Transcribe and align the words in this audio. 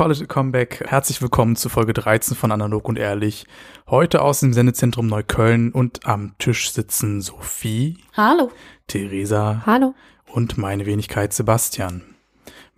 A 0.00 0.26
comeback. 0.26 0.82
Herzlich 0.86 1.20
willkommen 1.20 1.56
zu 1.56 1.68
Folge 1.68 1.92
13 1.92 2.34
von 2.34 2.52
Analog 2.52 2.88
und 2.88 2.98
Ehrlich. 2.98 3.44
Heute 3.86 4.22
aus 4.22 4.40
dem 4.40 4.54
Sendezentrum 4.54 5.06
Neukölln 5.06 5.72
und 5.72 6.06
am 6.06 6.32
Tisch 6.38 6.72
sitzen 6.72 7.20
Sophie, 7.20 7.98
Hallo. 8.16 8.50
Theresa 8.86 9.62
Hallo. 9.66 9.94
und 10.32 10.56
meine 10.56 10.86
Wenigkeit 10.86 11.34
Sebastian. 11.34 12.02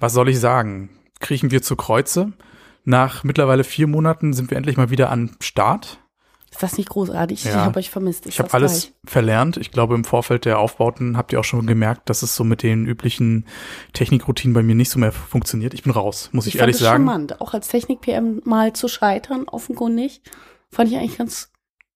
Was 0.01 0.15
soll 0.15 0.31
ich 0.31 0.41
sagen? 0.41 0.91
Kriechen 1.21 1.53
wir 1.53 1.63
zu 1.63 1.77
Kreuze? 1.77 2.33
Nach 2.85 3.23
mittlerweile 3.23 3.63
vier 3.63 3.87
Monaten 3.87 4.33
sind 4.33 4.51
wir 4.51 4.57
endlich 4.57 4.77
mal 4.77 4.91
wieder 4.91 5.09
an 5.09 5.37
Start. 5.39 6.02
Ist 6.53 6.63
das 6.63 6.77
nicht 6.77 6.91
großartig? 6.91 7.45
Ja. 7.45 7.51
Ich 7.51 7.57
habe 7.57 7.79
euch 7.79 7.91
vermisst. 7.91 8.27
Ich 8.27 8.39
habe 8.39 8.53
alles 8.53 8.83
gleich. 8.83 8.93
verlernt. 9.07 9.57
Ich 9.57 9.71
glaube, 9.73 9.95
im 9.95 10.05
Vorfeld 10.05 10.45
der 10.45 10.59
Aufbauten 10.59 11.17
habt 11.17 11.33
ihr 11.33 11.41
auch 11.41 11.45
schon 11.45 11.67
gemerkt, 11.67 12.09
dass 12.11 12.23
es 12.23 12.37
so 12.37 12.45
mit 12.45 12.63
den 12.63 12.87
üblichen 12.87 13.47
Technikroutinen 13.95 14.55
bei 14.55 14.63
mir 14.63 14.75
nicht 14.75 14.91
so 14.91 14.99
mehr 14.99 15.13
funktioniert. 15.13 15.75
Ich 15.75 15.83
bin 15.83 15.93
raus, 15.93 16.29
muss 16.33 16.47
ich, 16.47 16.55
Ich 16.57 16.61
ehrlich 16.61 16.77
fand 16.77 16.83
es 16.83 16.87
sagen. 16.89 17.07
charmant. 17.07 17.41
Auch 17.41 17.55
als 17.55 17.69
Technik-PM 17.69 18.43
mal 18.45 18.73
zu 18.75 18.87
scheitern, 18.89 19.45
offenkundig, 19.49 20.21
fand 20.71 20.91
ich 20.91 20.97
eigentlich 20.99 21.19
ganz 21.19 21.51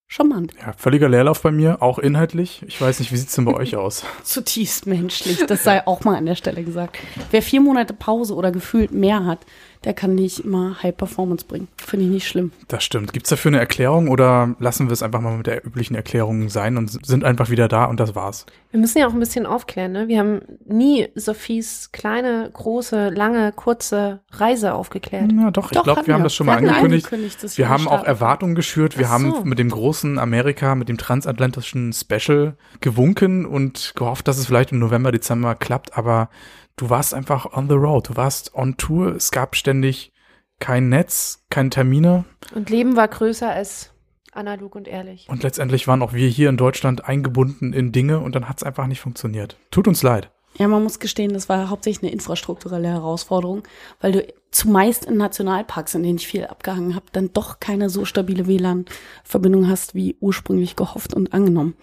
charmant. 0.09 0.53
Ja, 0.65 0.73
völliger 0.73 1.09
Leerlauf 1.09 1.43
bei 1.43 1.51
mir, 1.51 1.83
auch 1.83 1.99
inhaltlich. 1.99 2.63
Ich 2.67 2.81
weiß 2.81 3.01
nicht, 3.01 3.13
wie 3.13 3.17
sieht's 3.17 3.35
denn 3.35 3.45
bei 3.45 3.55
euch 3.55 3.77
aus? 3.77 4.05
Zutiefst 4.23 4.87
menschlich. 4.87 5.45
Das 5.47 5.65
sei 5.65 5.87
auch 5.87 6.03
mal 6.05 6.17
an 6.17 6.27
der 6.27 6.37
Stelle 6.37 6.63
gesagt. 6.65 6.97
Wer 7.31 7.43
vier 7.43 7.61
Monate 7.61 7.93
Pause 7.93 8.35
oder 8.35 8.53
gefühlt 8.53 8.93
mehr 8.93 9.25
hat, 9.27 9.41
der 9.87 9.95
kann 9.95 10.17
nicht 10.17 10.41
immer 10.41 10.83
High 10.83 10.97
Performance 10.97 11.47
bringen. 11.47 11.69
Finde 11.77 12.07
ich 12.07 12.11
nicht 12.11 12.27
schlimm. 12.27 12.51
Das 12.67 12.83
stimmt. 12.83 13.13
Gibt's 13.13 13.31
dafür 13.31 13.51
eine 13.51 13.61
Erklärung 13.61 14.09
oder 14.09 14.57
lassen 14.59 14.89
wir 14.89 14.93
es 14.93 15.01
einfach 15.01 15.21
mal 15.21 15.37
mit 15.37 15.47
der 15.47 15.65
üblichen 15.65 15.95
Erklärung 15.95 16.49
sein 16.49 16.77
und 16.77 17.07
sind 17.07 17.23
einfach 17.23 17.51
wieder 17.51 17.69
da 17.69 17.85
und 17.85 18.01
das 18.01 18.17
war's? 18.17 18.47
Wir 18.73 18.81
müssen 18.81 18.99
ja 18.99 19.07
auch 19.07 19.13
ein 19.13 19.21
bisschen 19.21 19.47
aufklären, 19.47 19.93
ne? 19.93 20.09
Wir 20.09 20.19
haben 20.19 20.41
nie 20.67 21.09
Sophies 21.15 21.93
kleine, 21.93 22.51
große, 22.53 23.11
lange, 23.11 23.53
kurze 23.53 24.21
Reise 24.33 24.75
aufgeklärt. 24.75 25.31
Ja, 25.33 25.53
doch, 25.53 25.71
ich 25.71 25.81
glaube, 25.81 26.05
wir 26.05 26.15
haben 26.15 26.25
das 26.25 26.35
schon 26.35 26.49
Wir 26.49 26.55
mal 26.55 26.59
angekündigt. 26.59 27.07
angekündigt, 27.07 27.43
Wir 27.45 27.57
wir 27.57 27.69
haben 27.69 27.87
auch. 27.87 28.05
Erwartungen 28.05 28.57
geschürt. 28.57 28.99
Wir 28.99 29.07
Ach 29.07 29.11
haben 29.11 29.31
so. 29.31 29.45
mit 29.45 29.61
dem 29.61 29.71
großen 29.71 30.19
Amerika, 30.19 30.75
mit 30.75 30.89
dem 30.89 30.99
transatlantischen 30.99 31.93
Special 31.93 32.57
gewunken 32.81 33.47
und 33.47 33.93
gehofft, 33.95 34.27
dass 34.27 34.37
es 34.37 34.47
vielleicht 34.47 34.73
im 34.73 34.81
November, 34.81 35.13
Dezember 35.13 35.55
klappt. 35.55 35.97
Aber 35.97 36.29
du 36.77 36.91
warst 36.91 37.15
einfach 37.15 37.53
on 37.57 37.69
the 37.69 37.75
road. 37.75 38.09
Du 38.09 38.17
warst 38.17 38.55
on 38.55 38.77
Tour. 38.77 39.17
Es 39.17 39.31
gab 39.31 39.57
ständig 39.57 40.13
kein 40.61 40.89
Netz, 40.89 41.45
keine 41.51 41.71
Termine. 41.71 42.25
Und 42.55 42.71
Leben 42.71 42.97
war 42.97 43.09
größer 43.09 43.51
als 43.51 43.93
analog 44.33 44.75
und 44.75 44.87
ehrlich. 44.87 45.29
Und 45.29 45.43
letztendlich 45.43 45.89
waren 45.89 46.03
auch 46.03 46.13
wir 46.13 46.29
hier 46.29 46.49
in 46.49 46.57
Deutschland 46.57 47.05
eingebunden 47.05 47.73
in 47.73 47.93
Dinge 47.93 48.21
und 48.21 48.35
dann 48.35 48.49
hat's 48.49 48.63
einfach 48.63 48.87
nicht 48.87 49.01
funktioniert. 49.01 49.57
Tut 49.71 49.89
uns 49.89 50.03
leid. 50.03 50.31
Ja, 50.59 50.69
man 50.69 50.83
muss 50.83 51.01
gestehen, 51.01 51.35
das 51.35 51.51
war 51.51 51.69
hauptsächlich 51.69 52.03
eine 52.03 52.13
infrastrukturelle 52.13 52.89
Herausforderung, 52.89 53.63
weil 54.01 54.13
du 54.13 54.27
zumeist 54.51 55.05
in 55.05 55.19
Nationalparks, 55.19 55.95
in 55.95 56.03
denen 56.03 56.17
ich 56.17 56.27
viel 56.27 56.47
abgehangen 56.47 56.95
habe, 56.95 57.05
dann 57.13 57.31
doch 57.35 57.61
keine 57.61 57.91
so 57.91 58.07
stabile 58.07 58.47
WLAN-Verbindung 58.47 59.69
hast, 59.69 59.95
wie 59.95 60.17
ursprünglich 60.21 60.75
gehofft 60.75 61.13
und 61.13 61.35
angenommen. 61.35 61.75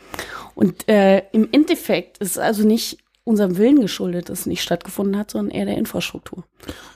Und 0.55 0.89
äh, 0.89 1.19
im 1.33 1.49
Endeffekt 1.51 2.17
ist 2.17 2.31
es 2.31 2.37
also 2.39 2.65
nicht 2.65 3.02
unserem 3.23 3.57
Willen 3.57 3.79
geschuldet, 3.79 4.29
dass 4.29 4.41
es 4.41 4.45
nicht 4.45 4.61
stattgefunden 4.61 5.17
hat, 5.17 5.31
sondern 5.31 5.55
eher 5.55 5.65
der 5.65 5.77
Infrastruktur. 5.77 6.43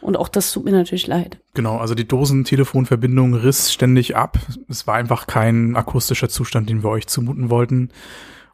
Und 0.01 0.17
auch 0.17 0.27
das 0.27 0.51
tut 0.51 0.65
mir 0.65 0.71
natürlich 0.71 1.07
leid. 1.07 1.39
Genau, 1.53 1.77
also 1.77 1.95
die 1.95 2.07
Dosentelefonverbindung 2.07 3.33
riss 3.33 3.71
ständig 3.71 4.15
ab. 4.15 4.37
Es 4.67 4.87
war 4.87 4.95
einfach 4.95 5.27
kein 5.27 5.75
akustischer 5.75 6.29
Zustand, 6.29 6.69
den 6.69 6.83
wir 6.83 6.89
euch 6.89 7.07
zumuten 7.07 7.49
wollten. 7.49 7.89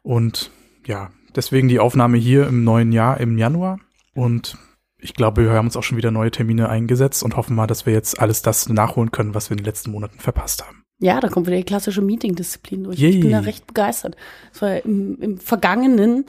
Und 0.02 0.50
ja, 0.86 1.10
deswegen 1.34 1.68
die 1.68 1.80
Aufnahme 1.80 2.16
hier 2.16 2.46
im 2.46 2.62
neuen 2.62 2.92
Jahr 2.92 3.18
im 3.18 3.38
Januar. 3.38 3.80
Und 4.14 4.56
ich 4.98 5.14
glaube, 5.14 5.42
wir 5.42 5.50
haben 5.50 5.66
uns 5.66 5.76
auch 5.76 5.82
schon 5.82 5.98
wieder 5.98 6.12
neue 6.12 6.30
Termine 6.30 6.68
eingesetzt 6.68 7.22
und 7.22 7.36
hoffen 7.36 7.56
mal, 7.56 7.66
dass 7.66 7.86
wir 7.86 7.92
jetzt 7.92 8.20
alles 8.20 8.42
das 8.42 8.68
nachholen 8.68 9.10
können, 9.10 9.34
was 9.34 9.50
wir 9.50 9.54
in 9.54 9.58
den 9.58 9.66
letzten 9.66 9.90
Monaten 9.90 10.18
verpasst 10.18 10.64
haben. 10.64 10.84
Ja, 11.00 11.20
da 11.20 11.28
kommt 11.28 11.46
wieder 11.46 11.56
die 11.56 11.64
klassische 11.64 12.00
Meeting-Disziplin 12.00 12.84
durch. 12.84 12.98
Yay. 12.98 13.10
Ich 13.10 13.20
bin 13.20 13.32
da 13.32 13.40
recht 13.40 13.66
begeistert. 13.66 14.16
Es 14.52 14.62
war 14.62 14.82
im, 14.84 15.20
im 15.20 15.38
Vergangenen 15.38 16.24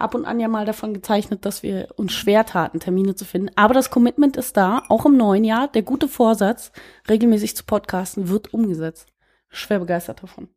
ab 0.00 0.14
und 0.14 0.24
an 0.24 0.40
ja 0.40 0.48
mal 0.48 0.64
davon 0.64 0.94
gezeichnet, 0.94 1.44
dass 1.44 1.62
wir 1.62 1.88
uns 1.96 2.12
schwer 2.12 2.46
taten, 2.46 2.80
Termine 2.80 3.14
zu 3.14 3.24
finden. 3.24 3.50
Aber 3.56 3.74
das 3.74 3.90
Commitment 3.90 4.36
ist 4.36 4.56
da, 4.56 4.82
auch 4.88 5.06
im 5.06 5.16
neuen 5.16 5.44
Jahr. 5.44 5.68
Der 5.68 5.82
gute 5.82 6.08
Vorsatz, 6.08 6.72
regelmäßig 7.08 7.56
zu 7.56 7.64
podcasten, 7.64 8.28
wird 8.28 8.52
umgesetzt. 8.54 9.08
Schwer 9.48 9.80
begeistert 9.80 10.22
davon. 10.22 10.48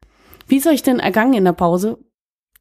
Wie 0.48 0.58
ist 0.58 0.68
euch 0.68 0.84
denn 0.84 1.00
ergangen 1.00 1.34
in 1.34 1.46
der 1.46 1.54
Pause, 1.54 1.98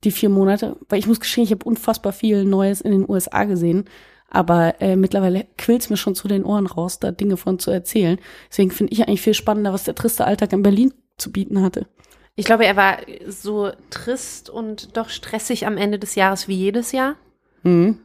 die 0.05 0.11
vier 0.11 0.29
Monate? 0.29 0.77
Weil 0.89 0.99
ich 0.99 1.07
muss 1.07 1.21
gestehen, 1.21 1.45
ich 1.45 1.53
habe 1.53 1.65
unfassbar 1.65 2.13
viel 2.13 2.45
Neues 2.45 2.81
in 2.81 2.93
den 2.93 3.09
USA 3.09 3.45
gesehen. 3.45 3.85
Aber 4.31 4.81
äh, 4.81 4.97
mittlerweile 4.97 5.47
quillt's 5.59 5.91
mir 5.91 5.99
schon 5.99 6.15
zu 6.15 6.27
den 6.27 6.45
Ohren 6.45 6.67
raus, 6.67 6.99
da 6.99 7.11
Dinge 7.11 7.37
von 7.37 7.59
zu 7.59 7.71
erzählen. 7.71 8.19
Deswegen 8.49 8.71
finde 8.71 8.93
ich 8.95 9.07
eigentlich 9.07 9.21
viel 9.21 9.35
spannender, 9.35 9.75
was 9.75 9.85
der 9.85 9.95
triste 9.95 10.25
Alltag 10.25 10.53
in 10.55 10.63
Berlin 10.63 10.95
zu 11.19 11.31
bieten 11.31 11.61
hatte. 11.61 11.87
Ich 12.35 12.47
glaube, 12.47 12.65
er 12.65 12.77
war 12.77 12.99
so 13.27 13.71
trist 13.91 14.49
und 14.49 14.97
doch 14.97 15.11
stressig 15.11 15.67
am 15.67 15.77
Ende 15.77 15.99
des 15.99 16.15
Jahres 16.15 16.49
wie 16.49 16.55
jedes 16.57 16.93
Jahr, 16.93 17.17
Mhm. 17.63 17.99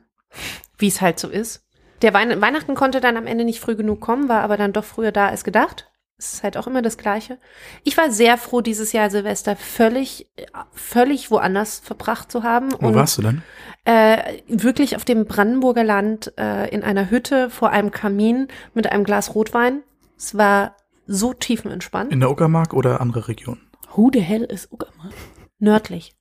wie 0.78 0.88
es 0.88 1.02
halt 1.02 1.20
so 1.20 1.30
ist. 1.30 1.64
Der 2.02 2.14
Wein 2.14 2.42
Weihnachten 2.42 2.76
konnte 2.76 3.00
dann 3.02 3.18
am 3.18 3.26
Ende 3.26 3.44
nicht 3.46 3.60
früh 3.60 3.76
genug 3.76 4.02
kommen, 4.02 4.30
war 4.30 4.42
aber 4.42 4.58
dann 4.58 4.74
doch 4.74 4.84
früher 4.84 5.12
da 5.12 5.28
als 5.30 5.44
gedacht. 5.44 5.90
Es 6.20 6.34
ist 6.34 6.44
halt 6.44 6.58
auch 6.58 6.66
immer 6.68 6.82
das 6.82 6.98
Gleiche. 6.98 7.38
Ich 7.84 7.96
war 7.96 8.12
sehr 8.12 8.38
froh, 8.38 8.62
dieses 8.62 8.92
Jahr 8.92 9.10
Silvester 9.12 9.56
völlig, 9.56 10.28
völlig 10.74 11.30
woanders 11.30 11.80
verbracht 11.80 12.32
zu 12.32 12.42
haben. 12.44 12.70
Wo 12.80 12.94
warst 12.94 13.20
du 13.20 13.22
denn? 13.22 13.44
Äh, 13.86 14.40
wirklich 14.48 14.96
auf 14.96 15.06
dem 15.06 15.26
Brandenburger 15.26 15.84
Land 15.84 16.34
äh, 16.38 16.70
in 16.70 16.84
einer 16.84 17.10
Hütte 17.12 17.50
vor 17.52 17.70
einem 17.70 17.92
Kamin 17.92 18.48
mit 18.74 18.92
einem 18.92 19.04
Glas 19.04 19.36
Rotwein. 19.36 19.84
Es 20.18 20.36
war 20.36 20.76
so 21.06 21.34
tiefenentspannt. 21.34 22.12
In 22.12 22.20
der 22.20 22.32
Uckermark 22.32 22.74
oder 22.74 23.00
andere 23.00 23.28
Region? 23.28 23.60
Who 23.98 24.10
the 24.14 24.22
hell 24.22 24.44
ist 24.44 24.72
Uckermark? 24.72 25.14
Nördlich. 25.60 26.14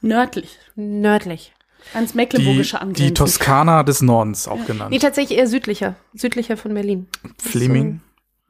Nördlich. 0.00 0.58
Nördlich. 0.76 1.52
Ans 1.94 2.12
Die, 2.12 2.16
Mecklenburgische 2.16 2.76
die 2.76 2.82
Angrenzen. 2.82 3.14
Toskana 3.14 3.82
des 3.82 4.00
Nordens 4.02 4.46
auch 4.48 4.58
Nee, 4.60 4.64
genannt. 4.66 5.02
tatsächlich 5.02 5.38
eher 5.38 5.46
südlicher. 5.46 5.96
Südlicher 6.14 6.56
von 6.56 6.72
Berlin. 6.74 7.08
Fleming. 7.38 8.00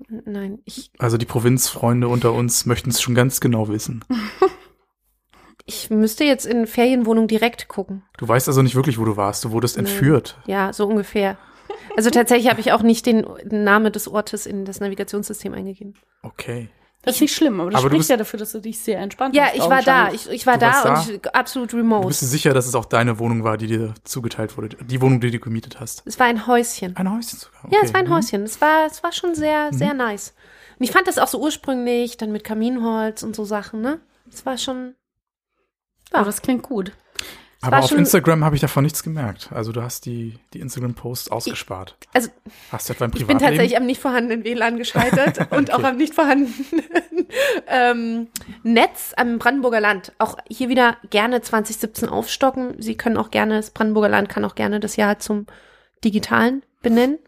So, 0.08 0.16
nein, 0.26 0.58
ich, 0.64 0.90
Also 0.98 1.16
die 1.16 1.26
Provinzfreunde 1.26 2.06
unter 2.08 2.32
uns 2.32 2.66
möchten 2.66 2.90
es 2.90 3.00
schon 3.00 3.14
ganz 3.14 3.40
genau 3.40 3.68
wissen. 3.68 4.04
ich 5.66 5.90
müsste 5.90 6.24
jetzt 6.24 6.46
in 6.46 6.66
Ferienwohnung 6.66 7.28
direkt 7.28 7.68
gucken. 7.68 8.02
Du 8.18 8.26
weißt 8.26 8.48
also 8.48 8.62
nicht 8.62 8.74
wirklich, 8.74 8.98
wo 8.98 9.04
du 9.04 9.16
warst. 9.16 9.44
Du 9.44 9.52
wurdest 9.52 9.76
Nee. 9.76 9.82
entführt. 9.88 10.38
Ja, 10.46 10.72
so 10.72 10.86
ungefähr. 10.86 11.38
Also 11.96 12.10
tatsächlich 12.10 12.50
habe 12.50 12.60
ich 12.60 12.72
auch 12.72 12.82
nicht 12.82 13.06
den, 13.06 13.24
den 13.44 13.64
Namen 13.64 13.92
des 13.92 14.08
Ortes 14.08 14.46
in 14.46 14.64
das 14.64 14.80
Navigationssystem 14.80 15.54
eingegeben. 15.54 15.94
Okay. 16.22 16.68
Das 17.02 17.14
ist 17.14 17.20
nicht 17.22 17.34
schlimm, 17.34 17.58
aber 17.60 17.70
das 17.70 17.78
Aber 17.80 17.88
du 17.88 17.94
spricht 17.94 18.00
bist- 18.00 18.10
ja 18.10 18.16
dafür, 18.18 18.38
dass 18.38 18.52
du 18.52 18.60
dich 18.60 18.78
sehr 18.78 18.98
entspannt 18.98 19.34
Ja, 19.34 19.44
hast. 19.46 19.54
ich 19.56 19.60
war 19.62 19.82
da. 19.82 20.12
Ich, 20.12 20.28
ich 20.28 20.46
war 20.46 20.54
Du 20.54 20.60
da 20.60 20.82
da? 20.82 21.00
und 21.00 21.10
ich, 21.10 21.34
absolut 21.34 21.72
Du 21.72 21.78
remote. 21.78 22.06
bist 22.08 22.20
dir 22.20 22.26
sicher, 22.26 22.52
dass 22.52 22.66
es 22.66 22.74
auch 22.74 22.84
deine 22.84 23.18
Wohnung 23.18 23.42
war, 23.42 23.56
die 23.56 23.68
dir 23.68 23.94
zugeteilt 24.04 24.56
wurde? 24.58 24.76
Die 24.84 25.00
Wohnung, 25.00 25.18
die 25.20 25.30
du 25.30 25.38
gemietet 25.38 25.80
hast? 25.80 26.02
Es 26.04 26.18
war 26.18 26.26
ein 26.26 26.46
Häuschen. 26.46 26.94
Ein 26.96 27.10
Häuschen 27.10 27.38
sogar. 27.38 27.62
Ja, 27.70 27.78
okay. 27.78 27.86
es 27.86 27.94
war 27.94 28.00
ein 28.00 28.06
Mhm. 28.08 28.14
Häuschen. 28.14 28.42
Es 28.42 28.60
war, 28.60 28.86
es 28.86 29.02
war 29.02 29.12
schon 29.12 29.34
sehr, 29.34 29.72
sehr 29.72 29.94
nice. 29.94 30.34
Und 30.78 30.84
ich 30.84 30.92
fand 30.92 31.06
das 31.08 31.16
auch 31.18 31.28
so 31.28 31.40
ursprünglich, 31.40 32.18
dann 32.18 32.32
mit 32.32 32.44
Kaminholz 32.44 33.22
und 33.22 33.34
so 33.34 33.44
Sachen, 33.46 33.80
ne? 33.80 34.00
Es 34.30 34.44
war 34.44 34.58
schon, 34.58 34.94
Oh, 36.12 36.22
das 36.24 36.42
klingt 36.42 36.62
gut. 36.64 36.92
Aber 37.62 37.80
auf 37.80 37.92
Instagram 37.92 38.44
habe 38.44 38.54
ich 38.54 38.62
davon 38.62 38.84
nichts 38.84 39.02
gemerkt. 39.02 39.50
Also 39.52 39.72
du 39.72 39.82
hast 39.82 40.06
die, 40.06 40.38
die 40.54 40.60
Instagram-Posts 40.60 41.30
ausgespart. 41.30 41.96
also 42.14 42.30
Hast 42.72 42.88
du 42.88 42.94
etwa 42.94 43.04
ein 43.04 43.12
ich 43.14 43.26
bin 43.26 43.38
tatsächlich 43.38 43.76
am 43.76 43.84
nicht 43.84 44.00
vorhandenen 44.00 44.44
WLAN 44.44 44.78
gescheitert 44.78 45.50
und 45.52 45.72
auch 45.72 45.82
am 45.82 45.96
nicht 45.96 46.14
vorhandenen 46.14 46.54
ähm, 47.66 48.28
Netz 48.62 49.12
am 49.16 49.38
Brandenburger 49.38 49.80
Land. 49.80 50.12
Auch 50.18 50.38
hier 50.48 50.70
wieder 50.70 50.96
gerne 51.10 51.42
2017 51.42 52.08
aufstocken. 52.08 52.80
Sie 52.80 52.96
können 52.96 53.18
auch 53.18 53.30
gerne, 53.30 53.56
das 53.56 53.72
Brandenburger 53.72 54.08
Land 54.08 54.30
kann 54.30 54.44
auch 54.46 54.54
gerne 54.54 54.80
das 54.80 54.96
Jahr 54.96 55.18
zum 55.18 55.46
Digitalen 56.02 56.62
benennen. 56.80 57.18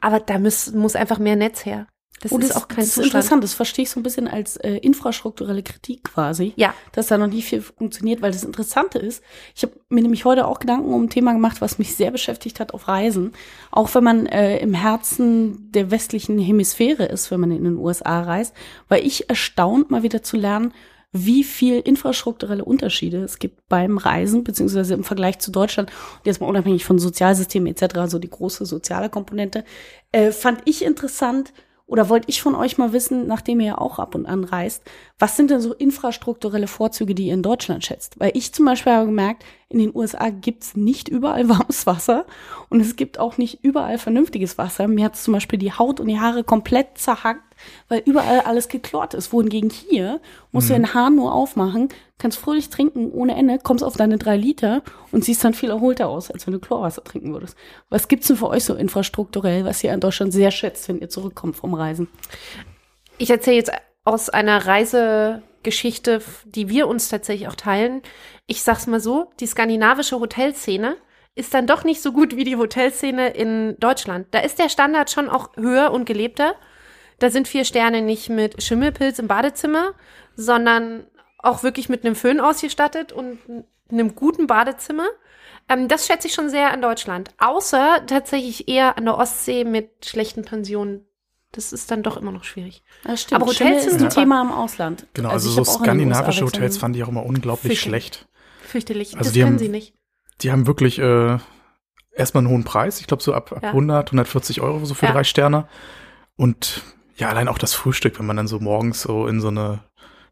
Aber 0.00 0.18
da 0.18 0.40
muss, 0.40 0.72
muss 0.72 0.96
einfach 0.96 1.20
mehr 1.20 1.36
Netz 1.36 1.64
her. 1.64 1.86
Das 2.22 2.30
Und 2.30 2.44
ist 2.44 2.56
auch 2.56 2.68
kein 2.68 2.84
das 2.84 2.96
ist 2.96 3.04
interessant, 3.04 3.42
das 3.42 3.52
verstehe 3.52 3.82
ich 3.82 3.90
so 3.90 3.98
ein 3.98 4.04
bisschen 4.04 4.28
als 4.28 4.56
äh, 4.56 4.76
infrastrukturelle 4.76 5.64
Kritik 5.64 6.04
quasi. 6.04 6.52
Ja. 6.54 6.72
Dass 6.92 7.08
da 7.08 7.18
noch 7.18 7.26
nicht 7.26 7.46
viel 7.46 7.60
funktioniert, 7.60 8.22
weil 8.22 8.30
das 8.30 8.44
Interessante 8.44 9.00
ist, 9.00 9.24
ich 9.56 9.64
habe 9.64 9.72
mir 9.88 10.02
nämlich 10.02 10.24
heute 10.24 10.46
auch 10.46 10.60
Gedanken 10.60 10.94
um 10.94 11.02
ein 11.02 11.10
Thema 11.10 11.32
gemacht, 11.32 11.60
was 11.60 11.78
mich 11.78 11.96
sehr 11.96 12.12
beschäftigt 12.12 12.60
hat 12.60 12.74
auf 12.74 12.86
Reisen. 12.86 13.32
Auch 13.72 13.92
wenn 13.94 14.04
man 14.04 14.26
äh, 14.26 14.58
im 14.58 14.72
Herzen 14.72 15.72
der 15.72 15.90
westlichen 15.90 16.38
Hemisphäre 16.38 17.06
ist, 17.06 17.32
wenn 17.32 17.40
man 17.40 17.50
in 17.50 17.64
den 17.64 17.76
USA 17.76 18.22
reist, 18.22 18.54
war 18.88 18.98
ich 18.98 19.28
erstaunt, 19.28 19.90
mal 19.90 20.04
wieder 20.04 20.22
zu 20.22 20.36
lernen, 20.36 20.72
wie 21.12 21.44
viel 21.44 21.80
infrastrukturelle 21.80 22.64
Unterschiede 22.64 23.18
es 23.18 23.38
gibt 23.38 23.68
beim 23.68 23.98
Reisen, 23.98 24.44
beziehungsweise 24.44 24.94
im 24.94 25.04
Vergleich 25.04 25.40
zu 25.40 25.50
Deutschland, 25.50 25.90
und 25.90 26.26
jetzt 26.26 26.40
mal 26.40 26.46
unabhängig 26.46 26.84
von 26.84 26.98
Sozialsystemen 26.98 27.74
etc., 27.74 28.00
so 28.06 28.18
die 28.18 28.30
große 28.30 28.64
soziale 28.64 29.10
Komponente, 29.10 29.64
äh, 30.12 30.30
fand 30.30 30.62
ich 30.64 30.84
interessant, 30.84 31.52
oder 31.92 32.08
wollte 32.08 32.30
ich 32.30 32.40
von 32.40 32.54
euch 32.54 32.78
mal 32.78 32.94
wissen, 32.94 33.26
nachdem 33.26 33.60
ihr 33.60 33.66
ja 33.66 33.78
auch 33.78 33.98
ab 33.98 34.14
und 34.14 34.24
an 34.24 34.44
reist, 34.44 34.82
was 35.18 35.36
sind 35.36 35.50
denn 35.50 35.60
so 35.60 35.74
infrastrukturelle 35.74 36.66
Vorzüge, 36.66 37.14
die 37.14 37.26
ihr 37.26 37.34
in 37.34 37.42
Deutschland 37.42 37.84
schätzt? 37.84 38.18
Weil 38.18 38.30
ich 38.32 38.54
zum 38.54 38.64
Beispiel 38.64 38.94
habe 38.94 39.04
gemerkt, 39.04 39.44
in 39.68 39.78
den 39.78 39.94
USA 39.94 40.30
gibt's 40.30 40.74
nicht 40.74 41.10
überall 41.10 41.48
warmes 41.50 41.86
Wasser 41.86 42.24
und 42.70 42.80
es 42.80 42.96
gibt 42.96 43.18
auch 43.18 43.36
nicht 43.36 43.62
überall 43.62 43.98
vernünftiges 43.98 44.56
Wasser. 44.56 44.88
Mir 44.88 45.04
hat's 45.04 45.22
zum 45.22 45.34
Beispiel 45.34 45.58
die 45.58 45.74
Haut 45.74 46.00
und 46.00 46.08
die 46.08 46.18
Haare 46.18 46.44
komplett 46.44 46.96
zerhackt, 46.96 47.51
weil 47.88 48.02
überall 48.04 48.40
alles 48.40 48.68
geklort 48.68 49.14
ist. 49.14 49.32
Wohingegen 49.32 49.70
hier 49.70 50.20
musst 50.50 50.70
du 50.70 50.74
den 50.74 50.94
Hahn 50.94 51.16
nur 51.16 51.32
aufmachen, 51.34 51.88
kannst 52.18 52.38
fröhlich 52.38 52.70
trinken 52.70 53.10
ohne 53.12 53.34
Ende, 53.34 53.58
kommst 53.58 53.84
auf 53.84 53.96
deine 53.96 54.18
drei 54.18 54.36
Liter 54.36 54.82
und 55.10 55.24
siehst 55.24 55.44
dann 55.44 55.54
viel 55.54 55.70
erholter 55.70 56.08
aus, 56.08 56.30
als 56.30 56.46
wenn 56.46 56.52
du 56.52 56.60
Chlorwasser 56.60 57.04
trinken 57.04 57.32
würdest. 57.32 57.56
Was 57.88 58.08
gibt's 58.08 58.28
denn 58.28 58.36
für 58.36 58.48
euch 58.48 58.64
so 58.64 58.74
infrastrukturell, 58.74 59.64
was 59.64 59.82
ihr 59.82 59.92
in 59.92 60.00
Deutschland 60.00 60.32
sehr 60.32 60.50
schätzt, 60.50 60.88
wenn 60.88 61.00
ihr 61.00 61.08
zurückkommt 61.08 61.56
vom 61.56 61.74
Reisen? 61.74 62.08
Ich 63.18 63.30
erzähle 63.30 63.56
jetzt 63.56 63.72
aus 64.04 64.28
einer 64.28 64.66
Reisegeschichte, 64.66 66.22
die 66.44 66.68
wir 66.68 66.88
uns 66.88 67.08
tatsächlich 67.08 67.48
auch 67.48 67.54
teilen. 67.54 68.02
Ich 68.46 68.62
sag's 68.62 68.86
mal 68.86 69.00
so, 69.00 69.30
die 69.40 69.46
skandinavische 69.46 70.18
Hotelszene 70.18 70.96
ist 71.34 71.54
dann 71.54 71.66
doch 71.66 71.84
nicht 71.84 72.02
so 72.02 72.12
gut 72.12 72.36
wie 72.36 72.44
die 72.44 72.56
Hotelszene 72.56 73.30
in 73.30 73.76
Deutschland. 73.78 74.26
Da 74.32 74.40
ist 74.40 74.58
der 74.58 74.68
Standard 74.68 75.10
schon 75.10 75.28
auch 75.28 75.56
höher 75.56 75.92
und 75.92 76.04
gelebter. 76.04 76.54
Da 77.22 77.30
sind 77.30 77.46
vier 77.46 77.64
Sterne 77.64 78.02
nicht 78.02 78.28
mit 78.30 78.62
Schimmelpilz 78.62 79.18
im 79.20 79.28
Badezimmer, 79.28 79.92
sondern 80.34 81.06
auch 81.38 81.62
wirklich 81.62 81.88
mit 81.88 82.04
einem 82.04 82.14
Föhn 82.16 82.40
ausgestattet 82.40 83.12
und 83.12 83.38
einem 83.90 84.14
guten 84.14 84.46
Badezimmer. 84.46 85.06
Ähm, 85.68 85.86
das 85.86 86.06
schätze 86.06 86.26
ich 86.26 86.34
schon 86.34 86.50
sehr 86.50 86.72
an 86.72 86.82
Deutschland. 86.82 87.30
Außer 87.38 88.04
tatsächlich 88.06 88.68
eher 88.68 88.98
an 88.98 89.04
der 89.04 89.18
Ostsee 89.18 89.64
mit 89.64 90.04
schlechten 90.06 90.42
Pensionen. 90.44 91.04
Das 91.52 91.72
ist 91.72 91.90
dann 91.90 92.02
doch 92.02 92.16
immer 92.16 92.32
noch 92.32 92.44
schwierig. 92.44 92.82
Das 93.04 93.22
stimmt. 93.22 93.40
Aber 93.42 93.50
Hotels 93.50 93.84
Schimmel 93.84 93.98
sind 93.98 94.02
ein. 94.04 94.10
Thema 94.10 94.42
im 94.42 94.50
Ausland. 94.50 95.06
Genau, 95.14 95.28
also, 95.28 95.48
ich 95.50 95.54
so 95.54 95.64
skandinavische 95.64 96.44
Hotels 96.44 96.78
fand 96.78 96.96
ich 96.96 97.04
auch 97.04 97.08
immer 97.08 97.24
unglaublich 97.26 97.78
Fürchterlich. 97.78 98.04
schlecht. 98.06 98.28
Fürchterlich. 98.62 99.12
Also 99.16 99.24
das 99.24 99.32
die 99.34 99.40
können 99.40 99.52
haben- 99.52 99.58
sie 99.58 99.68
nicht. 99.68 99.94
Die 100.40 100.50
haben 100.50 100.66
wirklich 100.66 100.98
äh, 100.98 101.38
erstmal 102.16 102.40
einen 102.42 102.48
hohen 102.52 102.64
Preis. 102.64 103.00
Ich 103.00 103.06
glaube 103.06 103.22
so 103.22 103.34
ab, 103.34 103.52
ab 103.52 103.62
Ja. 103.62 103.68
100, 103.68 104.08
140 104.10 104.60
Euro 104.62 104.84
so 104.86 104.94
für 104.94 105.06
Ja. 105.06 105.12
drei 105.12 105.24
Sterne. 105.24 105.68
Und 106.36 106.82
ja, 107.22 107.28
allein 107.28 107.48
auch 107.48 107.58
das 107.58 107.72
Frühstück, 107.74 108.18
wenn 108.18 108.26
man 108.26 108.36
dann 108.36 108.48
so 108.48 108.58
morgens 108.60 109.02
so 109.02 109.26
in 109.26 109.40
so 109.40 109.48
eine 109.48 109.80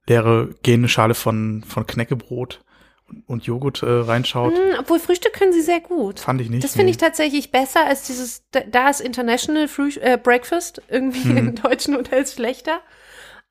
leere 0.09 0.51
gehende 0.63 0.89
Schale 0.89 1.15
von, 1.15 1.65
von 1.67 1.87
Knäckebrot 1.87 2.63
und, 3.09 3.29
und 3.29 3.45
Joghurt 3.45 3.83
äh, 3.83 3.87
reinschaut, 3.91 4.53
Hm, 4.55 4.77
obwohl 4.81 4.99
Frühstück 4.99 5.33
können 5.33 5.53
sie 5.53 5.63
sehr 5.63 5.81
gut. 5.81 6.21
fand 6.21 6.41
ich 6.41 6.51
nicht. 6.51 6.65
Das 6.65 6.73
finde 6.73 6.87
nee. 6.87 6.91
ich 6.93 6.97
tatsächlich 6.99 7.51
besser 7.51 7.87
als 7.87 8.07
dieses, 8.07 8.45
da- 8.51 8.89
ist 8.91 9.01
International 9.01 9.69
Früh 9.69 9.91
äh, 10.01 10.19
Breakfast 10.23 10.83
irgendwie 10.89 11.23
Hm. 11.23 11.37
in 11.37 11.55
deutschen 11.57 11.95
Hotels 11.97 12.35
schlechter 12.35 12.81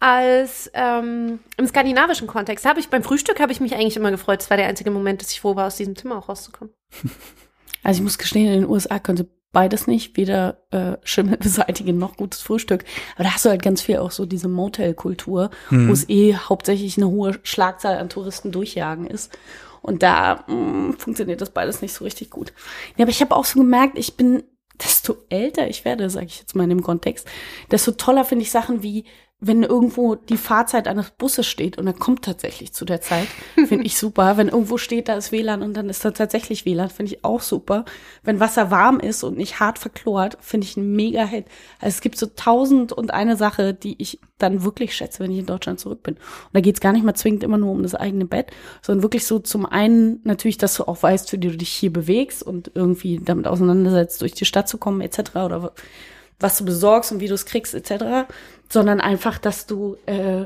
als 0.01 0.71
ähm, 0.74 1.39
im 1.57 1.68
skandinavischen 1.68 2.27
Kontext. 2.27 2.65
Habe 2.65 2.80
ich 2.80 2.88
beim 2.89 3.03
Frühstück 3.03 3.39
habe 3.42 3.51
ich 3.51 3.59
mich 3.59 3.74
eigentlich 3.75 3.97
immer 3.97 4.12
gefreut. 4.12 4.39
Das 4.42 4.50
war 4.50 4.57
der 4.57 4.68
einzige 4.68 4.92
Moment, 4.92 5.21
dass 5.21 5.31
ich 5.31 5.42
froh 5.42 5.56
war, 5.57 5.68
aus 5.68 5.75
diesem 5.75 5.95
Zimmer 5.95 6.18
auch 6.18 6.30
rauszukommen. 6.30 6.74
Also 7.83 8.00
ich 8.00 8.03
muss 8.03 8.18
gestehen, 8.18 8.47
in 8.53 8.62
den 8.62 8.69
USA 8.69 9.00
könnte 9.00 9.27
beides 9.51 9.87
nicht, 9.87 10.15
weder 10.17 10.61
äh, 10.71 10.97
Schimmel 11.03 11.37
beseitigen 11.41 11.97
noch 11.97 12.17
gutes 12.17 12.41
Frühstück. 12.41 12.83
Aber 13.15 13.23
da 13.25 13.33
hast 13.33 13.45
du 13.45 13.49
halt 13.49 13.61
ganz 13.63 13.81
viel 13.81 13.97
auch 13.97 14.11
so 14.11 14.25
diese 14.25 14.47
Motel-Kultur, 14.47 15.49
Hm. 15.69 15.87
wo 15.89 15.93
es 15.93 16.07
eh 16.09 16.35
hauptsächlich 16.35 16.97
eine 16.97 17.07
hohe 17.09 17.39
Schlagzahl 17.43 17.97
an 17.97 18.09
Touristen 18.09 18.51
durchjagen 18.51 19.07
ist. 19.07 19.37
Und 19.81 20.03
da 20.03 20.43
mh, 20.47 20.93
funktioniert 20.97 21.41
das 21.41 21.51
beides 21.51 21.81
nicht 21.81 21.93
so 21.93 22.03
richtig 22.03 22.29
gut. 22.29 22.53
Ja, 22.97 23.03
aber 23.03 23.11
ich 23.11 23.21
habe 23.21 23.35
auch 23.35 23.45
so 23.45 23.59
gemerkt, 23.59 23.97
ich 23.97 24.17
bin, 24.17 24.43
desto 24.83 25.15
älter 25.29 25.67
ich 25.67 25.85
werde, 25.85 26.09
sage 26.09 26.25
ich 26.27 26.39
jetzt 26.39 26.55
mal 26.55 26.63
in 26.63 26.69
dem 26.69 26.83
Kontext, 26.83 27.27
desto 27.71 27.91
toller 27.91 28.25
finde 28.25 28.43
ich 28.43 28.51
Sachen 28.51 28.83
wie, 28.83 29.05
wenn 29.41 29.63
irgendwo 29.63 30.15
die 30.15 30.36
Fahrzeit 30.36 30.88
eines 30.89 31.12
Busses 31.12 31.47
steht 31.47 31.77
und 31.77 31.88
er 31.88 31.94
kommt 31.94 32.25
tatsächlich 32.25 32.74
zu 32.74 32.83
der 32.83 33.00
Zeit, 33.00 33.27
finde 33.68 33.86
ich 33.86 33.97
super. 33.97 34.36
Wenn 34.36 34.50
irgendwo 34.50 34.77
steht, 34.77 35.07
da 35.07 35.13
ist 35.13 35.31
WLAN 35.31 35.62
und 35.62 35.75
dann 35.75 35.89
ist 35.89 36.03
da 36.03 36.12
tatsächlich 36.12 36.65
WLAN, 36.65 36.89
finde 36.89 37.13
ich 37.13 37.24
auch 37.24 37.39
super. 37.39 37.86
Wenn 38.21 38.41
Wasser 38.41 38.69
warm 38.69 39.00
ist 39.00 39.24
und 39.24 39.38
nicht 39.38 39.62
hart 39.62 39.80
verklort, 39.80 40.38
finde 40.41 40.68
ich 40.68 40.75
ein 40.75 40.94
mega 40.94 41.24
Hit. 41.24 41.45
Also 41.80 41.95
es 41.95 42.01
gibt 42.01 42.18
so 42.18 42.25
tausend 42.25 42.91
und 42.91 43.13
eine 43.13 43.38
Sache, 43.38 43.74
die 43.74 43.95
ich 44.01 44.19
dann 44.39 44.63
wirklich 44.63 44.94
schätze, 44.94 45.24
wenn 45.24 45.31
ich 45.31 45.39
in 45.39 45.45
Deutschland 45.45 45.80
zurück 45.80 46.03
bin. 46.03 46.15
Und 46.15 46.21
da 46.53 46.59
geht's 46.59 46.81
gar 46.81 46.92
nicht 46.92 47.06
mal 47.06 47.13
zwingend 47.13 47.44
immer 47.44 47.57
nur 47.57 47.71
um 47.71 47.83
das 47.83 47.95
eigene 47.95 48.25
Bett, 48.25 48.51
sondern 48.81 49.03
wirklich 49.03 49.25
so 49.25 49.39
zum 49.39 49.65
einen 49.65 50.19
natürlich, 50.25 50.57
dass 50.57 50.75
du 50.75 50.83
auch 50.83 51.01
weißt, 51.01 51.31
wie 51.31 51.38
du 51.38 51.56
dich 51.56 51.69
hier 51.69 51.94
bewegst 51.94 52.44
und 52.44 52.71
irgendwie 52.75 53.21
damit 53.24 53.47
auseinandersetzt, 53.47 54.21
durch 54.21 54.33
die 54.33 54.45
Stadt 54.45 54.68
zu 54.68 54.77
kommen 54.77 55.00
etc. 55.00 55.35
oder 55.35 55.71
was 56.39 56.57
du 56.57 56.65
besorgst 56.65 57.12
und 57.12 57.19
wie 57.19 57.27
du 57.27 57.33
es 57.33 57.45
kriegst 57.45 57.74
etc., 57.74 58.30
sondern 58.71 59.01
einfach, 59.01 59.38
dass 59.38 59.65
du 59.65 59.97
äh, 60.06 60.45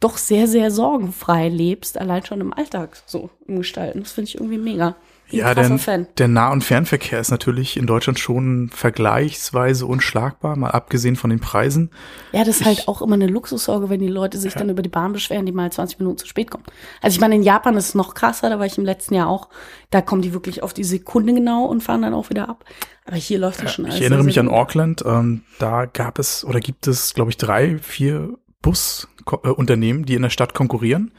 doch 0.00 0.16
sehr, 0.16 0.48
sehr 0.48 0.70
sorgenfrei 0.70 1.48
lebst, 1.48 1.98
allein 1.98 2.24
schon 2.24 2.40
im 2.40 2.52
Alltag 2.52 3.02
so 3.06 3.30
im 3.46 3.58
Gestalten. 3.58 4.00
Das 4.00 4.12
finde 4.12 4.28
ich 4.28 4.34
irgendwie 4.34 4.58
mega. 4.58 4.96
Ja, 5.32 5.54
denn 5.54 5.78
Fan. 5.78 6.06
der 6.18 6.28
Nah- 6.28 6.50
und 6.52 6.62
Fernverkehr 6.62 7.18
ist 7.20 7.30
natürlich 7.30 7.76
in 7.76 7.86
Deutschland 7.86 8.18
schon 8.18 8.70
vergleichsweise 8.72 9.86
unschlagbar, 9.86 10.56
mal 10.56 10.70
abgesehen 10.70 11.16
von 11.16 11.30
den 11.30 11.40
Preisen. 11.40 11.90
Ja, 12.32 12.44
das 12.44 12.60
ist 12.60 12.66
halt 12.66 12.80
Ich- 12.80 12.88
auch 12.88 13.02
immer 13.02 13.14
eine 13.14 13.26
Luxussorge, 13.26 13.90
wenn 13.90 14.00
die 14.00 14.08
Leute 14.08 14.38
sich 14.38 14.54
dann 14.54 14.68
über 14.70 14.82
die 14.82 14.88
Bahn 14.88 15.12
beschweren, 15.12 15.46
die 15.46 15.52
mal 15.52 15.70
20 15.72 15.98
Minuten 15.98 16.18
zu 16.18 16.26
spät 16.26 16.50
kommen. 16.50 16.64
Also 17.00 17.14
ich 17.16 17.20
meine, 17.20 17.34
in 17.34 17.42
Japan 17.42 17.76
ist 17.76 17.88
es 17.88 17.94
noch 17.94 18.14
krasser, 18.14 18.50
da 18.50 18.58
war 18.58 18.66
ich 18.66 18.78
im 18.78 18.84
letzten 18.84 19.14
Jahr 19.14 19.28
auch. 19.28 19.48
Da 19.90 20.00
kommen 20.00 20.22
die 20.22 20.32
wirklich 20.32 20.62
auf 20.62 20.72
die 20.74 20.84
Sekunde 20.84 21.34
genau 21.34 21.64
und 21.64 21.82
fahren 21.82 22.02
dann 22.02 22.14
auch 22.14 22.30
wieder 22.30 22.48
ab. 22.48 22.64
Aber 23.04 23.16
hier 23.16 23.38
läuft 23.38 23.62
das 23.62 23.72
schon 23.74 23.84
alles. 23.86 23.96
Ich 23.96 24.02
erinnere 24.02 24.22
mich 24.24 24.38
an. 24.38 24.48
Auckland. 24.48 25.02
Ähm, 25.04 25.42
da 25.58 25.86
gab 25.86 26.18
es 26.18 26.44
oder 26.44 26.60
gibt 26.60 26.86
es, 26.86 27.14
glaube 27.14 27.30
ich, 27.30 27.36
drei, 27.36 27.78
vier 27.78 28.34
Busunternehmen, 28.62 30.04
die 30.04 30.14
in 30.14 30.22
der 30.22 30.30
Stadt 30.30 30.54
konkurrieren 30.54 31.12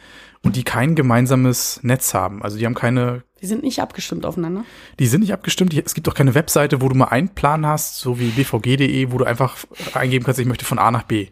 und 0.44 0.56
die 0.56 0.64
kein 0.64 0.96
gemeinsames 0.96 1.80
Netz 1.84 2.14
haben. 2.14 2.42
Also 2.44 2.58
die 2.58 2.66
haben 2.66 2.74
keine, 2.74 3.24
Die 3.44 3.48
sind 3.48 3.62
nicht 3.62 3.82
abgestimmt 3.82 4.26
aufeinander. 4.26 4.64
die 5.00 5.06
sind 5.06 5.20
nicht 5.20 5.34
abgestimmt. 5.34 5.74
Es 5.74 5.94
gibt 5.94 6.08
auch 6.08 6.14
keine 6.14 6.34
Webseite, 6.34 6.82
wo 6.82 6.88
du 6.88 6.96
mal 6.96 7.10
einen 7.10 7.28
Plan 7.28 7.66
hast, 7.68 8.00
so 8.00 8.18
wie 8.18 8.30
bvg.de, 8.30 9.12
wo 9.12 9.18
du 9.18 9.26
einfach 9.26 9.58
eingeben 9.94 10.24
kannst, 10.24 10.40
ich 10.40 10.48
möchte 10.48 10.64
von 10.64 10.80
A 10.80 10.92
nach 10.92 11.04
B. 11.04 11.28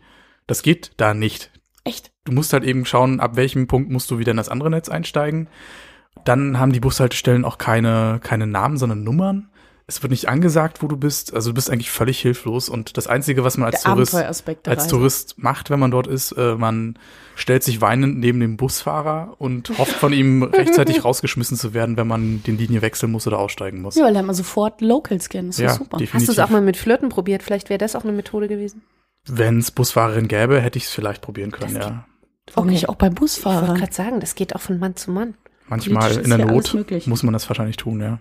Das 0.45 0.61
geht 0.61 0.91
da 0.97 1.13
nicht. 1.13 1.51
Echt? 1.85 2.11
Du 2.25 2.33
musst 2.33 2.51
halt 2.51 2.65
eben 2.65 2.85
schauen, 2.85 3.21
ab 3.21 3.37
welchem 3.37 3.67
Punkt 3.67 3.89
musst 3.89 4.11
du 4.11 4.19
wieder 4.19 4.31
in 4.31 4.37
das 4.37 4.49
andere 4.49 4.69
Netz 4.69 4.89
einsteigen. 4.89 5.47
Dann 6.25 6.59
haben 6.59 6.73
die 6.73 6.81
Bushaltestellen 6.81 7.45
auch 7.45 7.57
keine, 7.57 8.19
keine 8.21 8.45
Namen, 8.45 8.75
sondern 8.75 9.05
Nummern. 9.05 9.49
Es 9.91 10.01
wird 10.01 10.11
nicht 10.11 10.29
angesagt, 10.29 10.81
wo 10.81 10.87
du 10.87 10.95
bist. 10.95 11.33
Also 11.33 11.49
du 11.49 11.53
bist 11.53 11.69
eigentlich 11.69 11.91
völlig 11.91 12.17
hilflos. 12.21 12.69
Und 12.69 12.95
das 12.95 13.07
Einzige, 13.07 13.43
was 13.43 13.57
man 13.57 13.65
als 13.73 13.81
Der 13.83 13.91
Tourist, 13.91 14.15
als. 14.65 14.87
Tourist 14.87 15.35
macht, 15.37 15.69
wenn 15.69 15.81
man 15.81 15.91
dort 15.91 16.07
ist, 16.07 16.31
äh, 16.31 16.55
man 16.55 16.97
stellt 17.35 17.61
sich 17.63 17.81
weinend 17.81 18.17
neben 18.17 18.39
dem 18.39 18.55
Busfahrer 18.55 19.35
und 19.37 19.77
hofft 19.77 19.91
von 19.91 20.13
ihm 20.13 20.43
rechtzeitig 20.53 21.03
rausgeschmissen 21.03 21.57
zu 21.57 21.73
werden, 21.73 21.97
wenn 21.97 22.07
man 22.07 22.41
den 22.43 22.57
Linie 22.57 22.81
wechseln 22.81 23.11
muss 23.11 23.27
oder 23.27 23.37
aussteigen 23.37 23.81
muss. 23.81 23.95
Ja, 23.95 24.05
weil 24.05 24.13
dann 24.13 24.25
mal 24.25 24.33
sofort 24.33 24.79
Locals 24.79 25.27
kennen. 25.27 25.49
Das 25.49 25.57
ist 25.57 25.63
Ja, 25.63 25.73
super. 25.73 25.97
definitiv. 25.97 26.13
Hast 26.13 26.27
du 26.29 26.31
es 26.31 26.39
auch 26.39 26.51
mal 26.51 26.61
mit 26.61 26.77
Flirten 26.77 27.09
probiert? 27.09 27.43
Vielleicht 27.43 27.69
wäre 27.69 27.77
das 27.77 27.97
auch 27.97 28.03
eine 28.05 28.13
Methode 28.13 28.47
gewesen. 28.47 28.83
Wenn 29.27 29.59
es 29.59 29.71
Busfahrerin 29.71 30.29
gäbe, 30.29 30.61
hätte 30.61 30.77
ich 30.77 30.85
es 30.85 30.91
vielleicht 30.91 31.21
probieren 31.21 31.51
können, 31.51 31.73
Das 31.75 31.85
ja. 31.85 32.05
Warum 32.53 32.67
Okay. 32.69 32.73
nicht 32.75 32.87
auch 32.87 32.95
bei 32.95 33.07
Ich 33.07 33.45
wollte 33.45 33.73
gerade 33.73 33.93
sagen, 33.93 34.21
das 34.21 34.35
geht 34.35 34.55
auch 34.55 34.61
von 34.61 34.79
Mann 34.79 34.95
zu 34.95 35.11
Mann. 35.11 35.35
Manchmal 35.67 36.17
in 36.17 36.29
der 36.29 36.45
Not 36.45 36.73
muss 37.07 37.23
man 37.23 37.33
das 37.33 37.49
wahrscheinlich 37.49 37.75
tun, 37.77 37.99
ja. 37.99 38.19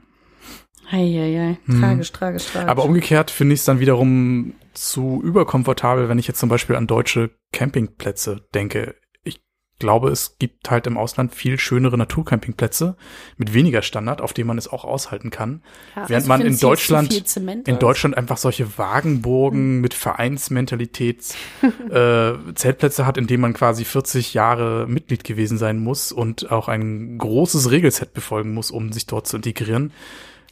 Eieiei, 0.91 1.59
Hm. 1.67 1.81
tragisch, 1.81 2.13
tragisch, 2.13 2.47
tragisch. 2.47 2.69
Aber 2.69 2.85
umgekehrt 2.85 3.31
finde 3.31 3.55
ich 3.55 3.61
es 3.61 3.65
dann 3.65 3.81
wiederum 3.81 4.55
zu 4.75 5.21
überkomfortabel, 5.23 6.09
wenn 6.09 6.19
ich 6.19 6.27
jetzt 6.27 6.41
zum 6.41 6.49
Beispiel 6.49 6.77
an 6.77 6.87
deutsche 6.87 7.31
Campingplätze 7.53 8.43
denke. 8.55 8.95
Ich 9.23 9.41
glaube, 9.79 10.11
es 10.11 10.37
gibt 10.39 10.71
halt 10.71 10.87
im 10.87 10.99
Ausland 10.99 11.35
viel 11.35 11.59
schönere 11.59 11.97
Naturcampingplätze 11.97 12.97
mit 13.37 13.55
weniger 13.55 13.83
Standard, 13.83 14.21
auf 14.21 14.33
denen 14.33 14.49
man 14.49 14.59
es 14.59 14.69
auch 14.69 14.85
aushalten 14.85 15.31
kann. 15.31 15.63
Ja. 15.97 16.09
Während 16.09 16.13
Also 16.13 16.29
man 16.29 16.41
in 16.43 16.59
Deutschland, 16.59 17.37
in? 17.69 17.79
Deutschland 17.79 18.17
einfach 18.17 18.37
solche 18.37 18.77
Wagenburgen 18.77 19.81
mit 19.81 19.95
Vereinsmentalität 19.95 21.35
äh, 21.91 22.33
Zeltplätze 22.55 23.07
hat, 23.07 23.17
in 23.17 23.27
denen 23.27 23.41
man 23.43 23.55
quasi 23.55 23.85
40 23.85 24.35
Jahre 24.35 24.87
Mitglied 24.89 25.25
gewesen 25.25 25.57
sein 25.57 25.79
muss 25.79 26.13
und 26.13 26.51
auch 26.51 26.69
ein 26.69 27.17
großes 27.19 27.71
Regelset 27.71 28.13
befolgen 28.13 28.53
muss, 28.55 28.71
um 28.71 28.93
sich 28.93 29.07
dort 29.07 29.27
zu 29.27 29.37
integrieren. 29.37 29.93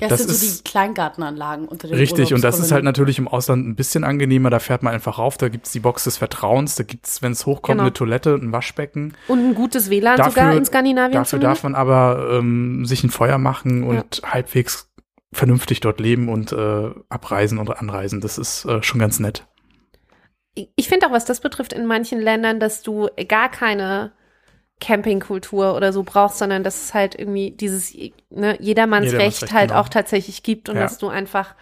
Ja, 0.01 0.07
Das 0.09 0.19
das, 0.21 0.29
sind 0.29 0.37
so 0.39 0.47
ist- 0.47 0.59
die 0.67 0.71
Kleingartenanlagen 0.71 1.67
unter 1.67 1.89
den 1.89 1.97
Richtig, 1.97 2.33
und 2.33 2.45
das 2.45 2.61
ist 2.61 2.71
halt 2.71 2.85
natürlich 2.85 3.19
im 3.19 3.27
Ausland 3.27 3.67
ein 3.67 3.75
bisschen 3.75 4.05
angenehmer. 4.05 4.49
Da 4.49 4.61
fährt 4.61 4.85
man 4.85 4.95
einfach 4.95 5.19
rauf, 5.19 5.37
da 5.39 5.49
gibt's 5.49 5.73
die 5.73 5.81
Box 5.81 6.05
des 6.05 6.17
Vertrauens, 6.19 6.77
da 6.77 6.85
gibt's, 6.85 7.21
wenn 7.21 7.33
es 7.33 7.47
hochkommt, 7.47 7.75
Genau. 7.79 7.83
eine 7.83 7.93
Toilette, 7.93 8.35
ein 8.35 8.53
Waschbecken. 8.53 9.15
Und 9.27 9.41
ein 9.41 9.55
gutes 9.57 9.91
WLAN 9.91 10.17
Dafür- 10.17 10.31
sogar 10.33 10.55
in 10.55 10.65
Skandinavien 10.65 11.13
Dafür 11.15 11.41
darf 11.41 11.65
man 11.65 11.75
aber 11.75 12.29
ähm, 12.39 12.85
sich 12.87 13.03
ein 13.03 13.11
Feuer 13.11 13.39
machen 13.39 13.83
und 13.83 14.23
halbwegs 14.25 14.89
vernünftig 15.33 15.81
dort 15.81 15.99
leben 16.01 16.29
und 16.29 16.53
äh, 16.53 16.91
abreisen 17.09 17.59
und 17.59 17.69
anreisen. 17.77 18.21
Das 18.21 18.39
ist 18.39 18.65
äh, 18.67 18.83
schon 18.85 19.01
ganz 19.01 19.19
nett. 19.19 19.47
Ich 20.77 20.89
finde 20.89 21.07
auch, 21.09 21.13
was 21.13 21.25
das 21.25 21.41
betrifft, 21.41 21.73
in 21.73 21.87
manchen 21.87 22.21
Ländern, 22.21 22.61
dass 22.61 22.83
du 22.83 23.09
gar 23.29 23.49
keine 23.51 24.13
Campingkultur 24.81 25.75
oder 25.75 25.93
so 25.93 26.03
brauchst, 26.03 26.39
sondern 26.39 26.63
dass 26.65 26.83
es 26.83 26.95
halt 26.95 27.15
irgendwie 27.19 27.51
dieses 27.51 27.93
ne, 27.95 28.57
Jedermannsrecht 28.61 28.63
Jedermannsrecht, 28.63 29.53
halt 29.53 29.69
genau. 29.71 29.81
auch 29.81 29.89
tatsächlich 29.89 30.43
gibt 30.43 30.69
und 30.69 30.77
Ja. 30.77 30.83
dass 30.83 30.99
du 30.99 31.09
einfach 31.09 31.55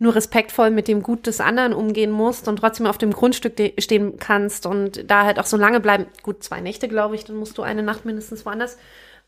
nur 0.00 0.14
respektvoll 0.14 0.70
mit 0.70 0.86
dem 0.86 1.02
Gut 1.02 1.26
des 1.26 1.40
anderen 1.40 1.72
umgehen 1.72 2.10
musst 2.12 2.46
und 2.46 2.56
trotzdem 2.56 2.86
auf 2.86 2.98
dem 2.98 3.12
Grundstück 3.12 3.54
stehen 3.78 4.16
kannst 4.18 4.64
und 4.64 5.10
da 5.10 5.24
halt 5.24 5.40
auch 5.40 5.46
so 5.46 5.56
lange 5.56 5.80
bleiben. 5.80 6.06
Gut, 6.22 6.44
zwei 6.44 6.60
Nächte, 6.60 6.86
glaube 6.88 7.16
ich, 7.16 7.24
dann 7.24 7.36
musst 7.36 7.58
du 7.58 7.62
eine 7.62 7.82
Nacht 7.82 8.04
mindestens 8.04 8.46
woanders 8.46 8.78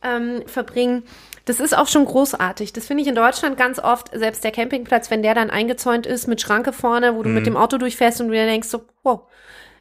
ähm, 0.02 0.42
verbringen. 0.46 1.02
Das 1.44 1.58
ist 1.60 1.76
auch 1.76 1.88
schon 1.88 2.04
großartig. 2.04 2.72
Das 2.72 2.86
finde 2.86 3.02
ich 3.02 3.08
in 3.08 3.14
Deutschland 3.16 3.56
ganz 3.56 3.78
oft, 3.80 4.16
selbst 4.16 4.44
der 4.44 4.52
Campingplatz, 4.52 5.10
wenn 5.10 5.22
der 5.22 5.34
dann 5.34 5.50
eingezäunt 5.50 6.06
ist 6.06 6.26
mit 6.28 6.40
Schranke 6.40 6.72
vorne, 6.72 7.16
wo 7.16 7.22
du 7.22 7.28
Mhm. 7.30 7.34
mit 7.34 7.46
dem 7.46 7.56
Auto 7.56 7.76
durchfährst 7.76 8.20
und 8.20 8.28
du 8.28 8.34
dir 8.34 8.46
denkst 8.46 8.68
so, 8.68 8.82
wow, 9.02 9.22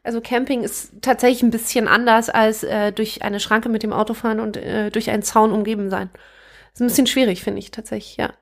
also 0.03 0.21
Camping 0.21 0.63
ist 0.63 0.93
tatsächlich 1.01 1.43
ein 1.43 1.51
bisschen 1.51 1.87
anders 1.87 2.29
als 2.29 2.63
äh, 2.63 2.91
durch 2.91 3.21
eine 3.21 3.39
Schranke 3.39 3.69
mit 3.69 3.83
dem 3.83 3.93
Auto 3.93 4.13
fahren 4.13 4.39
und 4.39 4.57
äh, 4.57 4.89
durch 4.91 5.09
einen 5.09 5.23
Zaun 5.23 5.51
umgeben 5.51 5.89
sein. 5.89 6.09
Ist 6.73 6.81
ein 6.81 6.87
bisschen 6.87 7.07
schwierig, 7.07 7.43
finde 7.43 7.59
ich 7.59 7.71
tatsächlich, 7.71 8.17
ja. 8.17 8.33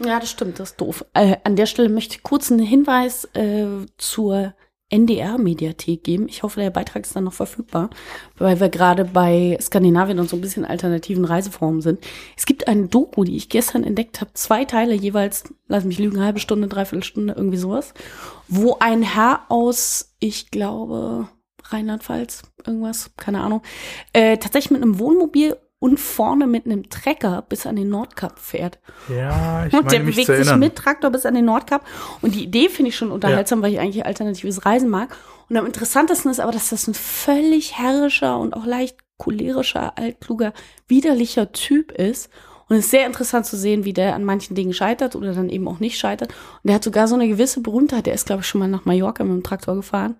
Ja, 0.00 0.18
das 0.18 0.30
stimmt, 0.30 0.58
das 0.58 0.70
ist 0.70 0.80
doof. 0.80 1.04
Äh, 1.14 1.36
an 1.44 1.56
der 1.56 1.66
Stelle 1.66 1.88
möchte 1.88 2.16
ich 2.16 2.22
kurz 2.22 2.50
einen 2.50 2.60
Hinweis 2.60 3.26
äh, 3.34 3.66
zur 3.96 4.54
NDR-Mediathek 4.94 6.04
geben. 6.04 6.28
Ich 6.28 6.44
hoffe, 6.44 6.60
der 6.60 6.70
Beitrag 6.70 7.02
ist 7.02 7.16
dann 7.16 7.24
noch 7.24 7.32
verfügbar, 7.32 7.90
weil 8.38 8.60
wir 8.60 8.68
gerade 8.68 9.04
bei 9.04 9.58
Skandinavien 9.60 10.20
und 10.20 10.30
so 10.30 10.36
ein 10.36 10.40
bisschen 10.40 10.64
alternativen 10.64 11.24
Reiseformen 11.24 11.80
sind. 11.80 11.98
Es 12.36 12.46
gibt 12.46 12.68
eine 12.68 12.86
Doku, 12.86 13.24
die 13.24 13.36
ich 13.36 13.48
gestern 13.48 13.82
entdeckt 13.82 14.20
habe, 14.20 14.30
zwei 14.34 14.64
Teile 14.64 14.94
jeweils, 14.94 15.52
lass 15.66 15.84
mich 15.84 15.98
lügen, 15.98 16.22
halbe 16.22 16.38
Stunde, 16.38 16.68
dreiviertel 16.68 17.02
Stunde, 17.02 17.34
irgendwie 17.36 17.56
sowas, 17.56 17.92
wo 18.46 18.76
ein 18.78 19.02
Herr 19.02 19.40
aus, 19.48 20.14
ich 20.20 20.52
glaube, 20.52 21.28
Rheinland-Pfalz, 21.64 22.42
irgendwas, 22.64 23.10
keine 23.16 23.40
Ahnung, 23.40 23.62
äh, 24.12 24.36
tatsächlich 24.38 24.70
mit 24.70 24.82
einem 24.82 24.98
Wohnmobil 25.00 25.56
und 25.78 26.00
vorne 26.00 26.46
mit 26.46 26.66
einem 26.66 26.88
Trecker 26.88 27.44
bis 27.48 27.66
an 27.66 27.76
den 27.76 27.90
Nordkap 27.90 28.38
fährt. 28.38 28.78
Ja, 29.08 29.66
ich 29.66 29.72
Und 29.74 29.92
der 29.92 30.00
meine 30.00 30.12
bewegt 30.12 30.26
sich 30.26 30.56
mit 30.56 30.76
Traktor 30.76 31.10
bis 31.10 31.26
an 31.26 31.34
den 31.34 31.44
Nordkap. 31.44 31.84
Und 32.22 32.34
die 32.34 32.44
Idee 32.44 32.68
finde 32.68 32.88
ich 32.88 32.96
schon 32.96 33.10
unterhaltsam, 33.10 33.62
weil 33.62 33.72
ich 33.72 33.80
eigentlich 33.80 34.06
alternatives 34.06 34.64
Reisen 34.64 34.88
mag. 34.88 35.14
Und 35.48 35.56
am 35.56 35.66
interessantesten 35.66 36.30
ist 36.30 36.40
aber, 36.40 36.52
dass 36.52 36.70
das 36.70 36.86
ein 36.88 36.94
völlig 36.94 37.78
herrischer 37.78 38.38
und 38.38 38.54
auch 38.54 38.64
leicht 38.64 38.96
cholerischer, 39.18 39.96
altkluger, 39.98 40.52
widerlicher 40.88 41.52
Typ 41.52 41.92
ist. 41.92 42.30
Und 42.68 42.76
es 42.76 42.86
ist 42.86 42.90
sehr 42.90 43.06
interessant 43.06 43.44
zu 43.44 43.56
sehen, 43.56 43.84
wie 43.84 43.92
der 43.92 44.14
an 44.14 44.24
manchen 44.24 44.54
Dingen 44.54 44.72
scheitert 44.72 45.16
oder 45.16 45.34
dann 45.34 45.50
eben 45.50 45.68
auch 45.68 45.80
nicht 45.80 45.98
scheitert. 45.98 46.30
Und 46.30 46.68
der 46.68 46.76
hat 46.76 46.84
sogar 46.84 47.08
so 47.08 47.14
eine 47.14 47.28
gewisse 47.28 47.60
Berühmtheit. 47.60 48.06
Der 48.06 48.14
ist, 48.14 48.26
glaube 48.26 48.40
ich, 48.40 48.46
schon 48.46 48.60
mal 48.60 48.68
nach 48.68 48.86
Mallorca 48.86 49.22
mit 49.22 49.34
dem 49.34 49.42
Traktor 49.42 49.76
gefahren. 49.76 50.16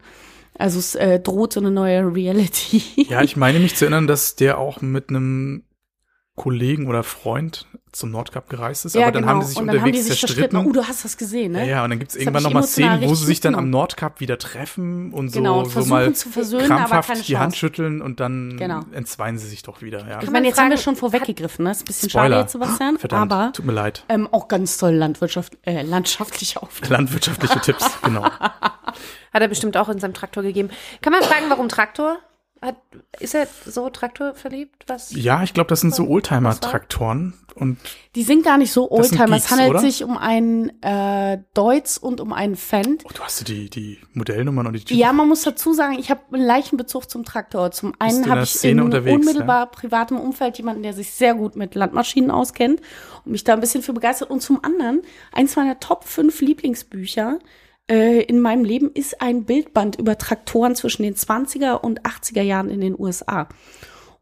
Also 0.56 0.78
es 0.78 0.94
äh, 0.94 1.18
droht 1.20 1.52
so 1.52 1.60
eine 1.60 1.70
neue 1.70 2.14
Reality. 2.14 2.82
Ja, 3.08 3.22
ich 3.22 3.36
meine 3.36 3.58
mich 3.58 3.76
zu 3.76 3.84
erinnern, 3.84 4.06
dass 4.06 4.36
der 4.36 4.58
auch 4.58 4.80
mit 4.80 5.10
einem 5.10 5.64
Kollegen 6.36 6.88
oder 6.88 7.04
Freund 7.04 7.66
zum 7.92 8.10
Nordkap 8.10 8.48
gereist 8.48 8.84
ist, 8.84 8.96
aber 8.96 9.12
dann 9.12 9.24
haben 9.24 9.38
die 9.38 9.46
sich 9.46 9.54
genau. 9.56 9.70
und 9.70 9.76
dann 9.76 9.82
haben 9.84 9.92
die 9.92 9.98
unterwegs 9.98 10.06
sich 10.08 10.20
zerstritten. 10.20 10.50
verstritten. 10.50 10.70
Oh, 10.70 10.82
du 10.82 10.88
hast 10.88 11.04
das 11.04 11.16
gesehen, 11.16 11.52
ne? 11.52 11.60
Ja, 11.60 11.64
ja, 11.64 11.84
und 11.84 11.90
dann 11.90 12.00
gibt's 12.00 12.14
Das 12.14 12.22
irgendwann 12.22 12.42
nochmal 12.42 12.64
Szenen, 12.64 13.02
wo 13.08 13.14
sie 13.14 13.24
sich 13.24 13.38
dann 13.40 13.54
am. 13.54 13.70
Nordkap 13.70 14.18
wieder 14.18 14.36
treffen 14.36 15.12
und 15.12 15.28
so, 15.28 15.38
Genau, 15.38 15.58
und 15.60 15.66
so 15.66 15.70
versuchen 15.70 15.90
mal 15.90 16.12
zu 16.12 16.28
versöhnen, 16.30 16.64
aber 16.72 16.78
krampfhaft 16.78 17.08
keine 17.08 17.22
die 17.22 17.38
Hand 17.38 17.56
schütteln 17.56 18.02
und 18.02 18.18
dann 18.18 18.56
Genau. 18.56 18.80
entzweien 18.90 19.38
sie 19.38 19.46
sich 19.46 19.62
doch 19.62 19.80
wieder. 19.80 20.00
Ja. 20.08 20.18
Ich 20.18 20.24
man 20.24 20.32
meine, 20.32 20.48
jetzt 20.48 20.58
haben 20.58 20.70
wir 20.70 20.76
schon 20.76 20.96
vorweggegriffen, 20.96 21.64
ne? 21.64 21.70
Ist 21.70 21.82
ein 21.82 21.84
bisschen 21.84 22.10
Spoiler. 22.10 22.28
schade 22.30 22.40
jetzt, 22.40 22.52
Sebastian. 22.52 22.98
Verdammt, 22.98 23.32
Aber 23.32 23.52
tut 23.52 23.64
mir 23.64 23.72
leid. 23.72 24.04
ähm, 24.08 24.28
auch 24.32 24.48
ganz 24.48 24.76
toll 24.76 24.92
Landwirtschaft, 24.92 25.56
äh, 25.62 25.82
landschaftlich 25.82 26.56
auf. 26.56 26.80
Landwirtschaftliche 26.88 27.60
Tipps, 27.60 27.86
genau. 28.02 28.26
Hat 29.34 29.42
er 29.42 29.48
bestimmt 29.48 29.76
auch 29.76 29.88
in 29.88 29.98
seinem 29.98 30.14
Traktor 30.14 30.44
gegeben. 30.44 30.70
Kann 31.02 31.12
man 31.12 31.22
fragen, 31.22 31.46
warum 31.48 31.68
Traktor? 31.68 32.18
Hat, 32.62 32.76
ist 33.18 33.34
er 33.34 33.46
so 33.66 33.90
Traktor 33.90 34.34
verliebt? 34.34 34.84
Was? 34.86 35.14
Ja, 35.14 35.42
ich 35.42 35.52
glaube, 35.52 35.68
das 35.68 35.80
sind 35.80 35.94
so 35.94 36.06
Oldtimer-Traktoren 36.06 37.34
und 37.56 37.76
Die 38.14 38.22
sind 38.22 38.42
gar 38.42 38.56
nicht 38.56 38.72
so 38.72 38.90
Oldtimer. 38.90 39.36
Es 39.36 39.50
handelt 39.50 39.70
oder? 39.70 39.80
sich 39.80 40.02
um 40.02 40.16
einen 40.16 40.70
äh, 40.82 41.38
Deutz 41.52 41.98
und 41.98 42.20
um 42.20 42.32
einen 42.32 42.56
Fendt. 42.56 43.02
oh, 43.04 43.10
du 43.12 43.20
hast 43.22 43.46
die, 43.48 43.68
die 43.68 43.98
Modellnummern 44.14 44.66
und 44.68 44.72
die 44.72 44.80
Typen. 44.80 44.98
Ja, 44.98 45.12
man 45.12 45.28
muss 45.28 45.42
dazu 45.42 45.74
sagen, 45.74 45.98
ich 45.98 46.10
habe 46.10 46.20
einen 46.32 46.46
leichten 46.46 46.76
Bezug 46.78 47.10
zum 47.10 47.24
Traktor. 47.24 47.70
Zum 47.70 47.92
einen 47.98 48.22
in 48.22 48.30
habe 48.30 48.44
ich 48.44 48.50
Szene 48.50 48.80
in 48.80 48.86
unterwegs, 48.86 49.16
unmittelbar 49.16 49.70
privatem 49.70 50.18
Umfeld 50.18 50.56
jemanden, 50.56 50.84
der 50.84 50.94
sich 50.94 51.10
sehr 51.10 51.34
gut 51.34 51.56
mit 51.56 51.74
Landmaschinen 51.74 52.30
auskennt 52.30 52.80
und 53.24 53.32
mich 53.32 53.44
da 53.44 53.52
ein 53.52 53.60
bisschen 53.60 53.82
für 53.82 53.92
begeistert. 53.92 54.30
Und 54.30 54.40
zum 54.40 54.64
anderen, 54.64 55.02
eins 55.32 55.56
meiner 55.56 55.80
Top 55.80 56.04
5 56.04 56.40
Lieblingsbücher 56.40 57.40
äh, 57.90 58.22
in 58.22 58.40
meinem 58.40 58.64
Leben 58.64 58.90
ist 58.92 59.20
ein 59.20 59.44
Bildband 59.44 59.96
über 59.96 60.16
Traktoren 60.18 60.74
zwischen 60.74 61.02
den 61.02 61.14
20er 61.14 61.74
und 61.74 62.02
80er 62.02 62.42
Jahren 62.42 62.70
in 62.70 62.80
den 62.80 62.98
USA. 62.98 63.48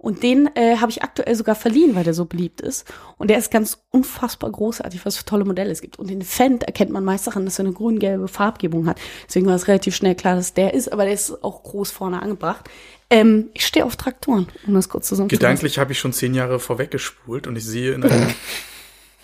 Und 0.03 0.25
den 0.25 0.51
äh, 0.57 0.79
habe 0.79 0.91
ich 0.91 1.05
aktuell 1.05 1.37
sogar 1.37 1.55
verliehen, 1.55 1.95
weil 1.95 2.03
der 2.03 2.13
so 2.13 2.25
beliebt 2.25 2.61
ist. 2.61 2.93
Und 3.19 3.29
der 3.31 3.39
ist 3.39 3.53
ganz 3.53 3.85
unfassbar 3.91 4.51
großartig, 4.51 5.07
was 5.07 5.17
für 5.17 5.25
tolle 5.25 5.45
Modelle 5.45 5.71
es 5.71 5.81
gibt. 5.81 5.97
Und 5.97 6.11
den 6.11 6.23
Fendt 6.23 6.65
erkennt 6.65 6.91
man 6.91 7.05
meist 7.05 7.29
daran, 7.29 7.45
dass 7.45 7.61
er 7.61 7.67
eine 7.67 7.75
grün-gelbe 7.75 8.27
Farbgebung 8.27 8.89
hat. 8.89 9.01
Deswegen 9.29 9.47
war 9.47 9.55
es 9.55 9.69
relativ 9.69 9.95
schnell 9.95 10.17
klar, 10.17 10.35
dass 10.35 10.55
der 10.55 10.75
ist, 10.75 10.93
aber 10.93 11.05
der 11.05 11.15
ist 11.15 11.45
auch 11.45 11.63
groß 11.63 11.93
vorne 11.93 12.21
angebracht. 12.21 12.69
Ähm, 13.11 13.51
ich 13.55 13.65
stehe 13.65 13.85
auf 13.85 13.95
Traktoren, 13.95 14.49
um 14.67 14.75
das 14.75 14.89
kurz 14.89 15.07
zusammenzufassen. 15.07 15.39
Gedanklich 15.39 15.79
habe 15.79 15.93
ich 15.93 16.01
schon 16.01 16.13
zehn 16.13 16.35
Jahre 16.35 16.59
vorweggespult 16.59 17.47
und 17.47 17.55
ich 17.55 17.65
sehe 17.65 17.93
in 17.93 18.03
einem, 18.03 18.35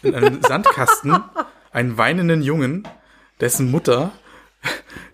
in 0.05 0.15
einem 0.15 0.43
Sandkasten 0.47 1.25
einen 1.73 1.99
weinenden 1.99 2.41
Jungen, 2.41 2.87
dessen 3.41 3.69
Mutter 3.69 4.13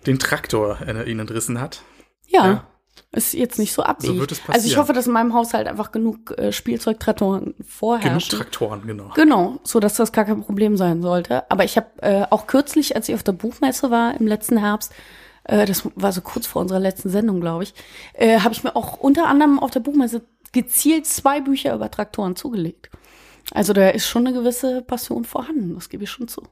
den 0.05 0.19
Traktor 0.19 0.81
in 0.81 1.05
ihn 1.07 1.19
entrissen 1.19 1.59
hat. 1.59 1.81
Ja. 2.27 2.45
Ja. 2.45 2.67
Ist 3.11 3.33
jetzt 3.33 3.59
nicht 3.59 3.71
so 3.71 3.81
abwegig. 3.81 4.19
wird 4.19 4.31
es 4.33 4.39
also 4.39 4.49
ich 4.49 4.55
passieren. 4.55 4.81
hoffe, 4.81 4.93
dass 4.93 5.07
in 5.07 5.13
meinem 5.13 5.33
Haushalt 5.33 5.67
einfach 5.67 5.91
genug 5.91 6.37
äh, 6.37 6.51
Spielzeugtraktoren 6.51 7.45
Genug 7.45 7.55
vorherrschen. 7.65 8.37
Traktoren, 8.37 8.85
genau. 8.85 9.11
Genau, 9.15 9.59
so 9.63 9.79
dass 9.79 9.95
das 9.95 10.11
gar 10.11 10.25
kein 10.25 10.41
Problem 10.41 10.75
sein 10.75 11.01
sollte. 11.01 11.49
Aber 11.49 11.63
ich 11.63 11.77
habe 11.77 11.87
äh, 12.01 12.25
auch 12.29 12.45
kürzlich, 12.45 12.95
als 12.95 13.07
ich 13.07 13.15
auf 13.15 13.23
der 13.23 13.31
Buchmesse 13.31 13.89
war 13.89 14.19
im 14.19 14.27
letzten 14.27 14.57
Herbst, 14.57 14.93
äh, 15.45 15.65
das 15.65 15.87
war 15.95 16.11
so 16.11 16.21
kurz 16.21 16.45
vor 16.45 16.61
unserer 16.61 16.79
letzten 16.81 17.09
Sendung, 17.09 17.39
glaube 17.39 17.63
ich, 17.63 17.73
äh, 18.13 18.39
habe 18.39 18.53
ich 18.53 18.65
mir 18.65 18.75
auch 18.75 18.97
unter 18.97 19.27
anderem 19.27 19.59
auf 19.59 19.71
der 19.71 19.79
Buchmesse 19.79 20.21
gezielt 20.51 21.05
zwei 21.05 21.39
Bücher 21.39 21.73
über 21.73 21.89
Traktoren 21.89 22.35
zugelegt. 22.35 22.89
Also 23.51 23.71
da 23.71 23.89
ist 23.89 24.07
schon 24.07 24.27
eine 24.27 24.35
gewisse 24.35 24.81
Passion 24.81 25.23
vorhanden, 25.23 25.75
das 25.75 25.89
gebe 25.89 26.03
ich 26.03 26.09
schon 26.09 26.27
zu. 26.27 26.43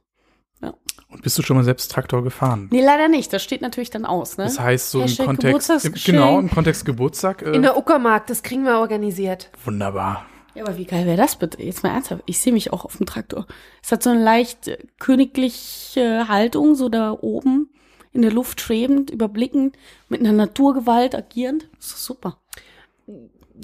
Und 1.10 1.22
bist 1.22 1.38
du 1.38 1.43
schon 1.43 1.58
mal 1.58 1.63
selbst 1.63 1.91
Traktor 1.91 2.24
gefahren? 2.24 2.70
Nee, 2.72 2.84
leider 2.84 3.08
nicht. 3.08 3.32
Das 3.32 3.43
steht 3.43 3.62
natürlich 3.62 3.91
dann 3.91 4.05
aus, 4.05 4.38
ne? 4.38 4.46
Das 4.46 4.60
heißt, 4.60 4.89
so 4.89 5.00
im 5.01 5.08
Hashtag 5.08 5.25
Kontext, 5.27 5.86
im, 5.86 5.93
genau, 5.93 6.39
im 6.39 6.50
Kontext 6.50 6.86
Geburtstag, 6.86 7.43
äh, 7.43 7.51
In 7.51 7.62
der 7.62 7.77
Uckermark, 7.77 8.25
das 8.27 8.41
kriegen 8.41 8.63
wir 8.63 8.79
organisiert. 8.79 9.51
wunderbar. 9.63 10.25
Ja, 10.55 10.63
aber 10.65 10.77
wie 10.77 10.86
geil 10.86 11.05
wäre 11.05 11.17
das 11.17 11.36
bitte? 11.36 11.62
Jetzt 11.63 11.84
mal 11.84 11.89
ernsthaft. 11.89 12.22
Ich 12.27 12.39
sehe 12.39 12.53
mich 12.53 12.72
auch 12.74 12.86
auf 12.86 12.98
dem 12.98 13.08
Traktor. 13.08 13.48
Es 13.82 13.91
hat 13.91 14.03
so 14.03 14.12
eine 14.12 14.24
leicht 14.24 14.67
äh, 14.67 14.77
königliche 15.00 16.27
Haltung, 16.27 16.75
so 16.75 16.89
da 16.89 17.12
oben 17.12 17.70
in 18.12 18.22
der 18.22 18.32
Luft 18.32 18.62
schwebend, 18.62 19.10
überblickend, 19.10 19.75
mit 20.10 20.20
einer 20.20 20.32
Naturgewalt 20.32 21.15
agierend. 21.15 21.67
Das 21.77 21.88
ist 21.88 22.05
super. 22.05 22.38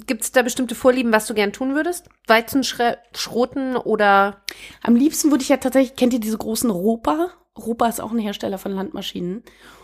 Gibt 0.06 0.22
es 0.22 0.32
da 0.32 0.42
bestimmte 0.42 0.74
Vorlieben, 0.74 1.12
was 1.12 1.26
du 1.26 1.34
gern 1.34 1.52
tun 1.52 1.74
würdest? 1.74 2.08
Weizen 2.26 2.62
schre- 2.62 2.98
schroten 3.14 3.76
oder 3.76 4.42
Am 4.82 4.94
liebsten 4.96 5.30
würde 5.30 5.42
ich 5.42 5.48
ja 5.48 5.56
tatsächlich, 5.56 5.96
kennt 5.96 6.12
ihr 6.12 6.20
diese 6.20 6.38
großen 6.38 6.70
Ropa? 6.70 7.30
Ropa 7.58 7.88
ist 7.88 8.00
auch 8.00 8.12
ein 8.12 8.18
Hersteller 8.18 8.58
von 8.58 8.72
Landmaschinen. 8.72 9.42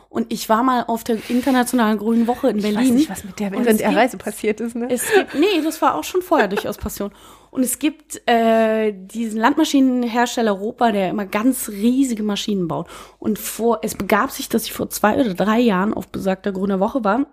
Und 0.09 0.33
ich 0.33 0.49
war 0.49 0.63
mal 0.63 0.85
auf 0.87 1.03
der 1.05 1.19
internationalen 1.29 1.99
Grünen 1.99 2.27
Woche 2.29 2.49
in 2.49 2.63
Berlin. 2.63 3.05
was 3.09 3.25
mit 3.25 3.39
der 3.41 3.53
Und 3.55 3.67
es 3.67 3.79
gibt- 3.79 4.19
passiert 4.23 4.61
ist, 4.61 4.77
ne? 4.77 4.87
Es 4.89 5.05
gibt, 5.13 5.35
nee, 5.35 5.61
das 5.63 5.83
war 5.83 5.97
auch 5.97 6.05
schon 6.05 6.23
vorher 6.23 6.47
durchaus 6.49 6.79
Passion. 6.79 7.11
Und 7.51 7.63
es 7.65 7.79
gibt 7.79 8.23
äh, 8.29 8.93
diesen 8.95 9.41
Landmaschinenhersteller 9.41 10.53
Europa, 10.53 10.93
der 10.93 11.11
immer 11.11 11.27
ganz 11.27 11.69
riesige 11.69 12.23
Maschinen 12.23 12.69
baut. 12.69 12.89
Und 13.19 13.39
vor, 13.39 13.81
es 13.83 13.95
begab 13.97 14.31
sich, 14.31 14.49
dass 14.49 14.65
ich 14.65 14.73
vor 14.73 14.89
zwei 14.91 15.19
oder 15.21 15.35
drei 15.35 15.59
Jahren 15.59 15.93
auf 15.93 16.09
besagter 16.09 16.53
Grüner 16.53 16.81
Woche 16.81 17.03
war 17.05 17.27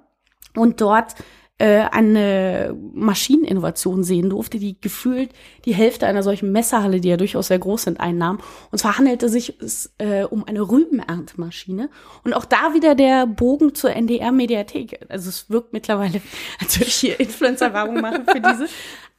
und 0.55 0.81
dort 0.81 1.15
äh, 1.63 1.87
eine 1.91 2.75
Maschineninnovation 2.93 4.03
sehen 4.03 4.31
durfte, 4.31 4.59
die 4.59 4.75
gefühlt 4.81 5.29
die 5.63 5.73
Hälfte 5.73 6.05
einer 6.05 6.21
solchen 6.21 6.51
Messerhalle, 6.51 6.99
die 6.99 7.07
ja 7.07 7.15
durchaus 7.15 7.47
sehr 7.47 7.59
groß 7.59 7.83
sind, 7.83 8.01
einnahm. 8.01 8.41
Und 8.71 8.79
zwar 8.79 8.97
handelte 8.97 9.29
sich 9.29 9.61
es 9.61 9.93
äh, 9.97 10.25
um 10.25 10.43
eine 10.43 10.59
Rübenerntemaschine. 10.59 11.89
Und 12.25 12.33
auch 12.33 12.43
da 12.43 12.73
wieder 12.73 12.95
der 12.95 13.27
Bogen 13.27 13.73
zur 13.75 13.91
NDR-Mediathek. 13.91 15.05
Also 15.07 15.29
es 15.29 15.49
wirkt 15.49 15.71
mittlerweile, 15.71 16.21
als 16.59 16.77
würde 16.77 16.89
ich 16.89 16.95
hier 16.95 17.17
Influencer-Werbung 17.17 18.01
machen 18.01 18.25
für 18.25 18.41
diese. 18.41 18.67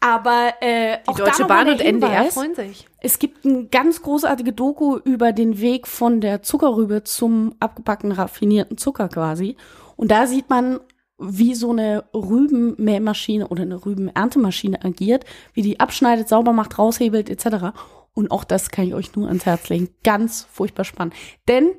Aber 0.01 0.53
äh, 0.61 0.99
Die 0.99 1.09
auch 1.09 1.17
Deutsche 1.17 1.47
Bahn 1.47 1.69
und 1.69 1.81
NDR 1.81 2.11
Hinweis, 2.11 2.35
freuen 2.35 2.55
sich. 2.55 2.87
Es 3.01 3.19
gibt 3.19 3.47
ein 3.47 3.71
ganz 3.71 4.03
großartige 4.03 4.53
Doku 4.53 4.99
über 4.99 5.33
den 5.33 5.63
Weg 5.63 5.87
von 5.87 6.21
der 6.21 6.43
Zuckerrübe 6.43 7.05
zum 7.05 7.55
abgepackten 7.59 8.13
raffinierten 8.13 8.77
Zucker 8.77 9.09
quasi. 9.09 9.57
Und 9.97 10.11
da 10.11 10.27
sieht 10.27 10.51
man, 10.51 10.81
wie 11.27 11.55
so 11.55 11.71
eine 11.71 12.05
Rübenmähmaschine 12.15 13.49
oder 13.49 13.63
eine 13.63 13.85
Rübenerntemaschine 13.85 14.85
agiert, 14.85 15.25
wie 15.53 15.63
die 15.63 15.81
abschneidet, 15.81 16.29
sauber 16.29 16.53
macht, 16.53 16.79
raushebelt 16.79 17.31
etc. 17.31 17.77
Und 18.13 18.31
auch 18.31 18.45
das 18.45 18.71
kann 18.71 18.87
ich 18.87 18.95
euch 18.95 19.15
nur 19.17 19.29
ans 19.29 19.47
Herz 19.47 19.69
legen. 19.69 19.89
Ganz 20.03 20.47
furchtbar 20.51 20.85
spannend. 20.85 21.15
Denn, 21.49 21.71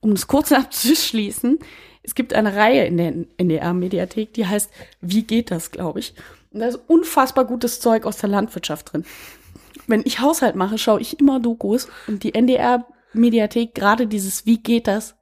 um 0.00 0.12
es 0.12 0.26
kurz 0.26 0.52
abzuschließen, 0.52 1.58
es 2.02 2.14
gibt 2.14 2.32
eine 2.32 2.56
Reihe 2.56 2.86
in 2.86 2.96
der 2.96 3.12
NDR-Mediathek, 3.36 4.32
die 4.34 4.46
heißt 4.46 4.70
Wie 5.00 5.22
geht 5.22 5.50
das, 5.50 5.70
glaube 5.70 6.00
ich. 6.00 6.14
Und 6.52 6.60
da 6.60 6.66
ist 6.66 6.80
unfassbar 6.86 7.44
gutes 7.44 7.80
Zeug 7.80 8.06
aus 8.06 8.16
der 8.16 8.30
Landwirtschaft 8.30 8.92
drin 8.92 9.04
wenn 9.90 10.02
ich 10.04 10.20
Haushalt 10.20 10.56
mache, 10.56 10.78
schaue 10.78 11.00
ich 11.00 11.18
immer 11.20 11.40
Dokus 11.40 11.88
und 12.06 12.22
die 12.22 12.34
NDR-Mediathek, 12.34 13.74
gerade 13.74 14.06
dieses 14.06 14.46
Wie 14.46 14.58
geht 14.58 14.86
das, 14.86 15.16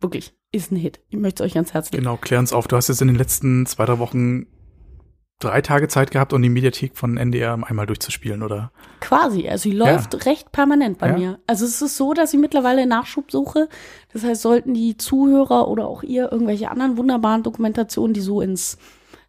wirklich, 0.00 0.34
ist 0.52 0.72
ein 0.72 0.76
Hit. 0.76 1.00
Ich 1.10 1.18
möchte 1.18 1.42
es 1.44 1.50
euch 1.50 1.56
ans 1.56 1.74
Herz 1.74 1.90
legen. 1.90 2.04
Genau, 2.04 2.16
klär 2.16 2.38
uns 2.38 2.52
auf. 2.52 2.68
Du 2.68 2.76
hast 2.76 2.88
jetzt 2.88 3.02
in 3.02 3.08
den 3.08 3.16
letzten 3.16 3.66
zwei, 3.66 3.84
drei 3.84 3.98
Wochen 3.98 4.46
drei 5.40 5.60
Tage 5.62 5.86
Zeit 5.88 6.10
gehabt, 6.10 6.32
um 6.32 6.42
die 6.42 6.48
Mediathek 6.48 6.96
von 6.96 7.16
NDR 7.16 7.52
einmal 7.64 7.86
durchzuspielen, 7.86 8.42
oder? 8.42 8.72
Quasi, 9.00 9.48
also 9.48 9.68
sie 9.70 9.76
läuft 9.76 10.26
recht 10.26 10.50
permanent 10.50 10.98
bei 10.98 11.10
Ja. 11.10 11.16
mir. 11.16 11.38
Also 11.46 11.64
es 11.64 11.80
ist 11.80 11.96
so, 11.96 12.12
dass 12.12 12.34
ich 12.34 12.40
mittlerweile 12.40 12.86
Nachschub 12.86 13.30
suche. 13.30 13.68
Das 14.12 14.24
heißt, 14.24 14.42
sollten 14.42 14.74
die 14.74 14.96
Zuhörer 14.96 15.68
oder 15.68 15.86
auch 15.86 16.02
ihr 16.02 16.32
irgendwelche 16.32 16.70
anderen 16.70 16.96
wunderbaren 16.96 17.44
Dokumentationen, 17.44 18.14
die 18.14 18.20
so 18.20 18.40
ins 18.40 18.78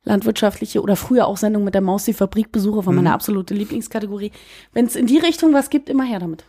landwirtschaftliche 0.03 0.81
oder 0.81 0.95
früher 0.95 1.27
auch 1.27 1.37
Sendung 1.37 1.63
mit 1.63 1.75
der 1.75 1.81
Maus, 1.81 2.05
die 2.05 2.13
Fabrikbesuche, 2.13 2.85
war 2.85 2.93
meine 2.93 3.13
absolute 3.13 3.53
Lieblingskategorie. 3.53 4.31
Wenn 4.73 4.85
es 4.85 4.95
in 4.95 5.05
die 5.05 5.19
Richtung 5.19 5.53
was 5.53 5.69
gibt, 5.69 5.89
immer 5.89 6.05
her 6.05 6.19
damit. 6.19 6.45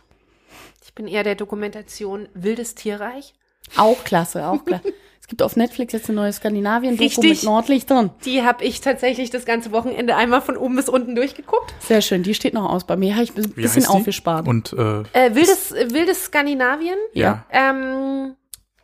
Ich 0.83 0.95
bin 0.95 1.05
eher 1.07 1.23
der 1.23 1.35
Dokumentation 1.35 2.27
Wildes 2.33 2.73
Tierreich. 2.73 3.35
Auch 3.77 4.03
klasse, 4.03 4.45
auch 4.47 4.63
klasse. 4.65 4.93
es 5.21 5.27
gibt 5.27 5.41
auf 5.41 5.55
Netflix 5.55 5.93
jetzt 5.93 6.09
eine 6.09 6.17
neue 6.17 6.33
Skandinavien-Doku 6.33 7.03
Richtig. 7.03 7.29
mit 7.29 7.43
Nordlicht 7.43 7.89
drin. 7.89 8.09
Die 8.25 8.43
habe 8.43 8.63
ich 8.63 8.81
tatsächlich 8.81 9.29
das 9.29 9.45
ganze 9.45 9.71
Wochenende 9.71 10.15
einmal 10.15 10.41
von 10.41 10.57
oben 10.57 10.75
bis 10.75 10.89
unten 10.89 11.15
durchgeguckt. 11.15 11.73
Sehr 11.79 12.01
schön, 12.01 12.23
die 12.23 12.33
steht 12.33 12.53
noch 12.53 12.69
aus. 12.69 12.85
Bei 12.85 12.97
mir 12.97 13.13
habe 13.15 13.23
ich 13.23 13.35
ein 13.35 13.49
bisschen 13.53 13.85
aufgespart. 13.85 14.47
Und 14.47 14.73
äh, 14.73 15.01
Äh, 15.13 15.35
wildes, 15.35 15.71
äh, 15.71 15.91
wildes 15.91 16.25
Skandinavien. 16.25 16.97
ja. 17.13 17.45
Ähm, 17.51 18.35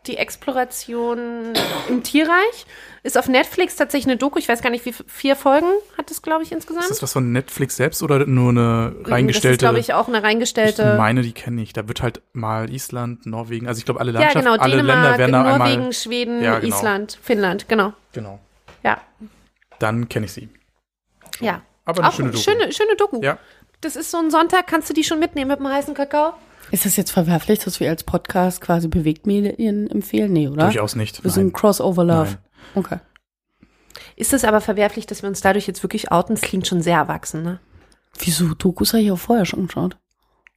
die 0.06 0.16
Exploration 0.18 1.52
im 1.90 2.02
Tierreich 2.02 2.66
ist 3.08 3.18
auf 3.18 3.28
Netflix 3.30 3.76
tatsächlich 3.78 4.08
eine 4.08 4.18
Doku. 4.18 4.38
Ich 4.38 4.48
weiß 4.50 4.62
gar 4.62 4.70
nicht, 4.70 4.86
wie 4.86 4.94
vier 5.08 5.36
Folgen 5.36 5.68
hat 5.98 6.12
es, 6.12 6.22
glaube 6.22 6.44
ich, 6.44 6.52
insgesamt. 6.52 6.84
Ist 6.84 6.92
das 6.92 7.02
was 7.02 7.14
von 7.14 7.32
Netflix 7.32 7.78
selbst 7.78 8.04
oder 8.04 8.26
nur 8.26 8.50
eine 8.50 8.92
Das 8.92 9.02
ist, 9.08 9.12
reingestellte? 9.12 9.58
glaube 9.58 9.80
ich, 9.80 9.94
auch 9.94 10.08
eine 10.08 10.18
ich 10.18 10.24
reingestellte. 10.24 10.96
meine, 10.98 11.22
die 11.22 11.32
kenne 11.32 11.62
ich. 11.62 11.74
Da 11.74 11.88
wird 11.88 12.02
halt 12.02 12.22
mal 12.34 12.70
Island, 12.70 13.26
Norwegen, 13.26 13.68
also 13.68 13.80
ich 13.80 13.86
glaube, 13.86 14.00
alle 14.02 14.12
ja, 14.12 14.20
Landschaften, 14.20 14.50
genau. 14.52 14.62
alle 14.62 14.76
Länder 14.76 15.18
werden 15.18 15.32
da 15.32 15.44
Norwegen, 15.44 15.62
einmal. 15.80 15.94
Schweden, 15.94 16.44
Ja, 16.44 16.60
genau. 16.60 16.76
Island, 16.76 17.18
Finnland. 17.22 17.68
Genau. 17.70 17.94
Genau. 18.14 18.40
Ja. 18.84 19.02
Dann 19.80 20.10
kenne 20.10 20.26
ich 20.26 20.34
sie. 20.34 20.50
Ja. 21.40 21.62
Aber 21.86 22.00
eine 22.00 22.10
Auch 22.10 22.14
schöne 22.14 22.32
Doku. 22.32 22.44
schöne, 22.44 22.72
schöne 22.74 22.96
Doku. 22.98 23.22
Ja. 23.22 23.38
Das 23.82 23.96
ist 23.96 24.12
so 24.12 24.18
ein 24.18 24.32
Sonntag, 24.32 24.68
kannst 24.68 24.90
du 24.90 24.94
die 24.94 25.04
schon 25.04 25.20
mitnehmen 25.20 25.50
mit 25.50 25.60
dem 25.60 25.68
heißen 25.68 25.94
Kakao? 25.94 26.34
Ist 26.72 26.86
das 26.86 26.98
jetzt 26.98 27.12
verwerflich, 27.12 27.60
dass 27.60 27.80
wir 27.80 27.90
als 27.90 28.04
Podcast 28.04 28.60
quasi 28.60 28.90
Bewegtmedien 28.90 29.90
empfehlen? 29.90 30.34
Nee, 30.34 30.50
oder? 30.50 30.66
Durchaus 30.66 30.96
nicht. 30.98 31.24
Wir 31.24 31.32
sind. 31.32 31.54
Crossover 31.54 32.04
Love. 32.04 32.26
Nein. 32.26 32.38
Okay. 32.76 33.00
Ist 34.16 34.34
es 34.34 34.44
aber 34.44 34.62
verwerflich, 34.62 35.06
dass 35.06 35.22
wir 35.22 35.30
uns 35.30 35.42
dadurch 35.42 35.68
jetzt 35.68 35.84
wirklich 35.84 36.12
outen? 36.12 36.36
Das 36.36 36.42
klingt 36.42 36.68
schon 36.68 36.82
sehr 36.82 36.98
erwachsen, 36.98 37.44
ne? 37.44 37.60
Wieso? 38.20 38.54
Dokus 38.56 38.94
habe 38.94 39.04
ich 39.04 39.12
auch 39.12 39.20
vorher 39.20 39.46
schon 39.46 39.68
geschaut. 39.68 39.98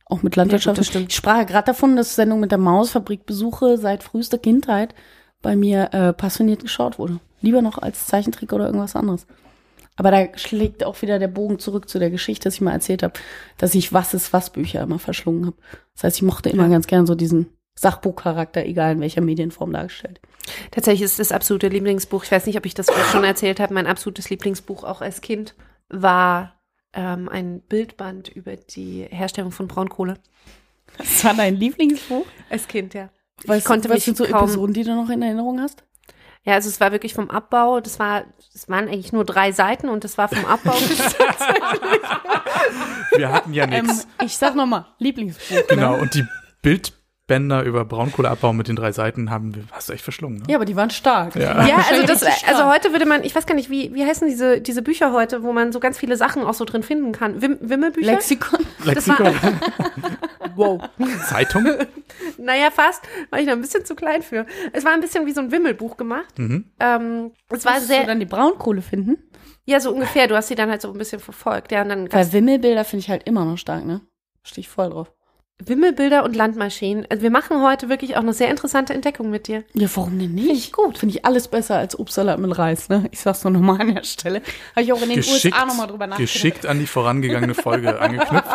Auch 0.06 0.22
mit 0.22 0.34
Landwirtschaft. 0.36 0.76
Ja, 0.76 0.80
das 0.80 0.88
stimmt. 0.88 1.10
Ich 1.10 1.16
sprach 1.16 1.36
ja 1.36 1.44
gerade 1.44 1.66
davon, 1.66 1.94
dass 1.94 2.16
Sendung 2.16 2.40
mit 2.40 2.50
der 2.50 2.58
Mausfabrikbesuche 2.58 3.78
seit 3.78 4.02
frühester 4.02 4.38
Kindheit 4.38 4.94
bei 5.42 5.56
mir 5.56 5.92
äh, 5.92 6.12
passioniert 6.12 6.62
geschaut 6.62 6.98
wurde. 6.98 7.20
Lieber 7.40 7.62
noch 7.62 7.78
als 7.78 8.06
Zeichentrick 8.06 8.52
oder 8.52 8.66
irgendwas 8.66 8.96
anderes. 8.96 9.26
Aber 9.96 10.10
da 10.10 10.26
schlägt 10.36 10.84
auch 10.84 11.00
wieder 11.02 11.18
der 11.18 11.28
Bogen 11.28 11.58
zurück 11.58 11.88
zu 11.88 11.98
der 11.98 12.10
Geschichte, 12.10 12.44
dass 12.44 12.54
ich 12.54 12.60
mal 12.60 12.72
erzählt 12.72 13.02
habe, 13.02 13.14
dass 13.58 13.74
ich 13.74 13.92
Was 13.92 14.14
ist 14.14 14.32
was 14.32 14.50
Bücher 14.50 14.82
immer 14.82 14.98
verschlungen 14.98 15.46
habe. 15.46 15.56
Das 15.94 16.04
heißt, 16.04 16.16
ich 16.16 16.22
mochte 16.22 16.48
immer 16.48 16.68
ganz 16.68 16.86
gern 16.86 17.06
so 17.06 17.14
diesen 17.14 17.50
Sachbuchcharakter, 17.74 18.64
egal 18.66 18.92
in 18.92 19.00
welcher 19.00 19.20
Medienform 19.20 19.72
dargestellt. 19.72 20.20
Tatsächlich 20.70 21.02
ist 21.02 21.18
das 21.18 21.32
absolute 21.32 21.68
Lieblingsbuch. 21.68 22.24
Ich 22.24 22.32
weiß 22.32 22.46
nicht, 22.46 22.56
ob 22.58 22.66
ich 22.66 22.74
das 22.74 22.86
schon 23.10 23.24
erzählt 23.24 23.60
habe. 23.60 23.72
Mein 23.74 23.86
absolutes 23.86 24.30
Lieblingsbuch 24.30 24.84
auch 24.84 25.00
als 25.00 25.20
Kind 25.20 25.54
war 25.88 26.60
ähm, 26.92 27.28
ein 27.28 27.60
Bildband 27.62 28.28
über 28.28 28.56
die 28.56 29.06
Herstellung 29.08 29.52
von 29.52 29.68
Braunkohle. 29.68 30.14
Das 30.98 31.24
war 31.24 31.34
dein 31.34 31.54
Lieblingsbuch? 31.56 32.26
Als 32.50 32.66
Kind, 32.68 32.94
ja. 32.94 33.10
Was, 33.46 33.58
ich 33.58 33.64
konnte 33.64 33.88
was 33.88 33.94
mich 33.96 34.04
sind 34.04 34.16
so 34.16 34.24
kaum, 34.24 34.44
Episoden, 34.44 34.74
die 34.74 34.82
du 34.84 34.94
noch 34.94 35.08
in 35.08 35.22
Erinnerung 35.22 35.60
hast? 35.60 35.84
Ja, 36.42 36.54
also 36.54 36.68
es 36.68 36.80
war 36.80 36.90
wirklich 36.90 37.14
vom 37.14 37.30
Abbau. 37.30 37.80
Das 37.80 37.98
war, 37.98 38.24
es 38.54 38.68
waren 38.68 38.88
eigentlich 38.88 39.12
nur 39.12 39.24
drei 39.24 39.52
Seiten 39.52 39.88
und 39.88 40.04
das 40.04 40.18
war 40.18 40.28
vom 40.28 40.44
Abbau 40.46 40.72
bis 40.72 40.98
Wir 43.16 43.30
hatten 43.32 43.52
ja 43.52 43.64
Ähm, 43.70 43.86
nichts. 43.86 44.06
ich 44.24 44.36
sag 44.36 44.54
nochmal, 44.56 44.86
Lieblingsbuch. 44.98 45.66
Genau. 45.68 45.96
Ne? 45.96 46.02
Und 46.02 46.14
die 46.14 46.26
Bildbänder 47.30 47.62
über 47.62 47.84
Braunkohleabbau 47.84 48.52
mit 48.52 48.66
den 48.66 48.74
drei 48.76 48.90
Seiten 48.90 49.30
haben 49.30 49.54
wir, 49.54 49.62
hast 49.70 49.88
du 49.88 49.92
echt 49.92 50.02
verschlungen, 50.02 50.38
ne? 50.38 50.44
Ja, 50.48 50.56
aber 50.56 50.64
die 50.64 50.74
waren 50.74 50.90
stark. 50.90 51.36
Ja. 51.36 51.64
Ja, 51.66 51.76
also 51.88 52.04
das, 52.04 52.22
also 52.24 52.66
heute 52.68 52.90
würde 52.90 53.06
man, 53.06 53.22
ich 53.22 53.34
weiß 53.36 53.46
gar 53.46 53.54
nicht, 53.54 53.70
wie, 53.70 53.94
wie 53.94 54.04
heißen 54.04 54.26
diese, 54.28 54.60
diese 54.60 54.82
Bücher 54.82 55.12
heute, 55.12 55.42
wo 55.44 55.52
man 55.52 55.70
so 55.70 55.78
ganz 55.78 55.96
viele 55.98 56.16
Sachen 56.16 56.42
auch 56.42 56.54
so 56.54 56.64
drin 56.64 56.82
finden 56.82 57.12
kann. 57.12 57.40
Wim, 57.40 57.58
Wimmelbücher? 57.60 58.10
Lexikon. 58.12 58.66
Das 58.84 59.08
war- 59.08 59.20
Lexikon, 59.20 59.60
wow. 60.56 60.82
Zeitung. 61.28 61.66
Naja, 62.38 62.70
fast. 62.72 63.02
War 63.30 63.38
ich 63.38 63.46
noch 63.46 63.52
ein 63.52 63.60
bisschen 63.60 63.84
zu 63.84 63.94
klein 63.94 64.22
für. 64.22 64.44
Es 64.72 64.84
war 64.84 64.92
ein 64.92 65.00
bisschen 65.00 65.26
wie 65.26 65.32
so 65.32 65.40
ein 65.40 65.52
Wimmelbuch 65.52 65.96
gemacht. 65.96 66.36
Mhm. 66.38 66.64
Ähm, 66.80 67.30
es 67.48 67.64
war 67.64 67.72
Musstest 67.74 67.90
du 67.90 67.94
sehr, 67.94 68.06
dann 68.06 68.18
die 68.20 68.26
Braunkohle 68.26 68.82
finden? 68.82 69.18
ja, 69.66 69.78
so 69.78 69.92
ungefähr. 69.92 70.26
Du 70.26 70.34
hast 70.34 70.48
sie 70.48 70.56
dann 70.56 70.68
halt 70.70 70.82
so 70.82 70.90
ein 70.90 70.98
bisschen 70.98 71.20
verfolgt. 71.20 71.70
Ja, 71.70 71.82
und 71.82 71.90
dann 71.90 72.12
Weil 72.12 72.32
Wimmelbilder 72.32 72.84
finde 72.84 73.04
ich 73.04 73.10
halt 73.10 73.22
immer 73.28 73.44
noch 73.44 73.56
stark, 73.56 73.84
ne? 73.84 74.00
Stehe 74.42 74.62
ich 74.62 74.68
voll 74.68 74.90
drauf. 74.90 75.12
Wimmelbilder 75.64 76.24
und 76.24 76.34
Landmaschinen. 76.36 77.06
Also 77.10 77.22
wir 77.22 77.30
machen 77.30 77.62
heute 77.62 77.88
wirklich 77.88 78.16
auch 78.16 78.20
eine 78.20 78.32
sehr 78.32 78.48
interessante 78.50 78.94
Entdeckung 78.94 79.30
mit 79.30 79.46
dir. 79.48 79.64
Ja, 79.74 79.88
warum 79.94 80.18
denn 80.18 80.32
nicht? 80.34 80.44
Finde 80.46 80.58
ich 80.58 80.72
gut. 80.72 80.98
Finde 80.98 81.14
ich 81.16 81.24
alles 81.24 81.48
besser 81.48 81.76
als 81.76 81.98
Obstsalat 81.98 82.38
mit 82.38 82.56
Reis, 82.58 82.88
ne? 82.88 83.06
Ich 83.10 83.20
sag's 83.20 83.44
nur 83.44 83.52
nochmal 83.52 83.80
an 83.80 83.94
der 83.94 84.04
Stelle. 84.04 84.42
Habe 84.74 84.82
ich 84.82 84.92
auch 84.92 85.02
in 85.02 85.08
den 85.08 85.16
Geschickt, 85.16 85.54
USA 85.54 85.66
nochmal 85.66 85.86
drüber 85.86 86.06
nachgedacht. 86.06 86.32
geschickt 86.32 86.66
an 86.66 86.78
die 86.78 86.86
vorangegangene 86.86 87.54
Folge 87.54 87.98
angeknüpft. 88.00 88.46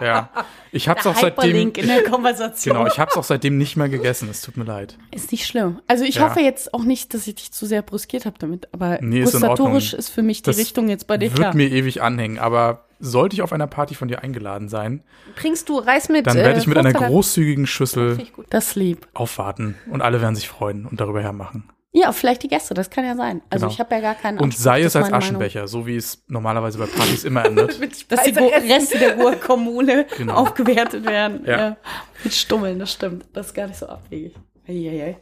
Ja. 0.00 0.30
Ich 0.72 0.88
hab's 0.88 1.04
Der 1.04 1.12
auch 1.12 1.16
seitdem. 1.16 1.72
In 1.74 1.86
der 1.86 2.02
Konversation. 2.04 2.76
Genau, 2.76 2.86
ich 2.86 2.98
hab's 2.98 3.16
auch 3.16 3.24
seitdem 3.24 3.56
nicht 3.58 3.76
mehr 3.76 3.88
gegessen. 3.88 4.28
Es 4.30 4.42
tut 4.42 4.56
mir 4.56 4.64
leid. 4.64 4.98
Ist 5.10 5.32
nicht 5.32 5.46
schlimm. 5.46 5.80
Also 5.86 6.04
ich 6.04 6.16
Ja. 6.16 6.28
hoffe 6.28 6.40
jetzt 6.40 6.74
auch 6.74 6.82
nicht, 6.82 7.14
dass 7.14 7.26
ich 7.26 7.34
dich 7.36 7.52
zu 7.52 7.66
sehr 7.66 7.82
brüskiert 7.82 8.26
habe 8.26 8.36
damit, 8.38 8.68
aber 8.72 8.98
Nee, 9.00 9.20
ist 9.20 9.34
in 9.34 9.40
gustatorisch 9.40 9.84
Ordnung. 9.92 9.98
ist 9.98 10.08
für 10.10 10.22
mich 10.22 10.42
die 10.42 10.50
Das 10.50 10.58
Richtung 10.58 10.88
jetzt 10.88 11.06
bei 11.06 11.16
dir 11.18 11.30
Wird 11.30 11.38
klar. 11.40 11.54
mir 11.56 11.70
ewig 11.70 12.02
anhängen, 12.02 12.38
aber 12.38 12.85
sollte 12.98 13.34
ich 13.34 13.42
auf 13.42 13.52
einer 13.52 13.66
Party 13.66 13.94
von 13.94 14.08
dir 14.08 14.22
eingeladen 14.22 14.68
sein, 14.68 15.02
Bringst 15.36 15.68
du 15.68 15.78
Reis 15.78 16.08
mit 16.08 16.26
dann 16.26 16.36
äh, 16.36 16.44
werde 16.44 16.58
ich 16.60 16.66
mit 16.66 16.76
einer 16.78 16.90
Fruchtsalat? 16.90 17.10
großzügigen 17.12 17.66
Schüssel. 17.66 18.18
Das 18.50 18.74
lieb. 18.76 19.06
aufwarten 19.14 19.76
und 19.90 20.02
alle 20.02 20.20
werden 20.22 20.34
sich 20.34 20.48
freuen 20.48 20.86
und 20.86 21.00
darüber 21.00 21.22
hermachen. 21.22 21.70
Ja, 21.92 22.12
vielleicht 22.12 22.42
die 22.42 22.48
Gäste, 22.48 22.74
das 22.74 22.90
kann 22.90 23.06
ja 23.06 23.16
sein. 23.16 23.40
Also 23.48 23.64
Genau. 23.64 23.72
ich 23.72 23.80
habe 23.80 23.94
ja 23.94 24.00
gar 24.02 24.14
keinen 24.14 24.36
Und 24.38 24.44
Anspruch, 24.48 24.62
sei 24.62 24.82
das 24.82 24.92
es 24.92 24.96
als 24.96 25.04
meine 25.04 25.12
Meinung. 25.12 25.24
Aschenbecher, 25.24 25.66
so 25.66 25.86
wie 25.86 25.96
es 25.96 26.22
normalerweise 26.28 26.78
bei 26.78 26.84
Partys 26.84 27.24
immer 27.24 27.46
endet. 27.46 27.80
Dass 28.12 28.22
die 28.24 28.32
Reste 28.38 28.98
der 28.98 29.16
Ruhrkommune 29.16 30.04
Genau. 30.18 30.34
aufgewertet 30.34 31.06
werden. 31.06 31.44
Ja. 31.46 31.58
Ja. 31.58 31.76
Mit 32.22 32.34
Stummeln, 32.34 32.78
das 32.78 32.92
stimmt. 32.92 33.24
Das 33.32 33.46
ist 33.46 33.54
gar 33.54 33.66
nicht 33.68 33.78
so 33.78 33.86
abwegig. 33.86 34.34
Eieiei. 34.68 35.16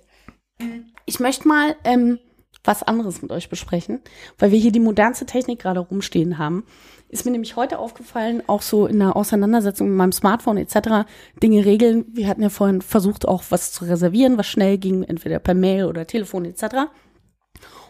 Ich 1.07 1.21
möchte 1.21 1.47
mal 1.47 1.77
ähm, 1.85 2.19
was 2.65 2.83
anderes 2.83 3.23
mit 3.23 3.31
euch 3.31 3.49
besprechen, 3.49 4.01
weil 4.39 4.51
wir 4.51 4.59
hier 4.59 4.73
die 4.73 4.81
modernste 4.81 5.27
Technik 5.27 5.61
gerade 5.61 5.81
rumstehen 5.81 6.39
haben. 6.39 6.65
Ist 7.09 7.25
mir 7.25 7.31
nämlich 7.31 7.57
heute 7.57 7.79
aufgefallen, 7.79 8.43
auch 8.47 8.63
so 8.63 8.87
in 8.87 8.99
der 8.99 9.15
Auseinandersetzung 9.15 9.89
mit 9.89 9.97
meinem 9.97 10.13
Smartphone 10.13 10.57
etc. 10.57 11.07
Dinge 11.43 11.65
regeln. 11.65 12.07
Wir 12.09 12.27
hatten 12.27 12.43
ja 12.43 12.49
vorhin 12.49 12.83
versucht, 12.83 13.29
auch 13.29 13.45
was 13.51 13.73
zu 13.73 13.85
reservieren, 13.85 14.37
was 14.37 14.47
schnell 14.47 14.79
ging, 14.79 15.05
entweder 15.05 15.39
per 15.39 15.55
Mail 15.55 15.85
oder 15.85 16.07
Telefon 16.07 16.45
etc. 16.45 16.91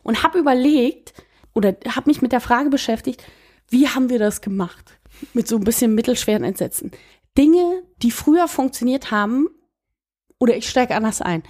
Und 0.03 0.23
habe 0.23 0.39
überlegt 0.39 1.15
oder 1.55 1.75
habe 1.89 2.11
mich 2.11 2.21
mit 2.21 2.33
der 2.33 2.41
Frage 2.41 2.69
beschäftigt, 2.69 3.25
wie 3.71 3.89
haben 3.89 4.11
wir 4.11 4.19
das 4.19 4.41
gemacht? 4.41 4.99
Mit 5.33 5.49
so 5.49 5.57
ein 5.57 5.65
bisschen 5.65 5.95
mittelschweren 5.95 6.45
Entsetzen. 6.45 6.91
Dinge, 7.39 7.83
die 8.03 8.11
früher 8.11 8.49
funktioniert 8.49 9.11
haben, 9.11 9.49
oder 10.39 10.57
ich 10.57 10.69
steige 10.69 10.95
anders 10.95 11.23
ein. 11.23 11.43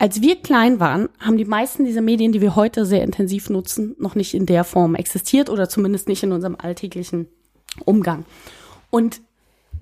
Als 0.00 0.22
wir 0.22 0.36
klein 0.36 0.80
waren, 0.80 1.10
haben 1.18 1.36
die 1.36 1.44
meisten 1.44 1.84
dieser 1.84 2.00
Medien, 2.00 2.32
die 2.32 2.40
wir 2.40 2.56
heute 2.56 2.86
sehr 2.86 3.04
intensiv 3.04 3.50
nutzen, 3.50 3.94
noch 3.98 4.14
nicht 4.14 4.32
in 4.32 4.46
der 4.46 4.64
Form 4.64 4.94
existiert 4.94 5.50
oder 5.50 5.68
zumindest 5.68 6.08
nicht 6.08 6.22
in 6.22 6.32
unserem 6.32 6.56
alltäglichen 6.58 7.28
Umgang. 7.84 8.24
Und 8.88 9.20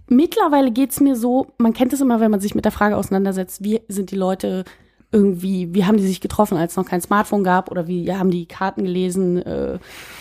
mittlerweile 0.08 0.72
geht's 0.72 0.98
mir 0.98 1.14
so, 1.14 1.46
man 1.58 1.72
kennt 1.72 1.92
es 1.92 2.00
immer, 2.00 2.18
wenn 2.18 2.32
man 2.32 2.40
sich 2.40 2.56
mit 2.56 2.64
der 2.64 2.72
Frage 2.72 2.96
auseinandersetzt, 2.96 3.62
wie 3.62 3.80
sind 3.86 4.10
die 4.10 4.16
Leute 4.16 4.64
irgendwie, 5.12 5.72
wie 5.72 5.84
haben 5.84 5.98
die 5.98 6.06
sich 6.06 6.20
getroffen, 6.20 6.58
als 6.58 6.72
es 6.72 6.76
noch 6.76 6.86
kein 6.86 7.00
Smartphone 7.00 7.44
gab 7.44 7.70
oder 7.70 7.86
wie 7.86 8.12
haben 8.12 8.32
die 8.32 8.46
Karten 8.46 8.82
gelesen 8.82 9.36
äh, 9.36 9.78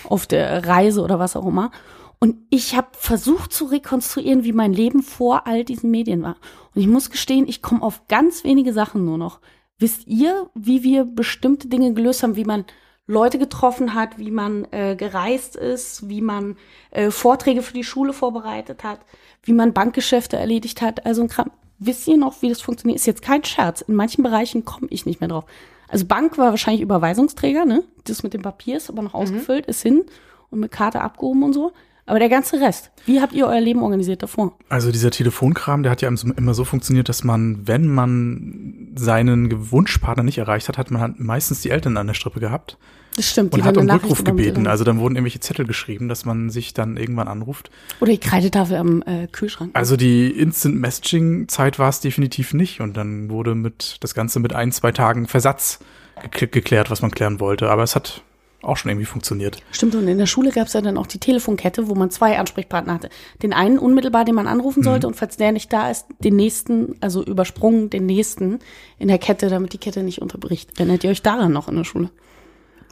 auf 0.07 0.27
der 0.27 0.67
Reise 0.67 1.01
oder 1.01 1.17
was 1.17 1.35
auch 1.35 1.47
immer. 1.47 1.71
Und 2.19 2.35
ich 2.51 2.77
habe 2.77 2.89
versucht 2.91 3.51
zu 3.51 3.65
rekonstruieren, 3.65 4.43
wie 4.43 4.53
mein 4.53 4.73
Leben 4.73 5.01
vor 5.01 5.47
all 5.47 5.63
diesen 5.63 5.89
Medien 5.89 6.21
war. 6.21 6.35
Und 6.75 6.81
ich 6.81 6.87
muss 6.87 7.09
gestehen, 7.09 7.47
ich 7.47 7.63
komme 7.63 7.81
auf 7.81 8.07
ganz 8.07 8.43
wenige 8.43 8.73
Sachen 8.73 9.03
nur 9.03 9.17
noch. 9.17 9.39
Wisst 9.79 10.07
ihr, 10.07 10.49
wie 10.55 10.83
wir 10.83 11.05
bestimmte 11.05 11.67
Dinge 11.67 11.93
gelöst 11.93 12.23
haben, 12.23 12.35
wie 12.35 12.45
man 12.45 12.65
Leute 13.05 13.39
getroffen 13.39 13.93
hat, 13.93 14.17
wie 14.17 14.31
man 14.31 14.67
äh, 14.71 14.95
gereist 14.95 15.55
ist, 15.55 16.09
wie 16.09 16.21
man 16.21 16.57
äh, 16.91 17.09
Vorträge 17.09 17.61
für 17.61 17.73
die 17.73 17.83
Schule 17.83 18.11
vorbereitet 18.11 18.83
hat, 18.83 18.99
wie 19.43 19.53
man 19.53 19.73
Bankgeschäfte 19.73 20.35
erledigt 20.35 20.81
hat. 20.81 21.05
Also 21.05 21.21
ein 21.21 21.29
Kram. 21.29 21.51
Wisst 21.79 22.07
ihr 22.07 22.17
noch, 22.17 22.41
wie 22.41 22.49
das 22.49 22.61
funktioniert? 22.61 22.99
Ist 22.99 23.05
jetzt 23.05 23.21
kein 23.21 23.43
Scherz. 23.43 23.81
In 23.81 23.95
manchen 23.95 24.23
Bereichen 24.23 24.65
komme 24.65 24.87
ich 24.89 25.05
nicht 25.05 25.21
mehr 25.21 25.29
drauf. 25.29 25.45
Also 25.87 26.05
Bank 26.05 26.37
war 26.37 26.49
wahrscheinlich 26.49 26.81
Überweisungsträger, 26.81 27.65
ne? 27.65 27.83
Das 28.03 28.23
mit 28.23 28.33
dem 28.33 28.41
Papier 28.41 28.77
ist 28.77 28.89
aber 28.89 29.03
noch 29.03 29.13
ausgefüllt, 29.13 29.67
ist 29.67 29.83
hin 29.83 30.05
und 30.49 30.59
mit 30.59 30.71
Karte 30.71 31.01
abgehoben 31.01 31.43
und 31.43 31.53
so. 31.53 31.71
Aber 32.07 32.19
der 32.19 32.29
ganze 32.29 32.59
Rest, 32.59 32.89
wie 33.05 33.21
habt 33.21 33.33
ihr 33.33 33.45
euer 33.47 33.59
Leben 33.61 33.83
organisiert 33.83 34.23
davor? 34.23 34.57
Also 34.69 34.91
dieser 34.91 35.11
Telefonkram, 35.11 35.83
der 35.83 35.91
hat 35.91 36.01
ja 36.01 36.09
immer 36.09 36.53
so 36.53 36.63
funktioniert, 36.63 37.09
dass 37.09 37.23
man, 37.23 37.67
wenn 37.67 37.85
man 37.87 38.87
seinen 38.95 39.71
Wunschpartner 39.71 40.23
nicht 40.23 40.37
erreicht 40.37 40.67
hat, 40.69 40.77
hat 40.77 40.89
man 40.89 41.01
halt 41.01 41.19
meistens 41.19 41.61
die 41.61 41.69
Eltern 41.69 41.97
an 41.97 42.07
der 42.07 42.13
Strippe 42.13 42.39
gehabt 42.39 42.77
Das 43.17 43.29
stimmt. 43.29 43.53
und 43.53 43.63
hat 43.65 43.77
um 43.77 43.89
Rückruf 43.89 44.23
gebeten. 44.23 44.67
Also 44.67 44.83
dann 44.85 44.99
wurden 44.99 45.15
irgendwelche 45.15 45.41
Zettel 45.41 45.65
geschrieben, 45.67 46.07
dass 46.07 46.23
man 46.25 46.49
sich 46.49 46.73
dann 46.73 46.95
irgendwann 46.97 47.27
anruft. 47.27 47.69
Oder 47.99 48.13
die 48.13 48.19
Kreidetafel 48.19 48.77
am 48.77 49.01
äh, 49.05 49.27
Kühlschrank. 49.27 49.71
Also 49.73 49.97
die 49.97 50.29
Instant 50.31 50.75
Messaging 50.79 51.47
Zeit 51.49 51.77
war 51.77 51.89
es 51.89 51.99
definitiv 51.99 52.53
nicht 52.53 52.79
und 52.79 52.95
dann 52.95 53.29
wurde 53.29 53.53
mit 53.53 53.97
das 53.99 54.13
Ganze 54.15 54.39
mit 54.39 54.53
ein, 54.53 54.71
zwei 54.71 54.93
Tagen 54.93 55.27
Versatz 55.27 55.79
gekl- 56.23 56.47
geklärt, 56.47 56.89
was 56.89 57.01
man 57.01 57.11
klären 57.11 57.39
wollte. 57.41 57.69
Aber 57.69 57.83
es 57.83 57.95
hat 57.95 58.21
auch 58.61 58.77
schon 58.77 58.89
irgendwie 58.89 59.05
funktioniert. 59.05 59.61
Stimmt, 59.71 59.95
und 59.95 60.07
in 60.07 60.17
der 60.17 60.25
Schule 60.25 60.51
gab 60.51 60.67
es 60.67 60.73
ja 60.73 60.81
dann 60.81 60.97
auch 60.97 61.07
die 61.07 61.19
Telefonkette, 61.19 61.87
wo 61.89 61.95
man 61.95 62.09
zwei 62.09 62.39
Ansprechpartner 62.39 62.93
hatte. 62.93 63.09
Den 63.43 63.53
einen 63.53 63.77
unmittelbar, 63.77 64.25
den 64.25 64.35
man 64.35 64.47
anrufen 64.47 64.83
sollte, 64.83 65.07
und 65.07 65.15
falls 65.15 65.37
der 65.37 65.51
nicht 65.51 65.71
da 65.71 65.89
ist, 65.91 66.07
den 66.19 66.35
nächsten, 66.35 66.95
also 67.01 67.23
übersprungen, 67.23 67.89
den 67.89 68.05
nächsten 68.05 68.59
in 68.97 69.07
der 69.07 69.19
Kette, 69.19 69.49
damit 69.49 69.73
die 69.73 69.77
Kette 69.77 70.03
nicht 70.03 70.21
unterbricht. 70.21 70.79
Erinnert 70.79 71.03
ihr 71.03 71.11
euch 71.11 71.21
daran 71.21 71.53
noch 71.53 71.67
in 71.67 71.75
der 71.75 71.83
Schule? 71.83 72.09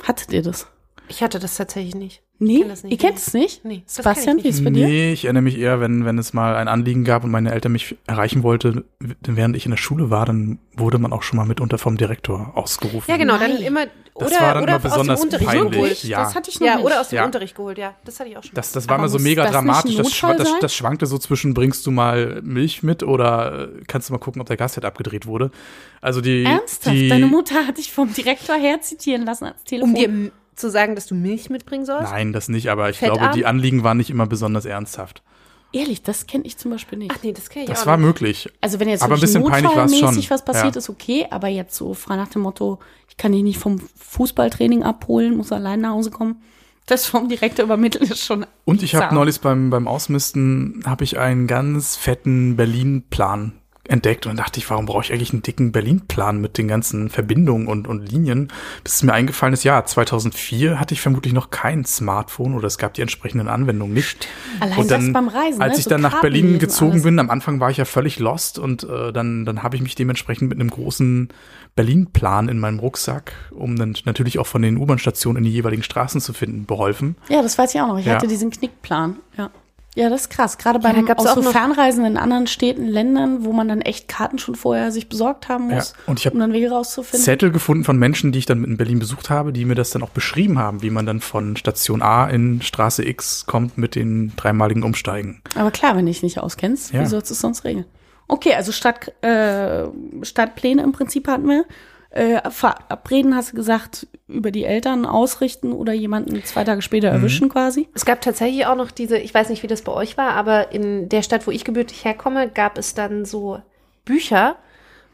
Hattet 0.04 0.32
ihr 0.34 0.44
das? 0.44 0.68
Ich 1.08 1.22
hatte 1.22 1.40
das 1.40 1.56
tatsächlich 1.58 1.96
nicht. 1.96 2.22
Nee, 2.38 2.60
kenn 2.60 2.68
das 2.70 2.84
nicht, 2.84 2.92
ihr 2.92 2.98
kennt 2.98 3.18
es 3.18 3.34
nicht? 3.34 3.64
Nee, 3.64 3.84
Sebastian, 3.86 4.36
kenn 4.36 4.44
wie 4.44 4.50
ich 4.50 4.56
ist 4.56 4.60
es 4.60 4.64
bei 4.66 4.70
dir? 4.72 4.86
Nee, 4.88 5.14
ich 5.14 5.24
erinnere 5.24 5.44
mich 5.44 5.58
eher, 5.58 5.80
wenn, 5.80 6.04
wenn 6.04 6.18
es 6.18 6.34
mal 6.34 6.56
ein 6.58 6.68
Anliegen 6.68 7.06
gab 7.06 7.24
und 7.24 7.32
meine 7.32 7.50
Eltern 7.54 7.72
mich 7.72 7.96
erreichen 8.08 8.44
wollte, 8.44 8.84
während 9.22 9.56
ich 9.56 9.64
in 9.66 9.72
der 9.72 9.78
Schule 9.78 10.10
war, 10.10 10.26
dann 10.26 10.60
wurde 10.76 10.98
man 10.98 11.14
auch 11.14 11.24
schon 11.24 11.38
mal 11.38 11.46
mitunter 11.46 11.78
vom 11.78 11.96
Direktor 11.96 12.52
ausgerufen. 12.56 13.10
Ja, 13.10 13.16
genau, 13.16 13.38
dann 13.38 13.54
Nein. 13.54 13.62
immer 13.64 13.86
Das 14.16 14.28
oder 14.32 14.42
war 14.42 14.54
dann 14.56 14.64
oder 14.64 14.76
immer 14.76 14.76
aus 14.76 14.82
dem 14.82 14.90
besonders 14.92 15.22
Unterricht 15.24 15.48
peinlich. 15.50 15.72
geholt. 15.72 16.04
Ja. 16.04 16.24
Das 16.26 16.36
hatte 16.36 16.50
ich 16.50 16.60
noch 16.60 16.68
Ja, 16.68 16.76
nicht. 16.76 16.86
oder 16.86 17.00
aus 17.00 17.08
dem 17.08 17.16
Ja. 17.16 17.26
Unterricht 17.26 17.56
geholt, 17.56 17.78
ja. 17.78 17.96
Das 18.04 18.20
hatte 18.20 18.30
ich 18.32 18.38
auch 18.38 18.44
schon. 18.44 18.52
Das, 18.54 18.74
das 18.74 18.90
war 18.90 18.98
immer 18.98 19.08
so 19.08 19.18
mega 19.20 19.50
dramatisch. 19.50 19.96
Das, 19.96 20.12
schwa- 20.12 20.36
das, 20.36 20.60
das 20.60 20.76
schwankte 20.76 21.06
so 21.06 21.18
zwischen, 21.18 21.54
bringst 21.54 21.86
du 21.86 21.92
mal 21.92 22.42
Milch 22.44 22.84
mit 22.84 23.02
oder 23.02 23.70
äh, 23.78 23.84
kannst 23.88 24.10
du 24.10 24.14
mal 24.14 24.20
gucken, 24.20 24.42
ob 24.42 24.48
der 24.48 24.58
Gasset 24.58 24.84
abgedreht 24.84 25.26
wurde. 25.26 25.52
Also 26.02 26.20
die. 26.20 26.44
Ernsthaft? 26.44 26.94
Die, 26.94 27.08
Deine 27.08 27.28
Mutter 27.28 27.66
hat 27.66 27.78
dich 27.78 27.94
vom 27.94 28.14
Direktor 28.14 28.58
her 28.58 28.82
zitieren 28.82 29.24
lassen 29.26 29.46
als 29.46 29.64
Telefon. 29.64 29.92
um 29.92 29.96
dir 29.96 30.32
zu 30.56 30.70
sagen, 30.70 30.96
dass 30.96 31.06
du 31.08 31.16
Milch 31.16 31.50
mitbringen 31.50 31.86
sollst? 31.86 32.12
Nein, 32.12 32.34
das 32.34 32.48
nicht, 32.50 32.70
aber 32.70 32.90
ich 32.90 32.98
Fettarm? 32.98 33.18
glaube, 33.20 33.34
die 33.36 33.46
Anliegen 33.46 33.84
waren 33.84 33.98
nicht 33.98 34.10
immer 34.10 34.26
besonders 34.28 34.66
ernsthaft. 34.66 35.22
Ehrlich, 35.74 36.04
das 36.04 36.26
kenne 36.26 36.46
ich 36.46 36.58
zum 36.58 36.72
Beispiel 36.72 36.98
nicht. 36.98 37.12
Ach 37.14 37.22
nee, 37.22 37.34
das 37.34 37.50
kenne 37.50 37.66
ich 37.66 37.70
Das 37.70 37.82
auch 37.82 37.88
war 37.88 37.98
nicht. 37.98 38.06
möglich. 38.06 38.50
Also 38.62 38.80
wenn 38.80 38.88
jetzt 38.88 39.02
Aber 39.04 39.16
ein 39.16 39.22
wirklich 39.22 39.34
bisschen 39.34 39.42
notfallmäßig 39.44 40.26
schon. 40.26 40.30
was 40.30 40.46
passiert 40.46 40.76
Ja. 40.76 40.80
ist, 40.80 40.90
okay. 40.90 41.28
Aber 41.32 41.50
jetzt 41.50 41.76
so 41.76 41.94
frei 41.94 42.16
nach 42.16 42.30
dem 42.30 42.44
Motto, 42.44 42.80
ich 43.10 43.18
kann 43.18 43.34
dich 43.34 43.44
nicht 43.44 43.60
vom 43.60 43.80
Fußballtraining 43.98 44.84
abholen, 44.84 45.36
muss 45.36 45.52
allein 45.52 45.82
nach 45.82 45.92
Hause 45.92 46.12
kommen. 46.12 46.42
Das 46.86 47.08
vom 47.08 47.28
Direktor 47.28 47.66
übermitteln 47.66 48.06
ist 48.10 48.24
schon 48.24 48.46
Und 48.64 48.84
ich 48.84 48.96
habe 48.96 49.14
neulich 49.14 49.42
beim, 49.42 49.70
beim 49.72 49.88
Ausmisten 49.88 50.84
habe 50.86 51.04
ich 51.04 51.18
einen 51.18 51.48
ganz 51.48 51.96
fetten 51.98 52.56
Berlin-Plan 52.56 53.54
entdeckt 53.88 54.26
und 54.26 54.38
dachte 54.38 54.60
ich, 54.60 54.70
warum 54.70 54.86
brauche 54.86 55.04
ich 55.04 55.12
eigentlich 55.14 55.32
einen 55.34 55.42
dicken 55.44 55.72
Berlin-Plan 55.72 56.40
mit 56.40 56.58
den 56.58 56.68
ganzen 56.68 57.10
Verbindungen 57.10 57.68
und, 57.68 57.88
und 57.88 58.10
Linien? 58.12 58.50
Bis 58.84 58.96
es 58.96 59.04
mir 59.04 59.14
eingefallen 59.14 59.54
ist, 59.54 59.64
ja, 59.64 59.84
2004 59.86 60.80
hatte 60.80 60.94
ich 60.94 61.02
vermutlich 61.02 61.34
noch 61.34 61.50
kein 61.50 61.86
Smartphone 61.86 62.56
oder 62.56 62.68
es 62.68 62.78
gab 62.78 62.94
die 62.94 63.02
entsprechenden 63.02 63.48
Anwendungen 63.48 63.94
nicht. 63.94 64.28
Allein 64.60 64.78
und 64.80 64.92
dann, 64.92 65.02
das 65.06 65.14
beim 65.14 65.28
Reisen, 65.28 65.62
als 65.62 65.74
ne? 65.74 65.78
ich 65.80 65.84
So 65.86 65.90
dann 65.92 66.02
nach 66.02 66.22
Berlin 66.22 66.60
gezogen 66.60 66.92
alles. 66.94 67.04
bin, 67.04 67.20
am 67.20 67.30
Anfang 67.30 67.60
war 67.60 67.70
ich 67.70 67.78
ja 67.78 67.86
völlig 67.86 68.20
lost 68.20 68.60
und 68.60 68.84
äh, 68.84 69.12
dann, 69.14 69.46
dann 69.46 69.64
habe 69.64 69.76
ich 69.76 69.82
mich 69.82 69.96
dementsprechend 69.96 70.50
mit 70.50 70.60
einem 70.60 70.70
großen 70.70 71.30
Berlin-Plan 71.76 72.48
in 72.50 72.58
meinem 72.60 72.80
Rucksack, 72.80 73.34
um 73.52 73.76
dann 73.76 73.96
natürlich 74.06 74.40
auch 74.40 74.48
von 74.48 74.62
den 74.62 74.78
U-Bahn-Stationen 74.78 75.40
in 75.40 75.44
die 75.44 75.52
jeweiligen 75.52 75.84
Straßen 75.84 76.22
zu 76.22 76.32
finden, 76.34 76.66
beholfen. 76.66 77.16
Ja, 77.28 77.42
das 77.42 77.58
weiß 77.58 77.76
ich 77.76 77.82
auch 77.82 77.88
noch. 77.88 77.98
Ich 78.00 78.06
Ja. 78.06 78.14
hatte 78.16 78.28
diesen 78.28 78.50
Knickplan. 78.50 79.18
Ja. 79.38 79.50
Ja, 79.96 80.10
das 80.10 80.22
ist 80.24 80.30
krass. 80.30 80.58
Gerade 80.58 80.80
da 80.80 80.92
beim 80.92 81.06
gab's 81.06 81.26
auch 81.26 81.38
auch 81.38 81.42
so 81.42 81.52
Fernreisen 81.52 82.04
in 82.06 82.18
anderen 82.18 82.48
Städten, 82.48 82.86
Ländern, 82.86 83.46
wo 83.46 83.54
man 83.54 83.70
dann 83.70 83.80
echt 83.82 84.10
Karten 84.10 84.38
schon 84.38 84.56
vorher 84.56 84.92
sich 84.92 85.08
besorgt 85.08 85.48
haben 85.48 85.70
muss, 85.70 85.94
Ja, 85.98 86.04
und 86.08 86.20
ich 86.20 86.26
hab 86.26 86.34
um 86.34 86.40
dann 86.42 86.52
Wege 86.52 86.70
rauszufinden. 86.70 87.24
Zettel 87.24 87.50
gefunden 87.50 87.86
von 87.86 87.98
Menschen, 87.98 88.34
die 88.34 88.40
ich 88.40 88.46
dann 88.46 88.66
in 88.66 88.76
Berlin 88.76 89.00
besucht 89.00 89.30
habe, 89.30 89.54
die 89.54 89.64
mir 89.64 89.76
das 89.76 89.92
dann 89.92 90.04
auch 90.04 90.10
beschrieben 90.10 90.60
haben, 90.60 90.82
wie 90.82 90.90
man 90.90 91.06
dann 91.06 91.22
von 91.22 91.56
Station 91.56 92.02
A 92.02 92.28
in 92.28 92.62
Straße 92.62 93.08
X 93.08 93.46
kommt 93.46 93.78
mit 93.78 93.96
den 93.96 94.34
dreimaligen 94.36 94.84
Umsteigen. 94.84 95.42
Aber 95.56 95.72
klar, 95.72 95.96
wenn 95.96 96.06
du 96.06 96.12
dich 96.12 96.24
nicht 96.24 96.40
auskennst, 96.40 96.92
Ja. 96.94 97.02
wie 97.02 97.06
sollst 97.06 97.30
du 97.30 97.34
es 97.34 97.40
sonst 97.40 97.64
regeln? 97.64 97.86
Okay, 98.28 98.54
also 98.56 98.72
Stadt, 98.74 99.14
äh, 99.24 99.86
Stadtpläne 100.24 100.82
im 100.84 100.92
Prinzip 100.92 101.28
hatten 101.28 101.48
wir. 101.48 101.64
Äh, 102.16 102.50
verabreden, 102.50 103.36
hast 103.36 103.52
du 103.52 103.58
gesagt, 103.58 104.08
über 104.30 104.50
die 104.50 104.64
Eltern 104.64 105.06
ausrichten 105.06 105.74
oder 105.74 105.92
jemanden 105.92 106.46
zwei 106.46 106.64
Tage 106.64 106.82
später 106.82 107.10
Mhm. 107.10 107.16
erwischen 107.18 107.50
quasi. 107.50 107.90
Es 107.94 108.06
gab 108.06 108.22
tatsächlich 108.22 108.66
auch 108.68 108.78
noch 108.78 108.90
diese, 108.92 109.18
ich 109.18 109.34
weiß 109.34 109.50
nicht, 109.50 109.64
wie 109.64 109.68
das 109.68 109.82
bei 109.82 109.92
euch 109.92 110.16
war, 110.18 110.32
aber 110.32 110.72
in 110.72 111.10
der 111.10 111.24
Stadt, 111.24 111.46
wo 111.46 111.52
ich 111.52 111.66
gebürtig 111.66 112.06
herkomme, 112.06 112.48
gab 112.50 112.78
es 112.78 112.94
dann 112.94 113.26
so 113.26 113.60
Bücher 114.06 114.56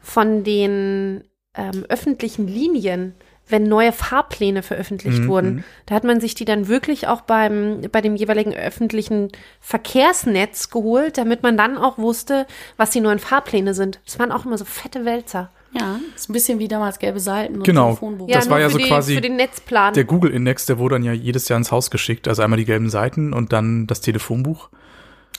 von 0.00 0.44
den 0.44 1.24
ähm, 1.56 1.84
öffentlichen 1.88 2.46
Linien, 2.46 3.14
wenn 3.48 3.64
neue 3.64 3.90
Fahrpläne 3.90 4.62
veröffentlicht 4.62 5.22
Mhm, 5.24 5.26
wurden. 5.28 5.64
Da 5.86 5.96
hat 5.96 6.04
man 6.04 6.20
sich 6.20 6.36
die 6.36 6.44
dann 6.44 6.68
wirklich 6.68 7.08
auch 7.08 7.22
beim, 7.22 7.80
bei 7.90 8.00
dem 8.00 8.14
jeweiligen 8.14 8.54
öffentlichen 8.54 9.32
Verkehrsnetz 9.60 10.70
geholt, 10.70 11.18
damit 11.18 11.42
man 11.42 11.56
dann 11.56 11.76
auch 11.76 11.98
wusste, 11.98 12.46
was 12.76 12.90
die 12.90 13.00
neuen 13.00 13.18
Fahrpläne 13.18 13.74
sind. 13.74 13.98
Das 14.06 14.20
waren 14.20 14.30
auch 14.30 14.44
immer 14.46 14.56
so 14.56 14.64
fette 14.64 15.04
Wälzer. 15.04 15.50
Ja, 15.74 15.98
ist 16.14 16.28
ein 16.28 16.32
bisschen 16.34 16.58
wie 16.58 16.68
damals 16.68 16.98
gelbe 16.98 17.18
Seiten 17.20 17.56
und 17.56 17.64
Genau. 17.64 17.88
Telefonbuch. 17.88 18.28
Das 18.30 18.50
war 18.50 18.60
ja 18.60 18.66
für 18.66 18.72
so 18.72 18.78
die, 18.78 18.88
quasi 18.88 19.14
für 19.14 19.20
den 19.22 19.36
Netzplan. 19.36 19.94
Der 19.94 20.04
Google-Index, 20.04 20.66
der 20.66 20.78
wurde 20.78 20.96
dann 20.96 21.02
ja 21.04 21.12
jedes 21.12 21.48
Jahr 21.48 21.56
ins 21.56 21.70
Haus 21.72 21.90
geschickt. 21.90 22.28
Also 22.28 22.42
einmal 22.42 22.58
die 22.58 22.64
gelben 22.66 22.90
Seiten 22.90 23.32
und 23.32 23.52
dann 23.52 23.86
das 23.86 24.00
Telefonbuch. 24.02 24.68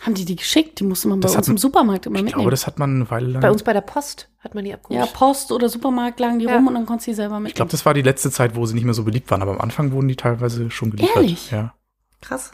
Haben 0.01 0.15
die 0.15 0.25
die 0.25 0.35
geschickt? 0.35 0.79
Die 0.79 0.83
musste 0.83 1.07
man 1.07 1.19
bei 1.19 1.27
Das 1.27 1.35
uns 1.35 1.47
hat- 1.47 1.51
im 1.51 1.57
Supermarkt 1.57 2.07
immer 2.07 2.17
Ich 2.17 2.23
mitnehmen. 2.23 2.41
glaube, 2.41 2.51
das 2.51 2.67
hat 2.67 2.77
man 2.79 2.95
eine 2.95 3.09
Weile 3.11 3.27
lang. 3.27 3.41
bei 3.41 3.51
uns 3.51 3.63
bei 3.63 3.71
der 3.73 3.81
Post 3.81 4.27
hat 4.39 4.53
man 4.55 4.63
die 4.65 4.71
ja, 4.71 4.75
abgeholt. 4.77 5.13
Post 5.13 5.51
oder 5.51 5.69
Supermarkt 5.69 6.19
lagen 6.19 6.39
die 6.39 6.45
Ja. 6.45 6.55
rum 6.55 6.67
und 6.67 6.73
dann 6.73 6.85
konntest 6.85 7.07
du 7.07 7.11
die 7.11 7.15
selber 7.15 7.35
mitnehmen. 7.35 7.47
ich 7.47 7.55
glaube, 7.55 7.71
das 7.71 7.85
war 7.85 7.93
die 7.93 8.01
letzte 8.01 8.29
Zeit, 8.31 8.55
wo 8.55 8.65
sie 8.65 8.73
nicht 8.73 8.83
mehr 8.83 8.93
so 8.95 9.03
beliebt 9.03 9.29
waren. 9.31 9.41
Aber 9.41 9.51
am 9.51 9.61
Anfang 9.61 9.91
wurden 9.93 10.07
die 10.09 10.15
teilweise 10.17 10.69
schon 10.71 10.89
geliefert. 10.91 11.15
Ehrlich? 11.15 11.51
Ja. 11.51 11.73
Krass. 12.21 12.51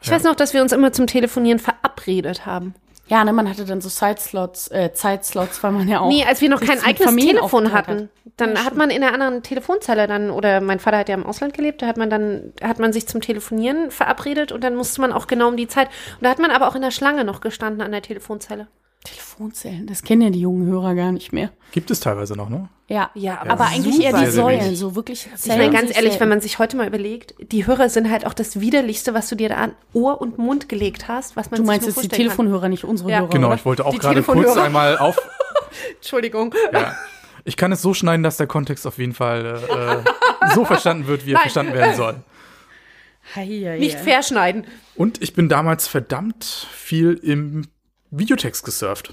Ich 0.00 0.10
weiß 0.10 0.22
noch, 0.24 0.36
dass 0.36 0.52
wir 0.54 0.62
uns 0.62 0.70
immer 0.72 0.92
zum 0.92 1.06
Telefonieren 1.08 1.58
verabredet 1.58 2.46
haben. 2.46 2.74
Ja, 3.12 3.22
ne, 3.24 3.34
man 3.34 3.46
hatte 3.46 3.66
dann 3.66 3.82
so 3.82 3.90
Sideslots, 3.90 4.68
äh, 4.70 4.94
Zeitslots, 4.94 5.62
weil 5.62 5.72
man 5.72 5.86
ja 5.86 6.00
auch. 6.00 6.08
Nee, 6.08 6.24
als 6.24 6.40
wir 6.40 6.48
noch 6.48 6.62
kein 6.62 6.82
eigenes 6.82 7.04
Familienaufenthalt 7.04 7.84
Telefon 7.84 8.06
hatten, 8.06 8.10
dann 8.38 8.54
Ja, 8.54 8.64
hat 8.64 8.74
man 8.74 8.88
in 8.88 9.04
einer 9.04 9.12
anderen 9.12 9.42
Telefonzelle 9.42 10.06
dann, 10.06 10.30
oder 10.30 10.62
mein 10.62 10.78
Vater 10.78 10.96
hat 10.96 11.10
ja 11.10 11.14
im 11.14 11.26
Ausland 11.26 11.52
gelebt, 11.52 11.82
da 11.82 11.88
hat 11.88 11.98
man 11.98 12.08
dann, 12.08 12.54
hat 12.62 12.78
man 12.78 12.94
sich 12.94 13.06
zum 13.06 13.20
Telefonieren 13.20 13.90
verabredet 13.90 14.50
und 14.50 14.64
dann 14.64 14.76
musste 14.76 15.02
man 15.02 15.12
auch 15.12 15.26
genau 15.26 15.48
um 15.48 15.58
die 15.58 15.68
Zeit. 15.68 15.88
Und 15.88 16.22
da 16.22 16.30
hat 16.30 16.38
man 16.38 16.50
aber 16.50 16.66
auch 16.68 16.74
in 16.74 16.80
der 16.80 16.90
Schlange 16.90 17.24
noch 17.24 17.42
gestanden 17.42 17.82
an 17.82 17.92
der 17.92 18.00
Telefonzelle. 18.00 18.68
Telefonzellen, 19.04 19.86
das 19.86 20.02
kennen 20.02 20.22
ja 20.22 20.30
die 20.30 20.40
jungen 20.40 20.66
Hörer 20.66 20.94
gar 20.94 21.10
nicht 21.12 21.32
mehr. 21.32 21.50
Gibt 21.72 21.90
es 21.90 21.98
teilweise 22.00 22.34
noch, 22.36 22.48
ne? 22.48 22.68
Ja, 22.88 23.10
Ja, 23.14 23.40
aber 23.48 23.64
eigentlich 23.66 24.00
eher 24.04 24.12
die 24.16 24.30
Säulen, 24.30 24.60
wenig. 24.64 24.78
so 24.78 24.94
wirklich 24.94 25.26
Ich 25.34 25.40
Zellen. 25.40 25.58
meine, 25.58 25.72
ganz 25.72 25.96
ehrlich, 25.96 26.20
wenn 26.20 26.28
man 26.28 26.40
sich 26.40 26.58
heute 26.58 26.76
mal 26.76 26.86
überlegt, 26.86 27.34
die 27.40 27.66
Hörer 27.66 27.88
sind 27.88 28.10
halt 28.10 28.26
auch 28.26 28.34
das 28.34 28.60
Widerlichste, 28.60 29.12
was 29.14 29.28
du 29.28 29.34
dir 29.34 29.48
da 29.48 29.56
an 29.56 29.72
Ohr 29.92 30.20
und 30.20 30.38
Mund 30.38 30.68
gelegt 30.68 31.08
hast, 31.08 31.34
was 31.36 31.50
man 31.50 31.58
Du 31.60 31.66
meinst 31.66 31.86
jetzt 31.86 31.96
die 31.96 32.00
vorstellen 32.02 32.10
kann. 32.28 32.36
Telefonhörer, 32.36 32.68
nicht 32.68 32.84
unsere 32.84 33.10
Ja. 33.10 33.18
Hörer. 33.20 33.28
Genau, 33.30 33.46
oder? 33.48 33.56
ich 33.56 33.64
wollte 33.64 33.84
auch 33.86 33.92
Die 33.92 33.98
gerade 33.98 34.22
kurz 34.22 34.36
Telefonhörer. 34.38 34.64
einmal 34.66 34.98
auf. 34.98 35.16
Entschuldigung. 35.96 36.54
Ja. 36.72 36.94
Ich 37.44 37.56
kann 37.56 37.72
es 37.72 37.82
so 37.82 37.94
schneiden, 37.94 38.22
dass 38.22 38.36
der 38.36 38.46
Kontext 38.46 38.86
auf 38.86 38.98
jeden 38.98 39.14
Fall 39.14 40.04
äh, 40.46 40.54
so 40.54 40.64
verstanden 40.64 41.06
wird, 41.08 41.26
wie 41.26 41.30
er 41.30 41.34
Nein. 41.34 41.42
verstanden 41.42 41.74
werden 41.74 41.96
soll. 41.96 42.14
Hei, 43.34 43.46
hei, 43.46 43.78
Nicht 43.78 43.98
verschneiden. 43.98 44.64
Und 44.94 45.22
ich 45.22 45.32
bin 45.34 45.48
damals 45.48 45.88
verdammt 45.88 46.44
viel 46.44 47.14
im 47.14 47.66
Videotext 48.12 48.64
gesurft. 48.64 49.12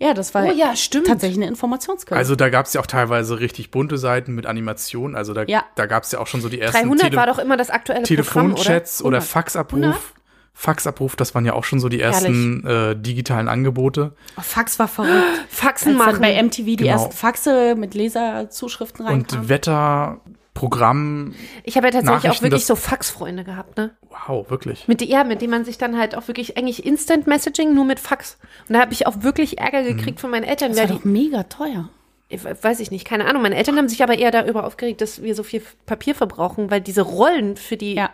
Ja, 0.00 0.14
das 0.14 0.32
war 0.32 0.44
Oh 0.44 0.52
ja, 0.52 0.76
stimmt. 0.76 1.08
tatsächlich 1.08 1.38
eine 1.38 1.48
Informationsquelle. 1.48 2.16
Also 2.16 2.36
da 2.36 2.50
gab 2.50 2.66
es 2.66 2.72
ja 2.74 2.80
auch 2.80 2.86
teilweise 2.86 3.40
richtig 3.40 3.72
bunte 3.72 3.98
Seiten 3.98 4.32
mit 4.36 4.46
Animationen. 4.46 5.16
Also 5.16 5.34
da, 5.34 5.42
Ja. 5.42 5.64
da 5.74 5.86
gab 5.86 6.04
es 6.04 6.12
ja 6.12 6.20
auch 6.20 6.28
schon 6.28 6.40
so 6.40 6.48
die 6.48 6.60
ersten 6.60 6.82
300 6.82 7.00
Tele 7.08 7.16
war 7.16 7.26
doch 7.26 7.38
immer 7.40 7.56
das 7.56 7.68
aktuelle 7.70 8.04
Telefonchats 8.04 9.00
oder, 9.02 9.16
100. 9.18 9.24
Faxabruf. 9.24 10.14
Faxabruf, 10.52 11.14
das 11.16 11.34
waren 11.34 11.44
ja 11.44 11.52
auch 11.52 11.62
schon 11.64 11.78
so 11.80 11.88
die 11.88 12.00
ersten 12.00 12.66
äh, 12.66 12.96
digitalen 12.96 13.48
Angebote. 13.48 14.12
oh, 14.36 14.40
Fax 14.40 14.78
war 14.80 14.88
verrückt. 14.88 15.12
Faxen 15.48 16.00
Als 16.00 16.06
machen. 16.06 16.20
bei 16.20 16.40
MTV 16.42 16.64
die 16.64 16.76
Genau. 16.76 16.90
ersten 16.92 17.12
Faxe 17.12 17.74
mit 17.76 17.94
Leserzuschriften 17.94 19.06
reinkamen. 19.06 19.42
Und 19.42 19.48
Wetter, 19.48 20.20
Programm. 20.58 21.34
Ich 21.64 21.76
habe 21.76 21.86
ja 21.86 21.92
tatsächlich 21.92 22.30
auch 22.32 22.42
wirklich 22.42 22.66
so 22.66 22.74
Faxfreunde 22.76 23.44
gehabt, 23.44 23.76
ne? 23.76 23.90
Wow, 24.26 24.50
wirklich. 24.50 24.88
Mit, 24.88 25.00
die- 25.00 25.08
ja, 25.08 25.24
mit 25.24 25.40
denen 25.40 25.50
man 25.52 25.64
sich 25.64 25.78
dann 25.78 25.96
halt 25.98 26.16
auch 26.16 26.26
wirklich 26.28 26.56
eigentlich 26.58 26.84
Instant 26.84 27.26
Messaging 27.26 27.74
nur 27.74 27.84
mit 27.84 28.00
Fax. 28.00 28.38
Und 28.68 28.74
da 28.74 28.80
habe 28.80 28.92
ich 28.92 29.06
auch 29.06 29.22
wirklich 29.22 29.58
Ärger 29.58 29.82
gekriegt 29.84 30.20
von 30.20 30.30
meinen 30.30 30.44
Eltern. 30.44 30.70
Das 30.72 30.80
war 30.80 30.86
die, 30.86 30.92
doch 30.94 31.04
mega 31.04 31.44
teuer. 31.44 31.88
ich 32.28 32.42
weiß 32.44 32.80
ich 32.80 32.90
nicht, 32.90 33.04
keine 33.06 33.26
Ahnung. 33.26 33.42
Meine 33.42 33.54
Eltern 33.56 33.76
haben 33.76 33.88
sich 33.88 34.02
aber 34.02 34.18
eher 34.18 34.30
darüber 34.30 34.64
aufgeregt, 34.66 35.00
dass 35.00 35.22
wir 35.22 35.34
so 35.34 35.42
viel 35.44 35.62
Papier 35.86 36.14
verbrauchen, 36.14 36.70
weil 36.70 36.80
diese 36.80 37.02
Rollen 37.02 37.56
für 37.56 37.76
die, 37.76 37.94
Ja. 37.94 38.10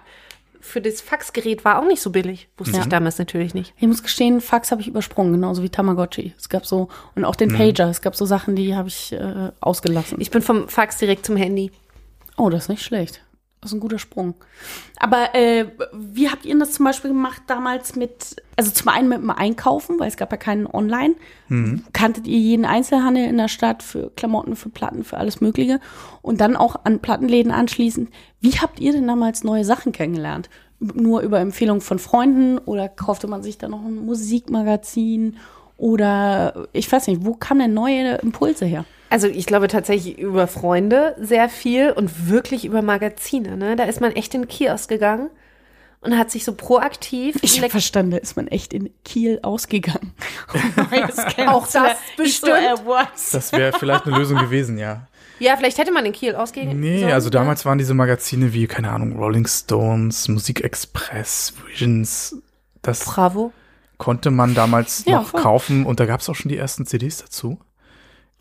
für 0.60 0.80
das 0.80 1.00
Faxgerät 1.00 1.64
war 1.64 1.80
auch 1.80 1.86
nicht 1.86 2.00
so 2.02 2.10
billig. 2.10 2.48
Wusste 2.58 2.76
Ja. 2.76 2.82
ich 2.82 2.88
damals 2.88 3.18
natürlich 3.18 3.54
nicht. 3.54 3.72
Ich 3.78 3.86
muss 3.88 4.02
gestehen, 4.02 4.40
Fax 4.40 4.70
habe 4.70 4.80
ich 4.82 4.88
übersprungen, 4.88 5.32
genauso 5.32 5.62
wie 5.62 5.68
Tamagotchi. 5.70 6.34
Es 6.38 6.48
gab 6.48 6.66
so, 6.66 6.88
und 7.14 7.24
auch 7.24 7.36
den 7.36 7.52
Pager, 7.54 7.88
es 7.88 8.02
gab 8.02 8.14
so 8.16 8.26
Sachen, 8.26 8.54
die 8.56 8.74
habe 8.76 8.88
ich 8.88 9.12
äh, 9.12 9.50
ausgelassen. 9.60 10.20
Ich 10.20 10.30
bin 10.30 10.42
vom 10.42 10.68
Fax 10.68 10.98
direkt 10.98 11.24
zum 11.26 11.36
Handy. 11.36 11.70
Oh, 12.36 12.50
das 12.50 12.64
ist 12.64 12.68
nicht 12.68 12.82
schlecht. 12.82 13.20
Das 13.64 13.72
ist 13.72 13.78
ein 13.78 13.80
guter 13.80 13.98
Sprung. 13.98 14.34
Aber 14.98 15.34
äh, 15.34 15.64
wie 15.94 16.28
habt 16.28 16.44
ihr 16.44 16.58
das 16.58 16.72
zum 16.72 16.84
Beispiel 16.84 17.10
gemacht 17.10 17.44
damals 17.46 17.96
mit, 17.96 18.36
also 18.56 18.70
zum 18.70 18.88
einen 18.88 19.08
mit 19.08 19.22
dem 19.22 19.30
Einkaufen, 19.30 19.98
weil 19.98 20.08
es 20.08 20.18
gab 20.18 20.30
ja 20.32 20.36
keinen 20.36 20.66
Online. 20.66 21.14
Kanntet 21.94 22.26
ihr 22.26 22.38
jeden 22.38 22.66
Einzelhandel 22.66 23.24
in 23.24 23.38
der 23.38 23.48
Stadt 23.48 23.82
für 23.82 24.10
Klamotten, 24.16 24.54
für 24.54 24.68
Platten, 24.68 25.02
für 25.02 25.16
alles 25.16 25.40
Mögliche? 25.40 25.80
Und 26.20 26.42
dann 26.42 26.56
auch 26.56 26.84
an 26.84 27.00
Plattenläden 27.00 27.52
anschließend. 27.52 28.10
Wie 28.38 28.52
habt 28.52 28.80
ihr 28.80 28.92
denn 28.92 29.06
damals 29.06 29.44
neue 29.44 29.64
Sachen 29.64 29.92
kennengelernt? 29.92 30.50
Nur 30.78 31.22
über 31.22 31.40
Empfehlung 31.40 31.80
von 31.80 31.98
Freunden 31.98 32.58
oder 32.58 32.90
kaufte 32.90 33.28
man 33.28 33.42
sich 33.42 33.56
dann 33.56 33.70
noch 33.70 33.82
ein 33.82 34.04
Musikmagazin? 34.04 35.38
Oder 35.78 36.68
ich 36.74 36.92
weiß 36.92 37.06
nicht, 37.06 37.24
wo 37.24 37.32
kamen 37.32 37.60
denn 37.60 37.74
neue 37.74 38.16
Impulse 38.16 38.66
her? 38.66 38.84
Also 39.14 39.28
ich 39.28 39.46
glaube 39.46 39.68
tatsächlich 39.68 40.18
über 40.18 40.48
Freunde 40.48 41.14
sehr 41.20 41.48
viel 41.48 41.92
und 41.92 42.28
wirklich 42.28 42.64
über 42.64 42.82
Magazine. 42.82 43.56
Ne? 43.56 43.76
Da 43.76 43.84
ist 43.84 44.00
man 44.00 44.10
echt 44.10 44.34
in 44.34 44.42
den 44.42 44.48
Kiosk 44.48 44.88
gegangen 44.88 45.30
und 46.00 46.18
hat 46.18 46.32
sich 46.32 46.44
so 46.44 46.52
proaktiv 46.52 47.36
Ich 47.40 47.58
habe 47.60 47.70
verstanden, 47.70 48.10
da 48.10 48.16
ist 48.16 48.34
man 48.36 48.48
echt 48.48 48.74
in 48.74 48.90
Kiel 49.04 49.38
ausgegangen. 49.42 50.12
Neues 50.90 51.16
Auch 51.46 51.68
das 51.68 51.96
bestimmt. 52.16 52.56
Das 53.32 53.52
wäre 53.52 53.78
vielleicht 53.78 54.04
eine 54.04 54.18
Lösung 54.18 54.36
gewesen, 54.40 54.78
ja. 54.78 55.06
Ja, 55.38 55.56
vielleicht 55.56 55.78
hätte 55.78 55.92
man 55.92 56.04
in 56.06 56.12
Kiel 56.12 56.34
ausgehen 56.34 56.80
Nee, 56.80 57.02
sollen, 57.02 57.12
also 57.12 57.30
damals 57.30 57.64
waren 57.64 57.78
diese 57.78 57.94
Magazine 57.94 58.52
wie, 58.52 58.66
keine 58.66 58.90
Ahnung, 58.90 59.16
Rolling 59.16 59.46
Stones, 59.46 60.26
Musikexpress, 60.26 61.54
Visions. 61.68 62.36
Das 62.82 63.04
Bravo. 63.04 63.52
konnte 63.96 64.32
man 64.32 64.56
damals 64.56 65.04
Ja, 65.06 65.18
noch 65.20 65.28
voll. 65.28 65.40
kaufen 65.40 65.86
und 65.86 66.00
da 66.00 66.06
gab 66.06 66.20
es 66.20 66.28
auch 66.28 66.34
schon 66.34 66.48
die 66.48 66.58
ersten 66.58 66.84
CDs 66.84 67.18
dazu. 67.18 67.60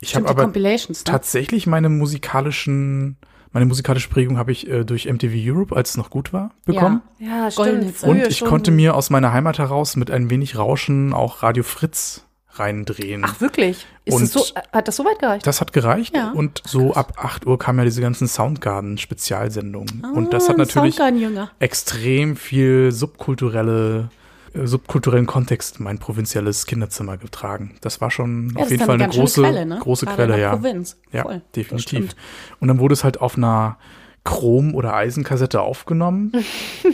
Ich 0.00 0.14
habe 0.14 0.24
die 0.26 0.30
aber 0.30 0.42
Compilations, 0.44 1.00
ne? 1.00 1.04
tatsächlich 1.04 1.66
meine 1.66 1.88
musikalischen, 1.88 3.16
meine 3.52 3.66
musikalische 3.66 4.08
Prägung 4.10 4.36
habe 4.38 4.52
ich 4.52 4.68
äh, 4.68 4.84
durch 4.84 5.06
MTV 5.10 5.32
Europe, 5.36 5.74
als 5.76 5.90
es 5.90 5.96
noch 5.96 6.10
gut 6.10 6.32
war, 6.32 6.50
bekommen. 6.64 7.02
Ja, 7.18 7.48
Goldene 7.54 7.82
stimmt. 7.82 7.98
Zeit. 7.98 8.10
Und 8.10 8.26
ich 8.26 8.38
schon. 8.38 8.48
konnte 8.48 8.70
mir 8.70 8.94
aus 8.94 9.10
meiner 9.10 9.32
Heimat 9.32 9.58
heraus 9.58 9.96
mit 9.96 10.10
ein 10.10 10.28
wenig 10.30 10.56
Rauschen 10.58 11.12
auch 11.12 11.42
Radio 11.42 11.62
Fritz 11.62 12.24
reindrehen. 12.56 13.22
Ach 13.24 13.40
wirklich? 13.40 13.84
Ist 14.04 14.14
Und- 14.14 14.22
das 14.22 14.32
so, 14.32 14.44
hat 14.72 14.86
das 14.86 14.94
so 14.96 15.04
weit 15.04 15.18
gereicht? 15.18 15.46
Das 15.46 15.60
hat 15.60 15.72
gereicht 15.72 16.14
Ja. 16.16 16.30
und 16.32 16.62
so 16.64 16.94
ab 16.94 17.14
8 17.16 17.46
Uhr 17.46 17.58
kamen 17.58 17.78
ja 17.80 17.84
diese 17.84 18.00
ganzen 18.00 18.28
Soundgarden-Spezialsendungen. 18.28 20.04
und 20.14 20.32
das 20.32 20.44
Ah, 20.46 20.50
hat 20.50 20.58
natürlich 20.58 20.94
Soundgarden-Jünger. 20.96 21.50
extrem 21.58 22.36
viel 22.36 22.92
subkulturelle, 22.92 24.08
äh, 24.10 24.23
subkulturellen 24.54 25.26
Kontext 25.26 25.78
in 25.78 25.84
mein 25.84 25.98
provinzielles 25.98 26.66
Kinderzimmer 26.66 27.16
getragen. 27.16 27.74
Das 27.80 28.00
war 28.00 28.10
schon 28.10 28.54
Ja, 28.56 28.62
auf 28.64 28.70
jeden 28.70 28.84
Fall 28.84 29.00
eine 29.00 29.08
große, 29.12 29.42
Quelle, 29.42 29.66
ne? 29.66 29.78
große 29.80 30.06
Gerade 30.06 30.16
Quelle, 30.28 30.40
ja. 30.40 30.54
Provinz. 30.56 30.96
Ja, 31.12 31.22
Voll. 31.22 31.42
Definitiv. 31.56 32.14
Und 32.60 32.68
dann 32.68 32.78
wurde 32.78 32.92
es 32.92 33.02
halt 33.04 33.20
auf 33.20 33.36
einer 33.36 33.78
Chrom- 34.24 34.74
oder 34.74 34.94
Eisenkassette 34.94 35.60
aufgenommen, 35.60 36.32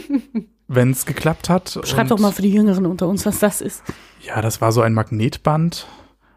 wenn 0.67 0.91
es 0.91 1.05
geklappt 1.05 1.49
hat. 1.49 1.79
Schreib 1.83 2.07
doch 2.07 2.19
mal 2.19 2.31
für 2.31 2.41
die 2.41 2.51
Jüngeren 2.51 2.85
unter 2.85 3.07
uns, 3.07 3.25
was 3.25 3.39
das 3.39 3.61
ist. 3.61 3.83
ja, 4.21 4.41
das 4.41 4.59
war 4.61 4.71
so 4.71 4.81
ein 4.81 4.93
Magnetband, 4.93 5.87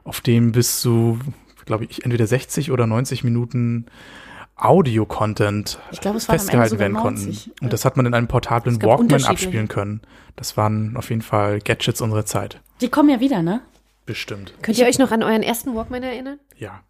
auf 0.04 0.20
dem 0.20 0.52
bis 0.52 0.80
zu, 0.80 1.18
glaube 1.66 1.84
ich, 1.86 2.04
entweder 2.04 2.26
60 2.26 2.70
oder 2.70 2.86
90 2.86 3.24
Minuten 3.24 3.86
Audio-Content 4.56 5.78
festgehalten 5.90 6.78
werden 6.78 6.92
90. 6.92 7.02
konnten. 7.02 7.64
Und 7.64 7.72
das 7.72 7.84
hat 7.84 7.96
man 7.96 8.06
in 8.06 8.14
einem 8.14 8.28
portablen 8.28 8.80
Walkman 8.82 9.24
abspielen 9.24 9.68
können. 9.68 10.00
Das 10.36 10.56
waren 10.56 10.96
auf 10.96 11.10
jeden 11.10 11.22
Fall 11.22 11.58
Gadgets 11.58 12.00
unserer 12.00 12.24
Zeit. 12.24 12.60
Die 12.80 12.88
kommen 12.88 13.08
ja 13.08 13.20
wieder, 13.20 13.42
ne? 13.42 13.62
Bestimmt. 14.06 14.54
Könnt 14.62 14.78
ihr 14.78 14.86
euch 14.86 14.98
noch 14.98 15.10
an 15.10 15.22
euren 15.22 15.42
ersten 15.42 15.74
Walkman 15.74 16.02
erinnern? 16.02 16.38
Ja. 16.56 16.82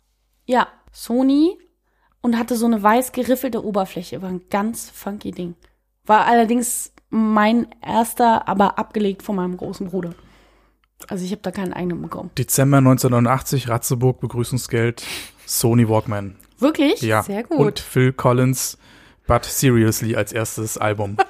Ja, 0.46 0.68
Sony 0.92 1.56
und 2.20 2.38
hatte 2.38 2.56
so 2.56 2.66
eine 2.66 2.82
weiß 2.82 3.12
geriffelte 3.12 3.64
Oberfläche. 3.64 4.20
War 4.20 4.28
ein 4.28 4.42
ganz 4.50 4.90
funky 4.90 5.30
Ding. 5.30 5.54
War 6.04 6.26
allerdings 6.26 6.92
mein 7.10 7.66
erster, 7.80 8.48
aber 8.48 8.78
abgelegt 8.78 9.22
von 9.22 9.36
meinem 9.36 9.56
großen 9.56 9.88
Bruder. 9.88 10.14
Also 11.08 11.24
ich 11.24 11.30
habe 11.30 11.42
da 11.42 11.50
keinen 11.50 11.72
eigenen 11.72 12.02
bekommen. 12.02 12.30
Dezember 12.36 12.78
1989, 12.78 13.68
Ratzeburg, 13.68 14.20
Begrüßungsgeld, 14.20 15.04
Sony 15.46 15.88
Walkman. 15.88 16.36
Wirklich? 16.58 17.00
Ja. 17.02 17.22
Sehr 17.22 17.42
gut. 17.44 17.58
Und 17.58 17.78
Phil 17.80 18.12
Collins, 18.12 18.78
But 19.26 19.44
Seriously 19.44 20.16
als 20.16 20.32
erstes 20.32 20.78
Album. 20.78 21.16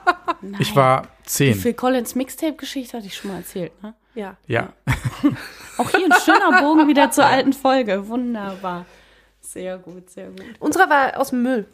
Ich 0.58 0.76
war 0.76 1.02
Die 1.24 1.28
zehn. 1.28 1.54
Phil 1.54 1.72
Collins 1.72 2.14
Mixtape-Geschichte 2.14 2.98
hatte 2.98 3.06
ich 3.06 3.16
schon 3.16 3.30
mal 3.30 3.38
erzählt, 3.38 3.72
ne? 3.82 3.94
Ja. 4.14 4.36
Ja. 4.46 4.74
Auch 5.78 5.88
hier 5.88 6.04
ein 6.04 6.12
schöner 6.22 6.60
Bogen 6.60 6.86
wieder 6.86 7.10
zur 7.10 7.24
alten 7.24 7.54
Folge. 7.54 8.08
Wunderbar. 8.08 8.84
Sehr 9.40 9.78
gut, 9.78 10.10
sehr 10.10 10.26
gut. 10.28 10.44
Unserer 10.58 10.90
war 10.90 11.18
aus 11.18 11.30
dem 11.30 11.42
Müll. 11.42 11.66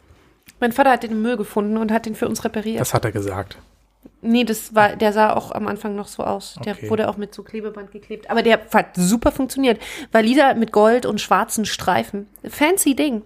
Mein 0.61 0.71
Vater 0.71 0.91
hat 0.91 1.03
den 1.03 1.11
im 1.11 1.21
Müll 1.21 1.35
gefunden 1.35 1.75
und 1.77 1.91
hat 1.91 2.05
den 2.05 2.15
für 2.15 2.29
uns 2.29 2.45
repariert. 2.45 2.79
Das 2.79 2.93
hat 2.93 3.03
er 3.03 3.11
gesagt. 3.11 3.57
nee, 4.21 4.45
das 4.45 4.73
war, 4.73 4.95
der 4.95 5.11
sah 5.11 5.33
auch 5.33 5.51
am 5.51 5.67
Anfang 5.67 5.95
noch 5.97 6.07
so 6.07 6.23
aus. 6.23 6.57
Der 6.65 6.75
Okay. 6.77 6.89
wurde 6.89 7.09
auch 7.09 7.17
mit 7.17 7.33
so 7.35 7.43
Klebeband 7.43 7.91
geklebt. 7.91 8.29
Aber 8.29 8.41
der 8.41 8.61
hat 8.73 8.95
super 8.95 9.33
funktioniert. 9.33 9.81
War 10.13 10.21
Lieder 10.21 10.55
mit 10.55 10.71
Gold 10.71 11.05
und 11.05 11.19
schwarzen 11.19 11.65
Streifen. 11.65 12.27
Fancy 12.47 12.95
Ding. 12.95 13.23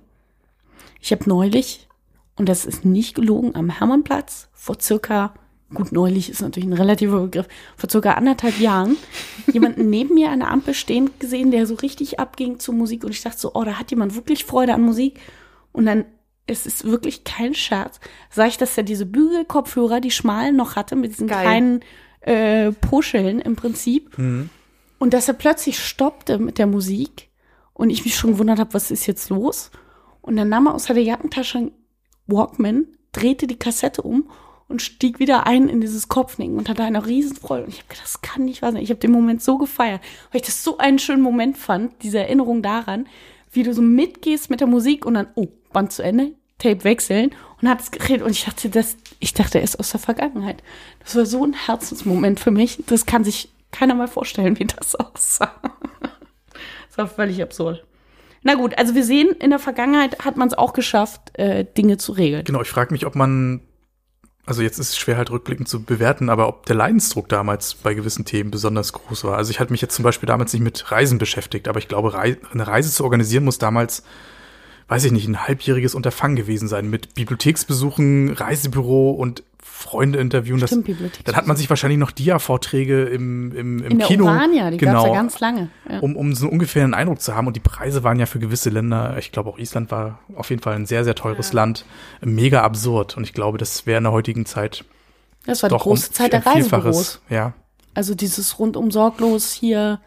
Ich 1.05 1.11
habe 1.11 1.29
neulich, 1.29 1.87
und 2.35 2.49
das 2.49 2.65
ist 2.65 2.83
nicht 2.83 3.13
gelogen, 3.13 3.53
am 3.53 3.69
Hermannplatz 3.69 4.49
vor 4.53 4.77
circa, 4.81 5.35
gut, 5.71 5.91
neulich 5.91 6.31
ist 6.31 6.41
natürlich 6.41 6.67
ein 6.67 6.73
relativer 6.73 7.21
Begriff, 7.21 7.47
vor 7.77 7.91
circa 7.91 8.13
anderthalb 8.13 8.59
Jahren, 8.59 8.97
jemanden 9.53 9.91
neben 9.91 10.15
mir 10.15 10.31
an 10.31 10.39
der 10.39 10.49
Ampel 10.49 10.73
stehend 10.73 11.19
gesehen, 11.19 11.51
der 11.51 11.67
so 11.67 11.75
richtig 11.75 12.19
abging 12.19 12.57
zur 12.57 12.73
Musik. 12.73 13.03
Und 13.03 13.11
ich 13.11 13.21
dachte 13.21 13.37
so, 13.37 13.51
oh, 13.53 13.63
da 13.63 13.77
hat 13.77 13.91
jemand 13.91 14.15
wirklich 14.15 14.45
Freude 14.45 14.73
an 14.73 14.81
Musik. 14.81 15.19
Und 15.71 15.85
dann, 15.85 16.05
es 16.47 16.65
ist 16.65 16.85
wirklich 16.85 17.23
kein 17.23 17.53
Scherz, 17.53 17.99
sah 18.31 18.47
ich, 18.47 18.57
dass 18.57 18.75
er 18.75 18.83
diese 18.83 19.05
Bügelkopfhörer, 19.05 20.01
die 20.01 20.09
schmalen 20.09 20.55
noch 20.55 20.75
hatte, 20.75 20.95
mit 20.95 21.11
diesen 21.11 21.27
Geil. 21.27 21.41
kleinen 21.43 21.81
äh, 22.21 22.71
Puscheln 22.71 23.41
im 23.41 23.55
Prinzip. 23.55 24.17
Und 24.97 25.13
dass 25.13 25.27
er 25.27 25.35
plötzlich 25.35 25.77
stoppte 25.77 26.39
mit 26.39 26.57
der 26.57 26.65
Musik 26.65 27.29
und 27.75 27.91
ich 27.91 28.05
mich 28.05 28.15
schon 28.15 28.31
gewundert 28.31 28.57
habe, 28.57 28.73
was 28.73 28.89
ist 28.89 29.05
jetzt 29.05 29.29
los? 29.29 29.69
Und 30.25 30.37
dann 30.37 30.49
nahm 30.49 30.65
er 30.65 30.73
aus 30.73 30.85
der 30.85 30.97
Jackentasche 30.97 31.71
Walkman, 32.25 32.87
drehte 33.11 33.45
die 33.45 33.59
Kassette 33.59 34.01
um 34.01 34.27
und 34.67 34.81
stieg 34.81 35.19
wieder 35.19 35.45
ein 35.45 35.69
in 35.69 35.81
dieses 35.81 36.07
Kopfnicken 36.07 36.57
und 36.57 36.67
hatte 36.67 36.83
eine 36.83 37.05
Riesenfreude. 37.05 37.65
Und 37.65 37.69
ich 37.69 37.77
habe 37.77 37.89
gedacht, 37.89 38.05
das 38.05 38.21
kann 38.21 38.45
nicht 38.45 38.63
wahr 38.63 38.71
sein. 38.71 38.81
Ich 38.81 38.89
habe 38.89 38.99
den 38.99 39.11
Moment 39.11 39.43
so 39.43 39.59
gefeiert, 39.59 40.01
weil 40.31 40.41
ich 40.41 40.47
das 40.47 40.63
so 40.63 40.79
einen 40.79 40.97
schönen 40.97 41.21
Moment 41.21 41.59
fand, 41.59 42.01
diese 42.01 42.17
Erinnerung 42.17 42.63
daran, 42.63 43.07
wie 43.51 43.61
du 43.61 43.71
so 43.71 43.83
mitgehst 43.83 44.49
mit 44.49 44.61
der 44.61 44.67
Musik 44.67 45.05
und 45.05 45.13
dann, 45.13 45.27
oh, 45.35 45.47
Band 45.71 45.91
zu 45.91 46.01
Ende, 46.01 46.31
Tape 46.57 46.83
wechseln 46.83 47.35
und 47.61 47.69
hat 47.69 47.81
es 47.81 47.91
geredet. 47.91 48.23
Und 48.23 48.31
ich 48.31 48.45
dachte, 48.45 48.69
das, 48.69 48.97
ich 49.19 49.35
dachte, 49.35 49.59
er 49.59 49.63
ist 49.63 49.79
aus 49.79 49.91
der 49.91 49.99
Vergangenheit. 49.99 50.63
Das 51.03 51.15
war 51.15 51.27
so 51.27 51.45
ein 51.45 51.53
Herzensmoment 51.53 52.39
für 52.39 52.51
mich. 52.51 52.83
Das 52.87 53.05
kann 53.05 53.23
sich 53.23 53.49
keiner 53.71 53.93
mal 53.93 54.07
vorstellen, 54.07 54.57
wie 54.57 54.65
das 54.65 54.95
aussah. 54.95 55.53
das 56.87 56.97
war 56.97 57.07
völlig 57.07 57.43
absurd. 57.43 57.85
Na 58.45 58.53
gut, 58.53 58.77
also 58.77 58.93
wir 58.93 59.03
sehen, 59.03 59.29
in 59.39 59.49
der 59.49 59.57
Vergangenheit 59.57 60.19
hat 60.23 60.37
man 60.37 60.47
es 60.47 60.53
auch 60.53 60.73
geschafft, 60.73 61.35
äh, 61.37 61.65
Dinge 61.65 61.97
zu 61.97 62.11
regeln. 62.11 62.43
Genau, 62.45 62.61
ich 62.61 62.69
frage 62.69 62.93
mich, 62.93 63.07
ob 63.07 63.15
man, 63.15 63.61
also 64.45 64.61
jetzt 64.61 64.77
ist 64.77 64.89
es 64.89 64.97
schwer 64.99 65.17
halt 65.17 65.31
rückblickend 65.31 65.67
zu 65.67 65.81
bewerten, 65.81 66.29
aber 66.29 66.47
ob 66.47 66.67
der 66.67 66.75
Leidensdruck 66.75 67.27
damals 67.27 67.73
bei 67.73 67.95
gewissen 67.95 68.23
Themen 68.23 68.51
besonders 68.51 68.93
groß 68.93 69.23
war. 69.23 69.37
Also 69.37 69.49
ich 69.49 69.59
hatte 69.59 69.71
mich 69.71 69.81
jetzt 69.81 69.95
zum 69.95 70.03
Beispiel 70.03 70.27
damals 70.27 70.53
nicht 70.53 70.61
mit 70.61 70.91
Reisen 70.91 71.17
beschäftigt, 71.17 71.67
aber 71.67 71.79
ich 71.79 71.87
glaube, 71.87 72.13
Rei 72.13 72.37
eine 72.53 72.67
Reise 72.67 72.91
zu 72.91 73.03
organisieren 73.03 73.45
muss 73.45 73.57
damals, 73.57 74.03
weiß 74.89 75.05
ich 75.05 75.11
nicht, 75.11 75.27
ein 75.27 75.47
halbjähriges 75.47 75.95
Unterfangen 75.95 76.35
gewesen 76.35 76.67
sein 76.67 76.87
mit 76.87 77.15
Bibliotheksbesuchen, 77.15 78.29
Reisebüro 78.29 79.09
und 79.09 79.41
Freunde 79.67 80.19
interviewen. 80.19 80.59
Das, 80.59 80.69
Stimmt, 80.69 80.85
Bibliothek. 80.85 81.25
dann 81.25 81.35
hat 81.35 81.47
man 81.47 81.57
sich 81.57 81.69
wahrscheinlich 81.69 81.99
noch 81.99 82.11
Dia-Vorträge 82.11 83.03
im, 83.05 83.51
im, 83.51 83.79
im 83.83 83.91
In 83.91 83.99
der 83.99 84.07
Kino. 84.07 84.25
Urania, 84.25 84.69
die 84.71 84.77
genau, 84.77 85.07
ja 85.07 85.13
ganz 85.13 85.39
lange. 85.39 85.69
Ja. 85.89 85.99
um, 85.99 86.15
um 86.15 86.33
so 86.35 86.47
ungefähr 86.47 86.83
einen 86.83 86.93
Eindruck 86.93 87.19
zu 87.21 87.35
haben. 87.35 87.47
Und 87.47 87.55
die 87.55 87.59
Preise 87.61 88.03
waren 88.03 88.19
ja 88.19 88.25
für 88.25 88.39
gewisse 88.39 88.69
Länder, 88.69 89.15
ich 89.17 89.31
glaube 89.31 89.49
auch 89.49 89.57
Island 89.57 89.91
war 89.91 90.19
auf 90.35 90.49
jeden 90.51 90.61
Fall 90.61 90.75
ein 90.75 90.85
sehr, 90.85 91.03
sehr 91.03 91.15
teures 91.15 91.51
Land, 91.53 91.85
mega 92.21 92.61
absurd. 92.61 93.17
Und 93.17 93.23
ich 93.23 93.33
glaube, 93.33 93.57
das 93.57 93.85
wäre 93.85 93.97
in 93.97 94.03
der 94.05 94.13
heutigen 94.13 94.45
Zeit 94.45 94.85
Das 95.45 95.61
war 95.63 95.69
die 95.69 95.75
große 95.75 96.07
um 96.09 96.13
Zeit 96.13 96.33
der. 96.33 96.45
Reisebüros. 96.45 97.21
Ja, 97.29 97.53
Also 97.95 98.15
dieses 98.15 98.59
rundum 98.59 98.91
sorglos 98.91 99.51
hier 99.51 99.99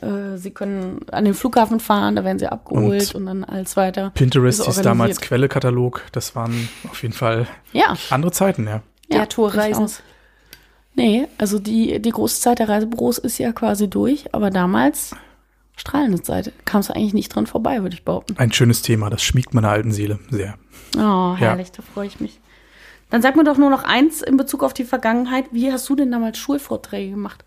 Äh, 0.00 0.36
sie 0.36 0.52
können 0.52 1.00
an 1.10 1.24
den 1.24 1.34
Flughafen 1.34 1.80
fahren, 1.80 2.14
da 2.14 2.22
werden 2.22 2.38
sie 2.38 2.46
abgeholt 2.46 3.16
und, 3.16 3.22
Und 3.22 3.26
dann 3.26 3.42
als 3.44 3.76
weiter. 3.76 4.10
Pinterest 4.14 4.60
ist 4.60 4.66
hieß 4.66 4.82
damals. 4.82 5.20
Quellekatalog. 5.20 6.02
Das 6.12 6.36
waren 6.36 6.68
auf 6.88 7.02
jeden 7.02 7.14
Fall 7.14 7.48
Ja, 7.72 7.96
andere 8.10 8.30
Zeiten, 8.30 8.68
ja. 8.68 8.82
Ja 9.10 9.18
Der 9.18 9.28
Tourreisen. 9.28 9.84
durchaus. 9.84 10.02
Nee, 10.94 11.28
also 11.38 11.58
die, 11.58 12.00
die 12.00 12.10
große 12.10 12.40
Zeit 12.40 12.58
der 12.58 12.68
Reisebüros 12.68 13.18
ist 13.18 13.38
ja 13.38 13.52
quasi 13.52 13.88
durch, 13.88 14.34
aber 14.34 14.50
damals, 14.50 15.14
strahlende 15.76 16.20
Zeit, 16.22 16.52
kam 16.64 16.80
es 16.80 16.90
eigentlich 16.90 17.14
nicht 17.14 17.28
dran 17.34 17.46
vorbei, 17.46 17.82
würde 17.82 17.94
ich 17.94 18.04
behaupten. 18.04 18.36
Ein 18.36 18.52
schönes 18.52 18.82
Thema. 18.82 19.08
Das 19.08 19.22
schmiegt 19.22 19.54
meine 19.54 19.68
alten 19.68 19.92
Seele 19.92 20.18
sehr. 20.30 20.54
Oh, 20.96 21.34
herrlich, 21.36 21.70
da 21.70 21.82
freue 21.82 22.08
ich 22.08 22.18
mich. 22.18 22.40
Dann 23.10 23.22
sag 23.22 23.36
mir 23.36 23.44
doch 23.44 23.56
nur 23.58 23.70
noch 23.70 23.84
eins 23.84 24.22
in 24.22 24.36
Bezug 24.36 24.62
auf 24.64 24.74
die 24.74 24.84
Vergangenheit. 24.84 25.46
Wie 25.52 25.70
hast 25.72 25.88
du 25.88 25.94
denn 25.94 26.10
damals 26.10 26.36
Schulvorträge 26.36 27.12
gemacht? 27.12 27.44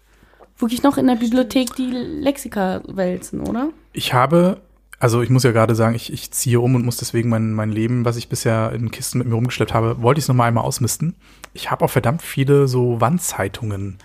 Wirklich 0.58 0.82
noch 0.84 0.98
in 0.98 1.08
der 1.08 1.16
Bibliothek 1.16 1.76
die 1.76 1.88
Lexika 1.92 2.82
wälzen, 2.88 3.42
oder? 3.42 3.70
Ich 3.94 4.14
habe, 4.14 4.62
also 5.02 5.22
ich 5.24 5.32
muss 5.32 5.44
ja 5.44 5.52
gerade 5.52 5.74
sagen, 5.74 5.96
ich, 5.96 6.14
ich 6.14 6.30
ziehe 6.32 6.60
um 6.60 6.76
und 6.76 6.86
muss 6.86 6.98
deswegen 6.98 7.28
mein, 7.30 7.54
mein 7.54 7.72
Leben, 7.72 8.06
was 8.06 8.18
ich 8.18 8.30
bisher 8.30 8.72
in 8.72 8.92
Kisten 8.92 9.18
mit 9.18 9.28
mir 9.28 9.34
rumgeschleppt 9.34 9.74
habe, 9.74 10.02
wollte 10.02 10.20
ich 10.20 10.26
es 10.26 10.28
nochmal 10.28 10.48
einmal 10.48 10.64
ausmisten. 10.64 11.16
Ich 11.54 11.72
habe 11.72 11.84
auch 11.84 11.90
verdammt 11.90 12.22
viele 12.22 12.68
so 12.68 13.02
Wandzeitungen 13.02 13.98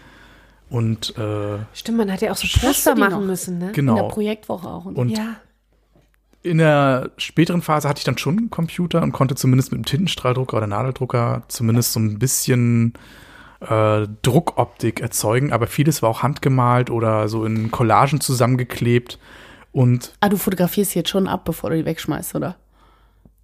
und 0.70 1.16
äh, 1.18 1.58
Stimmt, 1.74 1.98
man 1.98 2.10
hat 2.10 2.22
ja 2.22 2.32
auch 2.32 2.36
so 2.36 2.48
Poster 2.60 2.96
machen 2.96 3.10
noch? 3.12 3.20
müssen, 3.20 3.58
ne? 3.58 3.66
In 3.68 3.72
der 3.72 3.74
genau. 3.74 4.08
Projektwoche 4.08 4.66
auch. 4.68 4.86
Und, 4.86 4.96
Und 4.96 5.10
Ja. 5.10 5.36
in 6.42 6.58
der 6.58 7.10
späteren 7.18 7.60
Phase 7.60 7.88
hatte 7.88 7.98
ich 7.98 8.04
dann 8.04 8.18
schon 8.18 8.38
einen 8.38 8.50
Computer 8.50 9.02
und 9.02 9.12
konnte 9.12 9.34
zumindest 9.34 9.72
mit 9.72 9.78
dem 9.80 9.84
Tintenstrahldrucker 9.84 10.56
oder 10.56 10.66
Nadeldrucker 10.66 11.42
zumindest 11.48 11.92
so 11.92 12.00
ein 12.00 12.18
bisschen 12.18 12.94
äh, 13.60 14.06
Druckoptik 14.22 15.00
erzeugen, 15.00 15.52
aber 15.52 15.66
vieles 15.66 16.02
war 16.02 16.08
auch 16.08 16.22
handgemalt 16.22 16.88
oder 16.90 17.28
so 17.28 17.44
in 17.44 17.70
Collagen 17.70 18.20
zusammengeklebt 18.20 19.18
und 19.76 20.14
ah, 20.20 20.30
du 20.30 20.38
fotografierst 20.38 20.94
jetzt 20.94 21.10
schon 21.10 21.28
ab, 21.28 21.44
bevor 21.44 21.68
du 21.68 21.76
die 21.76 21.84
wegschmeißt, 21.84 22.34
oder? 22.34 22.56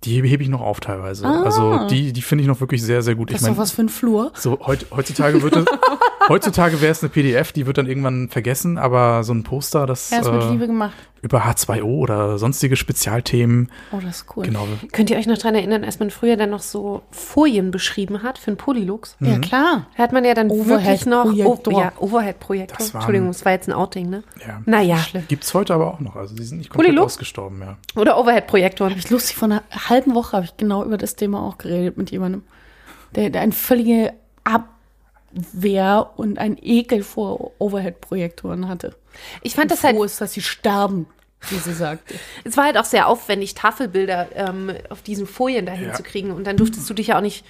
die 0.05 0.21
hebe 0.23 0.43
ich 0.43 0.49
noch 0.49 0.63
auf 0.63 0.81
teilweise. 0.81 1.25
Ah. 1.27 1.43
Also 1.45 1.87
die, 1.87 2.13
die 2.13 2.23
finde 2.23 2.43
ich 2.43 2.49
noch 2.49 2.59
wirklich 2.61 2.83
sehr, 2.83 3.03
sehr 3.03 3.15
gut. 3.15 3.31
Das 3.31 3.37
ich 3.37 3.43
ist 3.43 3.53
doch 3.53 3.57
was 3.57 3.71
für 3.71 3.83
ein 3.83 3.89
Flur. 3.89 4.33
so 4.35 4.59
heut, 4.67 4.87
heutzutage 4.91 5.41
wird 5.43 5.55
es, 5.55 5.65
heutzutage 6.29 6.81
wäre 6.81 6.91
es 6.91 7.03
eine 7.03 7.11
PDF, 7.11 7.53
die 7.53 7.67
wird 7.67 7.79
dann 7.79 7.87
irgendwann 7.87 8.29
vergessen, 8.29 8.79
aber 8.79 9.23
so 9.23 9.33
ein 9.33 9.45
Poster, 9.45 9.87
das 9.87 10.11
Ja, 10.11 10.19
ist 10.19 10.33
mit 10.33 10.43
äh, 10.43 10.51
Liebe 10.51 10.67
gemacht. 10.67 10.95
Über 11.23 11.45
H2O 11.47 11.85
oder 11.85 12.37
sonstige 12.37 12.75
Spezialthemen, 12.77 13.71
Oh, 13.93 13.99
das 14.03 14.17
ist 14.23 14.37
cool. 14.37 14.45
genau. 14.45 14.67
Könnt 14.93 15.09
ihr 15.09 15.17
euch 15.17 15.27
noch 15.27 15.39
dran 15.39 15.55
erinnern, 15.55 15.85
als 15.85 16.01
man 16.01 16.11
früher 16.11 16.37
dann 16.37 16.51
noch 16.51 16.61
so 16.63 17.03
Folien 17.13 17.71
beschrieben 17.71 18.25
hat 18.25 18.39
für 18.39 18.49
einen 18.49 18.57
Polylux? 18.57 19.17
Ja, 19.21 19.39
klar. 19.39 19.87
Da 19.97 20.03
hat 20.03 20.13
man 20.13 20.25
ja 20.25 20.35
dann 20.35 20.51
wirklich 20.51 21.07
noch 21.07 21.27
Overhead-Projektor. 21.27 21.75
oh, 21.75 21.81
ja, 21.81 21.93
Overhead-Projektor. 22.01 22.87
Entschuldigung, 22.95 23.29
das 23.29 23.45
war 23.45 23.53
jetzt 23.53 23.69
ein 23.69 23.73
Outing, 23.73 24.11
ne? 24.11 24.25
Ja. 24.47 24.61
Naja. 24.67 24.97
Schlimm. 24.99 25.25
Gibt's 25.29 25.55
heute 25.55 25.75
aber 25.75 25.95
auch 25.95 26.01
noch. 26.01 26.17
Also 26.17 26.35
die 26.35 26.43
sind 26.43 26.59
nicht 26.59 26.71
komplett 26.71 26.89
Polylux? 26.91 27.15
ausgestorben, 27.15 27.61
ja. 27.61 27.77
Oder 27.95 28.19
Overhead-Projektoren. 28.19 28.91
Hab 28.91 28.99
ich 28.99 29.09
lustig, 29.11 29.37
vor 29.37 29.47
einer 29.47 29.63
halben 29.71 30.15
Woche 30.17 30.37
habe 30.37 30.45
ich 30.47 30.57
genau 30.57 30.85
über 30.85 30.99
das 30.99 31.15
Thema 31.15 31.41
auch 31.41 31.57
geredet 31.57 31.97
mit 31.99 32.11
jemandem, 32.11 32.43
der, 33.15 33.31
der 33.31 33.43
eine 33.43 33.53
völlige 33.53 34.13
Abwehr 35.37 36.11
und 36.17 36.39
ein 36.39 36.57
Ekel 36.61 37.03
vor 37.03 37.53
Overhead-Projektoren 37.59 38.69
hatte. 38.69 38.95
Ich 39.43 39.55
fand 39.55 39.71
das 39.71 39.81
Froh 39.81 39.89
halt, 39.89 40.01
ist, 40.05 40.21
dass 40.21 40.33
sie 40.33 40.43
sterben, 40.43 41.07
wie 41.51 41.57
sie 41.57 41.73
sagte. 41.75 42.15
es 42.45 42.57
war 42.57 42.65
halt 42.65 42.79
auch 42.79 42.85
sehr 42.85 43.09
aufwendig, 43.09 43.55
Tafelbilder 43.55 44.29
ähm, 44.35 44.73
auf 44.91 45.03
diesen 45.03 45.27
Folien 45.27 45.67
dahin 45.67 45.89
Ja. 45.89 45.95
zu 45.95 46.03
kriegen. 46.03 46.31
Und 46.33 46.47
dann 46.47 46.57
durftest 46.57 46.89
du 46.89 46.95
dich 46.95 47.09
ja 47.09 47.19
auch 47.19 47.23
nicht 47.23 47.45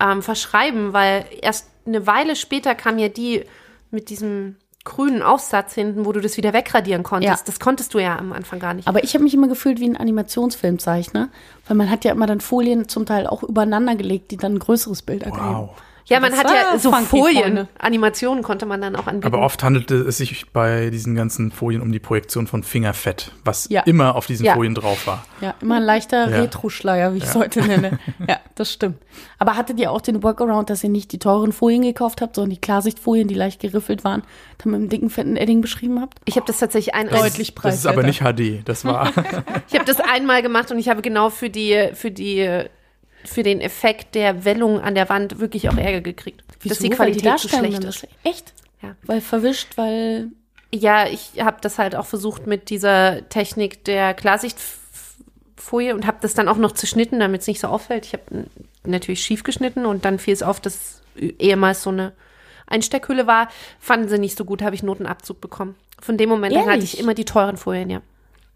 ähm, 0.00 0.22
verschreiben, 0.22 0.92
weil 0.92 1.24
erst 1.40 1.68
eine 1.86 2.06
Weile 2.06 2.36
später 2.36 2.74
kam 2.74 2.98
ja 2.98 3.08
die 3.08 3.44
mit 3.90 4.10
diesem 4.10 4.56
grünen 4.84 5.20
Aufsatz 5.22 5.74
hinten, 5.74 6.04
wo 6.06 6.12
du 6.12 6.20
das 6.20 6.36
wieder 6.36 6.52
wegradieren 6.52 7.02
konntest. 7.02 7.40
Ja. 7.40 7.42
Das 7.46 7.58
konntest 7.58 7.92
du 7.94 7.98
ja 7.98 8.16
am 8.18 8.32
Anfang 8.32 8.60
gar 8.60 8.72
nicht. 8.72 8.86
Aber 8.86 9.02
ich 9.02 9.14
habe 9.14 9.24
mich 9.24 9.34
immer 9.34 9.48
gefühlt 9.48 9.80
wie 9.80 9.88
ein 9.88 9.96
Animationsfilmzeichner, 9.96 11.28
weil 11.66 11.76
man 11.76 11.90
hat 11.90 12.04
ja 12.04 12.12
immer 12.12 12.26
dann 12.26 12.40
Folien 12.40 12.88
zum 12.88 13.04
Teil 13.04 13.26
auch 13.26 13.42
übereinander 13.42 13.96
gelegt, 13.96 14.30
die 14.30 14.36
dann 14.36 14.54
ein 14.54 14.58
größeres 14.60 15.02
Bild 15.02 15.24
ergeben. 15.24 15.44
Wow. 15.44 15.70
Ja, 16.14 16.20
man 16.20 16.30
das 16.30 16.40
hat 16.40 16.50
ja 16.50 16.72
war 16.72 16.78
so 16.78 16.92
Folien. 16.92 17.68
Animationen 17.78 18.42
konnte 18.42 18.66
man 18.66 18.80
dann 18.80 18.96
auch 18.96 19.06
anbieten. 19.06 19.26
Aber 19.32 19.44
oft 19.44 19.62
handelte 19.62 19.96
es 19.96 20.18
sich 20.18 20.50
bei 20.52 20.90
diesen 20.90 21.14
ganzen 21.14 21.50
Folien 21.50 21.82
um 21.82 21.92
die 21.92 21.98
Projektion 21.98 22.46
von 22.46 22.62
Fingerfett, 22.62 23.32
was 23.44 23.68
Ja. 23.70 23.82
immer 23.82 24.14
auf 24.14 24.26
diesen 24.26 24.46
Ja. 24.46 24.54
Folien 24.54 24.74
drauf 24.74 25.06
war. 25.06 25.24
Ja, 25.40 25.54
immer 25.60 25.76
ein 25.76 25.82
leichter 25.82 26.28
Ja. 26.30 26.40
Retro-Schleier, 26.42 27.12
wie 27.14 27.18
ich 27.18 27.24
es 27.24 27.34
heute 27.34 27.60
nenne. 27.62 27.98
Ja, 28.28 28.38
das 28.54 28.72
stimmt. 28.72 28.96
Aber 29.38 29.56
hattet 29.56 29.78
ihr 29.78 29.90
auch 29.90 30.00
den 30.00 30.22
Workaround, 30.22 30.70
dass 30.70 30.82
ihr 30.82 30.90
nicht 30.90 31.12
die 31.12 31.18
teuren 31.18 31.52
Folien 31.52 31.82
gekauft 31.82 32.20
habt, 32.20 32.34
sondern 32.36 32.50
die 32.50 32.60
Klarsichtfolien, 32.60 33.28
die 33.28 33.34
leicht 33.34 33.60
geriffelt 33.60 34.04
waren, 34.04 34.22
dann 34.58 34.72
mit 34.72 34.80
einem 34.80 34.88
dicken, 34.88 35.10
fetten 35.10 35.36
Edding 35.36 35.60
beschrieben 35.60 36.00
habt? 36.00 36.18
ich 36.24 36.36
habe 36.36 36.46
das 36.46 36.58
tatsächlich 36.58 36.94
ein, 36.94 37.08
Deutlich 37.08 37.54
Das 37.54 37.74
ist 37.74 37.86
aber 37.86 38.02
nicht 38.02 38.20
HD. 38.22 38.62
Das 38.64 38.84
war 38.84 39.12
Ich 39.68 39.74
habe 39.74 39.84
das 39.84 40.00
einmal 40.00 40.42
gemacht 40.42 40.70
und 40.70 40.78
ich 40.78 40.88
habe 40.88 41.02
genau 41.02 41.30
für 41.30 41.50
die, 41.50 41.90
für 41.94 42.10
die, 42.10 42.64
für 43.26 43.42
den 43.42 43.60
Effekt 43.60 44.14
der 44.14 44.44
Wellung 44.44 44.80
an 44.80 44.94
der 44.94 45.08
Wand 45.08 45.38
wirklich 45.38 45.68
auch 45.68 45.76
Ärger 45.76 46.00
gekriegt. 46.00 46.42
dass 46.64 46.78
die 46.78 46.90
Weil 46.90 46.96
Qualität 46.96 47.20
zu 47.38 47.48
Darstellung 47.48 47.66
schlecht 47.66 47.82
dann 47.82 47.88
ist. 47.90 48.06
Echt? 48.24 48.52
Ja. 48.82 48.94
Weil 49.04 49.20
verwischt, 49.20 49.76
weil 49.76 50.28
Ja, 50.74 51.06
ich 51.06 51.42
habe 51.42 51.58
das 51.60 51.78
halt 51.78 51.94
auch 51.96 52.06
versucht 52.06 52.46
mit 52.46 52.70
dieser 52.70 53.28
Technik 53.28 53.84
der 53.84 54.14
Klarsichtfolie 54.14 55.94
und 55.94 56.06
habe 56.06 56.18
das 56.20 56.34
dann 56.34 56.48
auch 56.48 56.56
noch 56.56 56.72
zerschnitten, 56.72 57.20
damit 57.20 57.40
es 57.42 57.46
nicht 57.46 57.60
so 57.60 57.68
auffällt. 57.68 58.06
Ich 58.06 58.12
habe 58.12 58.46
natürlich 58.84 59.22
schief 59.22 59.42
geschnitten 59.42 59.86
und 59.86 60.04
dann 60.04 60.18
fiel 60.18 60.34
es 60.34 60.42
auf, 60.42 60.60
dass 60.60 61.02
ehemals 61.16 61.82
so 61.82 61.90
eine 61.90 62.12
Einsteckhülle 62.66 63.26
war. 63.26 63.48
Fanden 63.78 64.08
sie 64.08 64.18
nicht 64.18 64.36
so 64.36 64.44
gut, 64.44 64.62
habe 64.62 64.74
ich 64.74 64.82
Notenabzug 64.82 65.40
bekommen. 65.40 65.76
Von 66.00 66.16
dem 66.18 66.28
Moment 66.28 66.54
an 66.54 66.62
hatte 66.62 66.70
Ehrlich? 66.72 66.94
ich 66.94 67.00
immer 67.00 67.14
die 67.14 67.24
teuren 67.24 67.56
Folien, 67.56 67.88
ja. 67.90 68.02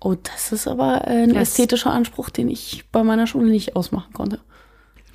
Oh, 0.03 0.15
das 0.15 0.53
ist 0.53 0.67
aber 0.67 1.07
äh, 1.07 1.25
ein 1.25 1.35
Das- 1.35 1.51
ästhetischer 1.51 1.91
Anspruch, 1.91 2.31
den 2.31 2.49
ich 2.49 2.85
bei 2.93 3.03
meiner 3.03 3.27
Schule 3.27 3.51
nicht 3.51 3.77
ausmachen 3.77 4.13
konnte. 4.13 4.41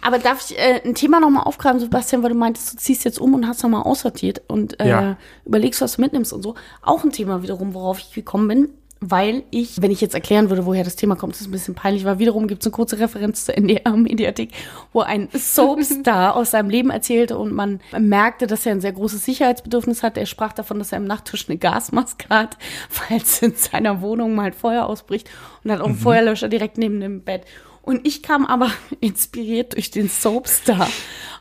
Aber 0.06 0.20
darf 0.20 0.50
ich 0.52 0.58
äh, 0.58 0.82
ein 0.86 0.94
Thema 0.94 1.20
nochmal 1.20 1.44
aufgreifen, 1.44 1.80
Sebastian, 1.80 2.22
weil 2.22 2.30
du 2.30 2.36
meintest, 2.36 2.74
du 2.74 2.78
ziehst 2.78 3.06
jetzt 3.06 3.20
um 3.20 3.34
und 3.34 3.48
hast 3.48 3.64
nochmal 3.64 3.82
aussortiert 3.84 4.42
und 4.48 4.80
äh, 4.80 4.88
Ja. 4.90 5.18
überlegst, 5.46 5.82
was 5.82 5.96
du 5.96 6.02
mitnimmst 6.02 6.32
und 6.32 6.44
so. 6.44 6.54
Auch 6.84 7.04
ein 7.04 7.12
Thema 7.12 7.42
wiederum, 7.42 7.74
worauf 7.74 8.00
ich 8.00 8.12
gekommen 8.14 8.48
bin, 8.48 8.70
weil 9.02 9.44
ich, 9.52 9.82
wenn 9.82 9.92
ich 9.92 10.02
jetzt 10.02 10.14
erklären 10.16 10.50
würde, 10.50 10.66
woher 10.66 10.84
das 10.84 10.96
Thema 10.96 11.16
kommt, 11.16 11.36
ist 11.36 11.48
ein 11.48 11.52
bisschen 11.52 11.76
peinlich, 11.76 12.06
weil 12.06 12.18
wiederum 12.20 12.48
gibt 12.48 12.62
es 12.62 12.68
eine 12.68 12.72
kurze 12.72 12.98
Referenz 13.00 13.46
zur 13.46 13.56
NDR-Mediathek, 13.58 14.52
wo 14.94 15.02
ein 15.02 15.28
Soapstar 15.34 16.36
aus 16.36 16.52
seinem 16.52 16.70
Leben 16.70 16.90
erzählte 16.92 17.38
und 17.38 17.52
man 17.54 17.82
merkte, 17.98 18.48
dass 18.48 18.66
er 18.66 18.74
ein 18.74 18.82
sehr 18.82 18.94
großes 18.94 19.26
Sicherheitsbedürfnis 19.26 20.02
hat. 20.04 20.18
Er 20.18 20.26
sprach 20.26 20.54
davon, 20.54 20.80
dass 20.80 20.92
er 20.92 21.00
im 21.00 21.06
Nachttisch 21.06 21.48
eine 21.50 21.58
Gasmaske 21.58 22.30
hat, 22.30 22.58
falls 22.90 23.42
in 23.42 23.56
seiner 23.56 24.02
Wohnung 24.02 24.34
mal 24.36 24.46
ein 24.48 24.54
Feuer 24.54 24.86
ausbricht 24.86 25.30
und 25.64 25.72
hat 25.72 25.82
auch 25.82 25.88
einen 25.88 25.98
Feuerlöscher 25.98 26.48
direkt 26.48 26.78
neben 26.78 27.00
dem 27.00 27.22
Bett. 27.22 27.44
Und 27.86 28.06
ich 28.06 28.24
kam 28.24 28.46
aber 28.46 28.72
inspiriert 29.00 29.76
durch 29.76 29.92
den 29.92 30.10
Soapstar 30.10 30.88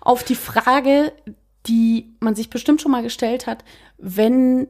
auf 0.00 0.22
die 0.22 0.34
Frage, 0.34 1.12
die 1.66 2.14
man 2.20 2.34
sich 2.34 2.50
bestimmt 2.50 2.82
schon 2.82 2.92
mal 2.92 3.02
gestellt 3.02 3.46
hat, 3.46 3.64
wenn, 3.96 4.68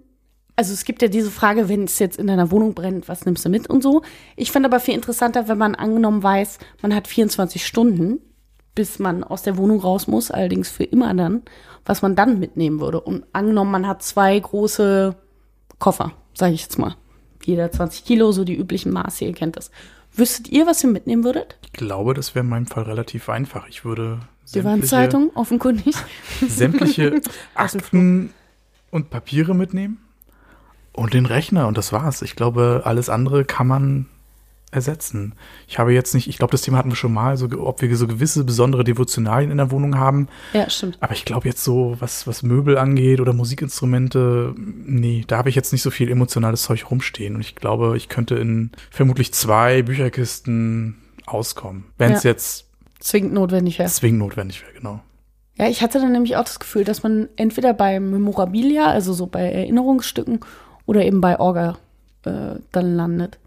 also 0.55 0.73
es 0.73 0.85
gibt 0.85 1.03
ja 1.03 1.09
diese 1.09 1.33
Frage, 1.33 1.69
wenn 1.69 1.85
es 1.85 1.99
jetzt 1.99 2.17
in 2.17 2.29
deiner 2.29 2.53
Wohnung 2.53 2.75
brennt, 2.75 3.09
was 3.09 3.27
nimmst 3.27 3.45
du 3.45 3.49
mit 3.49 3.69
und 3.69 3.83
so. 3.83 4.03
Ich 4.37 4.53
fand 4.53 4.65
aber 4.65 4.79
viel 4.79 4.95
interessanter, 4.95 5.49
wenn 5.49 5.59
man 5.59 5.75
angenommen 5.75 6.23
weiß, 6.23 6.61
man 6.81 6.95
hat 6.95 7.09
24 7.09 7.67
Stunden, 7.67 8.21
bis 8.77 9.01
man 9.01 9.25
aus 9.25 9.43
der 9.43 9.57
Wohnung 9.57 9.81
raus 9.81 10.07
muss, 10.07 10.31
allerdings 10.31 10.69
für 10.69 10.85
immer 10.85 11.13
dann, 11.15 11.43
was 11.85 12.03
man 12.03 12.15
dann 12.15 12.39
mitnehmen 12.39 12.81
würde. 12.81 13.01
Und 13.01 13.25
angenommen, 13.33 13.73
man 13.73 13.89
hat 13.89 14.05
zwei 14.05 14.39
große 14.39 15.17
Koffer, 15.81 16.13
sage 16.35 16.55
ich 16.55 16.63
jetzt 16.63 16.79
mal. 16.79 16.95
Jeder 17.45 17.71
20 17.71 18.05
Kilo, 18.05 18.31
so 18.31 18.45
die 18.45 18.57
üblichen 18.57 18.93
Maße, 18.93 19.25
ihr 19.25 19.33
kennt 19.33 19.57
das. 19.57 19.73
Wüsstet 20.16 20.48
ihr, 20.48 20.66
was 20.66 20.83
ihr 20.85 20.90
mitnehmen 20.90 21.24
würdet? 21.24 21.59
Ich 21.64 21.72
glaube, 21.72 22.14
das 22.14 22.35
wäre 22.35 22.44
in 22.44 22.50
meinem 22.50 22.66
Fall 22.66 22.85
relativ 22.85 23.29
einfach. 23.29 23.66
Ich 23.68 23.85
würde 23.85 24.20
Die 24.44 24.48
sämtliche, 24.48 24.64
Warnzeitung, 24.64 25.31
offenkundig. 25.35 25.96
sämtliche 26.48 27.20
Akten 27.55 28.31
und 28.90 29.11
Papiere 29.11 29.55
mitnehmen 29.55 29.98
und 30.92 31.14
den 31.14 31.27
Rechner 31.27 31.66
und 31.66 31.77
das 31.77 31.92
war's. 31.92 32.22
Ich 32.22 32.37
glaube, 32.37 32.83
alles 32.85 33.09
andere 33.09 33.44
kann 33.44 33.66
man 33.66 34.07
ersetzen. 34.75 35.35
Ich 35.69 35.79
habe 35.79 35.93
jetzt 35.93 36.15
nicht, 36.15 36.29
ich 36.29 36.39
glaube, 36.39 36.51
das 36.51 36.63
Thema 36.63 36.79
hatten 36.79 36.91
wir 36.91 36.97
schon 36.97 37.13
mal, 37.13 37.37
so, 37.37 37.47
ob 37.59 37.81
wir 37.83 37.97
so 37.97 38.07
gewisse 38.07 38.45
besondere 38.45 38.85
Devotionalien 38.85 39.51
in 39.51 39.57
der 39.59 39.71
Wohnung 39.71 39.99
haben. 39.99 40.29
Ja, 40.53 40.69
stimmt. 40.69 40.99
Aber 41.01 41.13
ich 41.13 41.25
glaube 41.25 41.49
jetzt 41.49 41.63
so, 41.65 41.97
was, 42.01 42.27
was 42.27 42.43
Möbel 42.43 42.77
angeht 42.79 43.21
oder 43.21 43.33
Musikinstrumente, 43.33 44.55
nee, 44.57 45.25
da 45.27 45.39
habe 45.39 45.49
ich 45.49 45.55
jetzt 45.55 45.73
nicht 45.73 45.83
so 45.83 45.91
viel 45.91 46.11
emotionales 46.11 46.63
Zeug 46.63 46.91
rumstehen. 46.91 47.35
Und 47.35 47.41
ich 47.41 47.55
glaube, 47.55 47.97
ich 47.97 48.09
könnte 48.09 48.35
in 48.37 48.71
vermutlich 48.91 49.33
zwei 49.33 49.83
Bücherkisten 49.83 50.97
auskommen, 51.27 51.85
wenn 51.99 52.13
es 52.13 52.23
Ja. 52.25 52.31
jetzt 52.31 52.67
Zwingend 53.01 53.35
notwendig 53.35 53.79
wäre. 53.79 53.89
zwingend 53.91 54.21
notwendig 54.21 54.63
wäre, 54.63 54.73
genau. 54.73 55.01
Ja, 55.57 55.68
ich 55.68 55.83
hatte 55.83 56.01
dann 56.01 56.12
nämlich 56.12 56.37
auch 56.37 56.45
das 56.45 56.59
Gefühl, 56.59 56.85
dass 56.85 57.03
man 57.03 57.29
entweder 57.37 57.75
bei 57.75 58.01
Memorabilia, 58.01 58.87
also 58.87 59.12
so 59.12 59.27
bei 59.27 59.43
Erinnerungsstücken, 59.53 60.41
oder 60.87 61.05
eben 61.05 61.20
bei 61.20 61.39
Orga 61.39 61.79
äh, 62.25 62.57
dann 62.72 62.97
landet. 62.97 63.39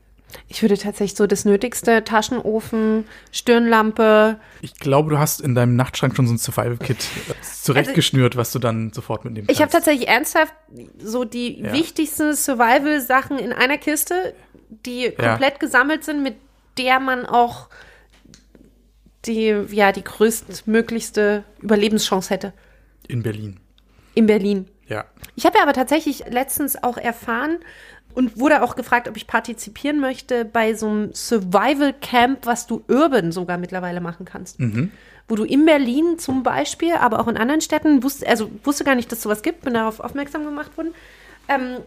Ich 0.49 0.61
würde 0.61 0.78
tatsächlich 0.78 1.17
so 1.17 1.25
das 1.25 1.45
Nötigste, 1.45 2.03
Taschenofen, 2.03 3.05
Stirnlampe. 3.32 4.39
Ich 4.61 4.75
glaube, 4.75 5.09
du 5.11 5.17
hast 5.19 5.39
in 5.41 5.55
deinem 5.55 5.75
Nachtschrank 5.75 6.15
schon 6.15 6.28
so 6.28 6.34
ein 6.34 6.38
Survival-Kit 6.38 6.97
äh, 7.30 7.34
zurechtgeschnürt, 7.41 8.36
was 8.36 8.51
du 8.51 8.59
dann 8.59 8.91
sofort 8.93 9.23
mitnehmen 9.25 9.47
Ich 9.49 9.57
habe 9.61 9.71
kannst. 9.71 9.86
tatsächlich 9.86 10.07
ernsthaft 10.09 10.53
so 10.99 11.23
die 11.23 11.61
Ja. 11.61 11.71
wichtigsten 11.73 12.36
Survival-Sachen 12.36 13.39
in 13.39 13.53
einer 13.53 13.78
Kiste, 13.78 14.34
die 14.86 15.11
komplett 15.11 15.59
gesammelt 15.61 16.03
sind, 16.03 16.23
mit 16.23 16.36
der 16.78 16.99
man 16.99 17.25
auch 17.25 17.69
die, 19.25 19.55
ja, 19.71 19.91
die 19.91 20.03
größtmöglichste 20.03 21.43
Überlebenschance 21.61 22.30
hätte. 22.30 22.53
In 23.07 23.23
Berlin. 23.23 23.59
In 24.13 24.25
Berlin. 24.25 24.67
Ja. 24.88 25.05
Ich 25.36 25.45
habe 25.45 25.57
ja 25.57 25.63
aber 25.63 25.73
tatsächlich 25.73 26.23
letztens 26.30 26.82
auch 26.82 26.97
erfahren 26.97 27.57
und 28.18 28.39
wurde 28.39 28.63
auch 28.63 28.76
gefragt, 28.76 29.07
ob 29.07 29.15
ich 29.15 29.28
partizipieren 29.28 29.99
möchte 29.99 30.43
bei 30.43 30.74
so 30.74 30.88
einem 30.88 31.13
Survival 31.13 31.93
Camp, 32.01 32.47
was 32.47 32.65
du 32.65 32.84
urban 32.88 33.32
sogar 33.32 33.59
mittlerweile 33.59 34.01
machen 34.01 34.26
kannst. 34.26 34.57
Wo 35.28 35.36
du 35.36 35.43
in 35.43 35.65
Berlin 35.68 36.18
zum 36.18 36.41
Beispiel, 36.41 36.93
aber 36.95 37.20
auch 37.20 37.28
in 37.28 37.38
anderen 37.38 37.61
Städten, 37.61 38.01
wusste, 38.01 38.28
also 38.28 38.49
wusste 38.63 38.84
gar 38.86 38.95
nicht, 38.95 39.11
dass 39.11 39.22
sowas 39.22 39.43
gibt, 39.43 39.61
bin 39.61 39.76
darauf 39.76 39.99
aufmerksam 39.99 40.45
gemacht 40.45 40.76
worden. 40.78 40.95
Ähm, 41.47 41.78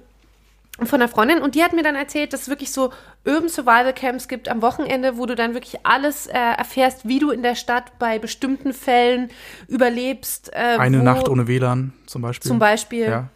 von 0.85 1.01
einer 1.01 1.09
Freundin 1.09 1.41
und 1.43 1.57
die 1.57 1.65
hat 1.65 1.73
mir 1.73 1.83
dann 1.83 1.97
erzählt, 1.97 2.33
dass 2.33 2.43
es 2.43 2.49
wirklich 2.49 2.71
so 2.71 2.93
Urban 3.27 3.49
Survival 3.49 3.93
Camps 3.93 4.29
gibt 4.29 4.49
am 4.49 4.63
Wochenende, 4.63 5.17
wo 5.17 5.27
du 5.27 5.35
dann 5.35 5.55
wirklich 5.55 5.85
alles 5.85 6.29
äh, 6.29 6.39
erfährst, 6.39 7.09
wie 7.09 7.19
du 7.19 7.33
in 7.33 7.43
der 7.43 7.57
Stadt 7.57 7.99
bei 7.99 8.21
bestimmten 8.21 8.73
Fällen 8.73 9.31
überlebst. 9.67 10.53
Äh, 10.53 10.77
Eine 10.79 11.03
Nacht 11.03 11.29
ohne 11.29 11.49
WLAN 11.49 11.93
zum 12.07 12.23
Beispiel. 12.23 12.49
Zum 12.49 12.61
Beispiel. 12.61 13.07
Ja. 13.09 13.29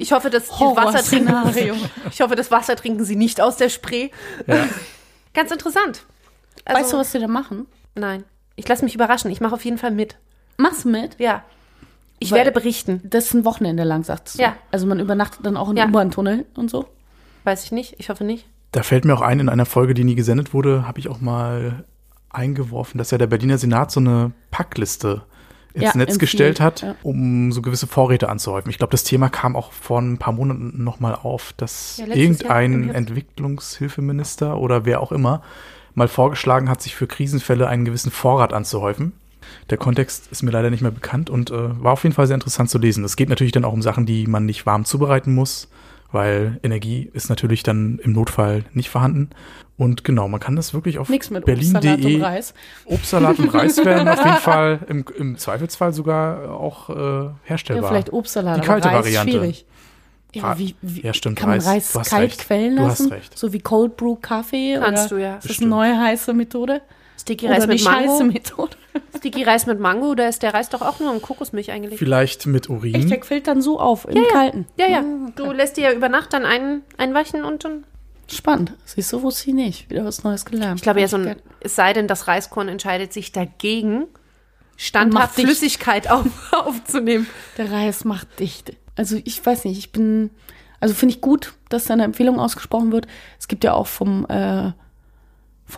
Ich 0.00 0.12
hoffe, 0.12 0.30
dass 0.30 0.44
die 0.46 0.50
Wasser 0.52 1.02
trinken. 1.02 1.32
Horrorszenario. 1.32 1.74
Ich 2.10 2.20
hoffe, 2.20 2.36
das 2.36 2.50
Wasser 2.50 2.76
trinken 2.76 3.04
sie 3.04 3.16
nicht 3.16 3.40
aus 3.40 3.56
der 3.56 3.68
Spree. 3.68 4.10
Ja. 4.46 4.66
Ganz 5.34 5.50
interessant. 5.50 6.04
Also, 6.64 6.80
weißt 6.80 6.92
du, 6.92 6.96
was 6.98 7.12
die 7.12 7.18
da 7.18 7.28
machen? 7.28 7.66
Nein. 7.94 8.24
Ich 8.56 8.66
lasse 8.68 8.84
mich 8.84 8.94
überraschen. 8.94 9.30
Ich 9.30 9.40
mache 9.40 9.54
auf 9.54 9.64
jeden 9.64 9.78
Fall 9.78 9.90
mit. 9.90 10.16
Mach's 10.56 10.84
mit. 10.84 11.18
Ja. 11.18 11.42
Ich 12.18 12.30
Weil- 12.32 12.38
werde 12.38 12.52
berichten. 12.52 13.00
Das 13.04 13.26
ist 13.26 13.34
ein 13.34 13.44
Wochenende 13.44 13.84
lang, 13.84 14.04
sagst 14.04 14.38
du. 14.38 14.42
Ja. 14.42 14.56
Also 14.70 14.86
man 14.86 14.98
übernachtet 15.00 15.44
dann 15.44 15.56
auch 15.56 15.70
in 15.70 15.76
Ja. 15.76 15.86
U-Bahn-Tunnel 15.86 16.46
und 16.56 16.70
so. 16.70 16.86
Weiß 17.44 17.64
ich 17.64 17.72
nicht. 17.72 17.94
Ich 17.98 18.08
hoffe 18.10 18.24
nicht. 18.24 18.46
Da 18.72 18.82
fällt 18.82 19.04
mir 19.04 19.14
auch 19.14 19.20
ein, 19.22 19.40
in 19.40 19.48
einer 19.48 19.66
Folge, 19.66 19.94
die 19.94 20.04
nie 20.04 20.14
gesendet 20.14 20.52
wurde, 20.52 20.86
habe 20.86 20.98
ich 20.98 21.08
auch 21.08 21.20
mal 21.20 21.84
eingeworfen, 22.30 22.98
dass 22.98 23.10
ja 23.10 23.18
der 23.18 23.26
Berliner 23.28 23.56
Senat 23.58 23.90
so 23.90 24.00
eine 24.00 24.32
Packliste 24.50 25.22
ins 25.78 25.94
Ja, 25.94 25.96
Netz 25.96 26.18
gestellt 26.18 26.60
hat, 26.60 26.82
ja. 26.82 26.94
um 27.02 27.52
so 27.52 27.62
gewisse 27.62 27.86
Vorräte 27.86 28.28
anzuhäufen. 28.28 28.70
Ich 28.70 28.78
glaube, 28.78 28.90
das 28.90 29.04
Thema 29.04 29.28
kam 29.28 29.56
auch 29.56 29.72
vor 29.72 30.00
ein 30.00 30.18
paar 30.18 30.32
Monaten 30.32 30.82
nochmal 30.82 31.14
auf, 31.14 31.52
dass 31.56 31.98
Ja, 31.98 32.14
irgendein. 32.14 32.90
Entwicklungshilfeminister 32.90 34.58
oder 34.58 34.84
wer 34.84 35.00
auch 35.00 35.12
immer 35.12 35.42
mal 35.94 36.08
vorgeschlagen 36.08 36.68
hat, 36.68 36.82
sich 36.82 36.94
für 36.94 37.06
Krisenfälle 37.06 37.68
einen 37.68 37.84
gewissen 37.84 38.10
Vorrat 38.10 38.52
anzuhäufen. 38.52 39.12
Der 39.70 39.78
Kontext 39.78 40.28
ist 40.30 40.42
mir 40.42 40.50
leider 40.50 40.70
nicht 40.70 40.82
mehr 40.82 40.90
bekannt 40.90 41.30
und 41.30 41.50
äh, 41.50 41.82
war 41.82 41.92
auf 41.92 42.02
jeden 42.02 42.14
Fall 42.14 42.26
sehr 42.26 42.34
interessant 42.34 42.70
zu 42.70 42.78
lesen. 42.78 43.04
Es 43.04 43.16
geht 43.16 43.28
natürlich 43.28 43.52
dann 43.52 43.64
auch 43.64 43.72
um 43.72 43.82
Sachen, 43.82 44.06
die 44.06 44.26
man 44.26 44.44
nicht 44.46 44.66
warm 44.66 44.84
zubereiten 44.84 45.34
muss, 45.34 45.68
weil 46.12 46.58
Energie 46.62 47.10
ist 47.12 47.28
natürlich 47.28 47.62
dann 47.62 47.98
im 48.02 48.12
Notfall 48.12 48.64
nicht 48.72 48.88
vorhanden. 48.90 49.30
Und 49.76 50.02
genau, 50.02 50.26
man 50.28 50.40
kann 50.40 50.56
das 50.56 50.74
wirklich 50.74 50.98
auf 50.98 51.08
Nix 51.08 51.30
mit 51.30 51.46
Obstsalat 51.46 51.84
und 51.84 52.00
berlin.de 52.02 52.22
Reis. 52.22 52.54
Obstsalat 52.86 53.38
und 53.38 53.48
Reis 53.54 53.76
werden 53.84 54.08
auf 54.08 54.24
jeden 54.24 54.36
Fall 54.38 54.80
im, 54.88 55.04
im 55.16 55.38
Zweifelsfall 55.38 55.92
sogar 55.92 56.50
auch 56.50 56.90
äh, 56.90 56.94
Ja, 56.94 57.34
herstellbar. 57.44 57.90
vielleicht 57.90 58.12
Obstsalat, 58.12 58.56
Die 58.56 58.60
aber 58.60 58.66
kalte 58.68 58.88
Reis 58.88 59.04
Variante. 59.04 59.32
schwierig. 59.32 59.66
Ja, 60.34 60.58
wie, 60.58 60.74
wie, 60.82 61.02
ja, 61.02 61.14
stimmt, 61.14 61.38
kann 61.38 61.48
man 61.48 61.58
Reis. 61.58 61.66
Reis 61.68 61.92
Du 61.92 62.00
hast 62.00 62.10
kalt 62.10 62.22
recht. 62.30 62.40
quellen 62.40 62.76
Du 62.76 62.82
hast 62.82 62.98
lassen? 63.00 63.12
recht. 63.12 63.38
So 63.38 63.52
wie 63.52 63.60
Cold 63.60 63.96
Brew 63.96 64.16
Kaffee? 64.16 64.78
Kannst 64.78 65.06
oder 65.12 65.16
du, 65.20 65.22
ja. 65.24 65.36
Ist 65.36 65.48
das 65.48 65.58
eine 65.60 65.68
neue 65.68 65.98
heiße 65.98 66.34
Methode? 66.34 66.82
Sticky 67.18 67.48
Reis 67.48 67.66
mit 67.66 67.82
Mango. 67.84 68.22
Methode? 68.24 68.76
Sticky 69.16 69.42
Reis 69.42 69.66
mit 69.66 69.80
Mango, 69.80 70.14
da 70.14 70.28
ist 70.28 70.42
der 70.42 70.54
Reis 70.54 70.68
doch 70.68 70.82
auch 70.82 71.00
nur 71.00 71.12
in 71.12 71.20
Kokosmilch 71.20 71.70
eigentlich. 71.70 71.98
Vielleicht 71.98 72.46
mit 72.46 72.70
Urin. 72.70 72.94
Echt, 72.94 73.10
der 73.10 73.20
quillt 73.20 73.48
dann 73.48 73.60
so 73.60 73.80
auf, 73.80 74.06
im 74.08 74.22
Kalten. 74.32 74.66
Ja, 74.78 74.86
ja. 74.86 75.00
Ah, 75.00 75.32
Du 75.34 75.52
lässt 75.52 75.76
dir 75.76 75.90
ja 75.90 75.92
über 75.92 76.08
Nacht 76.08 76.32
dann 76.32 76.44
ein, 76.44 76.82
einweichen 76.96 77.44
und 77.44 77.64
dann. 77.64 77.84
Spannend. 78.30 78.74
Siehst 78.84 79.12
du, 79.12 79.22
wusste 79.22 79.50
ich 79.50 79.54
nicht. 79.54 79.90
Wieder 79.90 80.04
was 80.04 80.22
Neues 80.22 80.44
gelernt. 80.44 80.78
Ich 80.80 80.82
glaube 80.82 81.00
ja, 81.00 81.08
so 81.08 81.16
ein, 81.16 81.36
es 81.60 81.74
sei 81.74 81.92
denn, 81.92 82.06
das 82.06 82.28
Reiskorn 82.28 82.68
entscheidet 82.68 83.12
sich 83.12 83.32
dagegen, 83.32 84.04
standhaft. 84.76 85.34
Flüssigkeit 85.34 86.10
auf, 86.10 86.26
aufzunehmen. 86.52 87.26
Der 87.56 87.72
Reis 87.72 88.04
macht 88.04 88.38
dicht. 88.38 88.74
Also 88.96 89.18
ich 89.24 89.44
weiß 89.44 89.64
nicht, 89.64 89.78
ich 89.78 89.92
bin, 89.92 90.30
also 90.80 90.94
finde 90.94 91.14
ich 91.14 91.20
gut, 91.20 91.54
dass 91.68 91.84
da 91.84 91.94
eine 91.94 92.04
Empfehlung 92.04 92.38
ausgesprochen 92.38 92.92
wird. 92.92 93.06
Es 93.38 93.48
gibt 93.48 93.64
ja 93.64 93.72
auch 93.72 93.86
vom, 93.86 94.26
äh, 94.28 94.72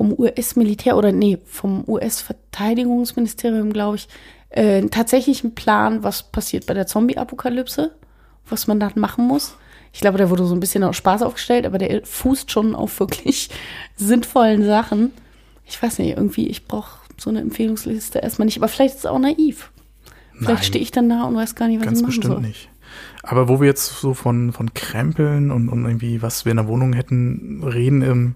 vom 0.00 0.18
US-Militär 0.18 0.96
oder 0.96 1.12
nee, 1.12 1.36
vom 1.44 1.84
US-Verteidigungsministerium, 1.86 3.70
glaube 3.70 3.96
ich, 3.96 4.08
äh, 4.48 4.80
tatsächlich 4.86 5.44
einen 5.44 5.54
Plan, 5.54 6.02
was 6.02 6.22
passiert 6.22 6.64
bei 6.64 6.72
der 6.72 6.86
Zombie-Apokalypse, 6.86 7.94
was 8.48 8.66
man 8.66 8.80
dann 8.80 8.92
machen 8.94 9.26
muss. 9.26 9.58
Ich 9.92 10.00
glaube, 10.00 10.16
der 10.16 10.30
wurde 10.30 10.46
so 10.46 10.54
ein 10.54 10.60
bisschen 10.60 10.84
aus 10.84 10.96
Spaß 10.96 11.20
aufgestellt, 11.20 11.66
aber 11.66 11.76
der 11.76 12.06
fußt 12.06 12.50
schon 12.50 12.74
auf 12.74 12.98
wirklich 12.98 13.50
sinnvollen 13.96 14.64
Sachen. 14.64 15.10
Ich 15.66 15.82
weiß 15.82 15.98
nicht, 15.98 16.16
irgendwie, 16.16 16.46
ich 16.46 16.66
brauche 16.66 17.00
so 17.18 17.28
eine 17.28 17.42
Empfehlungsliste 17.42 18.20
erstmal 18.20 18.46
nicht, 18.46 18.56
aber 18.56 18.68
vielleicht 18.68 18.94
ist 18.94 19.00
es 19.00 19.06
auch 19.06 19.18
naiv. 19.18 19.70
Vielleicht 20.38 20.64
stehe 20.64 20.82
ich 20.82 20.92
dann 20.92 21.10
da 21.10 21.24
und 21.24 21.36
weiß 21.36 21.54
gar 21.56 21.68
nicht, 21.68 21.80
was 21.80 21.84
Ganz 21.84 21.98
ich 21.98 22.02
machen 22.04 22.16
bestimmt 22.16 22.34
soll. 22.36 22.40
nicht. 22.40 22.70
Aber 23.22 23.50
wo 23.50 23.60
wir 23.60 23.66
jetzt 23.66 24.00
so 24.00 24.14
von, 24.14 24.52
von 24.52 24.72
Krempeln 24.72 25.50
und, 25.50 25.68
und 25.68 25.84
irgendwie, 25.84 26.22
was 26.22 26.46
wir 26.46 26.52
in 26.52 26.56
der 26.56 26.68
Wohnung 26.68 26.94
hätten, 26.94 27.62
reden, 27.62 28.00
ähm, 28.00 28.34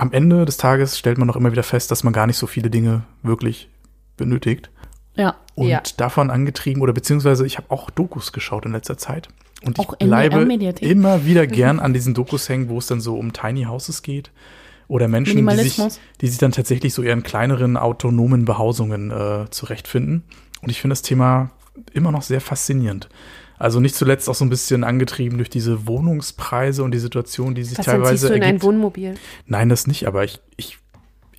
am 0.00 0.12
Ende 0.12 0.44
des 0.44 0.56
Tages 0.56 0.98
stellt 0.98 1.18
man 1.18 1.28
doch 1.28 1.36
immer 1.36 1.52
wieder 1.52 1.62
fest, 1.62 1.90
dass 1.90 2.04
man 2.04 2.12
gar 2.12 2.26
nicht 2.26 2.38
so 2.38 2.46
viele 2.46 2.70
Dinge 2.70 3.02
wirklich 3.22 3.68
benötigt. 4.16 4.70
Ja. 5.14 5.36
Und 5.54 5.68
Ja. 5.68 5.82
davon 5.96 6.30
angetrieben, 6.30 6.80
oder 6.80 6.92
beziehungsweise 6.92 7.46
ich 7.46 7.58
habe 7.58 7.70
auch 7.70 7.90
Dokus 7.90 8.32
geschaut 8.32 8.64
in 8.64 8.72
letzter 8.72 8.96
Zeit. 8.96 9.28
Und 9.62 9.78
Auch 9.78 9.94
ich 9.98 10.06
bleibe 10.06 10.40
immer 10.80 11.26
wieder 11.26 11.46
gern 11.46 11.80
an 11.80 11.92
diesen 11.92 12.14
Dokus 12.14 12.48
hängen, 12.48 12.70
wo 12.70 12.78
es 12.78 12.86
dann 12.86 13.00
so 13.02 13.16
um 13.16 13.34
Tiny 13.34 13.64
Houses 13.64 14.02
geht. 14.02 14.30
Oder 14.88 15.06
Menschen, 15.06 15.46
die 15.46 15.56
sich, 15.56 15.78
die 16.20 16.26
sich 16.26 16.38
dann 16.38 16.52
tatsächlich 16.52 16.94
so 16.94 17.02
ihren 17.02 17.22
kleineren 17.22 17.76
autonomen 17.76 18.44
Behausungen 18.46 19.10
äh, 19.10 19.50
zurechtfinden. 19.50 20.24
Und 20.62 20.70
ich 20.70 20.80
finde 20.80 20.92
das 20.92 21.02
Thema 21.02 21.50
immer 21.92 22.10
noch 22.10 22.22
sehr 22.22 22.40
faszinierend. 22.40 23.08
Also 23.60 23.78
nicht 23.78 23.94
zuletzt 23.94 24.26
auch 24.30 24.34
so 24.34 24.42
ein 24.46 24.48
bisschen 24.48 24.84
angetrieben 24.84 25.36
durch 25.36 25.50
diese 25.50 25.86
Wohnungspreise 25.86 26.82
und 26.82 26.92
die 26.92 26.98
Situation, 26.98 27.54
die 27.54 27.62
sich 27.62 27.76
Was 27.76 27.84
teilweise 27.84 28.28
du 28.28 28.34
in 28.34 28.42
ein 28.42 28.46
ergibt. 28.46 28.64
Wohnmobil? 28.64 29.14
Nein, 29.46 29.68
das 29.68 29.86
nicht, 29.86 30.06
aber 30.08 30.24
ich, 30.24 30.40
ich, 30.56 30.78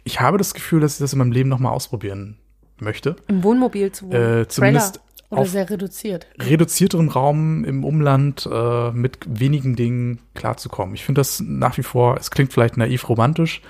ich 0.03 0.21
habe 0.21 0.37
das 0.37 0.53
Gefühl, 0.53 0.81
dass 0.81 0.93
ich 0.93 0.99
das 0.99 1.13
in 1.13 1.19
meinem 1.19 1.31
Leben 1.31 1.49
nochmal 1.49 1.73
ausprobieren 1.73 2.37
möchte. 2.79 3.15
Im 3.27 3.43
Wohnmobil 3.43 3.91
zu 3.91 4.05
wohnen. 4.05 4.41
Äh, 4.41 4.47
zumindest 4.47 5.01
Oder 5.31 5.41
auf 5.41 5.49
sehr 5.49 5.67
reduziert. 5.67 6.27
reduzierterem 6.39 7.09
Raum 7.09 7.65
im 7.65 7.83
Umland 7.83 8.47
äh, 8.51 8.91
mit 8.91 9.17
wenigen 9.27 9.75
Dingen 9.75 10.19
klarzukommen. 10.35 10.93
Ich 10.93 11.03
finde 11.03 11.21
das 11.21 11.39
nach 11.39 11.79
wie 11.79 11.83
vor, 11.83 12.17
es 12.17 12.29
klingt 12.29 12.53
vielleicht 12.53 12.77
naiv 12.77 13.09
romantisch, 13.09 13.63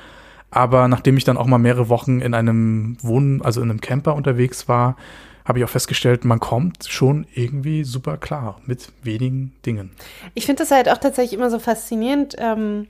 aber 0.49 0.89
nachdem 0.89 1.15
ich 1.15 1.23
dann 1.23 1.37
auch 1.37 1.47
mal 1.47 1.57
mehrere 1.57 1.87
Wochen 1.87 2.19
in 2.19 2.33
einem 2.33 2.97
Wohn-, 3.01 3.41
also 3.43 3.61
in 3.61 3.69
einem 3.69 3.79
Camper 3.79 4.13
unterwegs 4.13 4.67
war, 4.67 4.97
habe 5.51 5.59
ich 5.59 5.65
auch 5.65 5.69
festgestellt, 5.69 6.23
man 6.23 6.39
kommt 6.39 6.85
schon 6.87 7.27
irgendwie 7.35 7.83
super 7.83 8.15
klar 8.15 8.61
mit 8.65 8.87
wenigen 9.03 9.53
Dingen. 9.65 9.91
Ich 10.33 10.45
finde 10.45 10.63
das 10.63 10.71
halt 10.71 10.87
auch 10.87 10.97
tatsächlich 10.97 11.37
immer 11.37 11.49
so 11.49 11.59
faszinierend. 11.59 12.35
Ähm, 12.37 12.87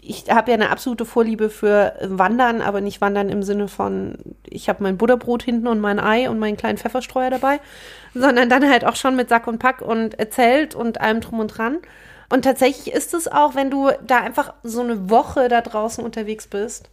ich 0.00 0.30
habe 0.30 0.50
ja 0.50 0.54
eine 0.54 0.70
absolute 0.70 1.04
Vorliebe 1.04 1.50
für 1.50 1.94
Wandern, 2.00 2.62
aber 2.62 2.80
nicht 2.80 3.02
Wandern 3.02 3.28
im 3.28 3.42
Sinne 3.42 3.68
von, 3.68 4.16
ich 4.48 4.70
habe 4.70 4.82
mein 4.82 4.96
Butterbrot 4.96 5.42
hinten 5.42 5.66
und 5.66 5.80
mein 5.80 6.00
Ei 6.00 6.30
und 6.30 6.38
meinen 6.38 6.56
kleinen 6.56 6.78
Pfefferstreuer 6.78 7.28
dabei, 7.28 7.60
sondern 8.14 8.48
dann 8.48 8.66
halt 8.70 8.86
auch 8.86 8.96
schon 8.96 9.14
mit 9.14 9.28
Sack 9.28 9.46
und 9.46 9.58
Pack 9.58 9.82
und 9.82 10.16
Zelt 10.30 10.74
und 10.74 10.98
allem 10.98 11.20
drum 11.20 11.40
und 11.40 11.48
dran. 11.48 11.76
Und 12.30 12.42
tatsächlich 12.46 12.94
ist 12.94 13.12
es 13.12 13.28
auch, 13.28 13.54
wenn 13.54 13.70
du 13.70 13.90
da 14.06 14.16
einfach 14.16 14.54
so 14.62 14.80
eine 14.80 15.10
Woche 15.10 15.48
da 15.48 15.60
draußen 15.60 16.02
unterwegs 16.02 16.46
bist, 16.46 16.88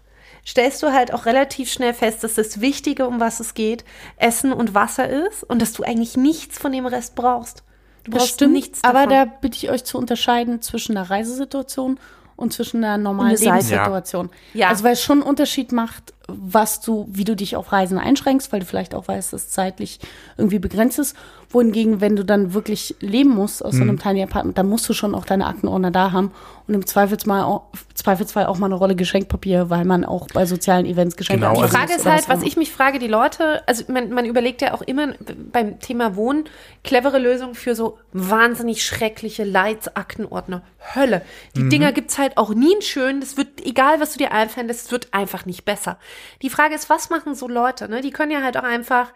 stellst 0.49 0.81
du 0.81 0.91
halt 0.91 1.13
auch 1.13 1.25
relativ 1.27 1.71
schnell 1.71 1.93
fest, 1.93 2.23
dass 2.23 2.33
das 2.33 2.59
Wichtige, 2.59 3.07
um 3.07 3.19
was 3.19 3.39
es 3.39 3.53
geht, 3.53 3.85
Essen 4.17 4.51
und 4.51 4.73
Wasser 4.73 5.07
ist 5.07 5.43
und 5.43 5.61
dass 5.61 5.73
du 5.73 5.83
eigentlich 5.83 6.17
nichts 6.17 6.57
von 6.57 6.71
dem 6.71 6.87
Rest 6.87 7.13
brauchst. 7.15 7.63
Du 8.03 8.11
Das 8.11 8.21
brauchst 8.21 8.33
stimmt, 8.35 8.53
nichts 8.53 8.83
aber 8.83 9.05
davon. 9.05 9.09
da 9.09 9.25
bitte 9.25 9.57
ich 9.57 9.69
euch 9.69 9.83
zu 9.83 9.97
unterscheiden 9.99 10.61
zwischen 10.63 10.97
einer 10.97 11.09
Reisesituation 11.09 11.99
und 12.35 12.53
zwischen 12.53 12.83
einer 12.83 12.97
normalen 12.97 13.35
Eine. 13.35 13.45
Lebenssituation. 13.45 14.29
Ja. 14.53 14.69
Also 14.69 14.83
weil 14.85 14.93
es 14.93 15.03
schon 15.03 15.19
einen 15.19 15.29
Unterschied 15.29 15.71
macht, 15.71 16.13
was 16.27 16.79
du, 16.81 17.05
wie 17.11 17.25
du 17.25 17.35
dich 17.35 17.55
auf 17.55 17.71
Reisen 17.71 17.99
einschränkst, 17.99 18.51
weil 18.51 18.61
du 18.61 18.65
vielleicht 18.65 18.95
auch 18.95 19.07
weißt, 19.07 19.33
dass 19.33 19.43
es 19.43 19.49
zeitlich 19.49 19.99
irgendwie 20.37 20.59
begrenzt 20.59 20.97
ist. 20.99 21.15
Wohingegen, 21.51 21.99
wenn 21.99 22.15
du 22.15 22.23
dann 22.23 22.53
wirklich 22.53 22.95
leben 22.99 23.31
musst 23.31 23.65
aus 23.65 23.73
so 23.73 23.81
einem 23.81 23.97
Tiny 23.97 24.21
Apartment, 24.21 24.55
dann 24.59 24.69
musst 24.69 24.87
du 24.87 24.93
schon 24.93 25.15
auch 25.15 25.25
deine 25.25 25.47
Aktenordner 25.47 25.89
da 25.89 26.11
haben 26.11 26.31
und 26.67 26.75
im 26.75 26.85
Zweifelsfall 26.85 27.41
auch, 27.41 27.63
Zweifelsfall 27.95 28.45
auch 28.45 28.59
mal 28.59 28.67
eine 28.67 28.75
Rolle 28.75 28.95
Geschenkpapier, 28.95 29.71
weil 29.71 29.83
man 29.83 30.05
auch 30.05 30.27
bei 30.31 30.45
sozialen 30.45 30.85
Events 30.85 31.17
Geschenke 31.17 31.39
Genau, 31.41 31.55
Die 31.55 31.63
also- 31.63 31.75
Frage 31.75 31.93
ist 31.93 32.05
halt, 32.05 32.29
was 32.29 32.43
ich 32.43 32.55
mich 32.55 32.71
frage, 32.71 32.99
die 32.99 33.07
Leute, 33.07 33.67
also 33.67 33.83
man, 33.87 34.11
man 34.11 34.25
überlegt 34.25 34.61
ja 34.61 34.75
auch 34.75 34.83
immer 34.83 35.13
beim 35.51 35.79
Thema 35.79 36.15
Wohnen 36.15 36.43
clevere 36.83 37.17
Lösungen 37.17 37.55
für 37.55 37.73
so 37.73 37.97
wahnsinnig 38.13 38.85
schreckliche 38.85 39.43
Leitsaktenordner. 39.43 40.61
Hölle. 40.95 41.23
Die 41.55 41.67
Dinger 41.67 41.91
gibt's 41.91 42.17
halt 42.19 42.37
auch 42.37 42.53
nie 42.53 42.73
in 42.75 42.81
schön. 42.83 43.19
Das 43.21 43.37
wird, 43.37 43.65
egal 43.65 43.99
was 43.99 44.13
du 44.13 44.19
dir 44.19 44.31
einfällt, 44.31 44.69
das 44.69 44.91
wird 44.91 45.13
einfach 45.13 45.45
nicht 45.47 45.65
besser. 45.65 45.97
Die 46.41 46.49
Frage 46.51 46.75
ist, 46.75 46.89
was 46.89 47.09
machen 47.09 47.33
so 47.35 47.47
Leute? 47.47 47.89
Ne? 47.89 48.01
Die 48.01 48.11
können 48.11 48.31
ja 48.31 48.41
halt 48.43 48.55
auch 48.57 48.63
einfach 48.63 49.07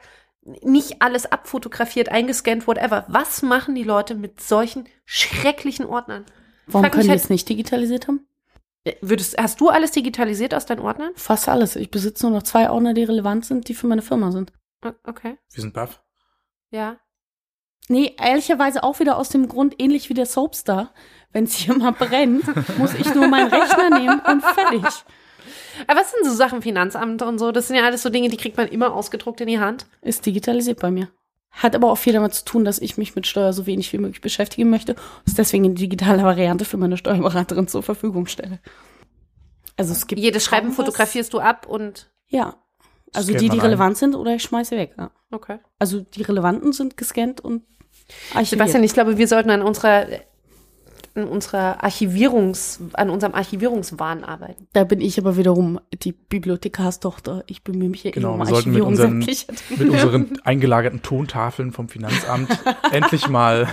nicht 0.61 1.01
alles 1.01 1.31
abfotografiert, 1.31 2.09
eingescannt, 2.09 2.67
whatever. 2.67 3.05
Was 3.07 3.41
machen 3.41 3.75
die 3.75 3.83
Leute 3.83 4.15
mit 4.15 4.41
solchen 4.41 4.87
schrecklichen 5.05 5.85
Ordnern? 5.85 6.25
Warum 6.67 6.83
Frag 6.83 6.91
können 6.93 7.03
die 7.05 7.09
halt- 7.09 7.19
es 7.21 7.29
nicht 7.29 7.47
digitalisiert 7.49 8.07
haben? 8.07 8.27
Würdest, 9.01 9.37
hast 9.37 9.61
du 9.61 9.69
alles 9.69 9.91
digitalisiert 9.91 10.53
aus 10.53 10.65
deinen 10.65 10.81
Ordnern? 10.81 11.13
Fast 11.15 11.47
alles. 11.47 11.77
Ich 11.77 11.89
besitze 11.89 12.25
nur 12.25 12.35
noch 12.37 12.43
zwei 12.43 12.69
Ordner, 12.69 12.93
die 12.93 13.03
relevant 13.05 13.45
sind, 13.45 13.69
die 13.69 13.73
für 13.75 13.87
meine 13.87 14.01
Firma 14.01 14.31
sind. 14.31 14.51
Okay, 15.05 15.37
Wir 15.53 15.61
sind 15.61 15.73
baff. 15.73 16.03
ja. 16.71 16.97
Nee, 17.89 18.15
ehrlicherweise 18.17 18.81
auch 18.83 19.01
wieder 19.01 19.17
aus 19.17 19.27
dem 19.27 19.49
Grund, 19.49 19.75
ähnlich 19.77 20.07
wie 20.09 20.13
der 20.13 20.25
Soapstar. 20.25 20.93
Wenn 21.33 21.43
es 21.43 21.53
hier 21.55 21.73
mal 21.77 21.91
brennt, 21.91 22.45
muss 22.77 22.93
ich 22.93 23.13
nur 23.13 23.27
meinen 23.27 23.49
Rechner 23.53 23.89
nehmen 23.99 24.21
und 24.25 24.41
fertig. 24.41 25.03
Aber 25.87 25.99
was 25.99 26.11
sind 26.11 26.25
so 26.25 26.33
Sachen, 26.35 26.61
Finanzamt 26.61 27.21
und 27.21 27.39
so? 27.39 27.51
Das 27.51 27.67
sind 27.67 27.75
ja 27.77 27.83
alles 27.85 28.01
so 28.03 28.09
Dinge, 28.09 28.29
die 28.29 28.37
kriegt 28.37 28.57
man 28.57 28.67
immer 28.67 28.93
ausgedruckt 28.93 29.41
in 29.41 29.47
die 29.47 29.59
Hand. 29.59 29.85
Ist 30.01 30.25
digitalisiert 30.25 30.79
bei 30.79 30.91
mir. 30.91 31.09
Hat 31.51 31.75
aber 31.75 31.91
auch 31.91 31.97
viel 31.97 32.13
damit 32.13 32.33
zu 32.33 32.45
tun, 32.45 32.65
dass 32.65 32.79
ich 32.79 32.97
mich 32.97 33.15
mit 33.15 33.27
Steuer 33.27 33.53
so 33.53 33.65
wenig 33.67 33.93
wie 33.93 33.97
möglich 33.99 34.21
beschäftigen 34.21 34.69
möchte 34.69 34.93
und 34.93 35.01
es 35.27 35.33
deswegen 35.35 35.65
eine 35.65 35.73
digitale 35.75 36.23
Variante 36.23 36.65
für 36.65 36.77
meine 36.77 36.97
Steuerberaterin 36.97 37.67
zur 37.67 37.83
Verfügung 37.83 38.25
stelle. 38.25 38.59
Also 39.77 39.91
es 39.91 40.07
gibt 40.07 40.19
Jedes 40.21 40.43
Schreiben 40.43 40.69
was- 40.69 40.75
fotografierst 40.75 41.33
du 41.33 41.39
ab 41.39 41.67
und 41.67 42.09
Ja. 42.27 42.55
Also 43.15 43.31
die, 43.31 43.49
die 43.49 43.57
ein. 43.57 43.59
relevant 43.59 43.97
sind 43.97 44.15
oder 44.15 44.33
ich 44.33 44.41
schmeiße 44.41 44.75
weg. 44.75 44.95
Ja. 44.97 45.11
okay. 45.31 45.59
Also 45.77 45.99
die 45.99 46.23
relevanten 46.23 46.73
sind 46.73 46.97
gescannt 46.97 47.41
und 47.41 47.61
archiviert. 48.31 48.47
Sebastian, 48.49 48.83
ich 48.83 48.93
glaube, 48.93 49.19
wir 49.19 49.27
sollten 49.27 49.51
an 49.51 49.61
unserer 49.61 50.07
an 51.15 51.27
unserer 51.27 51.83
Archivierungs, 51.83 52.79
an 52.93 53.09
unserem 53.09 53.33
Archivierungswahn 53.35 54.23
arbeiten. 54.23 54.67
Da 54.73 54.83
bin 54.83 54.99
ich 55.01 55.17
aber 55.19 55.37
wiederum 55.37 55.79
die 55.93 56.11
Bibliothekarstochter. 56.11 57.43
Ich 57.47 57.63
bemühe 57.63 57.89
mich 57.89 58.03
ja 58.03 58.11
Genau, 58.11 58.33
immer 58.35 58.43
um 58.43 58.47
wir 58.49 58.53
sollten 58.55 58.71
mit 58.71 58.81
Archivierung 58.81 59.17
unseren, 59.17 59.79
mit 59.79 59.89
unseren 59.89 60.39
eingelagerten 60.43 61.01
Tontafeln 61.01 61.71
vom 61.71 61.89
Finanzamt 61.89 62.49
endlich 62.91 63.27
mal 63.29 63.67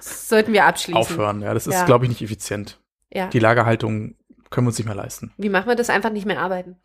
sollten 0.00 0.52
wir 0.52 0.66
abschließen. 0.66 0.98
aufhören. 1.00 1.40
Ja, 1.42 1.54
das 1.54 1.66
ist, 1.66 1.74
Ja. 1.74 1.84
glaube 1.84 2.04
ich, 2.04 2.10
nicht 2.10 2.22
effizient. 2.22 2.78
Ja. 3.12 3.28
Die 3.28 3.38
Lagerhaltung 3.38 4.14
können 4.50 4.66
wir 4.66 4.68
uns 4.70 4.78
nicht 4.78 4.86
mehr 4.86 4.94
leisten. 4.94 5.32
Wie 5.38 5.48
machen 5.48 5.66
wir 5.66 5.76
das? 5.76 5.90
Einfach 5.90 6.10
nicht 6.10 6.26
mehr 6.26 6.40
arbeiten. 6.40 6.76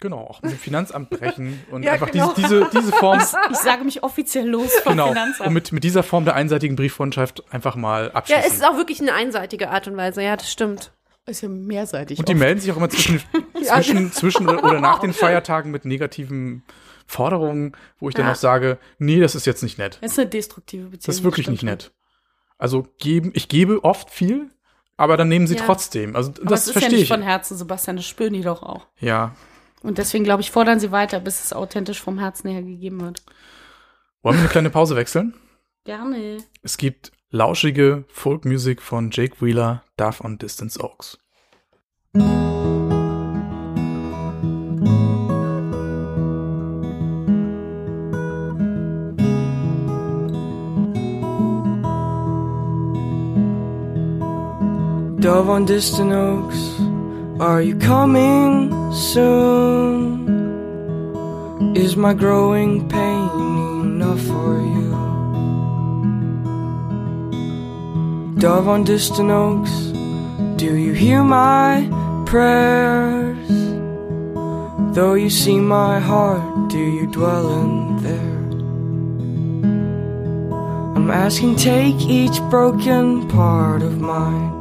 Genau, 0.00 0.20
auch 0.20 0.40
mit 0.42 0.52
dem 0.52 0.58
Finanzamt 0.58 1.10
brechen 1.10 1.62
und 1.70 1.82
Ja, 1.84 1.92
einfach 1.92 2.10
genau. 2.10 2.32
diese, 2.34 2.48
diese, 2.66 2.70
diese 2.80 2.92
Form, 2.92 3.18
Ich 3.50 3.56
sage 3.58 3.84
mich 3.84 4.02
offiziell 4.02 4.48
los 4.48 4.72
vom 4.82 4.92
genau, 4.92 5.08
Finanzamt. 5.08 5.46
und 5.48 5.52
mit, 5.54 5.72
mit 5.72 5.84
dieser 5.84 6.02
Form 6.02 6.24
der 6.24 6.34
einseitigen 6.34 6.74
Brieffreundschaft 6.76 7.42
einfach 7.52 7.76
mal 7.76 8.04
Ja, 8.06 8.10
abschließen. 8.14 8.44
es 8.46 8.54
ist 8.54 8.64
auch 8.66 8.76
wirklich 8.76 9.00
eine 9.00 9.12
einseitige 9.12 9.70
Art 9.70 9.86
und 9.88 9.96
Weise. 9.96 10.22
Ja, 10.22 10.36
das 10.36 10.50
stimmt. 10.50 10.92
ist 11.26 11.42
ja 11.42 11.48
mehrseitig. 11.48 12.18
und 12.18 12.28
die 12.28 12.32
oft. 12.32 12.40
melden 12.40 12.60
sich 12.60 12.72
auch 12.72 12.76
immer 12.78 12.88
zwischen, 12.90 13.20
zwischen, 13.62 14.12
zwischen 14.12 14.48
oder, 14.48 14.80
nach 14.80 15.00
den 15.00 15.12
Feiertagen 15.12 15.70
mit 15.70 15.84
negativen 15.84 16.62
Forderungen, 17.06 17.76
wo 17.98 18.08
ich 18.08 18.14
dann 18.14 18.26
Ja. 18.26 18.32
auch 18.32 18.36
sage, 18.36 18.78
nee, 18.98 19.20
das 19.20 19.34
ist 19.34 19.44
jetzt 19.46 19.62
nicht 19.62 19.78
nett. 19.78 19.98
Das 20.00 20.12
ist 20.12 20.18
eine 20.18 20.28
destruktive 20.28 20.84
Beziehung. 20.84 21.02
Das 21.06 21.16
ist 21.16 21.24
wirklich 21.24 21.48
nicht 21.48 21.62
nett. 21.62 21.92
Also 22.56 22.86
geben, 22.98 23.32
ich 23.34 23.48
gebe 23.48 23.84
oft 23.84 24.10
viel, 24.10 24.48
aber 24.96 25.16
dann 25.16 25.28
nehmen 25.28 25.46
sie 25.46 25.56
Ja. 25.56 25.64
trotzdem. 25.64 26.14
Also 26.16 26.30
Aber 26.40 26.50
das 26.50 26.50
das 26.50 26.60
ist 26.60 26.66
ja 26.68 26.72
verstehe 26.80 26.92
nicht 26.98 27.02
ich. 27.02 27.08
von 27.08 27.22
Herzen, 27.22 27.56
Sebastian, 27.56 27.96
das 27.96 28.06
spüren 28.06 28.32
die 28.32 28.42
doch 28.42 28.62
auch. 28.62 28.86
Ja. 28.98 29.34
Und 29.82 29.98
deswegen, 29.98 30.24
glaube 30.24 30.42
ich, 30.42 30.50
fordern 30.50 30.80
sie 30.80 30.92
weiter, 30.92 31.20
bis 31.20 31.42
es 31.42 31.52
authentisch 31.52 32.00
vom 32.00 32.18
Herzen 32.18 32.50
her 32.50 32.62
gegeben 32.62 33.00
wird. 33.00 33.22
Wollen 34.22 34.36
wir 34.36 34.40
eine 34.40 34.50
kleine 34.50 34.70
Pause 34.70 34.96
wechseln? 34.96 35.34
Gerne. 35.84 36.38
Es 36.62 36.76
gibt 36.76 37.12
lauschige 37.30 38.04
Folkmusik 38.08 38.82
von 38.82 39.10
Jake 39.10 39.40
Wheeler, 39.40 39.82
Dove 39.96 40.22
on 40.22 40.36
Distance 40.36 40.78
Oaks. 40.78 41.18
Dove 55.20 55.50
on 55.50 55.66
distant 55.66 56.12
oaks, 56.12 56.80
are 57.40 57.62
you 57.62 57.74
coming 57.74 58.70
soon? 58.92 60.28
Is 61.74 61.96
my 61.96 62.12
growing 62.12 62.86
pain 62.86 63.30
enough 63.80 64.20
for 64.20 64.60
you? 64.60 64.90
Dove 68.38 68.68
on 68.68 68.84
distant 68.84 69.30
oaks, 69.30 69.70
do 70.56 70.76
you 70.76 70.92
hear 70.92 71.24
my 71.24 71.88
prayers? 72.26 73.48
Though 74.94 75.14
you 75.14 75.30
see 75.30 75.58
my 75.58 75.98
heart, 75.98 76.68
do 76.68 76.78
you 76.78 77.06
dwell 77.06 77.62
in 77.62 78.02
there? 78.02 78.44
I'm 80.94 81.10
asking, 81.10 81.56
take 81.56 82.02
each 82.02 82.38
broken 82.50 83.26
part 83.28 83.80
of 83.80 83.98
mine. 83.98 84.59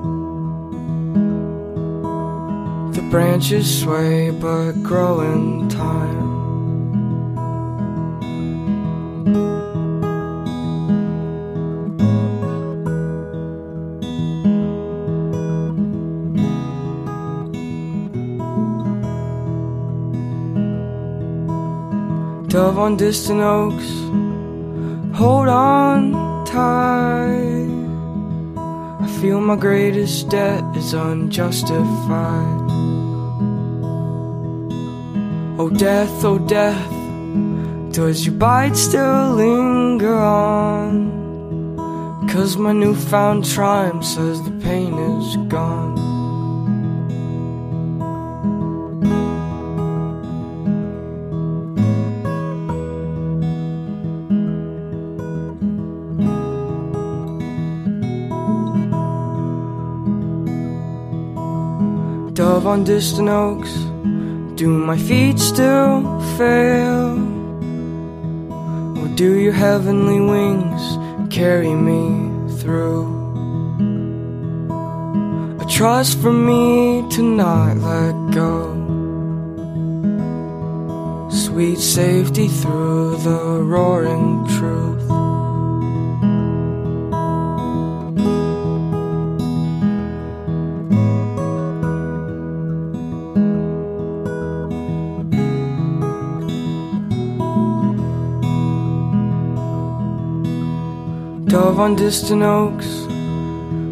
Branches 3.09 3.81
sway 3.81 4.29
but 4.29 4.73
grow 4.83 5.21
in 5.21 5.67
time. 5.67 6.29
Dove 22.47 22.77
on 22.77 22.95
distant 22.95 23.41
oaks, 23.41 23.89
hold 25.17 25.47
on 25.47 26.45
tight. 26.45 27.69
I 29.01 29.07
feel 29.19 29.41
my 29.41 29.55
greatest 29.55 30.29
debt 30.29 30.63
is 30.75 30.93
unjustified. 30.93 32.58
Oh, 35.61 35.69
death, 35.69 36.23
oh, 36.23 36.39
death, 36.39 36.89
does 37.91 38.25
your 38.25 38.35
bite 38.35 38.77
still 38.77 39.33
linger 39.33 40.15
on? 40.15 41.19
Cause 42.29 42.55
my 42.55 42.71
newfound 42.71 43.43
triumph 43.43 44.05
says 44.05 44.41
the 44.43 44.51
pain 44.63 44.93
is 44.93 45.35
gone. 45.49 45.97
Dove 62.33 62.65
on 62.65 62.85
distant 62.85 63.27
oaks, 63.27 63.88
do 64.59 64.67
my 64.67 64.97
feet 64.97 65.39
still 65.39 66.19
fail? 66.37 67.15
Or 68.99 69.07
do 69.15 69.39
your 69.39 69.53
heavenly 69.53 70.19
wings 70.19 70.83
carry 71.33 71.73
me 71.73 72.03
through? 72.59 73.07
A 75.61 75.65
trust 75.65 76.19
for 76.19 76.33
me 76.33 77.07
to 77.09 77.21
not 77.23 77.77
let 77.77 78.15
go. 78.35 78.55
Sweet 81.29 81.79
safety 81.79 82.49
through 82.49 83.15
the 83.23 83.63
roaring 83.63 84.45
truth. 84.57 84.78
On 101.79 101.95
distant 101.95 102.43
oaks, 102.43 103.07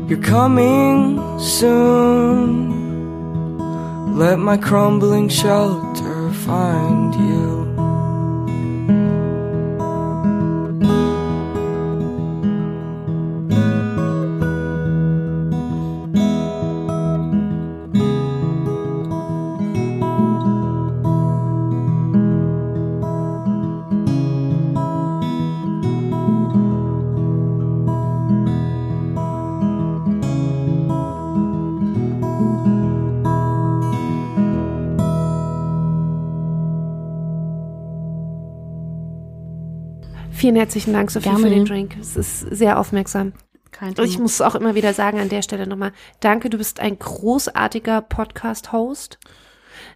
you're 0.09 0.21
coming 0.21 1.17
soon. 1.39 2.67
Let 4.17 4.39
my 4.39 4.57
crumbling 4.57 5.29
shelter 5.29 6.29
find 6.45 7.15
you. 7.15 7.36
Vielen 40.47 40.55
herzlichen 40.55 40.93
Dank, 40.93 41.11
Sophie, 41.11 41.27
Gerne. 41.27 41.43
für 41.43 41.49
den 41.49 41.65
Drink. 41.65 41.97
Es 41.99 42.15
ist 42.15 42.39
sehr 42.39 42.79
aufmerksam. 42.79 43.33
Kein 43.71 43.89
Und 43.89 43.99
ich 44.05 44.17
muss 44.17 44.35
es 44.35 44.41
auch 44.41 44.55
immer 44.55 44.75
wieder 44.75 44.93
sagen 44.93 45.19
an 45.19 45.27
der 45.27 45.41
Stelle 45.41 45.67
nochmal, 45.67 45.91
danke, 46.21 46.49
du 46.49 46.57
bist 46.57 46.79
ein 46.79 46.97
großartiger 46.97 47.99
Podcast-Host. 47.99 49.19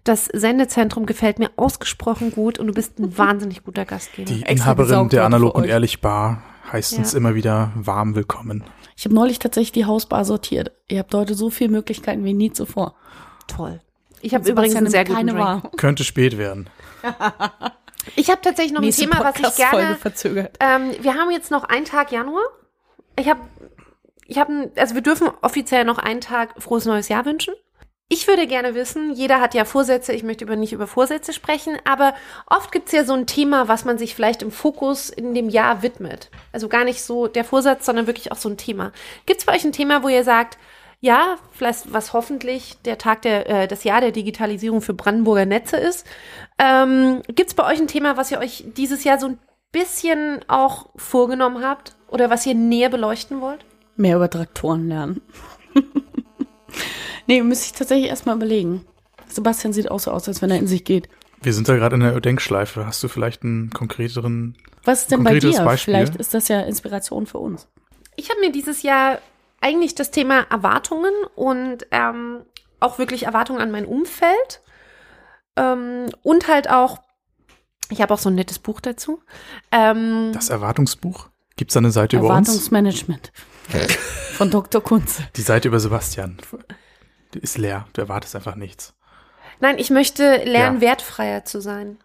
Das 0.04 0.26
Sendezentrum 0.26 1.06
gefällt 1.06 1.40
mir 1.40 1.52
ausgesprochen 1.56 2.34
gut 2.34 2.60
und 2.60 2.68
du 2.68 2.74
bist 2.74 3.00
ein 3.00 3.18
wahnsinnig 3.18 3.64
guter 3.64 3.86
Gastgeber. 3.86 4.30
Die 4.30 4.42
Inhaberin 4.42 5.08
der 5.08 5.24
Analog 5.24 5.56
und. 5.56 5.64
Ehrlich 5.64 6.02
Bar 6.02 6.44
heißt 6.70 6.92
Ja. 6.92 6.98
uns 6.98 7.14
immer 7.14 7.34
wieder 7.34 7.72
warm 7.76 8.16
willkommen. 8.16 8.66
Ich 8.98 9.06
habe 9.06 9.16
neulich 9.16 9.40
tatsächlich 9.40 9.72
die 9.72 9.86
Hausbar 9.86 10.26
sortiert. 10.26 10.74
Ihr 10.90 11.00
habt 11.00 11.14
heute 11.14 11.34
so 11.34 11.50
viele 11.50 11.70
Möglichkeiten 11.72 12.26
wie 12.26 12.34
nie 12.34 12.52
zuvor. 12.52 12.96
Toll. 13.48 13.80
Ich 14.20 14.36
habe 14.36 14.50
übrigens 14.50 14.76
einen 14.76 14.88
sehr 14.90 15.06
guten 15.06 15.16
keine 15.16 15.32
Drink. 15.32 15.46
wahr. 15.46 15.72
Könnte 15.78 16.04
spät 16.04 16.38
werden. 16.38 16.70
Ich 18.16 18.30
habe 18.30 18.42
tatsächlich 18.42 18.74
noch 18.74 18.82
ein 18.82 18.92
Thema, 18.92 19.20
was 19.20 19.40
ich 19.40 19.56
gerne 19.56 19.96
verzögert. 19.96 20.58
Ähm, 20.60 20.92
wir 21.02 21.16
haben 21.16 21.32
jetzt 21.32 21.52
noch 21.52 21.64
einen 21.64 21.86
Tag 21.86 22.12
Januar. 22.12 22.44
Ich 23.18 23.30
habe, 23.30 23.42
ich 24.26 24.38
habe, 24.38 24.72
also 24.76 24.96
wir 24.96 25.02
dürfen 25.02 25.30
offiziell 25.42 25.86
noch 25.86 25.98
einen 25.98 26.22
Tag 26.22 26.62
frohes 26.62 26.86
neues 26.86 27.10
Jahr 27.10 27.26
wünschen. 27.26 27.54
Ich 28.14 28.28
würde 28.28 28.46
gerne 28.46 28.76
wissen, 28.76 29.14
jeder 29.14 29.40
hat 29.40 29.54
ja 29.54 29.64
Vorsätze, 29.64 30.12
ich 30.12 30.24
möchte 30.24 30.44
über 30.44 30.58
nicht 30.58 30.74
über 30.74 30.86
Vorsätze 30.86 31.32
sprechen, 31.32 31.78
aber 31.86 32.14
oft 32.46 32.74
gibt's 32.74 32.92
ja 32.92 33.06
so 33.06 33.14
ein 33.14 33.26
Thema, 33.26 33.70
was 33.70 33.86
man 33.86 33.98
sich 33.98 34.16
vielleicht 34.16 34.42
im 34.42 34.52
Fokus 34.52 35.10
in 35.10 35.34
dem 35.34 35.48
Jahr 35.48 35.82
widmet. 35.82 36.30
Also 36.52 36.68
gar 36.68 36.84
nicht 36.84 37.02
so 37.02 37.28
der 37.28 37.46
Vorsatz, 37.46 37.86
sondern 37.86 38.08
wirklich 38.08 38.34
auch 38.34 38.38
so 38.38 38.50
ein 38.50 38.58
Thema. 38.58 38.92
Gibt's 39.26 39.46
bei 39.46 39.56
euch 39.56 39.64
ein 39.64 39.72
Thema, 39.72 40.04
wo 40.04 40.10
ihr 40.10 40.26
sagt, 40.26 40.58
ja, 41.02 41.38
vielleicht 41.52 41.92
was 41.92 42.14
hoffentlich 42.14 42.78
der 42.86 43.00
Tag 43.00 43.24
der, 43.24 43.50
äh, 43.50 43.68
das 43.68 43.84
Jahr 43.84 44.02
der 44.02 44.12
Digitalisierung 44.12 44.82
für 44.82 44.94
Brandenburger 44.94 45.48
Netze 45.48 45.78
ist. 45.78 46.06
Ähm, 46.60 47.24
Gibt 47.28 47.50
es 47.50 47.56
bei 47.56 47.66
euch 47.66 47.80
ein 47.80 47.88
Thema, 47.88 48.18
was 48.18 48.30
ihr 48.32 48.38
euch 48.38 48.64
dieses 48.78 49.04
Jahr 49.04 49.20
so 49.20 49.28
ein 49.28 49.40
bisschen 49.72 50.42
auch 50.48 50.90
vorgenommen 50.96 51.64
habt 51.64 51.96
oder 52.08 52.30
was 52.30 52.46
ihr 52.46 52.54
näher 52.54 52.90
beleuchten 52.90 53.42
wollt? 53.42 53.66
Mehr 53.96 54.16
über 54.16 54.30
Traktoren 54.30 54.88
lernen. 54.88 55.22
nee, 57.28 57.42
müsste 57.42 57.66
ich 57.66 57.74
tatsächlich 57.74 58.10
erstmal 58.10 58.36
überlegen. 58.36 58.86
Sebastian 59.28 59.74
sieht 59.74 59.90
auch 59.90 60.00
so 60.00 60.12
aus, 60.12 60.28
als 60.28 60.44
wenn 60.44 60.52
er 60.52 60.58
in 60.58 60.68
sich 60.68 60.84
geht. 60.86 61.10
Wir 61.42 61.54
sind 61.54 61.68
da 61.68 61.76
gerade 61.76 61.96
in 61.96 62.02
der 62.02 62.20
Denkschleife. 62.20 62.86
Hast 62.86 63.02
du 63.04 63.08
vielleicht 63.08 63.44
einen 63.44 63.72
konkreteren? 63.72 64.56
Was 64.84 65.02
ist 65.02 65.12
denn 65.12 65.24
bei 65.24 65.32
Konkretes 65.32 65.58
dir? 65.58 65.66
Beispiel? 65.66 65.94
Vielleicht 65.96 66.16
ist 66.18 66.36
das 66.36 66.48
ja 66.48 66.62
Inspiration 66.62 67.26
für 67.26 67.40
uns. 67.40 67.68
Ich 68.16 68.30
habe 68.30 68.40
mir 68.42 68.52
dieses 68.52 68.84
Jahr 68.84 69.20
eigentlich 69.62 69.96
das 69.96 70.12
Thema 70.12 70.42
Erwartungen 70.50 71.14
und 71.36 71.86
ähm, 71.92 72.42
auch 72.80 72.98
wirklich 72.98 73.24
Erwartungen 73.24 73.62
an 73.62 73.72
mein 73.72 73.86
Umfeld 73.86 74.62
ähm, 75.56 76.08
und 76.24 76.48
halt 76.48 76.70
auch, 76.70 77.00
ich 77.90 78.02
habe 78.02 78.14
auch 78.14 78.20
so 78.20 78.30
ein 78.30 78.36
nettes 78.36 78.60
Buch 78.60 78.82
dazu. 78.82 79.22
Ähm, 79.72 80.32
Das 80.34 80.50
Erwartungsbuch? 80.50 81.30
Gibt's 81.58 81.74
da 81.76 81.80
eine 81.80 81.92
Seite 81.92 82.18
über 82.18 82.28
uns? 82.36 82.48
Erwartungsmanagement. 82.48 83.32
Von 84.34 84.50
Dr. 84.50 84.82
Kunze. 84.82 85.24
Die 85.36 85.42
Seite 85.42 85.68
über 85.68 85.80
Sebastian. 85.80 86.38
Die 87.34 87.40
ist 87.40 87.58
leer. 87.58 87.88
Du 87.94 88.02
erwartest 88.02 88.36
einfach 88.36 88.56
nichts. 88.56 88.94
nein, 89.60 89.78
ich 89.78 89.90
möchte 89.92 90.38
lernen, 90.44 90.78
Ja. 90.78 90.82
wertfreier 90.90 91.46
zu 91.46 91.62
sein. 91.62 92.00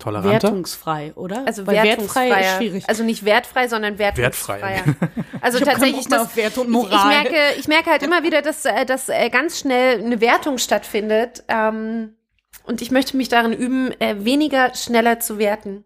Toleranter? 0.00 0.32
Wertungsfrei, 0.48 1.12
oder? 1.14 1.46
Also 1.46 1.66
Weil 1.66 1.82
wertfrei 1.82 2.40
ist 2.40 2.56
schwierig. 2.56 2.88
Also 2.88 3.04
nicht 3.04 3.24
wertfrei, 3.24 3.68
sondern 3.68 3.98
wertungsfreier. 3.98 4.84
Wertfrei. 4.86 5.08
Also 5.42 5.58
Ich 5.58 5.64
tatsächlich 5.64 6.06
das 6.08 6.22
auf 6.22 6.36
Wert 6.36 6.58
und 6.58 6.64
Ich, 6.64 6.68
ich 6.68 6.72
Moral. 6.90 7.08
merke, 7.08 7.36
ich 7.58 7.66
merke 7.68 7.90
halt 7.90 8.02
immer 8.02 8.22
wieder, 8.22 8.42
dass, 8.42 8.64
äh, 8.66 8.84
dass 8.84 9.08
äh, 9.08 9.30
ganz 9.30 9.58
schnell 9.60 9.98
eine 10.02 10.20
Wertung 10.20 10.58
stattfindet. 10.58 11.44
Ähm, 11.48 12.16
und 12.64 12.82
ich 12.82 12.90
möchte 12.90 13.16
mich 13.16 13.28
darin 13.30 13.52
üben, 13.54 13.90
äh, 14.00 14.24
weniger 14.24 14.74
schneller 14.74 15.18
zu 15.20 15.38
werten. 15.38 15.84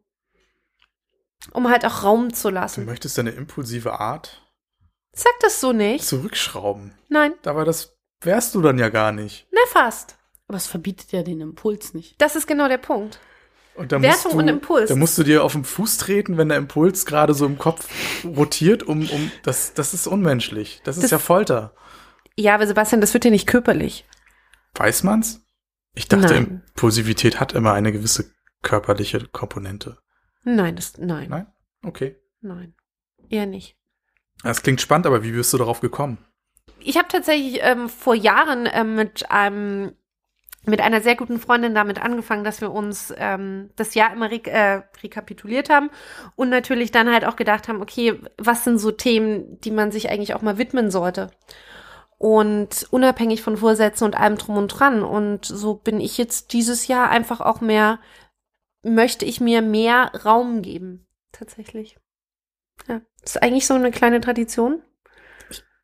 Um 1.52 1.68
halt 1.68 1.84
auch 1.84 2.02
Raum 2.02 2.32
zu 2.32 2.48
Du 2.48 2.54
lassen. 2.54 2.84
möchtest 2.84 3.18
deine 3.18 3.30
impulsive 3.30 4.00
Art 4.00 4.40
Sag 5.12 5.32
das 5.40 5.60
so 5.60 5.72
nicht. 5.72 6.04
zurückschrauben. 6.04 6.92
Nein, 7.08 7.34
Aber 7.44 7.64
das 7.64 7.96
wärst 8.22 8.54
du 8.54 8.62
dann 8.62 8.78
ja 8.78 8.88
gar 8.88 9.12
nicht. 9.12 9.46
na 9.52 9.60
fast. 9.68 10.16
Aber 10.48 10.56
es 10.56 10.66
verbietet 10.66 11.12
ja 11.12 11.22
den 11.22 11.40
Impuls 11.40 11.94
nicht. 11.94 12.20
Das 12.20 12.34
ist 12.36 12.46
genau 12.46 12.66
der 12.68 12.78
Punkt. 12.78 13.18
Und 13.76 13.90
da 13.92 14.00
Wertung 14.00 14.22
musst 14.22 14.32
du, 14.34 14.38
und 14.38 14.48
Impuls. 14.48 14.88
Da 14.88 14.96
musst 14.96 15.18
du 15.18 15.22
dir 15.24 15.42
auf 15.42 15.52
den 15.52 15.64
Fuß 15.64 15.96
treten, 15.98 16.36
wenn 16.36 16.48
der 16.48 16.58
Impuls 16.58 17.06
gerade 17.06 17.34
so 17.34 17.44
im 17.46 17.58
Kopf 17.58 17.88
rotiert, 18.24 18.82
um, 18.84 19.08
um 19.08 19.32
das, 19.42 19.74
das 19.74 19.94
ist 19.94 20.06
unmenschlich. 20.06 20.80
Das 20.84 20.96
ist 20.96 21.04
Das- 21.04 21.10
ja 21.10 21.18
Folter. 21.18 21.74
Ja, 22.36 22.54
aber 22.54 22.66
Sebastian, 22.66 23.00
das 23.00 23.14
wird 23.14 23.24
ja 23.24 23.30
nicht 23.30 23.46
körperlich. 23.46 24.06
Weiß 24.74 25.02
man's? 25.04 25.40
Ich 25.94 26.08
dachte, 26.08 26.26
Nein. 26.34 26.62
Impulsivität 26.74 27.38
hat 27.38 27.52
immer 27.52 27.72
eine 27.72 27.92
gewisse 27.92 28.32
körperliche 28.62 29.26
Komponente. 29.28 29.98
Nein, 30.42 30.74
das, 30.76 30.98
nein, 30.98 31.28
Nein? 31.30 31.46
Okay. 31.84 32.16
nein. 32.40 32.74
Eher 33.28 33.46
nicht. 33.46 33.76
Das 34.42 34.62
klingt 34.62 34.80
spannend, 34.80 35.06
aber 35.06 35.22
wie 35.22 35.30
bist 35.32 35.52
du 35.52 35.58
darauf 35.58 35.80
gekommen? 35.80 36.18
Ich 36.80 36.96
habe 36.98 37.08
tatsächlich 37.08 37.60
ähm, 37.62 37.88
vor 37.88 38.14
Jahren 38.14 38.68
ähm, 38.70 38.94
mit 38.96 39.30
einem 39.30 39.94
mit 40.66 40.80
einer 40.80 41.00
sehr 41.00 41.16
guten 41.16 41.38
Freundin 41.38 41.74
damit 41.74 42.02
angefangen, 42.02 42.44
dass 42.44 42.60
wir 42.60 42.72
uns 42.72 43.12
ähm, 43.16 43.70
das 43.76 43.94
Jahr 43.94 44.12
immer 44.12 44.30
re 44.30 44.42
äh, 44.46 44.82
rekapituliert 45.02 45.70
haben 45.70 45.90
und 46.36 46.48
natürlich 46.48 46.90
dann 46.90 47.12
halt 47.12 47.24
auch 47.24 47.36
gedacht 47.36 47.68
haben, 47.68 47.82
okay, 47.82 48.20
was 48.38 48.64
sind 48.64 48.78
so 48.78 48.90
Themen, 48.90 49.60
die 49.60 49.70
man 49.70 49.92
sich 49.92 50.10
eigentlich 50.10 50.34
auch 50.34 50.42
mal 50.42 50.58
widmen 50.58 50.90
sollte? 50.90 51.30
Und 52.16 52.86
unabhängig 52.90 53.42
von 53.42 53.56
Vorsätzen 53.56 54.04
und 54.04 54.16
allem 54.16 54.38
drum 54.38 54.56
und 54.56 54.68
dran. 54.68 55.02
Und 55.02 55.44
so 55.44 55.74
bin 55.74 56.00
ich 56.00 56.16
jetzt 56.16 56.52
dieses 56.52 56.86
Jahr 56.86 57.10
einfach 57.10 57.40
auch 57.40 57.60
mehr, 57.60 57.98
möchte 58.82 59.24
ich 59.24 59.40
mir 59.40 59.60
mehr 59.60 60.12
Raum 60.24 60.62
geben, 60.62 61.06
tatsächlich. 61.32 61.98
Ja, 62.88 63.02
ist 63.22 63.42
eigentlich 63.42 63.66
so 63.66 63.74
eine 63.74 63.90
kleine 63.90 64.20
Tradition. 64.20 64.82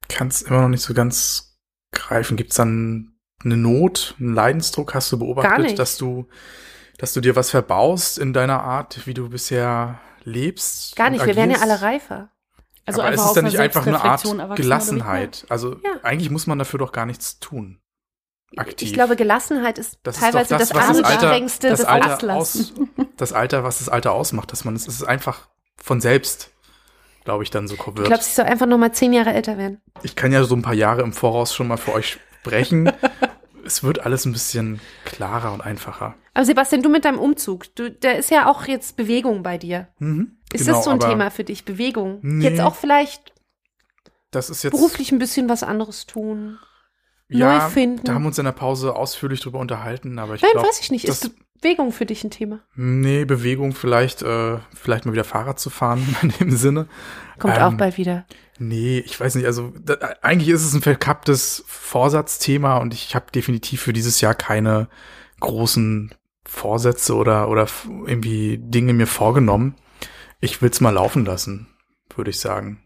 Kann 0.09 0.28
es 0.28 0.43
immer 0.43 0.62
noch 0.62 0.68
nicht 0.68 0.83
so 0.83 0.95
ganz 0.95 1.59
greifen. 1.93 2.37
Gibt's 2.37 2.57
dann 2.57 3.10
eine 3.45 3.57
Not, 3.57 4.14
einen 4.18 4.34
Leidensdruck? 4.34 4.95
Hast 4.95 5.11
du 5.12 5.18
beobachtet, 5.18 5.78
dass 5.78 5.97
du, 5.97 6.26
dass 6.99 7.12
du 7.12 7.20
dir 7.20 7.36
was 7.36 7.51
verbaust 7.51 8.18
in 8.18 8.32
deiner 8.32 8.62
Art, 8.62 9.07
wie 9.07 9.14
du 9.14 9.28
bisher 9.28 10.01
lebst? 10.24 10.97
Gar 10.97 11.11
nicht, 11.11 11.24
wir 11.24 11.36
werden 11.36 11.51
ja 11.51 11.61
alle 11.61 11.80
reifer. 11.82 12.28
Also 12.86 13.03
aber 13.03 13.12
ist 13.12 13.24
es 13.24 13.32
dann 13.34 13.45
nicht 13.45 13.59
einfach 13.59 13.86
eine 13.86 14.01
Art 14.03 14.24
Gelassenheit? 14.57 15.47
Also 15.49 15.74
Ja. 15.74 15.91
eigentlich 16.03 16.30
muss 16.30 16.47
man 16.47 16.59
dafür 16.59 16.78
doch 16.78 16.93
gar 16.93 17.07
nichts 17.07 17.38
tun. 17.38 17.78
Aktiv. 18.57 18.88
Ich 18.88 18.95
glaube, 18.95 19.14
Gelassenheit 19.14 19.78
ist 19.78 19.99
das 20.03 20.18
teilweise 20.18 20.55
ist 20.55 20.61
das, 20.61 20.68
das, 20.70 20.76
was 20.76 20.86
das 20.88 20.97
Alter, 21.05 21.09
anstrengendste 21.22 21.68
das 21.68 21.78
des 21.80 21.86
Alter 21.88 22.34
aus, 22.34 22.72
das 23.16 23.32
Alter, 23.32 23.62
was 23.62 23.78
das 23.78 23.88
Alter 23.88 24.12
ausmacht, 24.12 24.51
dass 24.51 24.64
man 24.64 24.74
es, 24.74 24.88
es 24.88 24.95
ist 24.95 25.05
einfach 25.05 25.49
von 25.76 26.01
selbst, 26.01 26.51
glaube 27.24 27.45
ich, 27.45 27.51
dann 27.51 27.68
so 27.68 27.74
Ich 27.76 27.86
wird. 27.86 28.09
glaube, 28.09 28.24
sie 28.24 28.32
soll 28.32 28.47
einfach 28.47 28.66
noch 28.66 28.78
mal 28.78 28.91
zehn 28.93 29.12
Jahre 29.12 29.32
älter 29.32 29.57
werden. 29.57 29.80
Ich 30.03 30.16
kann 30.16 30.32
ja 30.32 30.43
so 30.43 30.57
ein 30.57 30.62
paar 30.62 30.74
Jahre 30.74 31.03
im 31.03 31.12
Voraus 31.12 31.55
schon 31.55 31.68
mal 31.68 31.76
für 31.76 31.93
euch 31.93 32.18
sprechen. 32.41 32.91
es 33.71 33.83
wird 33.85 34.01
alles 34.01 34.25
ein 34.27 34.33
bisschen 34.33 34.81
klarer 35.05 35.53
und 35.53 35.61
einfacher. 35.61 36.14
Aber 36.35 36.45
Sebastian, 36.45 36.83
du 36.83 36.89
mit 36.89 37.05
deinem 37.05 37.18
Umzug, 37.18 37.75
du, 37.77 37.91
da 37.91 38.11
ist 38.12 38.31
ja 38.31 38.49
auch 38.51 38.66
jetzt 38.66 38.97
Bewegung 38.97 39.43
bei 39.43 39.59
dir. 39.59 39.89
Mhm, 39.99 40.39
Ist 40.53 40.64
genau, 40.66 40.77
das 40.79 40.85
so 40.85 40.91
ein 40.91 41.01
Thema 41.01 41.31
für 41.31 41.45
dich, 41.45 41.64
Bewegung? 41.64 42.18
Nee. 42.23 42.49
Jetzt 42.49 42.61
auch 42.61 42.75
vielleicht 42.75 43.33
Das 44.33 44.51
ist 44.51 44.62
jetzt 44.62 44.73
beruflich 44.73 45.12
ein 45.12 45.18
bisschen 45.18 45.49
was 45.49 45.62
anderes 45.62 46.07
tun. 46.07 46.59
ja, 47.29 47.59
neu 47.64 47.71
finden. 47.71 48.05
Da 48.05 48.14
haben 48.14 48.23
wir 48.23 48.29
uns 48.29 48.39
in 48.39 48.45
der 48.45 48.53
Pause 48.53 48.95
ausführlich 48.97 49.41
drüber 49.41 49.59
unterhalten, 49.61 50.18
aber 50.18 50.35
ich 50.35 50.43
Nein, 50.43 50.51
glaube, 50.53 50.68
weiß 50.68 50.81
ich 50.81 50.91
nicht. 50.91 51.09
das- 51.09 51.23
Ist 51.25 51.35
Bewegung 51.61 51.93
für 51.93 52.07
dich 52.07 52.25
ein 52.25 52.31
Thema? 52.31 52.61
nee, 52.75 53.25
Bewegung 53.25 53.73
vielleicht, 53.73 54.23
äh, 54.23 54.59
vielleicht 54.75 55.05
mal 55.05 55.13
wieder 55.13 55.25
Fahrrad 55.25 55.59
zu 55.59 55.71
fahren 55.71 56.17
in 56.23 56.31
dem 56.41 56.57
Sinne. 56.57 56.87
Kommt 57.39 57.57
Ähm, 57.57 57.63
auch 57.63 57.75
bald 57.75 57.97
wieder. 57.97 58.27
Nee, 58.59 58.99
ich 58.99 59.19
weiß 59.19 59.35
nicht, 59.37 59.47
also 59.47 59.73
da, 59.79 59.95
eigentlich 60.23 60.51
ist 60.51 60.65
es 60.65 60.75
ein 60.75 60.83
verkapptes 60.83 61.65
Vorsatzthema 61.67 62.77
und 62.79 62.95
ich 62.95 63.15
habe 63.15 63.33
definitiv 63.35 63.83
für 63.83 63.93
dieses 63.93 64.21
Jahr 64.21 64.35
keine 64.35 64.89
großen 65.41 66.15
Vorsätze 66.47 67.15
oder, 67.15 67.49
oder 67.49 67.67
irgendwie 68.07 68.59
Dinge 68.59 68.93
mir 68.93 69.07
vorgenommen. 69.07 69.77
Ich 70.41 70.63
will's 70.63 70.81
mal 70.81 70.91
laufen 70.91 71.25
lassen, 71.25 71.69
würde 72.15 72.31
ich 72.31 72.39
sagen. 72.39 72.83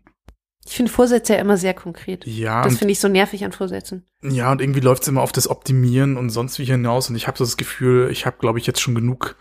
Ich 0.67 0.77
finde 0.77 0.91
Vorsätze 0.91 1.35
ja 1.35 1.41
immer 1.41 1.57
sehr 1.57 1.75
konkret. 1.75 2.27
Ja, 2.27 2.63
Das 2.65 2.79
finde 2.79 2.93
ich 2.93 3.01
so 3.01 3.09
nervig 3.09 3.45
an 3.45 3.53
Vorsätzen. 3.53 4.05
ja, 4.23 4.51
und 4.51 4.61
irgendwie 4.63 4.81
läuft's 4.81 5.07
immer 5.09 5.23
auf 5.23 5.33
das 5.33 5.49
Optimieren 5.49 6.17
und 6.17 6.31
sonst 6.31 6.59
wie 6.59 6.65
hinaus. 6.65 7.11
Und 7.11 7.17
ich 7.17 7.27
habe 7.27 7.37
so 7.37 7.45
das 7.45 7.57
Gefühl, 7.57 8.09
ich 8.11 8.25
habe, 8.27 8.37
glaube 8.39 8.59
ich, 8.59 8.67
jetzt 8.67 8.81
schon 8.81 8.95
genug 8.95 9.37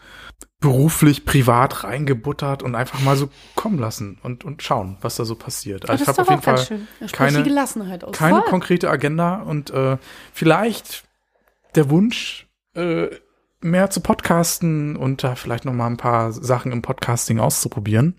beruflich, 0.59 1.25
privat 1.25 1.83
reingebuttert 1.83 2.63
und 2.63 2.75
einfach 2.75 2.99
mal 3.01 3.17
so 3.17 3.29
kommen 3.55 3.79
lassen 3.79 4.17
und, 4.23 4.45
und 4.45 4.63
schauen, 4.63 4.97
was 5.01 5.15
da 5.17 5.25
so 5.25 5.35
passiert. 5.35 5.89
Also 5.89 6.03
ich 6.03 6.07
habe 6.07 6.21
auf 6.21 6.29
jeden 6.29 6.41
Fall 6.41 6.65
keine- 7.11 7.37
die 7.39 7.49
Gelassenheit 7.49 8.03
aus. 8.03 8.15
keine 8.15 8.39
Voll. 8.41 8.49
konkrete 8.49 8.89
Agenda 8.89 9.41
und 9.41 9.71
äh, 9.71 9.97
vielleicht 10.33 11.03
der 11.75 11.89
Wunsch, 11.89 12.47
äh, 12.75 13.07
mehr 13.61 13.89
zu 13.89 13.99
podcasten 14.01 14.95
und 14.95 15.23
da 15.23 15.35
vielleicht 15.35 15.65
noch 15.65 15.73
mal 15.73 15.87
ein 15.87 15.97
paar 15.97 16.31
Sachen 16.33 16.71
im 16.71 16.81
Podcasting 16.81 17.39
auszuprobieren, 17.39 18.15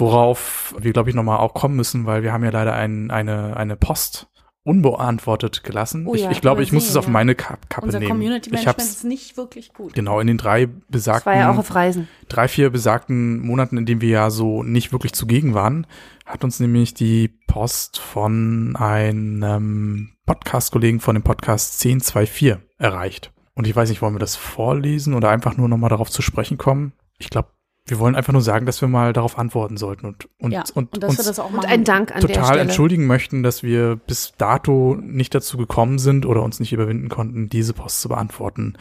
worauf 0.00 0.74
wir, 0.78 0.92
glaube 0.92 1.10
ich, 1.10 1.16
noch 1.16 1.22
mal 1.22 1.38
auch 1.38 1.54
kommen 1.54 1.76
müssen, 1.76 2.06
weil 2.06 2.22
wir 2.22 2.32
haben 2.32 2.44
ja 2.44 2.50
leider 2.50 2.74
ein, 2.74 3.10
eine, 3.10 3.56
eine 3.56 3.76
Post 3.76 4.28
unbeantwortet 4.62 5.62
gelassen. 5.64 6.06
Oh 6.06 6.14
ich, 6.14 6.22
ja, 6.22 6.30
ich 6.30 6.40
glaube, 6.40 6.62
ich 6.62 6.72
muss 6.72 6.84
es 6.84 6.90
übersehen, 6.90 6.98
auf 6.98 7.06
ja. 7.06 7.12
meine 7.12 7.34
Kap 7.34 7.70
Kappe 7.70 7.86
Unser 7.86 7.98
nehmen. 7.98 8.10
Community 8.10 8.50
ich 8.50 8.52
Management 8.52 8.90
ist 8.90 9.04
nicht 9.04 9.36
wirklich 9.36 9.72
gut. 9.72 9.94
genau 9.94 10.20
in 10.20 10.26
den 10.26 10.36
drei 10.36 10.66
besagten 10.88 11.32
ja 11.32 12.04
drei, 12.28 12.48
vier 12.48 12.70
besagten 12.70 13.40
Monaten, 13.40 13.78
in 13.78 13.86
denen 13.86 14.00
wir 14.00 14.10
ja 14.10 14.30
so 14.30 14.62
nicht 14.62 14.92
wirklich 14.92 15.12
zugegen 15.12 15.54
waren, 15.54 15.86
hat 16.26 16.44
uns 16.44 16.60
nämlich 16.60 16.92
die 16.94 17.28
Post 17.46 17.98
von 17.98 18.76
einem 18.76 20.12
Podcast-Kollegen 20.26 21.00
von 21.00 21.14
dem 21.14 21.22
Podcast 21.22 21.84
1024 21.84 22.56
erreicht. 22.78 23.32
Und 23.54 23.66
ich 23.66 23.74
weiß 23.74 23.88
nicht, 23.88 24.02
wollen 24.02 24.14
wir 24.14 24.20
das 24.20 24.36
vorlesen 24.36 25.14
oder 25.14 25.30
einfach 25.30 25.56
nur 25.56 25.68
nochmal 25.68 25.90
darauf 25.90 26.10
zu 26.10 26.22
sprechen 26.22 26.58
kommen? 26.58 26.92
Ich 27.18 27.30
glaube, 27.30 27.48
wir 27.90 27.98
wollen 27.98 28.14
einfach 28.14 28.32
nur 28.32 28.42
sagen, 28.42 28.66
dass 28.66 28.80
wir 28.80 28.88
mal 28.88 29.12
darauf 29.12 29.38
antworten 29.38 29.76
sollten 29.76 30.06
und, 30.06 30.28
und, 30.38 30.52
ja, 30.52 30.64
und, 30.74 30.94
und 30.94 31.02
dass 31.02 31.12
wir 31.12 31.18
uns 31.18 31.26
das 31.26 31.38
auch 31.38 31.50
Und 31.50 31.56
machen. 31.56 31.68
ein 31.68 31.84
Dank 31.84 32.14
an 32.14 32.20
total 32.20 32.58
entschuldigen 32.58 33.06
möchten, 33.06 33.42
dass 33.42 33.62
wir 33.62 33.96
bis 33.96 34.32
dato 34.38 34.96
nicht 35.00 35.34
dazu 35.34 35.56
gekommen 35.58 35.98
sind 35.98 36.24
oder 36.24 36.42
uns 36.42 36.60
nicht 36.60 36.72
überwinden 36.72 37.08
konnten, 37.08 37.48
diese 37.48 37.72
Post 37.74 38.00
zu 38.00 38.08
beantworten. 38.08 38.76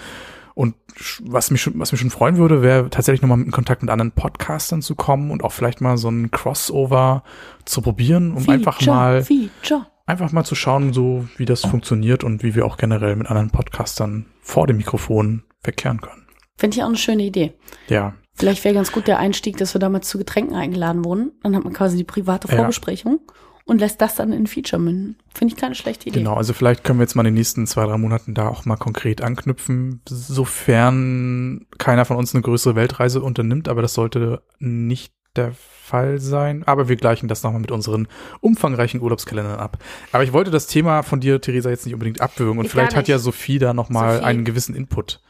Und 0.54 0.76
was 1.22 1.52
mich 1.52 1.62
schon, 1.62 1.80
was 1.80 1.92
mich 1.92 2.02
schon 2.02 2.10
freuen 2.10 2.38
würde, 2.38 2.62
wäre 2.62 2.90
tatsächlich 2.90 3.22
nochmal 3.22 3.40
in 3.40 3.52
Kontakt 3.52 3.82
mit 3.82 3.90
anderen 3.90 4.12
Podcastern 4.12 4.82
zu 4.82 4.94
kommen 4.94 5.32
und 5.32 5.44
auch 5.44 5.54
vielleicht 5.54 5.80
mal 5.80 5.98
so 5.98 6.10
ein 6.10 6.32
Crossover 6.32 7.24
zu 7.64 7.82
probieren, 7.82 8.34
um 8.34 8.48
einfach 8.50 8.80
Feature, 8.80 8.96
mal, 8.96 9.24
Feature. 9.24 9.88
einfach 10.06 10.34
mal 10.34 10.44
zu 10.44 10.56
schauen, 10.56 10.92
so 10.92 11.28
wie 11.38 11.46
das 11.46 11.62
funktioniert 11.62 12.26
und 12.26 12.44
wie 12.44 12.56
wir 12.56 12.66
auch 12.66 12.76
generell 12.76 13.16
mit 13.16 13.28
anderen 13.28 13.52
Podcastern 13.52 14.26
vor 14.42 14.68
dem 14.68 14.78
Mikrofon 14.78 15.44
verkehren 15.62 16.02
können. 16.02 16.26
Finde 16.58 16.76
ich 16.76 16.84
auch 16.84 16.88
eine 16.88 16.98
schöne 16.98 17.24
Idee. 17.24 17.54
Ja, 17.88 18.16
Vielleicht 18.40 18.64
wäre 18.64 18.74
ganz 18.74 18.92
gut 18.92 19.08
der 19.08 19.20
Einstieg, 19.20 19.58
dass 19.58 19.74
wir 19.76 19.80
damals 19.80 20.08
zu 20.08 20.18
Getränken 20.18 20.56
eingeladen 20.56 21.04
wurden. 21.06 21.32
Dann 21.44 21.56
hat 21.56 21.64
man 21.64 21.74
quasi 21.74 21.98
die 21.98 22.04
private 22.04 22.48
Ja. 22.48 22.56
Vorbesprechung 22.56 23.20
und 23.66 23.80
lässt 23.80 24.02
das 24.02 24.16
dann 24.16 24.34
in 24.34 24.48
Feature 24.48 24.82
münden. 24.82 25.18
Finde 25.34 25.54
ich 25.54 25.60
keine 25.60 25.76
schlechte 25.76 26.08
Idee. 26.10 26.20
Genau, 26.20 26.34
also 26.36 26.54
vielleicht 26.54 26.84
können 26.84 27.00
wir 27.00 27.04
jetzt 27.04 27.16
mal 27.16 27.22
in 27.22 27.26
den 27.28 27.34
nächsten 27.36 27.68
zwei, 27.68 27.86
drei 27.86 27.98
Monaten 27.98 28.34
da 28.34 28.48
auch 28.48 28.66
mal 28.66 28.78
konkret 28.78 29.22
anknüpfen, 29.22 30.02
sofern 30.08 31.66
keiner 31.78 32.06
von 32.06 32.18
uns 32.18 32.34
eine 32.34 32.42
größere 32.42 32.76
Weltreise 32.76 33.22
unternimmt, 33.22 33.68
aber 33.68 33.82
das 33.82 33.94
sollte 33.94 34.42
nicht 34.60 35.14
der 35.36 35.52
Fall 35.54 36.20
sein. 36.20 36.64
Aber 36.66 36.90
wir 36.90 36.96
gleichen 36.96 37.28
das 37.28 37.44
nochmal 37.44 37.62
mit 37.62 37.72
unseren 37.72 38.08
umfangreichen 38.42 39.02
Urlaubskalendern 39.02 39.60
ab. 39.60 39.78
Aber 40.12 40.24
ich 40.24 40.34
wollte 40.34 40.50
das 40.52 40.66
Thema 40.68 41.04
von 41.04 41.20
dir, 41.20 41.40
Theresa, 41.42 41.70
jetzt 41.70 41.86
nicht 41.86 41.94
unbedingt 41.94 42.22
abwürgen 42.22 42.58
und 42.60 42.66
Ich 42.66 42.72
vielleicht 42.72 42.96
hat 42.96 43.08
ja. 43.08 43.20
Sophie 43.20 43.60
da 43.60 43.74
nochmal 43.74 44.16
Sophie. 44.16 44.26
einen 44.26 44.46
gewissen 44.46 44.76
Input. 44.76 45.22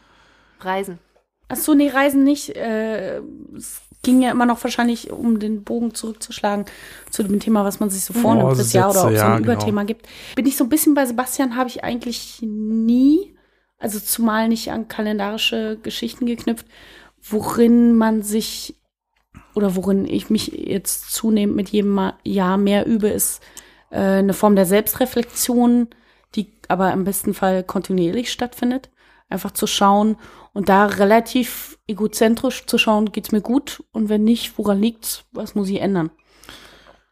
Reisen. 0.62 1.00
Ach 1.50 1.58
so, 1.58 1.74
nee, 1.74 1.90
Reisen 1.90 2.24
nicht. 2.24 2.56
Äh, 2.56 3.18
es 3.58 3.82
ging 4.04 4.22
ja 4.22 4.32
immer 4.32 4.46
noch 4.46 4.64
wahrscheinlich, 4.64 5.12
um 5.12 5.40
den 5.40 5.64
Bogen 5.64 5.94
zurückzuschlagen 5.94 6.66
zu 7.10 7.24
dem 7.24 7.40
Thema, 7.40 7.66
was 7.66 7.80
man 7.80 7.90
sich 7.90 8.04
so 8.04 8.14
vornimmt 8.14 8.56
fürs 8.56 8.74
Jahr 8.74 8.92
oder 8.92 9.06
ob 9.06 9.12
es 9.12 9.18
ja, 9.18 9.36
ein 9.36 9.44
genau. 9.44 9.54
Überthema 9.54 9.84
gibt. 9.84 10.08
Bin 10.36 10.46
ich 10.46 10.56
so 10.56 10.64
ein 10.64 10.70
bisschen 10.70 10.94
bei 10.94 11.06
Sebastian, 11.06 11.56
habe 11.56 11.70
ich 11.70 11.84
eigentlich 11.84 12.40
nie, 12.42 13.36
also 13.78 14.00
zumal 14.00 14.48
nicht 14.48 14.72
an 14.72 14.88
kalendarische 14.88 15.78
Geschichten 15.82 16.26
geknüpft, 16.26 16.66
worin 17.22 17.96
man 17.96 18.22
sich 18.22 18.76
oder 19.56 19.76
worin 19.76 20.06
ich 20.06 20.30
mich 20.30 20.48
jetzt 20.48 21.12
zunehmend 21.12 21.56
mit 21.56 21.70
jedem 21.70 22.12
Jahr 22.24 22.58
mehr 22.58 22.86
übe, 22.86 23.10
ist 23.10 23.42
äh, 23.90 23.98
eine 23.98 24.34
Form 24.34 24.56
der 24.56 24.66
Selbstreflexion, 24.66 25.88
die 26.36 26.54
aber 26.68 26.94
im 26.94 27.04
besten 27.04 27.34
Fall 27.34 27.64
kontinuierlich 27.64 28.32
stattfindet. 28.32 28.90
Einfach 29.30 29.52
zu 29.52 29.68
schauen 29.68 30.18
und 30.54 30.70
da 30.70 30.86
relativ 30.88 31.78
egozentrisch 31.88 32.66
zu 32.66 32.78
schauen, 32.78 33.12
geht's 33.12 33.32
mir 33.32 33.42
gut 33.42 33.84
und 33.92 34.10
wenn 34.10 34.24
nicht, 34.24 34.58
woran 34.58 34.82
liegt's, 34.82 35.26
was 35.32 35.56
muss 35.56 35.70
ich 35.70 35.82
ändern? 35.82 36.12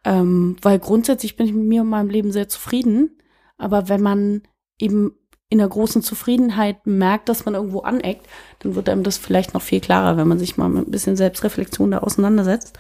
Ähm, 0.04 0.56
weil 0.62 0.80
grundsätzlich 0.80 1.36
bin 1.36 1.46
ich 1.46 1.54
mit 1.54 1.66
mir 1.66 1.82
und 1.82 1.90
meinem 1.90 2.10
Leben 2.10 2.32
sehr 2.32 2.48
zufrieden, 2.48 3.22
aber 3.58 3.90
wenn 3.90 4.02
man 4.02 4.44
eben 4.80 5.14
in 5.50 5.60
der 5.60 5.68
großen 5.68 6.02
Zufriedenheit 6.02 6.86
merkt, 6.86 7.30
dass 7.30 7.46
man 7.46 7.56
irgendwo 7.56 7.80
aneckt, 7.80 8.28
dann 8.60 8.76
wird 8.76 8.90
einem 8.90 9.04
das 9.04 9.18
vielleicht 9.18 9.54
noch 9.54 9.62
viel 9.62 9.80
klarer, 9.80 10.18
wenn 10.18 10.28
man 10.28 10.40
sich 10.40 10.58
mal 10.58 10.68
mit 10.68 10.88
ein 10.88 10.92
bisschen 10.92 11.16
Selbstreflexion 11.16 11.92
da 11.92 12.00
auseinandersetzt. 12.00 12.78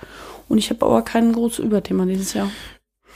Und 0.50 0.58
ich 0.58 0.70
habe 0.70 0.86
aber 0.86 1.02
kein 1.02 1.32
großes 1.32 1.60
Überthema 1.60 2.06
dieses 2.06 2.34
Jahr. 2.34 2.50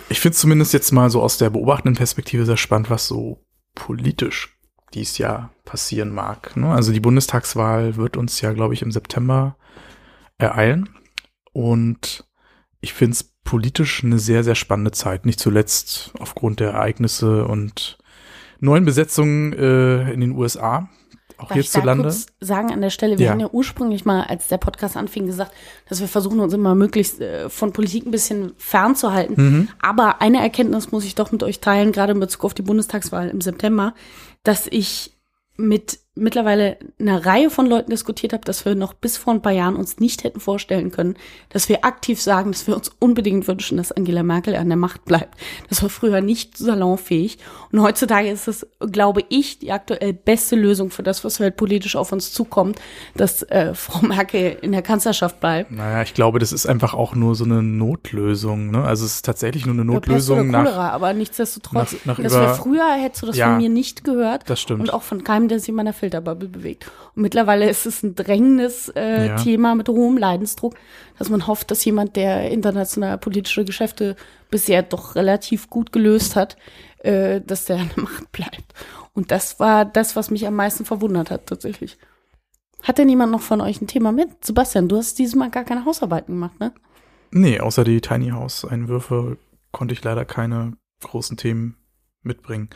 Ich 0.09 0.21
finde 0.21 0.35
es 0.35 0.39
zumindest 0.39 0.73
jetzt 0.73 0.91
mal 0.91 1.09
so 1.09 1.21
aus 1.21 1.37
der 1.37 1.49
beobachtenden 1.49 1.95
Perspektive 1.95 2.45
sehr 2.45 2.57
spannend, 2.57 2.89
was 2.89 3.07
so 3.07 3.43
politisch 3.75 4.57
dies 4.93 5.17
Jahr 5.17 5.51
passieren 5.65 6.13
mag. 6.13 6.55
Ne? 6.57 6.67
Also 6.73 6.91
die 6.91 6.99
Bundestagswahl 6.99 7.95
wird 7.95 8.17
uns 8.17 8.41
ja, 8.41 8.53
glaube 8.53 8.73
ich, 8.73 8.81
im 8.81 8.91
September 8.91 9.55
ereilen. 10.37 10.89
Und 11.53 12.25
ich 12.79 12.93
finde 12.93 13.13
es 13.13 13.31
politisch 13.43 14.03
eine 14.03 14.19
sehr, 14.19 14.43
sehr 14.43 14.55
spannende 14.55 14.91
Zeit. 14.91 15.25
Nicht 15.25 15.39
zuletzt 15.39 16.11
aufgrund 16.19 16.59
der 16.59 16.71
Ereignisse 16.71 17.45
und 17.45 17.97
neuen 18.59 18.85
Besetzungen 18.85 19.53
äh, 19.53 20.11
in 20.11 20.21
den 20.21 20.31
USA. 20.31 20.87
Auch 21.37 21.47
Darf 21.47 21.57
ich 21.57 21.71
da 21.71 21.79
hierzulande. 21.79 22.03
kurz 22.03 22.27
sagen 22.39 22.71
an 22.71 22.81
der 22.81 22.91
Stelle, 22.91 23.17
wir 23.17 23.25
Ja. 23.25 23.31
haben 23.31 23.39
ja 23.39 23.49
ursprünglich 23.51 24.05
mal, 24.05 24.21
als 24.25 24.47
der 24.47 24.59
Podcast 24.59 24.95
anfing, 24.95 25.25
gesagt, 25.25 25.51
dass 25.89 25.99
wir 25.99 26.07
versuchen, 26.07 26.39
uns 26.39 26.53
immer 26.53 26.75
möglichst 26.75 27.19
äh, 27.19 27.49
von 27.49 27.73
Politik 27.73 28.05
ein 28.05 28.11
bisschen 28.11 28.53
fernzuhalten. 28.57 29.35
Mhm. 29.37 29.69
Aber 29.81 30.21
eine 30.21 30.39
Erkenntnis 30.39 30.91
muss 30.91 31.03
ich 31.03 31.15
doch 31.15 31.31
mit 31.31 31.41
euch 31.41 31.59
teilen, 31.59 31.91
gerade 31.91 32.13
in 32.13 32.19
Bezug 32.19 32.43
auf 32.45 32.53
die 32.53 32.61
Bundestagswahl 32.61 33.29
im 33.29 33.41
September, 33.41 33.95
dass 34.43 34.67
ich 34.67 35.13
mit 35.57 35.99
mittlerweile 36.15 36.77
einer 36.99 37.25
Reihe 37.25 37.49
von 37.49 37.65
Leuten 37.65 37.89
diskutiert 37.89 38.33
habe, 38.33 38.43
dass 38.43 38.65
wir 38.65 38.75
noch 38.75 38.93
bis 38.93 39.15
vor 39.15 39.33
ein 39.33 39.41
paar 39.41 39.53
Jahren 39.53 39.77
uns 39.77 39.99
nicht 39.99 40.25
hätten 40.25 40.41
vorstellen 40.41 40.91
können, 40.91 41.15
dass 41.49 41.69
wir 41.69 41.85
aktiv 41.85 42.21
sagen, 42.21 42.51
dass 42.51 42.67
wir 42.67 42.75
uns 42.75 42.91
unbedingt 42.99 43.47
wünschen, 43.47 43.77
dass 43.77 43.93
Angela 43.93 44.21
Merkel 44.21 44.55
an 44.55 44.67
der 44.67 44.75
Macht 44.77 45.05
bleibt. 45.05 45.39
Das 45.69 45.81
war 45.81 45.89
früher 45.89 46.19
nicht 46.19 46.57
salonfähig. 46.57 47.37
Und 47.71 47.81
heutzutage 47.81 48.29
ist 48.29 48.49
es, 48.49 48.67
glaube 48.91 49.21
ich, 49.29 49.59
die 49.59 49.71
aktuell 49.71 50.11
beste 50.11 50.57
Lösung 50.57 50.91
für 50.91 51.01
das, 51.01 51.23
was 51.23 51.39
weltpolitisch 51.39 51.95
auf 51.95 52.11
uns 52.11 52.33
zukommt, 52.33 52.81
dass 53.15 53.43
äh, 53.43 53.73
Frau 53.73 54.05
Merkel 54.05 54.57
in 54.61 54.73
der 54.73 54.81
Kanzlerschaft 54.81 55.39
bleibt. 55.39 55.71
Naja, 55.71 56.01
ich 56.01 56.13
glaube, 56.13 56.39
das 56.39 56.51
ist 56.51 56.65
einfach 56.65 56.93
auch 56.93 57.15
nur 57.15 57.35
so 57.35 57.45
eine 57.45 57.63
Notlösung. 57.63 58.71
Ne? 58.71 58.83
Also 58.83 59.05
es 59.05 59.15
ist 59.15 59.25
tatsächlich 59.25 59.65
nur 59.65 59.75
eine 59.75 59.83
Ja, 59.83 59.93
Notlösung 59.93 60.49
nach. 60.51 60.65
Cholera, 60.65 60.89
aber 60.89 61.13
nichtsdestotrotz. 61.13 61.93
nach- 62.05 62.17
nach 62.17 62.21
das 62.21 62.33
über- 62.33 62.41
wäre 62.41 62.55
früher, 62.55 62.91
hättest 62.95 63.21
du 63.23 63.27
das 63.27 63.37
Ja, 63.37 63.47
von 63.51 63.57
mir 63.57 63.69
nicht 63.69 64.03
gehört. 64.03 64.49
das 64.49 64.59
stimmt. 64.59 64.81
Und 64.81 64.93
auch 64.93 65.03
von 65.03 65.23
keinem, 65.23 65.47
der 65.47 65.59
sich 65.59 65.69
in 65.69 65.75
meiner 65.75 65.93
Filterbubble 66.01 66.49
bewegt. 66.49 66.91
Und 67.15 67.21
mittlerweile 67.21 67.69
ist 67.69 67.85
es 67.85 68.03
ein 68.03 68.15
drängendes 68.15 68.89
äh, 68.89 69.27
Ja. 69.27 69.35
Thema 69.37 69.75
mit 69.75 69.87
hohem 69.87 70.17
Leidensdruck, 70.17 70.75
dass 71.17 71.29
man 71.29 71.45
hofft, 71.47 71.71
dass 71.71 71.85
jemand, 71.85 72.15
der 72.15 72.51
international 72.51 73.17
politische 73.17 73.63
Geschäfte 73.63 74.15
bisher 74.49 74.81
doch 74.83 75.15
relativ 75.15 75.69
gut 75.69 75.91
gelöst 75.91 76.35
hat, 76.35 76.57
äh, 76.99 77.39
dass 77.41 77.65
der 77.65 77.77
an 77.77 77.91
der 77.95 78.03
Macht 78.03 78.31
bleibt. 78.31 78.73
Und 79.13 79.31
das 79.31 79.59
war 79.59 79.85
das, 79.85 80.15
was 80.15 80.31
mich 80.31 80.47
am 80.47 80.55
meisten 80.55 80.85
verwundert 80.85 81.31
hat, 81.31 81.45
tatsächlich. 81.45 81.97
Hat 82.81 82.97
denn 82.97 83.09
jemand 83.09 83.31
noch 83.31 83.41
von 83.41 83.61
euch 83.61 83.79
ein 83.79 83.87
Thema 83.87 84.11
mit? 84.11 84.43
Sebastian, 84.43 84.87
du 84.87 84.97
hast 84.97 85.19
dieses 85.19 85.35
Mal 85.35 85.51
gar 85.51 85.63
keine 85.63 85.85
Hausarbeiten 85.85 86.33
gemacht, 86.33 86.59
ne? 86.59 86.73
Nee, 87.31 87.59
außer 87.59 87.83
die 87.83 88.01
Tiny 88.01 88.29
House 88.29 88.65
Einwürfe 88.65 89.37
konnte 89.71 89.93
ich 89.93 90.03
leider 90.03 90.25
keine 90.25 90.73
großen 91.01 91.37
Themen 91.37 91.77
mitbringen. 92.23 92.69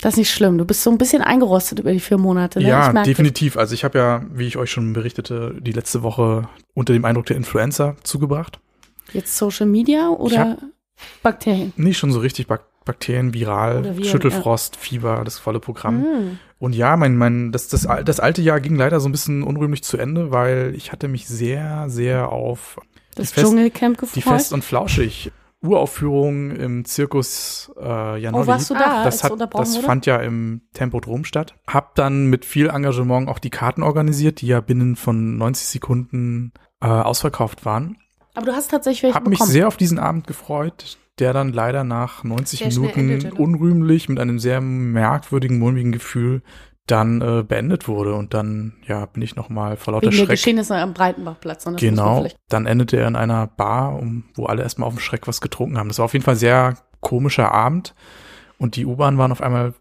Das 0.00 0.14
ist 0.14 0.18
nicht 0.18 0.30
schlimm. 0.32 0.58
Du 0.58 0.64
bist 0.64 0.82
so 0.82 0.90
ein 0.90 0.98
bisschen 0.98 1.22
eingerostet 1.22 1.78
über 1.80 1.92
die 1.92 2.00
vier 2.00 2.18
Monate. 2.18 2.60
Ne? 2.60 2.68
Ja, 2.68 2.92
definitiv. 3.02 3.56
Also 3.56 3.74
ich 3.74 3.84
habe 3.84 3.98
ja, 3.98 4.22
wie 4.32 4.46
ich 4.46 4.56
euch 4.56 4.70
schon 4.70 4.92
berichtete, 4.92 5.54
die 5.60 5.72
letzte 5.72 6.02
Woche 6.02 6.48
unter 6.74 6.92
dem 6.92 7.04
Eindruck 7.04 7.26
der 7.26 7.36
Influenza 7.36 7.96
zugebracht. 8.02 8.60
Jetzt 9.12 9.36
Social 9.36 9.66
Media 9.66 10.08
oder 10.08 10.58
Bakterien? 11.22 11.72
Nicht 11.76 11.98
schon 11.98 12.12
so 12.12 12.20
richtig 12.20 12.46
Bak 12.46 12.64
Bakterien, 12.84 13.34
viral, 13.34 13.82
Viren, 13.96 14.04
Schüttelfrost, 14.04 14.76
Fieber, 14.76 15.22
das 15.24 15.40
volle 15.40 15.58
Programm. 15.58 16.04
Hm. 16.04 16.38
Und 16.60 16.72
ja, 16.72 16.96
mein, 16.96 17.16
mein, 17.16 17.50
das, 17.50 17.66
das, 17.66 17.88
das 18.04 18.20
alte 18.20 18.42
Jahr 18.42 18.60
ging 18.60 18.76
leider 18.76 19.00
so 19.00 19.08
ein 19.08 19.12
bisschen 19.12 19.42
unrühmlich 19.42 19.82
zu 19.82 19.96
Ende, 19.96 20.30
weil 20.30 20.72
ich 20.76 20.92
hatte 20.92 21.08
mich 21.08 21.26
sehr, 21.26 21.86
sehr 21.88 22.28
auf 22.28 22.78
Das 23.16 23.30
die 23.30 23.34
Fest- 23.34 23.46
Dschungelcamp 23.48 23.98
die 23.98 24.20
gefreut. 24.20 24.34
Fest 24.34 24.52
und 24.52 24.62
Flauschig 24.64 25.32
Uraufführung 25.66 26.50
im 26.52 26.84
Zirkus 26.84 27.70
äh, 27.80 28.18
Janolli. 28.20 28.44
oh, 28.44 28.46
warst 28.46 28.70
du 28.70 28.74
da? 28.74 29.04
das 29.04 29.22
hat, 29.24 29.32
das 29.38 29.76
wurde? 29.76 29.86
fand 29.86 30.06
ja 30.06 30.16
im 30.16 30.62
Tempodrom 30.72 31.24
statt. 31.24 31.54
Hab 31.66 31.94
dann 31.94 32.26
mit 32.26 32.44
viel 32.44 32.68
Engagement 32.68 33.28
auch 33.28 33.38
die 33.38 33.50
Karten 33.50 33.82
organisiert, 33.82 34.40
die 34.40 34.46
ja 34.46 34.60
binnen 34.60 34.96
von 34.96 35.36
90 35.36 35.66
Sekunden 35.68 36.52
äh, 36.80 36.86
ausverkauft 36.86 37.64
waren. 37.64 37.96
Aber 38.34 38.46
du 38.46 38.52
hast 38.52 38.70
tatsächlich 38.70 39.02
welche 39.04 39.14
Hab 39.14 39.26
mich 39.26 39.38
bekommen. 39.38 39.52
sehr 39.52 39.68
auf 39.68 39.76
diesen 39.76 39.98
Abend 39.98 40.26
gefreut. 40.26 40.98
der 41.18 41.32
dann 41.32 41.52
leider 41.54 41.82
nach 41.84 42.24
90 42.24 42.58
Sehr 42.58 42.68
Minuten 42.68 43.00
endete, 43.00 43.28
ne? 43.28 43.34
unrühmlich 43.34 44.08
mit 44.10 44.18
einem 44.18 44.38
sehr 44.38 44.60
merkwürdigen, 44.60 45.58
mulmigen 45.58 45.92
Gefühl 45.92 46.42
dann 46.86 47.20
äh, 47.20 47.42
beendet 47.42 47.88
wurde. 47.88 48.14
Und 48.14 48.34
dann, 48.34 48.74
ja, 48.86 49.06
bin 49.06 49.22
ich 49.22 49.36
noch 49.36 49.48
mal 49.48 49.76
vor 49.76 49.92
lauter 49.92 50.06
Wegen 50.06 50.16
der 50.16 50.24
Schreck. 50.26 50.30
Geschehnisse 50.30 50.76
am 50.76 50.94
Breitenbachplatz. 50.94 51.66
Man 51.66 51.76
Genau. 51.76 52.26
Dann 52.48 52.66
endete 52.66 52.96
er 52.98 53.08
in 53.08 53.16
einer 53.16 53.46
Bar, 53.46 53.98
um, 53.98 54.24
wo 54.34 54.46
alle 54.46 54.62
erstmal 54.62 54.86
auf 54.88 54.94
dem 54.94 55.00
Schreck 55.00 55.26
was 55.26 55.40
getrunken 55.40 55.78
haben. 55.78 55.88
Das 55.88 55.98
war 55.98 56.04
auf 56.04 56.12
jeden 56.12 56.24
Fall 56.24 56.34
ein 56.34 56.38
sehr 56.38 56.76
komischer 57.00 57.52
Abend. 57.52 57.94
Und 58.58 58.76
die 58.76 58.86
U-Bahn 58.86 59.18
waren 59.18 59.32
auf 59.32 59.42
einmal 59.42 59.74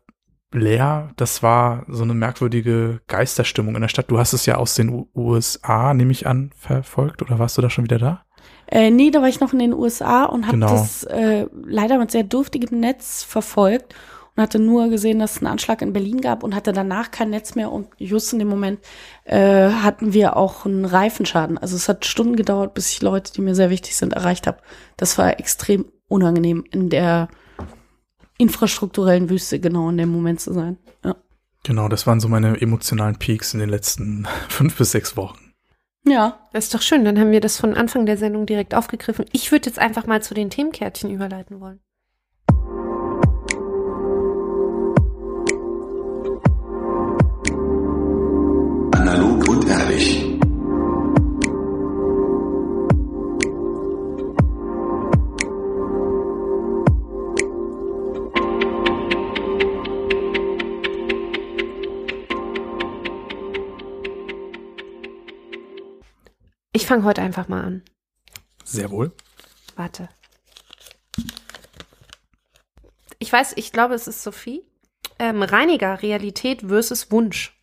leer. 0.52 1.12
Das 1.16 1.44
war 1.44 1.86
so 1.88 2.04
eine 2.04 2.14
merkwürdige 2.14 3.02
Geisterstimmung 3.08 3.76
in 3.76 3.82
der 3.82 3.88
Stadt. 3.90 4.10
Du 4.10 4.18
hast 4.18 4.34
es 4.34 4.46
ja 4.46 4.56
aus 4.56 4.76
den 4.76 4.90
U 4.90 5.08
USA, 5.16 5.94
nehme 5.94 6.12
ich 6.12 6.28
an, 6.28 6.52
verfolgt. 6.58 7.22
Oder 7.22 7.40
warst 7.40 7.58
du 7.58 7.62
da 7.62 7.70
schon 7.70 7.84
wieder 7.84 8.00
da? 8.00 8.24
Äh, 8.68 8.90
nee, 8.90 9.12
da 9.12 9.22
war 9.22 9.28
ich 9.30 9.40
noch 9.40 9.54
in 9.54 9.60
den 9.60 9.74
USA 9.74 10.26
und 10.26 10.48
habe 10.48 10.58
Genau. 10.58 10.72
das 10.72 11.04
äh, 11.04 11.46
leider 11.66 12.00
mit 12.00 12.12
sehr 12.12 12.24
dürftigem 12.24 12.80
Netz 12.80 13.24
verfolgt 13.24 13.94
und 14.36 14.42
hatte 14.44 14.60
nur 14.60 14.90
gesehen, 14.90 15.20
dass 15.20 15.34
es 15.34 15.38
einen 15.38 15.48
Anschlag 15.48 15.82
in 15.82 15.94
Berlin 15.94 16.22
gab 16.22 16.44
und 16.44 16.56
hatte 16.56 16.74
danach 16.74 17.12
kein 17.12 17.30
Netz 17.30 17.56
mehr 17.56 17.72
und 17.72 17.88
just 17.98 18.34
in 18.34 18.40
dem 18.40 18.48
Moment 18.48 18.80
äh, 19.24 19.70
hatten 19.70 20.14
wir 20.14 20.36
auch 20.36 20.66
einen 20.66 20.86
Reifenschaden. 20.86 21.58
Also 21.58 21.76
es 21.76 21.88
hat 21.88 22.06
Stunden 22.06 22.36
gedauert, 22.36 22.74
bis 22.74 22.92
ich 22.92 23.02
Leute, 23.02 23.32
die 23.34 23.42
mir 23.42 23.56
sehr 23.56 23.70
wichtig 23.70 23.96
sind, 23.96 24.14
erreicht 24.14 24.48
habe. 24.48 24.58
Das 24.98 25.18
war 25.18 25.40
extrem 25.40 25.86
unangenehm 26.08 26.64
in 26.72 26.90
der 26.90 27.30
infrastrukturellen 28.38 29.30
Wüste 29.30 29.60
genau 29.60 29.90
in 29.90 29.98
dem 29.98 30.10
Moment 30.10 30.42
zu 30.42 30.54
sein. 30.54 30.78
Ja. 31.04 31.16
Genau, 31.64 31.88
das 31.88 32.06
waren 32.06 32.20
so 32.20 32.28
meine 32.28 32.60
emotionalen 32.62 33.18
Peaks 33.18 33.54
in 33.54 33.60
den 33.60 33.70
letzten 33.70 34.28
fünf 34.50 34.78
bis 34.78 34.92
sechs 34.92 35.16
Wochen. 35.16 35.40
Ja, 36.08 36.48
Das 36.54 36.66
ist 36.66 36.74
doch 36.76 36.84
schön, 36.84 37.04
dann 37.04 37.18
haben 37.18 37.32
wir 37.32 37.42
das 37.42 37.60
von 37.60 37.74
Anfang 37.74 38.06
der 38.06 38.18
Sendung 38.18 38.46
direkt 38.46 38.76
aufgegriffen. 38.76 39.26
Ich 39.32 39.52
würde 39.52 39.66
jetzt 39.68 39.80
einfach 39.80 40.06
mal 40.06 40.22
zu 40.22 40.36
den 40.36 40.52
Themenkärtchen 40.52 41.10
überleiten 41.10 41.60
wollen. 41.60 41.80
Analog 49.16 49.48
und 49.48 49.66
ehrlich. 49.70 50.26
Ich 66.74 66.86
fange 66.86 67.06
heute 67.06 67.22
einfach 67.22 67.48
mal 67.48 67.64
an. 67.64 67.84
Sehr 68.66 68.92
wohl. 68.92 69.14
Warte. 69.78 70.10
Ich 73.20 73.32
weiß, 73.32 73.54
ich 73.56 73.72
glaube, 73.72 73.94
es 73.94 74.08
ist 74.08 74.24
Sophie. 74.24 74.62
Ähm, 75.20 75.42
Reiniger, 75.42 76.02
Realität 76.02 76.64
versus 76.68 77.12
Wunsch. 77.12 77.56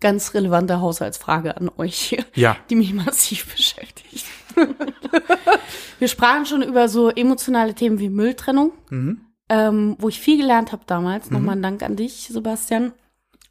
Ganz 0.00 0.34
relevante 0.34 0.80
Haushaltsfrage 0.80 1.56
an 1.56 1.70
euch. 1.76 2.16
Ja, 2.34 2.56
die 2.70 2.76
mich 2.76 2.92
massiv 2.94 3.52
beschäftigt. 3.54 4.24
Wir 5.98 6.08
sprachen 6.08 6.46
schon 6.46 6.62
über 6.62 6.88
so 6.88 7.10
emotionale 7.10 7.74
Themen 7.74 7.98
wie 7.98 8.08
Mülltrennung, 8.08 8.72
Mhm. 8.90 9.20
ähm, 9.48 9.96
wo 9.98 10.08
ich 10.08 10.20
viel 10.20 10.38
gelernt 10.38 10.72
habe 10.72 10.82
damals. 10.86 11.30
Nochmal 11.30 11.56
ein 11.56 11.62
Dank 11.62 11.82
an 11.82 11.96
dich, 11.96 12.28
Sebastian. 12.30 12.92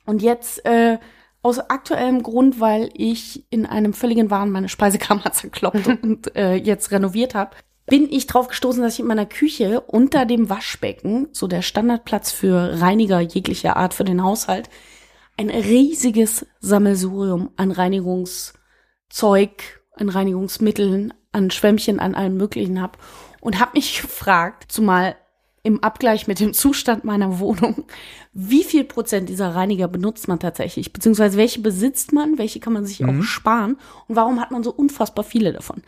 Und 0.06 0.22
jetzt 0.22 0.66
äh, 0.66 1.00
aus 1.42 1.60
aktuellem 1.60 2.24
Grund, 2.24 2.60
weil 2.60 2.90
ich 2.94 3.46
in 3.50 3.66
einem 3.66 3.94
völligen 3.94 4.30
Wahn 4.30 4.50
meine 4.52 4.70
Speisekammer 4.70 5.32
zerkloppt 5.32 5.88
und 6.02 6.36
äh, 6.36 6.56
jetzt 6.56 6.92
renoviert 6.92 7.36
habe, 7.36 7.56
bin 7.86 8.08
ich 8.12 8.28
drauf 8.28 8.50
gestoßen, 8.50 8.82
dass 8.82 8.94
ich 8.96 9.00
in 9.00 9.08
meiner 9.08 9.26
Küche 9.26 9.80
unter 9.82 10.26
dem 10.26 10.50
Waschbecken, 10.50 11.28
so 11.32 11.48
der 11.48 11.62
Standardplatz 11.62 12.32
für 12.34 12.82
Reiniger 12.82 13.20
jeglicher 13.22 13.78
Art 13.78 13.94
für 13.94 14.04
den 14.04 14.24
Haushalt, 14.24 14.70
ein 15.38 15.50
riesiges 15.50 16.46
Sammelsurium 16.60 17.52
an 17.56 17.72
Reinigungszeug, 17.72 18.54
an 19.96 20.10
Reinigungsmitteln, 20.10 21.14
an 21.32 21.52
Schwämmchen, 21.52 22.00
an 22.00 22.16
allem 22.16 22.38
Möglichen 22.38 22.82
habe 22.82 22.98
und 23.42 23.60
habe 23.60 23.72
mich 23.76 24.02
gefragt, 24.02 24.72
zumal 24.72 25.16
im 25.64 25.84
Abgleich 25.84 26.28
mit 26.28 26.40
dem 26.40 26.54
Zustand 26.54 27.04
meiner 27.04 27.40
Wohnung, 27.40 27.86
wie 28.32 28.64
viel 28.64 28.86
Prozent 28.86 29.28
dieser 29.28 29.54
Reiniger 29.54 29.90
benutzt 29.90 30.30
man 30.30 30.40
tatsächlich, 30.40 30.94
beziehungsweise 30.94 31.38
welche 31.38 31.60
besitzt 31.60 32.14
man, 32.14 32.38
welche 32.38 32.62
kann 32.62 32.74
man 32.74 32.86
sich 32.86 33.04
auch 33.04 33.22
sparen? 33.22 33.78
Und 34.08 34.16
warum 34.16 34.40
hat 34.40 34.52
man 34.52 34.64
so 34.64 34.72
unfassbar 34.72 35.26
viele 35.26 35.52
davon? 35.52 35.82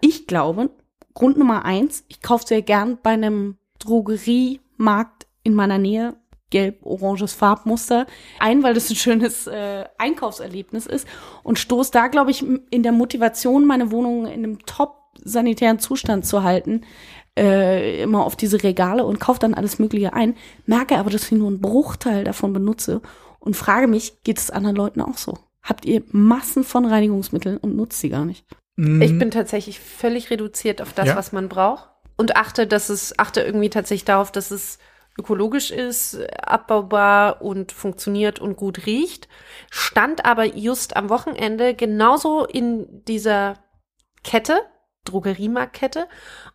Ich 0.00 0.26
glaube, 0.26 0.70
Grund 1.12 1.36
Nummer 1.36 1.66
eins, 1.66 2.04
ich 2.08 2.22
kaufe 2.22 2.46
sehr 2.46 2.62
gern 2.62 2.98
bei 3.02 3.10
einem 3.10 3.58
Drogeriemarkt 3.78 5.26
in 5.42 5.54
meiner 5.54 5.78
Nähe 5.78 6.16
gelb-oranges 6.50 7.32
Farbmuster 7.32 8.06
ein, 8.38 8.62
weil 8.62 8.74
das 8.74 8.90
ein 8.90 8.96
schönes 8.96 9.46
äh, 9.46 9.84
Einkaufserlebnis 9.98 10.86
ist 10.86 11.06
und 11.42 11.58
stoß 11.58 11.90
da, 11.90 12.08
glaube 12.08 12.30
ich, 12.30 12.44
in 12.70 12.82
der 12.82 12.92
Motivation, 12.92 13.66
meine 13.66 13.90
Wohnung 13.90 14.26
in 14.26 14.44
einem 14.44 14.58
top 14.66 14.96
sanitären 15.22 15.78
Zustand 15.78 16.26
zu 16.26 16.42
halten, 16.42 16.82
äh, 17.38 18.02
immer 18.02 18.24
auf 18.24 18.36
diese 18.36 18.62
Regale 18.62 19.04
und 19.04 19.20
kaufe 19.20 19.40
dann 19.40 19.54
alles 19.54 19.78
Mögliche 19.78 20.12
ein, 20.12 20.36
merke 20.66 20.98
aber, 20.98 21.10
dass 21.10 21.24
ich 21.24 21.32
nur 21.32 21.48
einen 21.48 21.60
Bruchteil 21.60 22.24
davon 22.24 22.52
benutze 22.52 23.00
und 23.38 23.56
frage 23.56 23.86
mich, 23.86 24.22
geht 24.24 24.38
es 24.38 24.50
anderen 24.50 24.76
Leuten 24.76 25.00
auch 25.00 25.16
so? 25.16 25.38
Habt 25.62 25.84
ihr 25.84 26.02
Massen 26.10 26.64
von 26.64 26.84
Reinigungsmitteln 26.86 27.56
und 27.58 27.76
nutzt 27.76 28.00
sie 28.00 28.08
gar 28.08 28.24
nicht? 28.24 28.46
Ich 28.76 29.18
bin 29.18 29.30
tatsächlich 29.30 29.78
völlig 29.78 30.30
reduziert 30.30 30.80
auf 30.80 30.94
das, 30.94 31.08
Ja. 31.08 31.16
was 31.16 31.32
man 31.32 31.50
braucht 31.50 31.90
und 32.16 32.36
achte, 32.36 32.66
dass 32.66 32.88
es 32.88 33.18
achte 33.18 33.42
irgendwie 33.42 33.68
tatsächlich 33.68 34.06
darauf, 34.06 34.32
dass 34.32 34.50
es 34.50 34.78
ökologisch 35.20 35.70
ist, 35.70 36.18
abbaubar 36.42 37.42
und 37.42 37.72
funktioniert 37.72 38.38
und 38.40 38.56
gut 38.56 38.86
riecht. 38.86 39.28
Stand 39.70 40.24
aber 40.24 40.44
just 40.44 40.96
am 40.96 41.08
Wochenende 41.10 41.74
genauso 41.74 42.44
in 42.44 43.04
dieser 43.06 43.58
Kette, 44.24 44.60
Drogeriemarktkette 45.04 46.06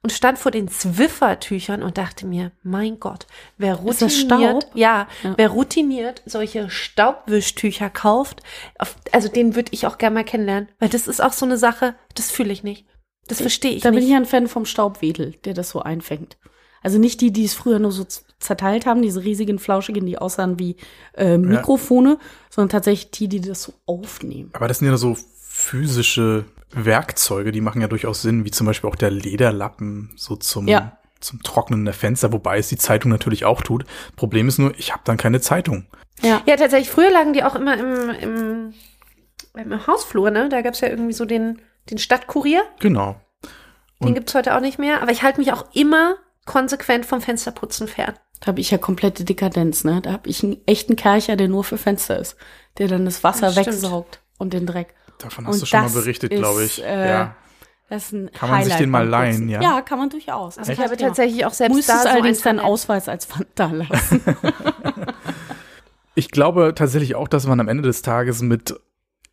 und 0.04 0.12
stand 0.12 0.38
vor 0.38 0.52
den 0.52 0.68
Zwiffer-Tüchern 0.68 1.82
und 1.82 1.98
dachte 1.98 2.28
mir, 2.28 2.52
mein 2.62 3.00
Gott, 3.00 3.26
wer 3.58 3.76
routiniert, 3.76 4.68
ja, 4.76 5.08
Ja. 5.24 5.34
wer 5.36 5.50
routiniert 5.50 6.22
solche 6.28 6.70
Staubwischtücher 6.70 7.90
kauft, 7.90 8.44
auf, 8.78 8.96
also 9.12 9.30
den 9.30 9.56
würde 9.56 9.72
ich 9.74 9.88
auch 9.88 9.98
gerne 9.98 10.14
mal 10.14 10.24
kennenlernen, 10.24 10.70
weil 10.80 10.90
das 10.90 11.08
ist 11.08 11.22
auch 11.22 11.34
so 11.34 11.46
eine 11.46 11.58
Sache, 11.58 11.96
das 12.14 12.30
fühle 12.30 12.54
ich 12.54 12.64
nicht. 12.64 12.86
Das 13.28 13.42
verstehe 13.42 13.72
ich 13.72 13.82
da 13.82 13.90
nicht. 13.90 13.98
bin 13.98 14.06
ich 14.06 14.12
ja 14.12 14.18
ein 14.18 14.26
Fan 14.26 14.48
vom 14.48 14.66
Staubwedel, 14.66 15.32
der 15.46 15.56
das 15.56 15.72
so 15.72 15.82
einfängt. 15.82 16.38
Also 16.84 17.00
nicht 17.00 17.22
die, 17.22 17.32
die 17.34 17.46
es 17.46 17.56
früher 17.56 17.80
nur 17.80 17.92
so 17.92 18.06
zerteilt 18.40 18.86
haben, 18.86 19.02
diese 19.02 19.24
riesigen 19.24 19.60
Flauschigen, 19.60 20.06
die 20.06 20.18
aussahen 20.18 20.60
wie 20.60 20.76
äh, 21.16 21.38
Mikrofone, 21.38 22.18
sondern 22.50 22.70
tatsächlich 22.70 23.12
die, 23.12 23.28
die 23.28 23.42
das 23.42 23.64
so 23.64 23.74
aufnehmen. 23.86 24.50
Aber 24.54 24.68
das 24.68 24.80
sind 24.80 24.88
ja 24.88 24.98
so 24.98 25.16
physische 25.40 26.46
Werkzeuge, 26.72 27.52
die 27.52 27.62
machen 27.62 27.82
ja 27.82 27.88
durchaus 27.88 28.22
Sinn, 28.22 28.46
wie 28.46 28.52
zum 28.52 28.68
Beispiel 28.68 28.90
auch 28.90 28.96
der 28.96 29.12
Lederlappen 29.12 30.12
so 30.18 30.36
zum, 30.36 30.68
Ja. 30.68 30.98
zum 31.22 31.42
Trocknen 31.44 31.86
der 31.86 31.94
Fenster, 31.94 32.34
wobei 32.34 32.58
es 32.58 32.68
die 32.68 32.78
Zeitung 32.78 33.10
natürlich 33.12 33.46
auch 33.46 33.62
tut. 33.62 33.86
Problem 34.16 34.48
ist 34.48 34.58
nur, 34.60 34.78
ich 34.78 34.92
habe 34.92 35.02
dann 35.06 35.18
keine 35.18 35.40
Zeitung. 35.42 35.86
Ja. 36.22 36.42
ja, 36.46 36.56
tatsächlich, 36.58 36.90
früher 36.90 37.12
lagen 37.12 37.34
die 37.34 37.44
auch 37.44 37.56
immer 37.56 37.78
im, 37.78 38.10
im, 38.10 38.74
im 39.56 39.88
Hausflur, 39.88 40.32
ne? 40.32 40.50
Da 40.50 40.62
gab's 40.62 40.82
ja 40.82 40.88
irgendwie 40.90 41.14
so 41.14 41.26
den, 41.26 41.62
den 41.90 41.98
Stadtkurier. 41.98 42.64
Genau. 42.80 43.16
Den 44.02 44.08
Und- 44.10 44.14
gibt's 44.16 44.36
heute 44.36 44.56
auch 44.56 44.62
nicht 44.62 44.80
mehr. 44.80 45.02
Aber 45.02 45.12
ich 45.12 45.24
halte 45.24 45.40
mich 45.40 45.52
auch 45.54 45.66
immer 45.74 46.16
konsequent 46.46 47.06
vom 47.06 47.22
Fensterputzen 47.22 47.88
fern. 47.88 48.14
Da 48.42 48.48
habe 48.48 48.60
ich 48.60 48.70
ja 48.72 48.78
komplette 48.78 49.24
Dekadenz, 49.24 49.84
ne? 49.84 50.02
Da 50.02 50.12
habe 50.12 50.30
ich 50.30 50.44
einen 50.44 50.58
echten 50.66 50.96
Kercher, 50.96 51.36
der 51.36 51.48
nur 51.48 51.64
für 51.64 51.78
Fenster 51.78 52.20
ist, 52.20 52.36
der 52.78 52.88
dann 52.88 53.06
das 53.06 53.24
Wasser 53.24 53.52
Das 53.52 53.56
wegsaugt 53.56 54.20
und 54.38 54.54
den 54.54 54.66
Dreck. 54.66 54.94
Davon 55.20 55.48
hast 55.48 55.54
Und 55.56 55.62
du 55.62 55.66
schon 55.66 55.82
mal 55.82 55.90
berichtet, 55.90 56.32
glaube 56.32 56.64
ich. 56.66 56.84
äh, 56.84 57.10
ja. 57.10 57.36
Das 57.88 58.06
ist 58.06 58.14
ein 58.14 58.32
Kann 58.34 58.50
man 58.50 58.64
sich 58.64 58.74
Highlight 58.74 58.84
den 58.84 58.90
mal 58.90 59.08
leihen, 59.08 59.48
ja? 59.48 59.62
Ja, 59.62 59.82
kann 59.82 60.00
man 60.00 60.10
durchaus. 60.10 60.58
Also 60.58 60.72
ich 60.72 60.80
habe 60.80 60.98
Thema. 60.98 61.10
tatsächlich 61.10 61.46
auch 61.46 61.54
selbst 61.54 61.76
Muss 61.76 61.86
da 61.86 62.00
so 62.02 62.10
allerdings 62.10 62.40
ein 62.46 62.58
deinen. 62.58 62.66
Ausweis 62.66 63.08
als 63.08 63.26
Pfand 63.26 63.48
da 63.56 63.68
lassen. 63.68 64.22
Ich 66.18 66.32
glaube 66.32 66.72
tatsächlich 66.76 67.16
auch, 67.16 67.28
dass 67.28 67.46
man 67.46 67.60
am 67.60 67.68
Ende 67.68 67.84
des 67.84 68.02
Tages 68.02 68.42
mit 68.42 68.74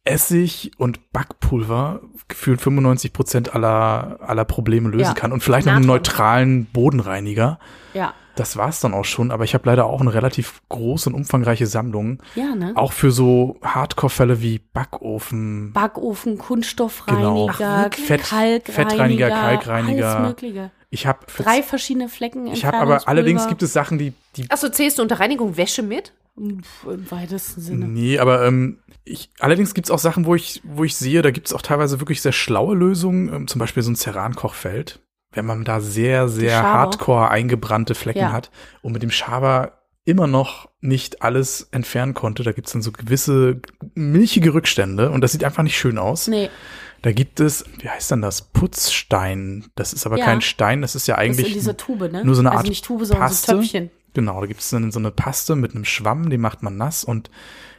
Essig 0.04 0.72
und 0.78 1.12
Backpulver 1.12 2.00
gefühlt 2.26 2.60
95 2.60 3.12
Prozent 3.12 3.54
aller, 3.54 4.18
aller 4.20 4.44
Probleme 4.44 4.88
lösen 4.88 5.02
Ja. 5.04 5.14
kann 5.14 5.30
und 5.32 5.42
vielleicht 5.44 5.66
noch 5.66 5.74
einen 5.74 5.86
neutralen 5.86 6.64
Bodenreiniger. 6.66 7.58
ja. 7.94 8.14
Das 8.36 8.56
war's 8.56 8.80
dann 8.80 8.94
auch 8.94 9.04
schon, 9.04 9.30
aber 9.30 9.44
ich 9.44 9.52
habe 9.54 9.68
leider 9.68 9.86
auch 9.86 10.00
eine 10.00 10.14
relativ 10.14 10.62
große 10.70 11.08
und 11.10 11.14
umfangreiche 11.14 11.66
Sammlung. 11.66 12.22
Ja, 12.34 12.54
ne? 12.54 12.72
Auch 12.76 12.92
für 12.92 13.10
so 13.10 13.56
Hardcore-Fälle 13.62 14.40
wie 14.40 14.58
Backofen, 14.72 15.72
Backofen, 15.72 16.32
Genau. 16.36 16.44
Kunststoffreiniger, 16.44 17.48
Ach, 17.50 17.82
wirklich? 17.84 18.06
Fett- 18.06 18.22
Kalkreiniger, 18.24 18.72
Fettreiniger, 18.72 19.28
Kalkreiniger. 19.30 20.16
alles 20.16 20.28
Mögliche. 20.28 20.70
Ich 20.90 21.06
habe 21.06 21.20
Drei 21.36 21.62
verschiedene 21.62 22.08
Flecken. 22.08 22.46
ich 22.46 22.64
habe 22.64 22.76
aber 22.78 23.08
allerdings 23.08 23.48
gibt 23.48 23.62
es 23.62 23.72
Sachen, 23.72 23.98
die 23.98 24.12
die 24.36 24.50
Achso, 24.50 24.68
zählst 24.68 24.98
du 24.98 25.02
unter 25.02 25.20
Reinigung 25.20 25.56
Wäsche 25.56 25.82
mit? 25.82 26.12
Im 26.36 26.62
weitesten 27.10 27.60
Sinne. 27.60 27.86
Nee, 27.88 28.18
aber 28.18 28.46
ähm, 28.46 28.78
ich, 29.04 29.30
allerdings 29.40 29.74
gibt's 29.74 29.90
auch 29.90 29.98
Sachen, 29.98 30.24
wo 30.26 30.34
ich, 30.34 30.62
wo 30.64 30.84
ich 30.84 30.96
sehe, 30.96 31.20
da 31.22 31.30
gibt's 31.30 31.52
auch 31.52 31.60
teilweise 31.62 32.00
wirklich 32.00 32.22
sehr 32.22 32.32
schlaue 32.32 32.74
Lösungen, 32.74 33.32
ähm, 33.32 33.48
zum 33.48 33.58
Beispiel 33.58 33.82
so 33.82 33.90
ein 33.90 33.96
Ceran-Kochfeld. 33.96 35.00
Wenn 35.32 35.46
man 35.46 35.64
da 35.64 35.80
sehr, 35.80 36.28
sehr 36.28 36.62
hardcore 36.62 37.30
eingebrannte 37.30 37.94
Flecken 37.94 38.18
Ja. 38.20 38.32
hat 38.32 38.50
und 38.82 38.92
mit 38.92 39.02
dem 39.02 39.10
Schaber 39.10 39.78
immer 40.04 40.26
noch 40.26 40.68
nicht 40.80 41.22
alles 41.22 41.68
entfernen 41.70 42.12
konnte. 42.14 42.42
Da 42.42 42.52
gibt's 42.52 42.72
dann 42.72 42.82
so 42.82 42.90
gewisse 42.92 43.60
milchige 43.94 44.52
Rückstände 44.52 45.10
und 45.10 45.20
das 45.20 45.32
sieht 45.32 45.44
einfach 45.44 45.62
nicht 45.62 45.76
schön 45.78 45.98
aus. 45.98 46.26
Nee, 46.28 46.50
Da 47.02 47.10
gibt 47.10 47.40
es, 47.40 47.64
wie 47.80 47.88
heißt 47.88 48.12
denn 48.12 48.22
das? 48.22 48.42
Putzstein. 48.42 49.66
Das 49.74 49.92
ist 49.92 50.06
aber 50.06 50.18
Ja. 50.18 50.24
kein 50.24 50.40
Stein, 50.40 50.82
das 50.82 50.94
ist 50.94 51.06
ja 51.08 51.16
das 51.16 51.24
ist 51.24 51.30
eigentlich 51.30 51.48
in 51.48 51.54
dieser 51.54 51.76
Tube, 51.76 52.12
ne? 52.12 52.24
nur 52.24 52.34
so 52.36 52.42
eine 52.42 52.50
also 52.50 52.58
Art 52.60 52.68
nicht 52.68 52.84
Tube, 52.84 53.04
sondern 53.04 53.26
Paste. 53.26 53.50
so 53.52 53.58
Töpfchen. 53.58 53.90
Genau, 54.14 54.40
da 54.40 54.46
gibt 54.46 54.60
es 54.60 54.70
dann 54.70 54.92
so 54.92 54.98
eine 55.00 55.10
Paste 55.10 55.56
mit 55.56 55.74
einem 55.74 55.84
Schwamm, 55.84 56.30
den 56.30 56.40
macht 56.40 56.62
man 56.62 56.76
nass 56.76 57.02
und 57.02 57.30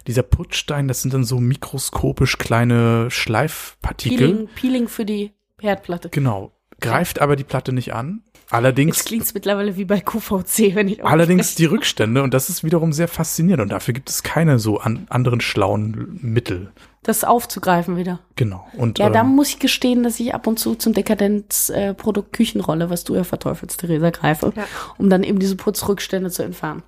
dieser 0.08 0.24
Putzstein, 0.24 0.88
das 0.90 1.02
sind 1.02 1.14
dann 1.14 1.24
so 1.24 1.40
mikroskopisch 1.40 2.38
kleine 2.38 3.10
Schleifpartikel. 3.12 4.18
Peeling, 4.18 4.48
Peeling 4.56 4.88
für 4.90 5.06
die 5.06 5.32
Herdplatte. 5.60 6.10
Genau. 6.10 6.52
Greift 6.84 7.20
aber 7.22 7.36
die 7.36 7.44
Platte 7.44 7.74
nicht 7.74 7.94
an. 7.94 8.22
Allerdings, 8.50 8.98
Jetzt 8.98 9.08
klingt's 9.08 9.34
mittlerweile 9.34 9.78
wie 9.78 9.86
bei 9.86 10.00
QVC, 10.00 10.76
wenn 10.76 10.88
ich 10.88 11.04
allerdings 11.04 11.56
die 11.56 11.66
Rückstände 11.66 12.22
und 12.22 12.34
das 12.34 12.50
ist 12.50 12.64
wiederum 12.64 12.94
sehr 12.94 13.08
faszinierend 13.08 13.64
und 13.64 13.70
dafür 13.72 13.94
gibt 13.94 14.10
es 14.10 14.22
keine 14.22 14.60
so 14.60 14.80
an, 14.80 15.08
anderen 15.10 15.42
schlauen 15.42 16.20
Mittel. 16.22 16.72
das 17.04 17.24
aufzugreifen 17.24 17.98
wieder. 17.98 18.20
Genau. 18.36 18.68
Und 18.78 19.00
Ja, 19.00 19.10
da 19.10 19.22
ähm, 19.22 19.30
muss 19.36 19.50
ich 19.50 19.60
gestehen, 19.60 20.04
dass 20.04 20.20
ich 20.20 20.36
ab 20.36 20.46
und 20.46 20.60
zu 20.60 20.76
zum 20.76 20.94
Dekadenzprodukt 20.94 22.34
Küchenrolle, 22.34 22.90
was 22.90 23.04
du 23.04 23.16
ja 23.16 23.24
verteufelst, 23.24 23.80
Theresa, 23.80 24.10
greife, 24.12 24.54
Ja. 24.56 24.66
um 24.98 25.10
dann 25.10 25.24
eben 25.24 25.40
diese 25.40 25.56
Putzrückstände 25.56 26.30
zu 26.30 26.44
entfernen. 26.44 26.84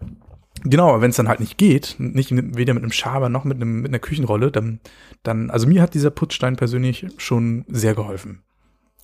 Genau, 0.64 0.89
aber 0.89 1.02
wenn 1.02 1.10
es 1.12 1.16
dann 1.18 1.28
halt 1.28 1.39
nicht 1.39 1.58
geht, 1.58 1.96
nicht 2.00 2.32
weder 2.32 2.74
mit 2.74 2.84
einem 2.84 2.91
Schaber 2.91 3.30
noch 3.30 3.43
mit, 3.43 3.58
einem, 3.58 3.82
mit 3.82 3.89
einer 3.91 4.00
Küchenrolle, 4.00 4.52
dann, 4.52 4.80
dann, 5.24 5.50
also 5.50 5.68
mir 5.68 5.82
hat 5.82 5.93
dieser 5.93 6.10
Putzstein 6.12 6.56
persönlich 6.56 7.06
schon 7.18 7.66
sehr 7.68 7.93
geholfen. 7.93 8.41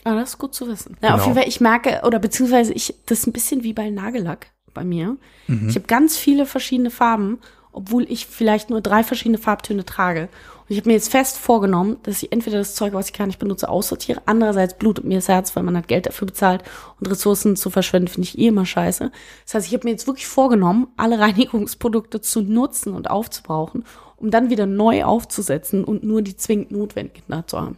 Ah, 0.04 0.16
das 0.16 0.32
ist 0.32 0.38
gut 0.38 0.54
zu 0.56 0.68
wissen. 0.68 0.98
Ja, 1.02 1.10
Genau. 1.10 1.20
auf 1.20 1.26
jeden 1.28 1.38
Fall, 1.38 1.48
ich 1.48 1.62
merke, 1.62 2.02
oder 2.04 2.20
beziehungsweise 2.20 2.74
ich, 2.74 2.96
das 3.06 3.20
ist 3.20 3.28
ein 3.28 3.34
bisschen 3.34 3.64
wie 3.64 3.74
bei 3.74 3.90
Nagellack 3.90 4.48
bei 4.74 4.84
mir. 4.84 5.18
Mhm. 5.48 5.70
Ich 5.70 5.76
habe 5.76 5.86
ganz 5.88 6.18
viele 6.18 6.46
verschiedene 6.46 6.90
Farben, 6.92 7.40
obwohl 7.74 8.06
ich 8.10 8.26
vielleicht 8.26 8.70
nur 8.70 8.82
drei 8.82 9.04
verschiedene 9.04 9.38
Farbtöne 9.38 9.86
trage. 9.86 10.24
Und 10.24 10.66
ich 10.70 10.78
habe 10.78 10.90
mir 10.90 10.96
jetzt 10.96 11.12
fest 11.12 11.38
vorgenommen, 11.38 11.98
dass 12.04 12.22
ich 12.24 12.32
entweder 12.32 12.58
das 12.58 12.76
Zeug, 12.76 12.94
was 12.94 13.08
ich 13.08 13.14
gar 13.14 13.28
nicht 13.28 13.40
benutze, 13.40 13.70
aussortiere. 13.70 14.22
Andererseits 14.26 14.78
blutet 14.78 15.06
mir 15.06 15.16
das 15.20 15.28
Herz, 15.28 15.56
weil 15.56 15.64
man 15.64 15.78
hat 15.78 15.88
Geld 15.88 16.06
dafür 16.06 16.26
bezahlt 16.26 16.64
und 17.00 17.08
Ressourcen 17.10 17.56
zu 17.56 17.70
verschwenden, 17.70 18.08
finde 18.08 18.28
ich 18.28 18.38
eh 18.40 18.48
immer 18.48 18.66
scheiße. 18.66 19.12
Das 19.46 19.54
heißt, 19.54 19.68
ich 19.68 19.74
habe 19.74 19.86
mir 19.86 19.92
jetzt 19.92 20.08
wirklich 20.08 20.28
vorgenommen, 20.28 20.88
alle 20.98 21.20
Reinigungsprodukte 21.52 22.22
zu 22.22 22.42
nutzen 22.42 22.94
und 22.94 23.10
aufzubrauchen, 23.10 23.86
um 24.18 24.32
dann 24.32 24.50
wieder 24.50 24.66
neu 24.66 25.04
aufzusetzen 25.04 25.84
und 25.84 26.04
nur 26.04 26.22
die 26.22 26.36
zwingend 26.36 26.72
notwendigen 26.72 27.24
da 27.28 27.46
zu 27.46 27.60
haben. 27.60 27.78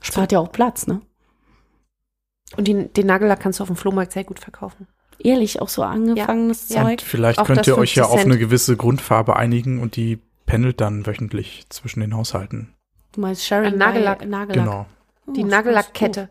Spart 0.00 0.32
ja 0.32 0.40
auch 0.40 0.50
Platz, 0.52 0.86
ne? 0.86 1.00
Und 2.56 2.68
die, 2.68 2.88
den 2.88 3.06
Nagellack 3.06 3.40
kannst 3.40 3.58
du 3.60 3.62
auf 3.62 3.68
dem 3.68 3.76
Flohmarkt 3.76 4.12
sehr 4.12 4.24
gut 4.24 4.38
verkaufen. 4.38 4.86
Ehrlich, 5.18 5.60
auch 5.62 5.68
so 5.68 5.82
angefangenes 5.82 6.68
Ja. 6.68 6.82
Zeug. 6.84 7.00
Vielleicht 7.02 7.38
Auch 7.38 7.46
könnt 7.46 7.66
ihr 7.66 7.78
euch 7.78 7.94
ja 7.94 8.04
50 8.04 8.14
auf 8.14 8.20
eine 8.24 8.30
Cent. 8.34 8.40
gewisse 8.40 8.76
Grundfarbe 8.76 9.36
einigen 9.36 9.80
und 9.80 9.96
die 9.96 10.18
pendelt 10.46 10.80
dann 10.80 11.06
wöchentlich 11.06 11.66
zwischen 11.68 12.00
den 12.00 12.14
Haushalten. 12.16 12.74
Du 13.12 13.20
meinst 13.20 13.44
Sharing 13.44 13.72
Ein 13.74 13.78
Nagellack. 13.78 14.26
Nagellack. 14.26 14.64
Genau. 14.66 14.86
Oh, 15.26 15.32
Die 15.32 15.44
Nagellackkette. 15.44 16.28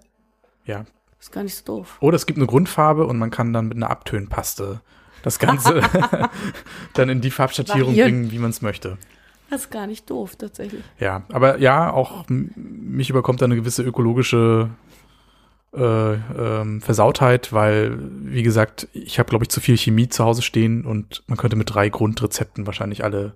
Ja. 0.65 0.85
Ist 1.19 1.31
gar 1.31 1.43
nicht 1.43 1.55
so 1.55 1.63
doof. 1.63 1.97
Oder 2.01 2.15
es 2.15 2.25
gibt 2.25 2.37
eine 2.37 2.47
Grundfarbe 2.47 3.05
und 3.07 3.17
man 3.17 3.29
kann 3.31 3.53
dann 3.53 3.67
mit 3.67 3.77
einer 3.77 3.89
Abtönpaste 3.89 4.81
das 5.23 5.39
Ganze 5.39 5.81
dann 6.93 7.09
in 7.09 7.21
die 7.21 7.31
Farbschattierung 7.31 7.91
Variieren. 7.91 8.11
bringen, 8.11 8.31
wie 8.31 8.39
man 8.39 8.49
es 8.49 8.61
möchte. 8.61 8.97
Das 9.49 9.61
ist 9.63 9.69
gar 9.71 9.85
nicht 9.87 10.09
doof, 10.09 10.35
tatsächlich. 10.37 10.83
Ja, 10.99 11.23
aber 11.31 11.59
ja, 11.59 11.91
auch 11.91 12.25
mich 12.27 13.09
überkommt 13.09 13.41
da 13.41 13.45
eine 13.45 13.55
gewisse 13.55 13.83
ökologische 13.83 14.69
äh, 15.73 16.13
ähm, 16.13 16.81
Versautheit, 16.81 17.53
weil, 17.53 17.97
wie 17.99 18.43
gesagt, 18.43 18.87
ich 18.93 19.19
habe, 19.19 19.29
glaube 19.29 19.45
ich, 19.45 19.49
zu 19.49 19.61
viel 19.61 19.77
Chemie 19.77 20.09
zu 20.09 20.23
Hause 20.23 20.41
stehen 20.41 20.85
und 20.85 21.23
man 21.27 21.37
könnte 21.37 21.55
mit 21.55 21.73
drei 21.73 21.89
Grundrezepten 21.89 22.65
wahrscheinlich 22.65 23.03
alle 23.03 23.33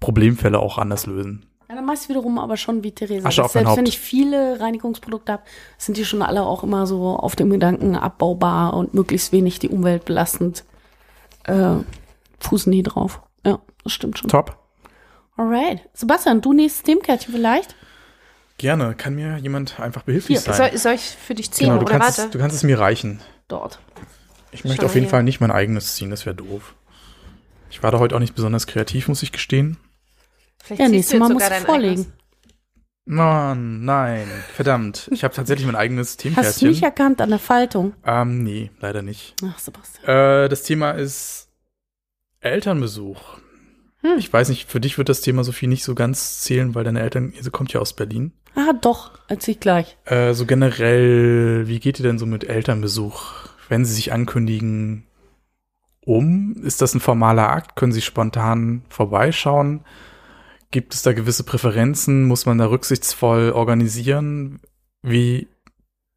Problemfälle 0.00 0.58
auch 0.58 0.78
anders 0.78 1.06
lösen. 1.06 1.46
Ja, 1.68 1.74
dann 1.74 1.84
machst 1.84 2.04
du 2.04 2.10
wiederum 2.10 2.38
aber 2.38 2.56
schon 2.56 2.84
wie 2.84 2.92
Theresa. 2.92 3.26
Asche 3.26 3.44
auf 3.44 3.52
Selbst 3.52 3.70
wenn 3.70 3.78
Haupt. 3.78 3.88
ich 3.88 3.98
viele 3.98 4.60
Reinigungsprodukte 4.60 5.32
habe, 5.32 5.42
sind 5.78 5.96
die 5.96 6.04
schon 6.04 6.22
alle 6.22 6.42
auch 6.42 6.62
immer 6.62 6.86
so 6.86 7.16
auf 7.16 7.34
dem 7.34 7.50
Gedanken 7.50 7.96
abbaubar 7.96 8.74
und 8.74 8.94
möglichst 8.94 9.32
wenig 9.32 9.58
die 9.58 9.68
Umwelt 9.68 10.04
belastend. 10.04 10.64
Äh, 11.44 11.78
fußen 12.38 12.70
die 12.70 12.84
drauf. 12.84 13.20
Ja, 13.44 13.58
das 13.82 13.92
stimmt 13.92 14.18
schon. 14.18 14.30
Top. 14.30 14.56
Alright. 15.36 15.88
Sebastian, 15.92 16.40
du 16.40 16.52
nächstes 16.52 16.84
Themenkärtchen 16.84 17.34
vielleicht? 17.34 17.74
Gerne. 18.58 18.94
Kann 18.94 19.14
mir 19.14 19.36
jemand 19.38 19.78
einfach 19.80 20.02
behilflich 20.02 20.38
Hier, 20.38 20.54
sein? 20.54 20.70
Soll, 20.70 20.78
soll 20.78 20.92
ich 20.94 21.02
für 21.02 21.34
dich 21.34 21.50
ziehen 21.50 21.68
genau, 21.68 21.78
du 21.78 21.86
oder 21.86 21.98
kannst, 21.98 22.18
warte? 22.18 22.28
es, 22.28 22.32
du 22.32 22.38
kannst 22.38 22.56
es 22.56 22.62
mir 22.62 22.78
reichen. 22.78 23.20
Dort. 23.48 23.80
Ich 24.52 24.64
möchte 24.64 24.82
Schau 24.82 24.86
auf 24.86 24.94
jeden 24.94 25.04
hier. 25.04 25.10
Fall 25.10 25.22
nicht 25.22 25.40
mein 25.40 25.50
eigenes 25.50 25.94
ziehen, 25.94 26.10
das 26.10 26.24
wäre 26.24 26.34
doof. 26.36 26.74
Ich 27.70 27.82
war 27.82 27.90
da 27.90 27.98
heute 27.98 28.14
auch 28.16 28.20
nicht 28.20 28.34
besonders 28.34 28.66
kreativ, 28.66 29.08
muss 29.08 29.22
ich 29.22 29.32
gestehen. 29.32 29.76
Vielleicht 30.62 30.80
Ja, 30.80 30.88
nächstes 30.88 31.18
Mal 31.18 31.28
musst 31.28 31.50
du 31.50 31.54
vorlegen. 31.60 32.12
Mann, 33.04 33.84
nein, 33.84 34.26
verdammt. 34.54 35.08
Ich 35.12 35.22
habe 35.22 35.32
tatsächlich 35.32 35.64
mein 35.66 35.76
eigenes 35.76 36.12
Hast 36.12 36.18
du 36.18 36.22
Themenkärtchen. 36.30 36.68
mich 36.70 36.82
erkannt 36.82 37.20
an 37.20 37.30
der 37.30 37.38
Faltung? 37.38 37.94
Ähm, 38.04 38.42
nee, 38.42 38.70
leider 38.80 39.02
nicht. 39.02 39.34
Ach, 39.44 39.58
Sebastian. 39.58 40.04
Äh, 40.08 40.48
das 40.48 40.64
Thema 40.64 40.90
ist 40.92 41.48
Elternbesuch. 42.40 43.38
Hm. 44.00 44.18
Ich 44.18 44.32
weiß 44.32 44.48
nicht, 44.48 44.68
für 44.68 44.80
dich 44.80 44.98
wird 44.98 45.08
das 45.08 45.20
Thema 45.20 45.44
Sophie 45.44 45.68
nicht 45.68 45.84
so 45.84 45.94
ganz 45.94 46.40
zählen, 46.40 46.74
weil 46.74 46.82
deine 46.82 47.00
Eltern, 47.00 47.32
sie 47.38 47.50
kommt 47.50 47.72
ja 47.72 47.80
aus 47.80 47.92
Berlin. 47.92 48.32
Ah, 48.56 48.72
doch. 48.72 49.10
Erzähl 49.28 49.52
ich 49.54 49.60
gleich. 49.60 49.96
Äh, 50.06 50.32
so 50.32 50.46
generell, 50.46 51.68
wie 51.68 51.78
geht 51.78 52.00
ihr 52.00 52.04
denn 52.04 52.18
so 52.18 52.26
mit 52.26 52.44
Elternbesuch, 52.44 53.48
wenn 53.68 53.84
sie 53.84 53.92
sich 53.92 54.12
ankündigen, 54.12 55.04
um? 56.04 56.56
Ist 56.64 56.80
das 56.80 56.94
ein 56.94 57.00
formaler 57.00 57.50
Akt? 57.50 57.76
Können 57.76 57.92
sie 57.92 58.00
spontan 58.00 58.82
vorbeischauen? 58.88 59.84
Gibt 60.70 60.94
es 60.94 61.02
da 61.02 61.12
gewisse 61.12 61.44
Präferenzen? 61.44 62.24
Muss 62.24 62.46
man 62.46 62.58
da 62.58 62.66
rücksichtsvoll 62.66 63.52
organisieren? 63.52 64.60
Wie 65.02 65.48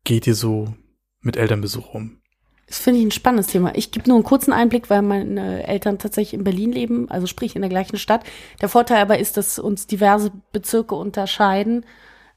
geht 0.05 0.25
ihr 0.25 0.35
so 0.35 0.73
mit 1.21 1.35
Elternbesuch 1.35 1.93
um? 1.93 2.21
Das 2.67 2.77
finde 2.77 2.99
ich 2.99 3.05
ein 3.05 3.11
spannendes 3.11 3.47
Thema. 3.47 3.75
Ich 3.75 3.91
gebe 3.91 4.07
nur 4.07 4.17
einen 4.17 4.23
kurzen 4.23 4.53
Einblick, 4.53 4.91
weil 4.91 5.01
meine 5.01 5.67
Eltern 5.67 5.97
tatsächlich 5.97 6.35
in 6.35 6.43
Berlin 6.43 6.71
leben, 6.71 7.09
also 7.09 7.25
sprich 7.25 7.55
in 7.55 7.63
der 7.63 7.69
gleichen 7.69 7.97
Stadt. 7.97 8.23
Der 8.61 8.69
Vorteil 8.69 9.01
aber 9.01 9.17
ist, 9.17 9.37
dass 9.37 9.57
uns 9.57 9.87
diverse 9.87 10.31
Bezirke 10.53 10.93
unterscheiden 10.93 11.83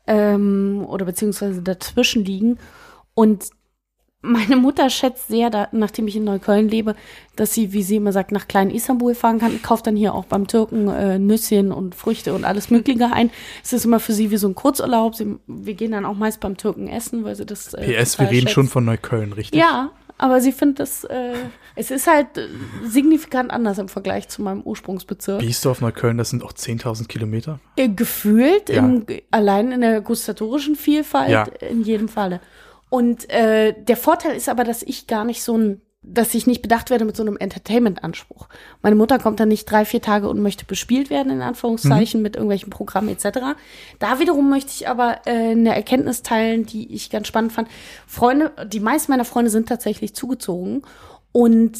ähm, 0.06 0.84
oder 0.88 1.04
beziehungsweise 1.04 1.62
dazwischen 1.62 2.24
liegen. 2.24 2.58
Und 3.14 3.50
meine 4.22 4.56
Mutter 4.56 4.88
schätzt 4.88 5.28
sehr, 5.28 5.50
da, 5.50 5.68
nachdem 5.72 6.06
ich 6.06 6.16
in 6.16 6.24
Neukölln 6.24 6.68
lebe, 6.68 6.94
dass 7.34 7.52
sie, 7.52 7.72
wie 7.72 7.82
sie 7.82 7.96
immer 7.96 8.12
sagt, 8.12 8.30
nach 8.30 8.46
kleinen 8.46 8.70
Istanbul 8.70 9.14
fahren 9.14 9.40
kann. 9.40 9.60
Kauft 9.62 9.86
dann 9.86 9.96
hier 9.96 10.14
auch 10.14 10.26
beim 10.26 10.46
Türken 10.46 10.88
äh, 10.88 11.18
Nüsschen 11.18 11.72
und 11.72 11.96
Früchte 11.96 12.32
und 12.32 12.44
alles 12.44 12.70
Mögliche 12.70 13.12
ein. 13.12 13.30
Es 13.64 13.72
ist 13.72 13.84
immer 13.84 13.98
für 13.98 14.12
sie 14.12 14.30
wie 14.30 14.36
so 14.36 14.48
ein 14.48 14.54
Kurzurlaub. 14.54 15.16
Sie, 15.16 15.36
wir 15.46 15.74
gehen 15.74 15.90
dann 15.90 16.04
auch 16.04 16.14
meist 16.14 16.40
beim 16.40 16.56
Türken 16.56 16.86
essen, 16.86 17.24
weil 17.24 17.34
sie 17.34 17.44
das. 17.44 17.74
Äh, 17.74 18.00
PS, 18.00 18.18
wir 18.18 18.30
reden 18.30 18.42
schätzt. 18.42 18.54
schon 18.54 18.68
von 18.68 18.84
Neukölln, 18.84 19.32
richtig? 19.32 19.58
Ja, 19.58 19.90
aber 20.22 20.40
sie 20.40 20.52
findet 20.52 20.78
das, 20.80 21.02
äh, 21.04 21.34
es 21.74 21.90
ist 21.90 22.06
halt 22.06 22.38
äh, 22.38 22.46
signifikant 22.84 23.50
anders 23.50 23.78
im 23.78 23.88
Vergleich 23.88 24.28
zu 24.28 24.40
meinem 24.40 24.62
Ursprungsbezirk. 24.62 25.40
Biesdorf, 25.40 25.80
Neukölln, 25.80 26.16
das 26.16 26.30
sind 26.30 26.44
auch 26.44 26.52
10.000 26.52 27.08
Kilometer. 27.08 27.58
Äh, 27.76 27.88
Gefühlt, 27.88 28.68
Ja. 28.68 28.78
im, 28.78 29.04
allein 29.32 29.72
in 29.72 29.80
der 29.80 30.00
gustatorischen 30.00 30.76
Vielfalt, 30.76 31.30
Ja. 31.30 31.44
in 31.68 31.82
jedem 31.82 32.08
Falle. 32.08 32.40
Und 32.88 33.28
äh, 33.30 33.74
der 33.82 33.96
Vorteil 33.96 34.36
ist 34.36 34.48
aber, 34.48 34.64
dass 34.64 34.82
ich 34.82 35.06
gar 35.08 35.24
nicht 35.24 35.42
so 35.42 35.56
ein, 35.58 35.80
dass 36.02 36.34
ich 36.34 36.48
nicht 36.48 36.62
bedacht 36.62 36.90
werde 36.90 37.04
mit 37.04 37.16
so 37.16 37.22
einem 37.22 37.36
Entertainment-Anspruch. 37.36 38.48
Meine 38.82 38.96
Mutter 38.96 39.20
kommt 39.20 39.38
dann 39.38 39.48
nicht 39.48 39.70
drei, 39.70 39.84
vier 39.84 40.02
Tage 40.02 40.28
und 40.28 40.42
möchte 40.42 40.64
bespielt 40.64 41.10
werden, 41.10 41.30
in 41.30 41.42
Anführungszeichen, 41.42 42.20
mit 42.22 42.34
irgendwelchen 42.34 42.70
Programmen 42.70 43.08
etc. 43.08 43.56
Da 44.00 44.18
wiederum 44.18 44.50
möchte 44.50 44.72
ich 44.72 44.88
aber 44.88 45.20
äh, 45.26 45.52
eine 45.52 45.74
Erkenntnis 45.74 46.22
teilen, 46.22 46.66
die 46.66 46.92
ich 46.92 47.08
ganz 47.08 47.28
spannend 47.28 47.52
fand. 47.52 47.68
Freunde, 48.06 48.52
die 48.66 48.80
meisten 48.80 49.12
meiner 49.12 49.24
Freunde 49.24 49.50
sind 49.50 49.68
tatsächlich 49.68 50.14
zugezogen 50.14 50.82
und 51.30 51.78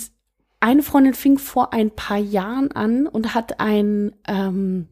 eine 0.61 0.85
Freundin 0.85 1.15
fing 1.15 1.39
vor 1.39 1.73
ein 1.73 1.91
paar 1.91 2.19
Jahren 2.19 2.71
an 2.71 3.09
und 3.09 3.35
hat 3.35 3.59
ein 3.59 4.13
ähm, 4.29 4.87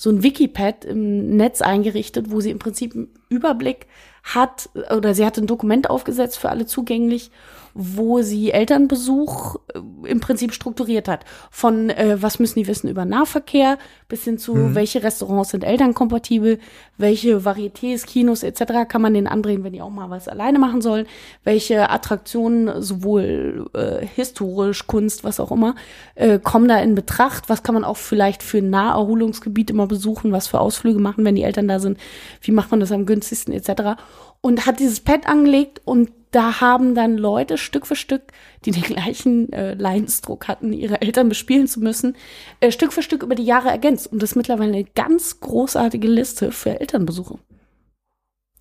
so 0.00 0.08
ein 0.08 0.22
Wikipad 0.22 0.86
im 0.86 1.36
Netz 1.36 1.60
eingerichtet, 1.60 2.30
wo 2.30 2.40
sie 2.40 2.50
im 2.50 2.58
Prinzip 2.58 2.94
einen 2.94 3.08
Überblick 3.28 3.86
hat 4.22 4.70
oder 4.96 5.14
sie 5.14 5.26
hat 5.26 5.36
ein 5.36 5.46
Dokument 5.46 5.90
aufgesetzt 5.90 6.38
für 6.38 6.48
alle 6.48 6.64
zugänglich, 6.64 7.30
wo 7.74 8.22
sie 8.22 8.50
Elternbesuch 8.50 9.56
äh, 9.74 10.08
im 10.08 10.20
Prinzip 10.20 10.52
strukturiert 10.52 11.08
hat. 11.08 11.24
Von 11.50 11.90
äh, 11.90 12.16
was 12.20 12.38
müssen 12.38 12.58
die 12.58 12.66
wissen 12.66 12.88
über 12.88 13.04
Nahverkehr 13.04 13.78
bis 14.08 14.24
hin 14.24 14.38
zu 14.38 14.74
welche 14.74 15.02
Restaurants 15.02 15.50
sind 15.50 15.64
elternkompatibel, 15.64 16.58
welche 16.98 17.44
Varietés, 17.44 18.04
Kinos 18.06 18.42
etc. 18.42 18.88
kann 18.88 19.00
man 19.00 19.14
denen 19.14 19.26
andrehen, 19.26 19.64
wenn 19.64 19.72
die 19.72 19.80
auch 19.80 19.90
mal 19.90 20.10
was 20.10 20.28
alleine 20.28 20.58
machen 20.58 20.82
sollen, 20.82 21.06
welche 21.44 21.88
Attraktionen 21.88 22.82
sowohl 22.82 23.70
äh, 23.72 24.04
historisch, 24.04 24.86
Kunst, 24.86 25.24
was 25.24 25.40
auch 25.40 25.52
immer, 25.52 25.74
äh, 26.16 26.38
kommen 26.38 26.68
da 26.68 26.78
in 26.78 26.94
Betracht, 26.94 27.48
was 27.48 27.62
kann 27.62 27.74
man 27.74 27.84
auch 27.84 27.96
vielleicht 27.96 28.42
für 28.42 28.60
Naherholungsgebiete 28.60 29.72
mal 29.72 29.86
besuchen, 29.86 30.32
was 30.32 30.48
für 30.48 30.60
Ausflüge 30.60 30.98
machen, 30.98 31.24
wenn 31.24 31.36
die 31.36 31.44
Eltern 31.44 31.68
da 31.68 31.78
sind, 31.78 31.98
wie 32.42 32.52
macht 32.52 32.70
man 32.70 32.80
das 32.80 32.92
am 32.92 33.06
günstigsten 33.06 33.54
etc. 33.54 34.00
Und 34.40 34.66
hat 34.66 34.80
dieses 34.80 35.00
Pad 35.00 35.26
angelegt 35.26 35.80
und 35.84 36.10
da 36.30 36.60
haben 36.60 36.94
dann 36.94 37.16
Leute 37.16 37.58
Stück 37.58 37.86
für 37.86 37.96
Stück, 37.96 38.22
die 38.64 38.70
den 38.70 38.82
gleichen 38.82 39.52
äh, 39.52 39.74
Leidensdruck 39.74 40.48
hatten, 40.48 40.72
ihre 40.72 41.00
Eltern 41.00 41.28
bespielen 41.28 41.66
zu 41.66 41.80
müssen, 41.80 42.16
äh, 42.60 42.70
Stück 42.70 42.92
für 42.92 43.02
Stück 43.02 43.22
über 43.22 43.34
die 43.34 43.44
Jahre 43.44 43.68
ergänzt. 43.68 44.06
Und 44.06 44.22
das 44.22 44.32
ist 44.32 44.36
mittlerweile 44.36 44.72
eine 44.72 44.84
ganz 44.84 45.40
großartige 45.40 46.08
Liste 46.08 46.52
für 46.52 46.80
Elternbesuche, 46.80 47.38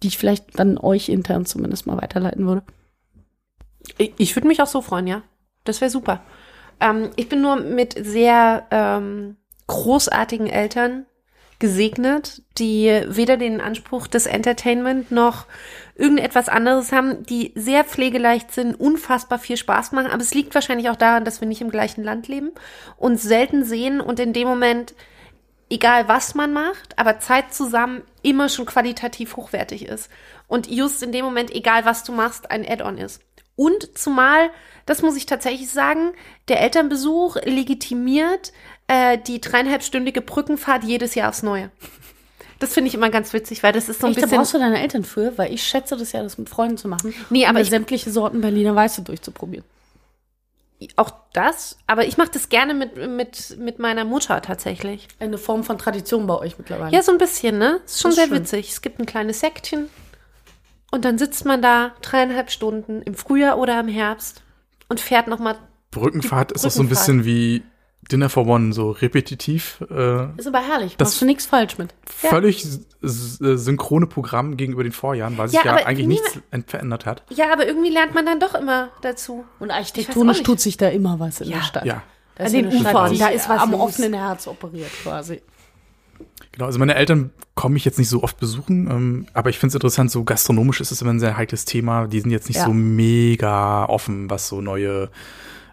die 0.01 0.07
ich 0.07 0.17
vielleicht 0.17 0.57
dann 0.57 0.78
euch 0.78 1.09
intern 1.09 1.45
zumindest 1.45 1.86
mal 1.86 1.97
weiterleiten 1.97 2.45
würde. 2.45 2.63
Ich, 3.97 4.13
ich 4.17 4.36
würde 4.36 4.47
mich 4.47 4.61
auch 4.61 4.67
so 4.67 4.82
freuen, 4.82 5.07
ja. 5.07 5.22
Das 5.63 5.82
wäre 5.82 5.91
super. 5.91 6.24
Ähm, 6.80 7.11
ich 7.15 7.30
bin 7.30 7.41
nur 7.41 7.57
mit 7.57 7.95
sehr 7.99 8.65
ähm, 8.72 9.36
großartigen 9.67 10.47
Eltern 10.47 11.05
gesegnet, 11.60 12.41
die 12.57 13.03
weder 13.07 13.38
den 13.38 13.62
Anspruch 13.62 14.07
des 14.07 14.26
Entertainment 14.26 15.12
noch 15.12 15.45
irgendetwas 15.95 16.47
anderes 16.47 16.93
haben, 16.93 17.24
die 17.26 17.51
sehr 17.55 17.84
pflegeleicht 17.84 18.53
sind, 18.53 18.80
unfassbar 18.80 19.38
viel 19.38 19.57
Spaß 19.57 19.91
machen. 19.91 20.10
Aber 20.10 20.22
es 20.22 20.34
liegt 20.34 20.55
wahrscheinlich 20.55 20.89
auch 20.89 20.95
daran, 20.95 21.26
dass 21.26 21.41
wir 21.41 21.47
nicht 21.47 21.62
im 21.62 21.70
gleichen 21.70 22.03
Land 22.03 22.30
leben, 22.30 22.51
uns 22.97 23.22
selten 23.22 23.66
sehen 23.66 23.99
und 23.99 24.20
in 24.20 24.32
dem 24.32 24.47
Moment, 24.47 24.93
egal 25.70 26.07
was 26.07 26.34
man 26.34 26.53
macht, 26.53 26.97
aber 26.97 27.20
Zeit 27.20 27.53
zusammen 27.53 28.03
immer 28.22 28.47
schon 28.47 28.66
qualitativ 28.66 29.36
hochwertig 29.36 29.86
ist. 29.86 30.10
Und 30.47 30.68
just 30.68 31.03
in 31.03 31.12
dem 31.12 31.26
Moment, 31.26 31.53
egal 31.53 31.84
was 31.84 32.05
du 32.05 32.14
machst, 32.14 32.49
ein 32.49 32.66
Add-on 32.66 32.97
ist. 32.97 33.22
Und 33.57 33.97
zumal, 33.97 34.51
das 34.86 35.01
muss 35.01 35.18
ich 35.18 35.26
tatsächlich 35.26 35.70
sagen, 35.70 36.14
der 36.47 36.62
Elternbesuch 36.62 37.36
legitimiert 37.43 38.53
äh, 38.89 39.17
die 39.17 39.39
dreieinhalbstündige 39.39 40.21
Brückenfahrt 40.21 40.83
jedes 40.83 41.15
Jahr 41.15 41.29
aufs 41.29 41.43
Neue. 41.43 41.71
Das 42.59 42.73
finde 42.73 42.89
ich 42.89 42.93
immer 42.95 43.09
ganz 43.09 43.31
witzig, 43.31 43.63
weil 43.63 43.71
das 43.71 43.87
ist 43.87 44.01
so 44.01 44.07
ein 44.07 44.11
Echt, 44.11 44.17
da 44.17 44.23
bisschen. 44.23 44.37
brauchst 44.39 44.53
du 44.53 44.57
deine 44.59 44.81
Eltern 44.81 45.05
für, 45.05 45.37
weil 45.37 45.53
ich 45.53 45.63
schätze 45.63 45.95
das 45.95 46.11
ja, 46.11 46.21
das 46.21 46.37
mit 46.37 46.49
Freunden 46.49 46.75
zu 46.77 46.89
machen. 46.89 47.13
Nee, 47.29 47.45
aber 47.45 47.59
um 47.59 47.63
ich- 47.63 47.69
sämtliche 47.69 48.11
Sorten 48.11 48.41
Berliner 48.41 48.75
Weiße 48.75 49.01
durchzuprobieren. 49.03 49.63
auch 50.97 51.11
das, 51.33 51.77
aber 51.87 52.05
ich 52.05 52.17
mache 52.17 52.31
das 52.33 52.49
gerne 52.49 52.73
mit, 52.73 52.95
mit, 52.97 53.57
mit 53.59 53.79
meiner 53.79 54.03
Mutter 54.03 54.41
tatsächlich. 54.41 55.07
Eine 55.19 55.37
Form 55.37 55.63
von 55.63 55.77
Tradition 55.77 56.27
bei 56.27 56.35
euch 56.37 56.57
mittlerweile. 56.57 56.93
Ja, 56.93 57.01
so 57.01 57.11
ein 57.13 57.17
bisschen, 57.17 57.57
ne? 57.57 57.79
Ist 57.85 58.01
schon 58.01 58.09
ist 58.11 58.15
sehr 58.15 58.27
schön. 58.27 58.37
witzig. 58.37 58.69
Es 58.71 58.81
gibt 58.81 58.99
ein 58.99 59.05
kleines 59.05 59.39
Säckchen 59.39 59.87
und 60.91 61.05
dann 61.05 61.17
sitzt 61.17 61.45
man 61.45 61.61
da 61.61 61.93
dreieinhalb 62.01 62.49
Stunden 62.51 63.01
im 63.03 63.13
Frühjahr 63.13 63.57
oder 63.57 63.79
im 63.79 63.87
Herbst 63.87 64.41
und 64.89 64.99
fährt 64.99 65.27
nochmal. 65.27 65.57
Brückenfahrt 65.91 66.51
ist 66.51 66.65
auch 66.65 66.71
so 66.71 66.81
ein 66.83 66.89
bisschen 66.89 67.23
wie 67.25 67.63
Dinner 68.12 68.30
for 68.30 68.45
One, 68.47 68.74
so 68.74 68.91
repetitiv. 68.91 69.84
Äh, 69.89 70.28
Ist 70.38 70.47
aber 70.47 70.62
herrlich. 70.68 70.95
Das- 70.97 71.10
Machst 71.10 71.22
du 71.22 71.26
nichts 71.26 71.45
falsch 71.45 71.78
mit. 71.78 71.93
Völlig 72.05 72.66
äh, 72.66 72.78
synchrone 73.01 74.07
Programm 74.07 74.57
gegenüber 74.57 74.84
den 74.84 74.91
Vorjahren, 74.91 75.38
weil 75.38 75.47
sich 75.49 75.60
Ja, 75.64 75.78
ja, 75.78 75.86
eigentlich 75.86 76.07
nichts 76.07 76.39
verändert 76.68 77.05
hat. 77.05 77.24
Ja, 77.30 77.53
aber 77.53 77.68
irgendwie 77.68 77.89
lernt 77.91 78.14
man 78.16 78.26
dann 78.26 78.39
doch 78.39 78.55
immer 78.55 78.89
dazu. 79.01 79.45
Und 79.60 79.72
architektonisch 79.72 80.43
tut 80.43 80.60
sich 80.60 80.78
da 80.78 80.88
immer 80.89 81.20
was 81.20 81.41
in 81.41 81.49
Ja. 81.49 81.57
der 81.57 81.64
Stadt. 81.64 81.86
Ja, 81.86 82.03
Da 82.36 82.41
An 82.43 82.45
ist 82.47 82.53
den 82.55 82.68
Ufern, 82.68 83.18
da 83.18 83.28
ist 83.28 83.47
was 83.49 83.62
am 83.62 83.72
los. 83.72 83.82
offenen 83.82 84.14
Herz 84.14 84.47
operiert 84.47 84.91
quasi. 85.03 85.41
genau. 86.51 86.66
Also 86.66 86.80
meine 86.80 86.95
Eltern 86.95 87.32
komme 87.55 87.78
ich 87.78 87.86
jetzt 87.86 87.99
nicht 87.99 88.10
so 88.10 88.24
oft 88.24 88.39
besuchen, 88.39 88.89
ähm, 88.89 89.26
aber 89.34 89.49
ich 89.49 89.60
finde 89.60 89.70
es 89.72 89.76
interessant, 89.76 90.10
so 90.12 90.24
gastronomisch 90.24 90.80
ist 90.82 90.91
es 90.91 91.01
immer 91.01 91.12
ein 91.12 91.20
sehr 91.20 91.38
heikles 91.38 91.66
Thema. 91.66 92.07
Die 92.07 92.20
sind 92.22 92.32
jetzt 92.32 92.47
nicht 92.47 92.57
Ja. 92.57 92.66
so 92.66 92.74
mega 92.74 93.86
offen, 93.86 94.30
was 94.30 94.47
so 94.47 94.62
neue 94.62 95.10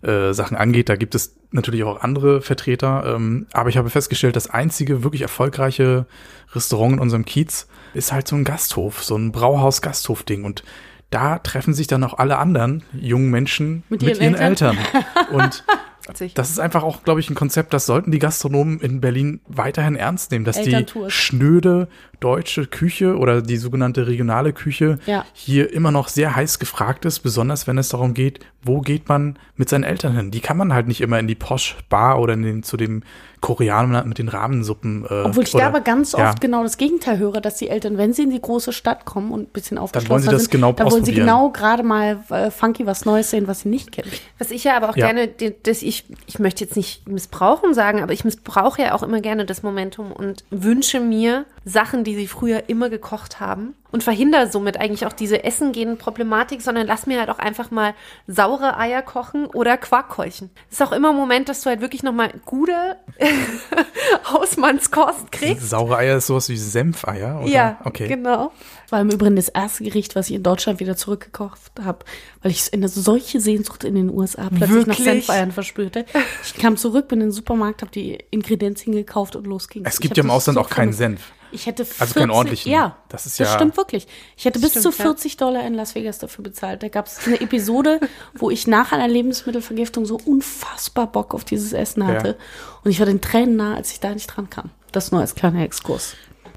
äh, 0.06 0.32
Sachen 0.32 0.56
angeht. 0.56 0.88
Da 0.88 0.96
gibt 0.96 1.14
es 1.14 1.36
natürlich 1.50 1.82
auch 1.82 2.00
andere 2.00 2.40
Vertreter. 2.40 3.14
Ähm, 3.14 3.46
aber 3.52 3.68
ich 3.68 3.76
habe 3.76 3.90
festgestellt, 3.90 4.36
das 4.36 4.48
einzige 4.48 5.02
wirklich 5.02 5.22
erfolgreiche 5.22 6.06
Restaurant 6.54 6.94
in 6.94 6.98
unserem 7.00 7.24
Kiez 7.24 7.66
ist 7.92 8.12
halt 8.12 8.28
so 8.28 8.36
ein 8.36 8.44
Gasthof, 8.44 9.02
so 9.02 9.16
ein 9.16 9.32
Brauhaus-Gasthof-Ding. 9.32 10.44
Und 10.44 10.62
da 11.10 11.38
treffen 11.38 11.74
sich 11.74 11.86
dann 11.86 12.04
auch 12.04 12.14
alle 12.14 12.38
anderen 12.38 12.84
jungen 12.92 13.30
Menschen 13.30 13.84
Mit 13.88 14.02
mit, 14.02 14.10
ihren 14.10 14.22
ihren, 14.22 14.34
Eltern. 14.34 14.78
Und 15.30 15.64
Witzig. 16.08 16.34
das 16.34 16.50
ist 16.50 16.58
einfach 16.58 16.82
auch, 16.82 17.02
glaube 17.02 17.20
ich, 17.20 17.30
ein 17.30 17.34
Konzept, 17.34 17.72
das 17.74 17.86
sollten 17.86 18.10
die 18.10 18.18
Gastronomen 18.18 18.80
in 18.80 19.00
Berlin 19.00 19.40
weiterhin 19.46 19.96
ernst 19.96 20.30
nehmen, 20.30 20.44
dass 20.44 20.60
die 20.60 20.84
schnöde 21.08 21.88
deutsche 22.20 22.66
Küche 22.66 23.16
oder 23.18 23.42
die 23.42 23.56
sogenannte 23.56 24.06
regionale 24.06 24.52
Küche 24.52 24.98
Ja. 25.06 25.24
hier 25.32 25.72
immer 25.72 25.90
noch 25.90 26.08
sehr 26.08 26.34
heiß 26.36 26.58
gefragt 26.58 27.04
ist, 27.04 27.20
besonders 27.20 27.66
wenn 27.66 27.78
es 27.78 27.88
darum 27.90 28.14
geht, 28.14 28.40
wo 28.62 28.80
geht 28.80 29.08
man 29.08 29.38
mit 29.56 29.68
seinen 29.68 29.84
Eltern 29.84 30.14
hin? 30.16 30.30
Die 30.30 30.40
kann 30.40 30.56
man 30.56 30.72
halt 30.72 30.88
nicht 30.88 31.00
immer 31.00 31.18
in 31.18 31.26
die 31.26 31.34
Posh 31.34 31.76
Bar 31.88 32.20
oder 32.20 32.34
in 32.34 32.42
den, 32.42 32.62
zu 32.62 32.76
dem 32.76 33.02
Koreaner 33.46 34.02
mit 34.04 34.18
den 34.18 34.26
Rahmensuppen. 34.28 35.04
Äh, 35.08 35.22
Obwohl 35.22 35.44
ich 35.44 35.54
oder, 35.54 35.62
da 35.64 35.68
aber 35.68 35.80
ganz 35.80 36.12
ja. 36.12 36.28
oft 36.30 36.40
genau 36.40 36.64
das 36.64 36.78
Gegenteil 36.78 37.18
höre, 37.18 37.40
dass 37.40 37.54
die 37.58 37.68
Eltern, 37.68 37.96
wenn 37.96 38.12
sie 38.12 38.24
in 38.24 38.30
die 38.30 38.40
große 38.40 38.72
Stadt 38.72 39.04
kommen 39.04 39.30
und 39.30 39.42
ein 39.42 39.52
bisschen 39.52 39.78
aufgeschlossen 39.78 40.10
wollen 40.10 40.22
sie 40.22 40.30
das 40.30 40.42
sind, 40.42 40.50
genau 40.50 40.72
dann 40.72 40.90
wollen 40.90 41.04
sie 41.04 41.14
genau 41.14 41.50
gerade 41.50 41.84
mal 41.84 42.18
äh, 42.30 42.50
funky 42.50 42.86
was 42.86 43.04
Neues 43.04 43.30
sehen, 43.30 43.46
was 43.46 43.60
sie 43.60 43.68
nicht 43.68 43.92
kennen. 43.92 44.10
Was 44.40 44.50
ich 44.50 44.64
ja 44.64 44.76
aber 44.76 44.90
auch 44.90 44.96
Ja. 44.96 45.06
gerne, 45.06 45.28
die- 45.28 45.54
das 45.62 45.82
ich, 45.82 46.06
ich 46.26 46.40
möchte 46.40 46.64
jetzt 46.64 46.74
nicht 46.74 47.06
missbrauchen 47.06 47.72
sagen, 47.72 48.02
aber 48.02 48.12
ich 48.12 48.24
missbrauche 48.24 48.82
ja 48.82 48.94
auch 48.96 49.04
immer 49.04 49.20
gerne 49.20 49.44
das 49.44 49.62
Momentum 49.62 50.10
und 50.10 50.42
wünsche 50.50 50.98
mir 50.98 51.44
Sachen, 51.64 52.02
die 52.02 52.16
sie 52.16 52.26
früher 52.26 52.68
immer 52.68 52.90
gekocht 52.90 53.38
haben 53.38 53.74
und 53.92 54.02
verhindere 54.02 54.50
somit 54.50 54.78
eigentlich 54.78 55.06
auch 55.06 55.12
diese 55.12 55.44
Essen 55.44 55.72
gehen 55.72 55.98
Problematik, 55.98 56.62
sondern 56.62 56.86
lass 56.86 57.06
mir 57.06 57.18
halt 57.18 57.30
auch 57.30 57.38
einfach 57.38 57.70
mal 57.70 57.94
saure 58.26 58.76
Eier 58.78 59.02
kochen 59.02 59.46
oder 59.46 59.76
Quark 59.76 60.08
keuchen. 60.08 60.50
Das 60.70 60.80
ist 60.80 60.86
auch 60.86 60.92
immer 60.92 61.10
ein 61.10 61.16
Moment, 61.16 61.48
dass 61.48 61.62
du 61.62 61.70
halt 61.70 61.80
wirklich 61.80 62.02
nochmal 62.02 62.32
gute 62.44 62.96
Hausmannskost 64.32 65.32
kriegst. 65.32 65.70
Saure 65.70 65.98
Eier 65.98 66.18
ist 66.18 66.26
sowas 66.26 66.48
wie 66.48 66.56
Senfeier? 66.56 67.40
Oder? 67.40 67.48
Ja, 67.48 67.80
okay. 67.84 68.08
genau. 68.08 68.52
War 68.90 69.00
im 69.00 69.10
Übrigen 69.10 69.36
das 69.36 69.48
erste 69.48 69.82
Gericht, 69.82 70.14
was 70.14 70.28
ich 70.28 70.36
in 70.36 70.42
Deutschland 70.42 70.78
wieder 70.78 70.96
zurückgekocht 70.96 71.72
habe, 71.82 72.04
weil 72.42 72.52
ich 72.52 72.72
eine 72.72 72.88
solche 72.88 73.40
Sehnsucht 73.40 73.82
in 73.82 73.96
den 73.96 74.10
USA 74.10 74.48
plötzlich 74.48 74.86
nach 74.86 74.98
Wirklich? 74.98 75.26
Senfeiern 75.26 75.50
verspürte. 75.50 76.06
Ich 76.44 76.54
kam 76.54 76.76
zurück, 76.76 77.08
bin 77.08 77.20
in 77.20 77.28
den 77.28 77.32
Supermarkt, 77.32 77.82
habe 77.82 77.90
die 77.90 78.18
Ingredienzien 78.30 78.94
gekauft 78.94 79.34
und 79.34 79.46
los 79.46 79.68
ging's. 79.68 79.88
Es 79.88 80.00
gibt 80.00 80.12
Ich 80.12 80.18
ja 80.18 80.24
im 80.24 80.30
Ausland 80.30 80.56
so 80.56 80.60
auch 80.62 80.70
keinen. 80.70 80.92
Senf. 80.92 81.20
Ich 81.56 81.66
hätte 81.66 81.84
40, 81.84 82.00
Also 82.00 82.14
keinen 82.14 82.30
ordentlichen. 82.30 82.70
Ja, 82.70 82.96
Das 83.08 83.26
ist 83.26 83.40
das 83.40 83.48
ja- 83.48 83.54
stimmt 83.54 83.76
wirklich. 83.76 84.06
Ich 84.36 84.44
hätte 84.44 84.60
bis 84.60 84.70
Stimmt, 84.70 84.82
zu 84.84 84.90
ja. 84.90 84.96
40 85.04 85.36
Dollar 85.36 85.66
in 85.66 85.74
Las 85.74 85.94
Vegas 85.94 86.18
dafür 86.18 86.44
bezahlt. 86.44 86.82
Da 86.82 86.88
gab 86.88 87.06
es 87.06 87.26
eine 87.26 87.40
Episode, 87.40 87.98
wo 88.34 88.50
ich 88.50 88.66
nach 88.66 88.92
einer 88.92 89.08
Lebensmittelvergiftung 89.08 90.06
so 90.06 90.18
unfassbar 90.24 91.10
Bock 91.10 91.34
auf 91.34 91.44
dieses 91.44 91.72
Essen 91.72 92.06
hatte. 92.06 92.28
Ja. 92.28 92.34
Und 92.84 92.90
ich 92.90 92.98
war 93.00 93.06
den 93.06 93.20
Tränen 93.20 93.56
nah, 93.56 93.74
als 93.74 93.90
ich 93.92 94.00
da 94.00 94.10
nicht 94.14 94.26
dran 94.28 94.48
kam. 94.50 94.70
Das 94.92 95.10
nur 95.12 95.20
als 95.20 95.34
kleiner 95.34 95.62
Exkurs. 95.62 96.14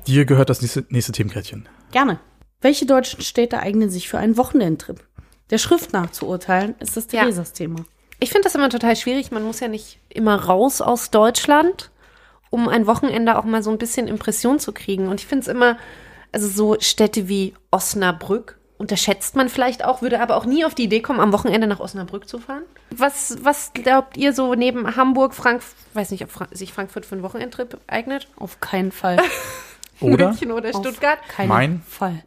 Dir 0.08 0.26
gehört 0.26 0.50
das 0.50 0.62
nächste, 0.62 0.86
nächste 0.90 1.12
Themenkärtchen. 1.12 1.68
Gerne. 1.92 2.20
Welche 2.62 2.86
deutschen 2.86 3.22
Städte 3.22 3.60
eignen 3.60 3.90
sich 3.90 4.10
für 4.10 4.18
einen 4.18 4.38
Wochenendtrip? 4.38 5.04
Der 5.50 5.58
Schrift 5.58 5.94
nach 5.94 6.12
zu 6.12 6.28
urteilen, 6.28 6.76
ist 6.80 6.96
das 6.98 7.06
Ja. 7.12 7.22
Theresas 7.24 7.54
Thema. 7.54 7.78
Ich 8.20 8.30
finde 8.32 8.44
das 8.44 8.56
immer 8.56 8.70
total 8.70 8.96
schwierig. 8.98 9.32
Man 9.32 9.44
muss 9.44 9.62
ja 9.62 9.68
nicht 9.70 10.00
immer 10.10 10.36
raus 10.36 10.82
aus 10.82 11.10
Deutschland, 11.10 11.90
um 12.50 12.68
ein 12.68 12.88
Wochenende 12.88 13.38
auch 13.38 13.44
mal 13.44 13.64
so 13.64 13.70
ein 13.72 13.78
bisschen 13.78 14.08
Impression 14.08 14.60
zu 14.60 14.72
kriegen. 14.72 15.08
Und 15.08 15.20
ich 15.20 15.28
finde 15.28 15.44
es 15.44 15.48
immer, 15.48 15.78
also 16.32 16.48
so 16.48 16.80
Städte 16.80 17.28
wie 17.28 17.54
Osnabrück 17.72 18.58
unterschätzt 18.78 19.36
man 19.36 19.50
vielleicht 19.50 19.84
auch, 19.84 20.02
würde 20.02 20.22
aber 20.22 20.38
auch 20.38 20.46
nie 20.46 20.64
auf 20.64 20.74
die 20.74 20.86
Idee 20.86 21.02
kommen, 21.02 21.20
am 21.20 21.34
Wochenende 21.34 21.68
nach 21.68 21.82
Osnabrück 21.82 22.28
zu 22.30 22.40
fahren. 22.40 22.64
Was, 22.92 23.38
was 23.42 23.74
glaubt 23.74 24.16
ihr 24.16 24.32
so 24.34 24.56
neben 24.56 24.96
Hamburg, 24.96 25.36
Frankfurt, 25.36 25.76
weiß 25.94 26.12
nicht, 26.12 26.24
ob 26.24 26.32
Fra 26.32 26.48
sich 26.52 26.72
Frankfurt 26.72 27.06
für 27.06 27.16
einen 27.16 27.24
Wochenendtrip 27.24 27.78
eignet? 27.88 28.30
Auf 28.38 28.62
keinen 28.62 28.92
Fall. 28.92 29.18
Oder? 30.00 30.30
München 30.30 30.54
oder 30.54 30.70
Auf 30.70 30.78
Stuttgart? 30.78 31.20
Keinen 31.28 31.50
Mein? 31.50 31.82
Fall. 31.86 32.24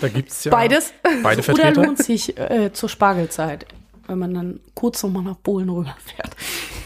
Da 0.00 0.08
gibt's 0.08 0.44
ja 0.44 0.52
Beides? 0.52 0.92
beide 1.02 1.40
Oder 1.40 1.42
Vertreter. 1.42 1.82
lohnt 1.82 1.98
sich 1.98 2.38
äh, 2.38 2.72
zur 2.72 2.88
Spargelzeit, 2.88 3.66
wenn 4.06 4.20
man 4.20 4.34
dann 4.34 4.60
kurz 4.74 5.02
nochmal 5.02 5.24
nach 5.24 5.42
Polen 5.42 5.68
rüberfährt. 5.68 6.36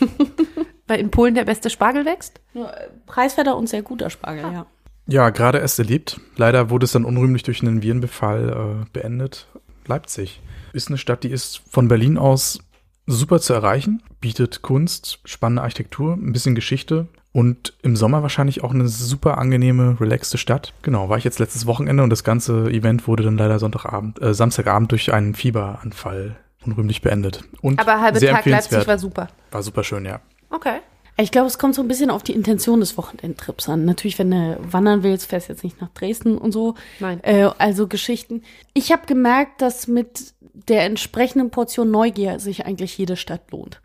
Weil 0.88 1.00
in 1.00 1.10
Polen 1.10 1.34
der 1.34 1.44
beste 1.44 1.70
Spargel 1.70 2.04
wächst? 2.04 2.40
Nur, 2.54 2.74
äh, 2.74 2.88
Preiswerter 3.06 3.56
und 3.56 3.68
sehr 3.68 3.82
guter 3.82 4.10
Spargel, 4.10 4.52
ja. 4.52 4.66
Ja, 5.06 5.30
gerade 5.30 5.58
erst 5.58 5.78
erlebt. 5.78 6.20
Leider 6.36 6.68
wurde 6.68 6.84
es 6.84 6.92
dann 6.92 7.04
unrühmlich 7.04 7.42
durch 7.42 7.62
einen 7.62 7.82
Virenbefall 7.82 8.84
äh, 8.84 8.90
beendet. 8.92 9.46
Leipzig 9.86 10.42
ist 10.72 10.88
eine 10.88 10.98
Stadt, 10.98 11.24
die 11.24 11.30
ist 11.30 11.62
von 11.70 11.88
Berlin 11.88 12.18
aus 12.18 12.58
super 13.06 13.40
zu 13.40 13.54
erreichen, 13.54 14.02
bietet 14.20 14.60
Kunst, 14.60 15.20
spannende 15.24 15.62
Architektur, 15.62 16.12
ein 16.12 16.32
bisschen 16.32 16.54
Geschichte 16.54 17.08
und 17.32 17.72
im 17.82 17.96
Sommer 17.96 18.22
wahrscheinlich 18.22 18.62
auch 18.62 18.72
eine 18.74 18.86
super 18.86 19.38
angenehme, 19.38 19.98
relaxte 19.98 20.36
Stadt. 20.36 20.74
Genau, 20.82 21.08
war 21.08 21.16
ich 21.16 21.24
jetzt 21.24 21.38
letztes 21.38 21.64
Wochenende 21.64 22.02
und 22.02 22.10
das 22.10 22.22
ganze 22.22 22.70
Event 22.70 23.08
wurde 23.08 23.22
dann 23.22 23.38
leider 23.38 23.58
Sonntagabend, 23.58 24.20
äh, 24.20 24.34
Samstagabend 24.34 24.92
durch 24.92 25.12
einen 25.12 25.34
Fieberanfall 25.34 26.36
unrühmlich 26.66 27.00
beendet. 27.00 27.44
Und 27.62 27.80
Aber 27.80 28.00
halbe 28.00 28.18
sehr 28.18 28.32
Tag 28.32 28.44
Leipzig 28.44 28.86
war 28.86 28.98
super. 28.98 29.28
war 29.50 29.62
super 29.62 29.84
schön, 29.84 30.04
ja. 30.04 30.20
Okay. 30.50 30.80
Ich 31.20 31.32
glaube, 31.32 31.48
es 31.48 31.58
kommt 31.58 31.74
so 31.74 31.82
ein 31.82 31.88
bisschen 31.88 32.10
auf 32.10 32.22
die 32.22 32.32
Intention 32.32 32.78
des 32.78 32.96
Wochenendtrips 32.96 33.68
an. 33.68 33.84
Natürlich, 33.84 34.18
wenn 34.20 34.30
du 34.30 34.58
wandern 34.70 35.02
willst, 35.02 35.26
fährst 35.26 35.48
du 35.48 35.52
jetzt 35.52 35.64
nicht 35.64 35.80
nach 35.80 35.88
Dresden 35.88 36.38
und 36.38 36.52
so. 36.52 36.74
Nein. 37.00 37.18
Äh, 37.24 37.50
also 37.58 37.88
Geschichten. 37.88 38.42
Ich 38.72 38.92
habe 38.92 39.06
gemerkt, 39.06 39.60
dass 39.60 39.88
mit 39.88 40.32
der 40.40 40.84
entsprechenden 40.84 41.50
Portion 41.50 41.90
Neugier 41.90 42.38
sich 42.38 42.66
eigentlich 42.66 42.96
jede 42.96 43.16
Stadt 43.16 43.50
lohnt. 43.50 43.80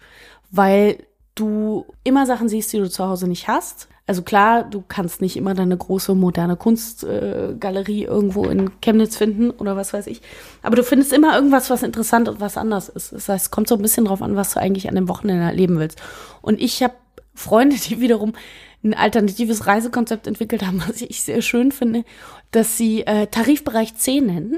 Weil 0.52 0.98
du 1.34 1.88
immer 2.04 2.28
Sachen 2.28 2.50
siehst, 2.50 2.72
die 2.72 2.78
du 2.78 2.90
zu 2.90 3.08
Hause 3.08 3.28
nicht 3.28 3.48
hast. 3.48 3.88
Also 4.06 4.22
klar, 4.22 4.64
du 4.66 4.84
kannst 4.86 5.22
nicht 5.22 5.38
immer 5.38 5.54
deine 5.54 5.78
große 5.78 6.14
moderne 6.14 6.58
Kunstgalerie 6.58 8.04
äh, 8.04 8.08
irgendwo 8.08 8.44
in 8.46 8.82
Chemnitz 8.82 9.16
finden 9.16 9.50
oder 9.50 9.78
was 9.78 9.94
weiß 9.94 10.08
ich. 10.08 10.22
Aber 10.62 10.76
du 10.76 10.84
findest 10.84 11.14
immer 11.14 11.36
irgendwas, 11.36 11.70
was 11.70 11.84
interessant 11.84 12.28
und 12.28 12.42
was 12.42 12.58
anders 12.58 12.90
ist. 12.90 13.14
Das 13.14 13.30
heißt, 13.30 13.46
es 13.46 13.52
kommt 13.52 13.70
so 13.70 13.76
ein 13.76 13.82
bisschen 13.82 14.04
drauf 14.06 14.22
an, 14.22 14.36
was 14.36 14.54
du 14.54 14.60
eigentlich 14.60 14.90
an 14.90 14.96
dem 14.96 15.08
Wochenende 15.08 15.46
erleben 15.46 15.80
willst. 15.80 16.02
Und 16.42 16.60
ich 16.60 16.84
habe 16.84 16.96
Freunde, 17.34 17.78
die 17.78 18.02
wiederum 18.02 18.34
ein 18.84 18.94
alternatives 18.94 19.68
Reisekonzept 19.68 20.28
entwickelt 20.28 20.66
haben, 20.66 20.84
was 20.86 21.02
ich 21.02 21.24
sehr 21.24 21.42
schön 21.42 21.72
finde, 21.72 22.04
dass 22.52 22.78
sie 22.78 23.08
äh, 23.08 23.28
Tarifbereich 23.28 23.96
C 23.96 24.20
nennen, 24.20 24.58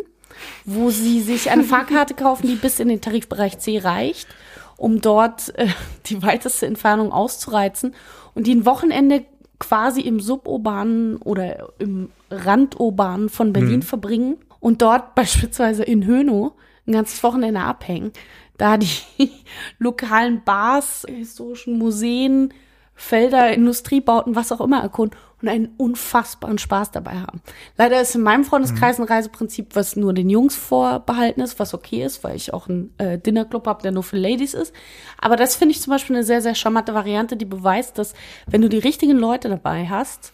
wo 0.65 0.89
sie 0.89 1.21
sich 1.21 1.51
eine 1.51 1.63
Fahrkarte 1.65 2.15
kaufen, 2.15 2.47
die 2.47 2.55
bis 2.55 2.79
in 2.79 2.87
den 2.87 3.01
Tarifbereich 3.01 3.59
C 3.59 3.77
reicht, 3.77 4.27
um 4.75 5.01
dort 5.01 5.53
äh, 5.59 5.67
die 6.07 6.23
weiteste 6.23 6.65
Entfernung 6.65 7.11
auszureizen 7.11 7.93
und 8.33 8.47
die 8.47 8.55
ein 8.55 8.65
Wochenende 8.65 9.25
quasi 9.59 10.01
im 10.01 10.19
suburbanen 10.19 11.17
oder 11.17 11.69
im 11.79 12.09
randurbanen 12.29 13.29
von 13.29 13.53
Berlin 13.53 13.79
Mhm. 13.79 13.83
verbringen 13.83 14.37
und 14.59 14.81
dort 14.81 15.15
beispielsweise 15.15 15.83
in 15.83 16.05
Hönow 16.05 16.53
ein 16.87 16.93
ganzes 16.93 17.23
Wochenende 17.23 17.61
abhängen. 17.61 18.11
Da 18.57 18.77
die 18.77 18.87
lokalen 19.79 20.43
Bars, 20.43 21.05
historischen 21.07 21.77
Museen, 21.77 22.53
Felder, 22.95 23.53
Industriebauten, 23.53 24.35
was 24.35 24.51
auch 24.51 24.61
immer 24.61 24.81
erkunden 24.81 25.17
und 25.41 25.49
einen 25.49 25.69
unfassbaren 25.77 26.57
Spaß 26.57 26.91
dabei 26.91 27.19
haben. 27.19 27.41
Leider 27.77 28.01
ist 28.01 28.15
in 28.15 28.21
meinem 28.21 28.45
Freundeskreis 28.45 28.99
ein 28.99 29.05
Reiseprinzip, 29.05 29.75
was 29.75 29.95
nur 29.95 30.13
den 30.13 30.29
Jungs 30.29 30.55
vorbehalten 30.55 31.41
ist, 31.41 31.59
was 31.59 31.73
okay 31.73 32.03
ist, 32.03 32.23
weil 32.23 32.35
ich 32.35 32.53
auch 32.53 32.69
einen 32.69 32.93
äh, 32.97 33.19
Dinnerclub 33.19 33.67
habe, 33.67 33.83
der 33.83 33.91
nur 33.91 34.03
für 34.03 34.17
Ladies 34.17 34.53
ist. 34.53 34.73
Aber 35.19 35.35
das 35.35 35.55
finde 35.55 35.73
ich 35.73 35.81
zum 35.81 35.91
Beispiel 35.91 36.15
eine 36.15 36.25
sehr, 36.25 36.41
sehr 36.41 36.55
charmante 36.55 36.93
Variante, 36.93 37.35
die 37.35 37.45
beweist, 37.45 37.97
dass 37.97 38.13
wenn 38.47 38.61
du 38.61 38.69
die 38.69 38.79
richtigen 38.79 39.17
Leute 39.17 39.49
dabei 39.49 39.87
hast 39.87 40.31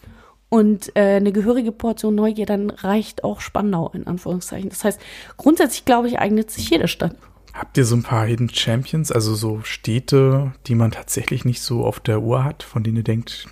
und 0.48 0.94
äh, 0.96 1.16
eine 1.16 1.32
gehörige 1.32 1.72
Portion 1.72 2.14
Neugier, 2.14 2.46
dann 2.46 2.70
reicht 2.70 3.24
auch 3.24 3.40
Spandau 3.40 3.90
in 3.94 4.06
Anführungszeichen. 4.06 4.70
Das 4.70 4.84
heißt, 4.84 5.00
grundsätzlich 5.36 5.84
glaube 5.84 6.08
ich, 6.08 6.20
eignet 6.20 6.50
sich 6.50 6.70
jede 6.70 6.88
Stadt. 6.88 7.16
Habt 7.52 7.76
ihr 7.76 7.84
so 7.84 7.96
ein 7.96 8.02
paar 8.02 8.26
Hidden 8.26 8.48
Champions, 8.48 9.12
also 9.12 9.34
so 9.34 9.60
Städte, 9.62 10.52
die 10.66 10.74
man 10.74 10.90
tatsächlich 10.90 11.44
nicht 11.44 11.60
so 11.60 11.84
auf 11.84 12.00
der 12.00 12.22
Uhr 12.22 12.44
hat, 12.44 12.62
von 12.62 12.82
denen 12.82 12.98
ihr 12.98 13.02
denkt, 13.04 13.48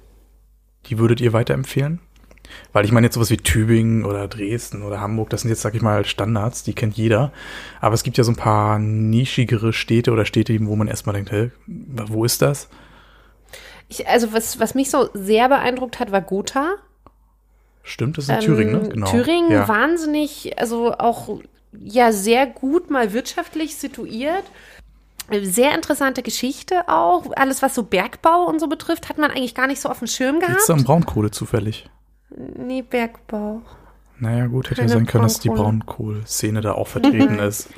die 0.86 0.98
würdet 0.98 1.20
ihr 1.20 1.32
weiterempfehlen? 1.32 2.00
Weil 2.72 2.84
ich 2.84 2.92
meine 2.92 3.06
jetzt 3.06 3.14
sowas 3.14 3.30
wie 3.30 3.36
Tübingen 3.36 4.04
oder 4.04 4.26
Dresden 4.26 4.82
oder 4.82 5.00
Hamburg, 5.00 5.30
das 5.30 5.42
sind 5.42 5.50
jetzt, 5.50 5.62
sag 5.62 5.74
ich 5.74 5.82
mal, 5.82 6.04
Standards, 6.04 6.62
die 6.62 6.72
kennt 6.72 6.96
jeder. 6.96 7.32
Aber 7.80 7.94
es 7.94 8.02
gibt 8.02 8.18
ja 8.18 8.24
so 8.24 8.32
ein 8.32 8.36
paar 8.36 8.78
nischigere 8.78 9.72
Städte 9.72 10.12
oder 10.12 10.24
Städte, 10.24 10.56
wo 10.66 10.76
man 10.76 10.88
erstmal 10.88 11.14
denkt, 11.14 11.30
hä, 11.30 11.50
wo 11.66 12.24
ist 12.24 12.42
das? 12.42 12.68
Ich, 13.88 14.08
also 14.08 14.32
was, 14.32 14.58
was 14.60 14.74
mich 14.74 14.90
so 14.90 15.10
sehr 15.14 15.48
beeindruckt 15.48 16.00
hat, 16.00 16.10
war 16.10 16.22
Gotha. 16.22 16.76
Stimmt, 17.82 18.18
das 18.18 18.24
ist 18.24 18.30
in 18.30 18.40
Thüringen, 18.40 18.82
ne? 18.82 18.90
Ähm, 18.94 19.04
Thüringen, 19.04 19.52
ja. 19.52 19.68
wahnsinnig, 19.68 20.58
also 20.58 20.92
auch 20.96 21.40
ja 21.72 22.12
sehr 22.12 22.46
gut 22.46 22.90
mal 22.90 23.12
wirtschaftlich 23.12 23.76
situiert. 23.76 24.44
Sehr 25.42 25.74
interessante 25.74 26.22
Geschichte 26.22 26.88
auch. 26.88 27.30
Alles, 27.36 27.62
was 27.62 27.74
so 27.74 27.84
Bergbau 27.84 28.46
und 28.46 28.58
so 28.58 28.66
betrifft, 28.66 29.08
hat 29.08 29.18
man 29.18 29.30
eigentlich 29.30 29.54
gar 29.54 29.68
nicht 29.68 29.80
so 29.80 29.88
auf 29.88 30.00
dem 30.00 30.08
Schirm 30.08 30.40
gehabt. 30.40 30.60
Da 30.66 30.72
um 30.72 30.82
Braunkohle 30.82 31.30
zufällig? 31.30 31.88
Nee, 32.36 32.82
Bergbau. 32.82 33.62
Naja, 34.18 34.46
gut, 34.48 34.70
hätte 34.70 34.82
ja 34.82 34.88
sein 34.88 35.06
können, 35.06 35.24
dass 35.24 35.40
die. 35.40 35.48
Braunkohl-Szene 35.48 36.60
da 36.60 36.72
auch 36.72 36.88
vertreten 36.88 37.38
ist. 37.38 37.68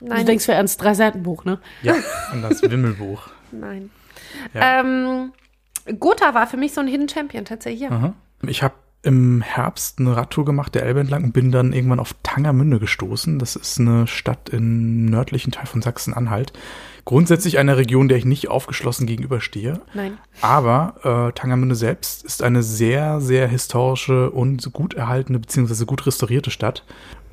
Du 0.00 0.06
Nein, 0.06 0.26
denkst, 0.26 0.48
wir 0.48 0.54
ernst 0.54 0.82
drei 0.82 0.94
Seitenbuch, 0.94 1.44
ne? 1.44 1.60
Ja, 1.82 1.94
und 2.32 2.42
das 2.42 2.62
Wimmelbuch. 2.62 3.28
nein. 3.52 3.90
Ja. 4.52 4.80
Ähm, 4.80 5.32
Gotha 5.98 6.34
war 6.34 6.46
für 6.46 6.56
mich 6.56 6.72
so 6.72 6.80
ein 6.80 6.88
Hidden 6.88 7.08
Champion 7.08 7.44
tatsächlich. 7.44 7.82
Ja. 7.82 7.90
Aha. 7.90 8.14
Ich 8.46 8.62
habe 8.62 8.74
im 9.04 9.42
Herbst 9.42 9.98
eine 9.98 10.16
Radtour 10.16 10.44
gemacht, 10.44 10.74
der 10.74 10.84
Elbe 10.84 11.00
entlang, 11.00 11.24
und 11.24 11.32
bin 11.32 11.52
dann 11.52 11.72
irgendwann 11.72 12.00
auf 12.00 12.14
Tangermünde 12.22 12.78
gestoßen. 12.78 13.38
Das 13.38 13.56
ist 13.56 13.78
eine 13.78 14.06
Stadt 14.06 14.48
im 14.48 15.06
nördlichen 15.06 15.52
Teil 15.52 15.66
von 15.66 15.82
Sachsen-Anhalt. 15.82 16.52
Grundsätzlich 17.04 17.58
eine 17.58 17.76
Region, 17.76 18.08
der 18.08 18.16
ich 18.16 18.24
nicht 18.24 18.48
aufgeschlossen 18.48 19.06
gegenüberstehe. 19.06 19.80
Nein. 19.92 20.16
Aber 20.40 21.28
äh, 21.28 21.32
Tangermünde 21.32 21.74
selbst 21.74 22.24
ist 22.24 22.42
eine 22.42 22.62
sehr, 22.62 23.20
sehr 23.20 23.46
historische 23.46 24.30
und 24.30 24.72
gut 24.72 24.94
erhaltene 24.94 25.38
bzw. 25.38 25.84
gut 25.84 26.06
restaurierte 26.06 26.50
Stadt 26.50 26.82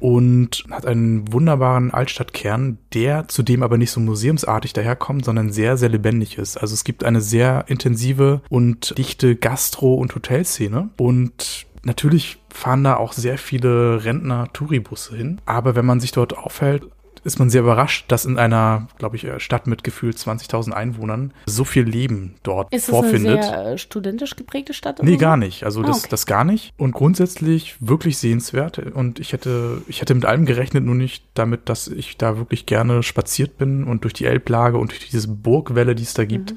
und 0.02 0.65
hat 0.72 0.86
einen 0.86 1.32
wunderbaren 1.32 1.91
Altstadtkern, 1.91 2.80
der 2.94 3.28
zudem 3.28 3.64
aber 3.64 3.78
nicht 3.78 3.91
so 3.91 3.99
museumsartig 3.99 4.73
daherkommt, 4.73 5.23
sondern 5.23 5.52
sehr, 5.52 5.78
sehr 5.78 5.90
lebendig 5.90 6.38
ist. 6.38 6.57
Also 6.57 6.73
es 6.73 6.84
gibt 6.84 7.03
eine 7.03 7.22
sehr 7.22 7.65
intensive 7.68 8.41
und 8.49 8.98
dichte 8.98 9.36
Gastro- 9.36 9.95
und 9.95 10.14
Hotelszene 10.14 10.90
und 10.98 11.68
Natürlich 11.84 12.38
fahren 12.53 12.84
da 12.84 12.98
auch 12.98 13.11
sehr 13.11 13.40
viele 13.40 14.06
Rentner-Touribusse 14.06 15.15
hin, 15.15 15.41
aber 15.48 15.76
wenn 15.76 15.86
man 15.86 15.99
sich 15.99 16.11
dort 16.11 16.38
aufhält, 16.38 16.84
ist 17.23 17.39
man 17.39 17.49
sehr 17.49 17.61
überrascht, 17.61 18.06
dass 18.11 18.26
in 18.26 18.38
einer, 18.38 18.88
glaube 18.98 19.15
ich, 19.15 19.26
äh, 19.26 19.39
Stadt 19.39 19.68
mit 19.68 19.84
gefühlt 19.84 20.18
20.000 20.18 20.72
Einwohnern 20.72 21.34
so 21.45 21.64
viel 21.64 21.84
Leben 21.84 22.35
dort 22.43 22.73
Ist 22.73 22.84
es 22.88 22.89
eine 22.93 23.02
vorfindet. 23.03 23.43
sehr 23.43 23.65
äh, 23.73 23.77
studentisch 23.77 24.35
geprägte 24.35 24.73
Stadt? 24.73 24.99
oder 24.99 25.07
Nee, 25.07 25.15
so? 25.15 25.19
gar 25.19 25.38
nicht. 25.38 25.64
Also 25.64 25.81
Ah, 25.81 25.88
das, 25.88 25.99
okay. 25.99 26.07
das 26.10 26.26
gar 26.26 26.43
nicht. 26.43 26.73
Und 26.77 26.93
grundsätzlich 26.93 27.76
wirklich 27.80 28.18
sehenswert. 28.18 28.80
Und 28.80 29.19
ich 29.19 29.34
hätte, 29.34 29.81
ich 29.88 30.02
hätte 30.02 30.15
mit 30.15 30.26
allem 30.26 30.45
gerechnet, 30.45 30.84
nur 30.84 30.95
nicht 30.95 31.23
damit, 31.34 31.69
dass 31.69 31.88
ich 31.88 32.18
da 32.18 32.38
wirklich 32.38 32.65
gerne 32.65 33.03
spaziert 33.03 33.57
bin 33.57 33.84
und 33.84 34.03
durch 34.03 34.14
die 34.14 34.26
Elblage 34.26 34.77
und 34.77 34.91
durch 34.91 35.10
diese 35.10 35.27
Burgwelle, 35.27 35.95
die 35.95 36.03
es 36.03 36.14
da 36.14 36.26
gibt, 36.26 36.56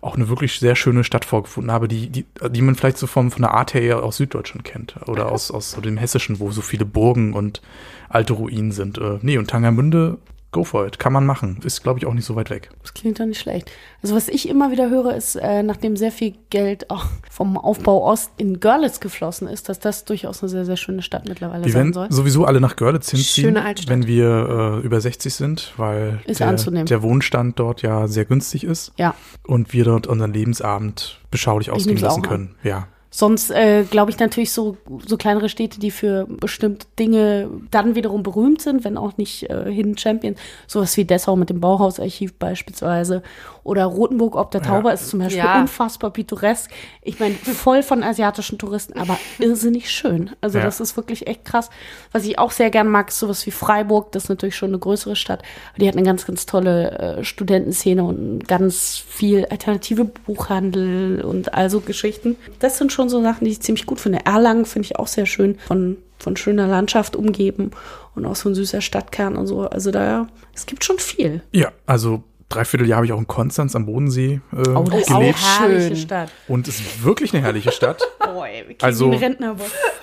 auch 0.00 0.16
eine 0.16 0.28
wirklich 0.28 0.58
sehr 0.58 0.76
schöne 0.76 1.04
Stadt 1.04 1.24
vorgefunden 1.24 1.72
habe, 1.72 1.88
die, 1.88 2.08
die, 2.08 2.26
die 2.50 2.62
man 2.62 2.74
vielleicht 2.74 2.98
so 2.98 3.06
vom, 3.06 3.30
von 3.30 3.42
der 3.42 3.54
Art 3.54 3.74
her 3.74 3.82
eher 3.82 4.02
aus 4.02 4.16
Süddeutschland 4.16 4.64
kennt. 4.64 4.96
Oder 5.06 5.32
aus, 5.32 5.50
aus 5.50 5.72
so 5.72 5.80
dem 5.80 5.96
Hessischen, 5.96 6.40
wo 6.40 6.50
so 6.50 6.62
viele 6.62 6.84
Burgen 6.84 7.32
und 7.32 7.62
alte 8.08 8.34
Ruinen 8.34 8.72
sind. 8.72 8.98
Äh, 8.98 9.18
nee, 9.22 9.38
und 9.38 9.50
Tangermünde, 9.50 10.18
go 10.56 10.64
for 10.64 10.86
it. 10.86 10.98
Kann 10.98 11.12
man 11.12 11.24
machen. 11.26 11.58
Ist, 11.64 11.82
glaube 11.82 11.98
ich, 11.98 12.06
auch 12.06 12.14
nicht 12.14 12.24
so 12.24 12.34
weit 12.36 12.50
weg. 12.50 12.70
Das 12.82 12.94
klingt 12.94 13.20
doch 13.20 13.26
nicht 13.26 13.38
schlecht. 13.40 13.70
Also 14.02 14.14
was 14.16 14.28
ich 14.28 14.48
immer 14.48 14.70
wieder 14.72 14.90
höre, 14.90 15.14
ist, 15.14 15.36
äh, 15.36 15.62
nachdem 15.62 15.96
sehr 15.96 16.10
viel 16.10 16.34
Geld 16.50 16.90
auch 16.90 17.04
vom 17.30 17.56
Aufbau 17.58 18.02
Ost 18.04 18.30
in 18.38 18.58
Görlitz 18.60 19.00
geflossen 19.00 19.46
ist, 19.48 19.68
dass 19.68 19.78
das 19.80 20.04
durchaus 20.04 20.42
eine 20.42 20.48
sehr, 20.48 20.64
sehr 20.64 20.76
schöne 20.76 21.02
Stadt 21.02 21.28
mittlerweile 21.28 21.64
Wir 21.64 21.72
sein 21.72 21.92
soll. 21.92 22.10
sowieso 22.10 22.44
alle 22.44 22.60
nach 22.60 22.76
Görlitz 22.76 23.10
hinziehen, 23.10 23.44
Schöne 23.48 23.64
Altstadt. 23.64 23.88
wenn 23.90 24.06
wir 24.06 24.80
äh, 24.82 24.86
über 24.86 25.00
60 25.00 25.34
sind, 25.34 25.72
weil 25.76 26.20
Ist 26.26 26.40
der, 26.40 26.48
anzunehmen. 26.48 26.86
der 26.86 27.02
Wohnstand 27.02 27.58
dort 27.58 27.82
ja 27.82 28.08
sehr 28.08 28.24
günstig 28.24 28.64
ist 28.64 28.92
Ja. 28.96 29.14
und 29.46 29.72
wir 29.72 29.84
dort 29.84 30.06
unseren 30.06 30.32
Lebensabend 30.32 31.20
beschaulich 31.30 31.70
ausgehen 31.70 31.96
nehm's 31.96 32.02
lassen 32.02 32.20
auch 32.20 32.24
an. 32.24 32.28
können. 32.30 32.54
Ja. 32.62 32.88
Sonst 33.16 33.50
äh, 33.50 33.84
glaube 33.84 34.10
ich 34.10 34.18
natürlich 34.18 34.52
so, 34.52 34.76
so 35.06 35.16
kleinere 35.16 35.48
Städte, 35.48 35.80
die 35.80 35.90
für 35.90 36.26
bestimmte 36.28 36.86
Dinge 36.98 37.48
dann 37.70 37.94
wiederum 37.94 38.22
berühmt 38.22 38.60
sind, 38.60 38.84
wenn 38.84 38.98
auch 38.98 39.16
nicht 39.16 39.48
äh, 39.48 39.72
Hidden 39.72 39.96
Champion. 39.96 40.34
Sowas 40.66 40.94
wie 40.98 41.06
Dessau 41.06 41.34
mit 41.34 41.48
dem 41.48 41.58
Bauhausarchiv 41.58 42.34
beispielsweise. 42.34 43.22
Oder 43.66 43.84
Rothenburg 43.84 44.36
ob 44.36 44.50
der 44.52 44.62
Tauber 44.62 44.92
ist 44.92 45.08
zum 45.08 45.18
Beispiel 45.18 45.38
Ja. 45.38 45.60
unfassbar 45.60 46.10
pittoresk. 46.10 46.70
Ich 47.02 47.18
meine, 47.18 47.34
voll 47.34 47.82
von 47.82 48.02
asiatischen 48.02 48.58
Touristen, 48.58 48.98
aber 48.98 49.18
irrsinnig 49.38 49.90
schön. 49.90 50.30
Also 50.40 50.58
Ja. 50.58 50.64
das 50.64 50.80
ist 50.80 50.96
wirklich 50.96 51.26
echt 51.26 51.44
krass. 51.44 51.68
Was 52.12 52.24
ich 52.24 52.38
auch 52.38 52.52
sehr 52.52 52.70
gern 52.70 52.88
mag, 52.88 53.08
ist 53.08 53.18
sowas 53.18 53.44
wie 53.46 53.50
Freiburg. 53.50 54.12
Das 54.12 54.24
ist 54.24 54.28
natürlich 54.28 54.56
schon 54.56 54.70
eine 54.70 54.78
größere 54.78 55.16
Stadt. 55.16 55.40
Aber 55.70 55.78
die 55.80 55.88
hat 55.88 55.96
eine 55.96 56.04
ganz, 56.04 56.26
ganz 56.26 56.46
tolle 56.46 56.90
äh, 57.18 57.24
Studentenszene 57.24 58.04
und 58.04 58.46
ganz 58.46 59.02
viel 59.08 59.44
alternative 59.46 60.04
Buchhandel 60.04 61.22
und 61.22 61.54
also 61.54 61.80
Geschichten. 61.80 62.36
Das 62.60 62.78
sind 62.78 62.92
schon 62.92 63.08
so 63.08 63.20
Sachen, 63.22 63.44
die 63.44 63.50
ich 63.50 63.60
ziemlich 63.60 63.86
gut 63.86 64.00
finde. 64.00 64.20
Erlangen 64.24 64.64
finde 64.64 64.86
ich 64.86 64.96
auch 64.98 65.06
sehr 65.08 65.26
schön, 65.26 65.58
von, 65.66 65.96
von 66.18 66.36
schöner 66.36 66.66
Landschaft 66.68 67.16
umgeben 67.16 67.72
und 68.14 68.24
auch 68.26 68.36
so 68.36 68.48
ein 68.48 68.54
süßer 68.54 68.80
Stadtkern 68.80 69.36
und 69.36 69.46
so. 69.46 69.62
Also 69.62 69.90
da, 69.90 70.28
es 70.54 70.66
gibt 70.66 70.84
schon 70.84 70.98
viel. 70.98 71.42
Ja, 71.52 71.72
also 71.86 72.22
dreiviertel 72.48 72.86
Jahr 72.88 72.96
habe 72.98 73.06
ich 73.06 73.12
auch 73.12 73.18
in 73.18 73.26
Konstanz 73.26 73.74
am 73.74 73.86
Bodensee 73.86 74.40
äh, 74.52 74.68
Oh, 74.70 74.84
das 74.84 75.00
ist 75.00 75.08
gelebt 75.08 75.38
auch 75.38 75.60
herrliche 75.60 75.86
Schön. 75.88 75.96
Stadt. 75.96 76.30
und 76.48 76.68
es 76.68 76.80
ist 76.80 77.02
wirklich 77.04 77.34
eine 77.34 77.42
herrliche 77.42 77.72
Stadt. 77.72 78.00
Boah, 78.18 78.46
ey, 78.46 78.64
wir 78.68 78.76
Also- 78.82 79.10
also. 79.10 79.56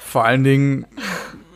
Vor 0.06 0.26
allen 0.26 0.44
Dingen, 0.44 0.86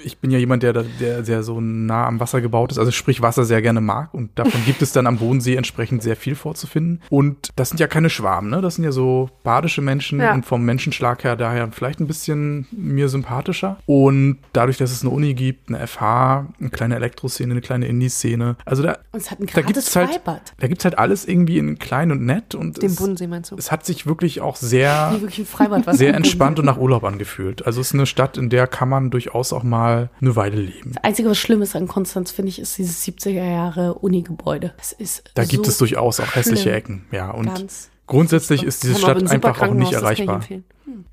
ich 0.04 0.18
bin 0.20 0.32
ja 0.32 0.38
jemand, 0.38 0.64
der, 0.64 0.74
der, 0.74 1.22
der 1.22 1.44
so 1.44 1.60
nah 1.62 2.06
am 2.08 2.20
Wasser 2.20 2.42
gebaut 2.42 2.72
ist, 2.72 2.78
also 2.78 2.92
sprich 2.92 3.22
Wasser 3.22 3.46
sehr 3.46 3.62
gerne 3.62 3.82
mag 3.82 4.14
und 4.14 4.30
davon 4.38 4.64
gibt 4.66 4.82
es 4.82 4.92
dann 4.92 5.08
am 5.08 5.18
Bodensee 5.18 5.56
entsprechend 5.56 6.04
sehr 6.04 6.16
viel 6.16 6.36
vorzufinden. 6.36 7.02
Und 7.10 7.50
das 7.56 7.70
sind 7.70 7.80
ja 7.80 7.88
keine 7.88 8.10
Schwaben, 8.10 8.50
ne? 8.50 8.62
Das 8.62 8.76
sind 8.76 8.84
ja 8.84 8.92
so 8.92 9.30
badische 9.44 9.82
Menschen 9.82 10.20
Ja. 10.20 10.34
und 10.34 10.46
vom 10.46 10.64
Menschenschlag 10.66 11.24
her 11.24 11.36
daher 11.36 11.70
vielleicht 11.72 12.00
ein 12.00 12.08
bisschen 12.08 12.68
mir 12.72 13.10
sympathischer. 13.10 13.78
Und 13.86 14.38
dadurch, 14.54 14.78
dass 14.78 14.92
es 14.92 15.02
eine 15.02 15.10
Uni 15.12 15.34
gibt, 15.34 15.70
eine 15.70 15.86
FH, 15.86 16.48
eine 16.60 16.70
kleine 16.70 16.96
Elektroszene, 16.96 17.52
eine 17.52 17.62
kleine 17.62 17.88
Indie-Szene, 17.88 18.56
also 18.66 18.84
da, 18.84 18.98
Und 19.12 19.22
es 19.22 19.32
hat 19.32 19.40
ein 19.40 19.48
da 19.54 19.62
gibt's 19.62 19.96
halt, 19.96 20.10
Freibad. 20.12 20.54
da 20.60 20.68
gibt's 20.68 20.86
halt 20.86 20.98
alles 20.98 21.26
irgendwie 21.28 21.58
in 21.58 21.80
klein 21.80 22.12
und 22.12 22.26
nett 22.26 22.56
und 22.56 22.82
Den 22.82 22.90
es, 22.92 22.96
Bodensee 22.98 23.28
meinst 23.28 23.52
du? 23.52 23.56
es 23.58 23.72
hat 23.72 23.86
sich 23.86 24.06
wirklich 24.06 24.42
auch 24.42 24.56
sehr 24.56 25.16
wirklich 25.22 25.48
Freibad. 25.48 25.84
sehr 25.96 26.14
entspannt 26.14 26.60
und 26.60 26.66
nach 26.66 26.78
Urlaub 26.78 27.04
angefühlt. 27.04 27.66
Also 27.66 27.82
es 27.82 27.88
ist 27.88 27.94
eine 27.94 28.06
Stadt, 28.06 28.38
in 28.38 28.50
der 28.50 28.68
kann 28.68 28.90
man 28.90 29.10
durchaus 29.10 29.54
auch 29.54 29.64
mal 29.64 29.87
eine 30.22 30.36
Weile 30.36 30.58
leben. 30.58 30.92
Das 30.94 31.04
Einzige, 31.04 31.30
was 31.30 31.38
schlimm 31.38 31.62
ist 31.62 31.76
an 31.76 31.88
Konstanz, 31.88 32.32
finde 32.32 32.50
ich, 32.50 32.60
ist 32.60 32.78
dieses 32.78 33.04
70er 33.06 33.44
Jahre 33.44 33.96
Uni-Gebäude. 33.96 34.74
Es 34.78 34.92
ist 34.92 35.32
Da 35.36 35.44
so 35.44 35.50
gibt 35.50 35.68
es 35.68 35.78
durchaus 35.78 36.20
auch 36.20 36.36
hässliche. 36.36 36.72
Ecken, 36.72 37.06
ja. 37.12 37.32
Und 37.32 37.48
Ganz. 37.54 37.90
Grundsätzlich 38.08 38.64
ist 38.64 38.84
diese 38.84 38.96
Stadt 38.96 39.18
ein 39.18 39.28
einfach 39.28 39.62
auch 39.62 39.74
nicht 39.74 39.92
erreichbar. 39.94 40.36
empfehlen. 40.36 40.64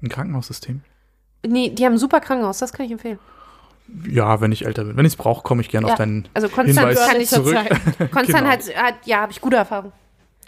Ein 0.02 0.09
Krankenhaussystem? 0.09 0.82
Nee, 1.46 1.70
die 1.70 1.84
haben 1.84 1.94
ein 1.94 1.98
super 1.98 2.20
Krankenhaus, 2.20 2.59
das 2.59 2.72
kann 2.72 2.86
ich 2.86 2.92
empfehlen. 2.92 3.18
Ja, 4.09 4.40
wenn 4.40 4.51
ich 4.52 4.64
älter 4.64 4.84
bin. 4.84 4.96
Wenn 4.96 5.05
ich 5.05 5.12
es 5.12 5.16
brauche, 5.16 5.42
komme 5.42 5.60
ich 5.60 5.68
gerne 5.68 5.88
Ja. 5.88 5.92
auf 5.92 5.98
deinen 5.98 6.26
Also 6.34 6.48
Konstanz 6.48 6.78
Hinweis 6.78 7.09
kann 7.09 7.20
ich 7.20 7.28
zurück. 7.28 7.56
Konstanz 8.12 8.26
Genau. 8.26 8.46
hat, 8.46 8.76
hat, 8.76 8.94
ja, 9.06 9.18
habe 9.20 9.32
ich 9.32 9.40
gute 9.40 9.56
Erfahrung. 9.56 9.92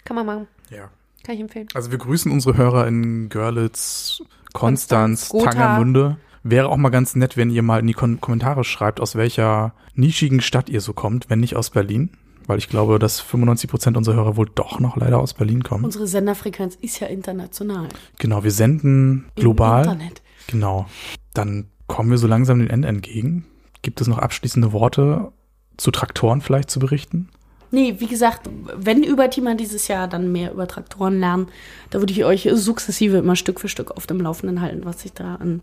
Kann 0.05 0.15
man 0.15 0.25
machen, 0.25 0.47
Ja. 0.69 0.89
kann 1.23 1.35
ich 1.35 1.41
empfehlen. 1.41 1.67
Also 1.73 1.91
wir 1.91 1.97
grüßen 1.99 2.31
unsere 2.31 2.57
Hörer 2.57 2.87
in 2.87 3.29
Görlitz, 3.29 4.23
Konstanz, 4.53 5.27
Konstanz, 5.27 5.29
Gotha. 5.29 5.51
Tangermünde. 5.51 6.17
Wäre 6.49 6.69
auch 6.69 6.77
mal 6.77 6.89
ganz 6.89 7.15
nett, 7.15 7.35
wenn 7.35 7.49
ihr 7.49 7.61
mal 7.61 7.81
in 7.81 7.87
die 7.87 7.93
Kon 7.93 8.21
Kommentare 8.21 8.63
schreibt, 8.63 9.01
aus 9.01 9.15
welcher 9.15 9.73
nischigen 9.95 10.39
Stadt 10.39 10.69
ihr 10.69 10.79
so 10.79 10.93
kommt, 10.93 11.29
wenn 11.29 11.41
nicht 11.41 11.55
aus 11.57 11.71
Berlin. 11.71 12.11
Weil 12.45 12.57
ich 12.57 12.69
glaube, 12.69 12.99
dass 12.99 13.19
95 13.19 13.69
Prozent 13.69 13.97
unserer 13.97 14.15
Hörer 14.15 14.37
wohl 14.37 14.49
doch 14.55 14.79
noch 14.79 14.95
leider 14.95 15.19
aus 15.19 15.33
Berlin 15.33 15.63
kommen. 15.63 15.83
Unsere 15.83 16.07
Senderfrequenz 16.07 16.75
ist 16.75 17.01
ja 17.01 17.07
international. 17.07 17.89
Genau, 18.19 18.45
wir 18.45 18.51
senden 18.51 19.25
Im 19.35 19.41
global. 19.41 19.83
Internet. 19.83 20.21
Genau. 20.47 20.85
Dann 21.33 21.65
kommen 21.87 22.09
wir 22.09 22.17
so 22.17 22.27
langsam 22.27 22.59
dem 22.59 22.69
Ende 22.69 22.87
entgegen. 22.87 23.45
Gibt 23.81 23.99
es 23.99 24.07
noch 24.07 24.17
abschließende 24.17 24.71
Worte 24.71 25.33
zu 25.75 25.91
Traktoren 25.91 26.39
vielleicht 26.39 26.69
zu 26.69 26.79
berichten? 26.79 27.27
Nee, 27.71 27.95
wie 27.97 28.07
gesagt, 28.07 28.49
wenn 28.77 29.03
über 29.03 29.29
Thema 29.29 29.55
dieses 29.55 29.89
Jahr, 29.89 30.07
dann 30.07 30.31
mehr 30.31 30.53
über 30.53 30.67
Traktoren 30.67 31.19
lernen. 31.19 31.47
Da 31.89 31.99
würde 31.99 32.13
ich 32.13 32.23
euch 32.23 32.47
sukzessive 32.53 33.17
immer 33.17 33.35
Stück 33.35 33.59
für 33.59 33.67
Stück 33.67 33.91
auf 33.91 34.07
dem 34.07 34.21
Laufenden 34.21 34.61
halten, 34.61 34.85
was 34.85 35.01
sich 35.01 35.11
da 35.11 35.35
an, 35.35 35.61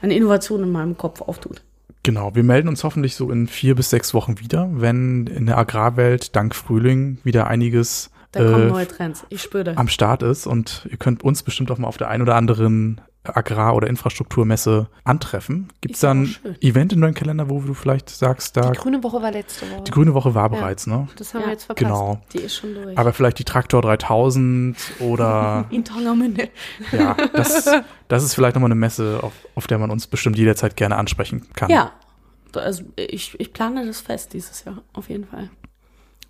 an 0.00 0.10
Innovationen 0.10 0.66
in 0.66 0.72
meinem 0.72 0.96
Kopf 0.96 1.20
auftut. 1.20 1.62
Genau, 2.02 2.34
wir 2.34 2.44
melden 2.44 2.68
uns 2.68 2.84
hoffentlich 2.84 3.14
so 3.14 3.30
in 3.30 3.48
vier 3.48 3.74
bis 3.74 3.90
sechs 3.90 4.14
Wochen 4.14 4.38
wieder, 4.38 4.68
wenn 4.72 5.26
in 5.26 5.46
der 5.46 5.58
Agrarwelt 5.58 6.34
dank 6.36 6.54
Frühling 6.54 7.18
wieder 7.24 7.48
einiges 7.48 8.10
Da 8.32 8.44
kommen 8.44 8.68
äh, 8.68 8.70
neue 8.70 8.88
Trends. 8.88 9.26
Ich 9.30 9.42
spüre 9.42 9.64
das. 9.64 9.76
am 9.76 9.88
Start 9.88 10.22
ist 10.22 10.46
und 10.46 10.86
ihr 10.90 10.96
könnt 10.96 11.22
uns 11.22 11.42
bestimmt 11.42 11.70
auch 11.70 11.78
mal 11.78 11.88
auf 11.88 11.96
der 11.96 12.08
ein 12.08 12.22
oder 12.22 12.36
anderen 12.36 13.00
Agrar- 13.36 13.74
oder 13.74 13.88
Infrastrukturmesse 13.88 14.88
antreffen. 15.04 15.68
Gibt 15.80 15.96
es 15.96 16.02
ja 16.02 16.14
da 16.14 16.20
ein. 16.20 16.34
Event 16.60 16.92
in 16.92 17.00
deinem 17.00 17.14
Kalender, 17.14 17.48
wo 17.50 17.60
du 17.60 17.74
vielleicht 17.74 18.10
sagst, 18.10 18.56
da 18.56 18.70
Die 18.70 18.78
grüne 18.78 19.02
Woche 19.02 19.20
war 19.22 19.30
letzte 19.32 19.70
Woche. 19.70 19.82
die 19.84 19.90
grüne 19.90 20.14
Woche 20.14 20.34
war 20.34 20.48
bereits, 20.50 20.86
ne? 20.86 21.08
das 21.16 21.34
haben 21.34 21.40
Ja. 21.42 21.46
wir 21.48 21.52
jetzt 21.52 21.64
verpasst. 21.64 21.84
Genau. 21.86 22.20
Die 22.32 22.38
ist 22.38 22.56
schon 22.56 22.74
durch. 22.74 22.96
Aber 22.98 23.12
vielleicht 23.12 23.38
die 23.38 23.44
Traktor 23.44 23.82
3000 23.82 24.76
oder 25.00 25.66
in 25.70 25.84
Tongermünde. 25.84 26.48
ja, 26.92 27.14
das, 27.32 27.68
das 28.08 28.22
ist 28.24 28.34
vielleicht 28.34 28.54
nochmal 28.54 28.68
eine 28.68 28.78
Messe, 28.80 29.20
auf, 29.22 29.32
auf 29.54 29.66
der 29.66 29.78
man 29.78 29.90
uns 29.90 30.06
bestimmt 30.06 30.36
jederzeit 30.38 30.76
gerne 30.76 30.96
ansprechen 30.96 31.46
kann. 31.54 31.70
Ja. 31.70 31.92
Also 32.54 32.82
ich, 32.96 33.38
ich 33.38 33.52
plane 33.52 33.86
das 33.86 34.00
fest 34.00 34.32
dieses 34.32 34.64
Jahr, 34.64 34.82
auf 34.94 35.08
jeden 35.10 35.26
Fall. 35.26 35.50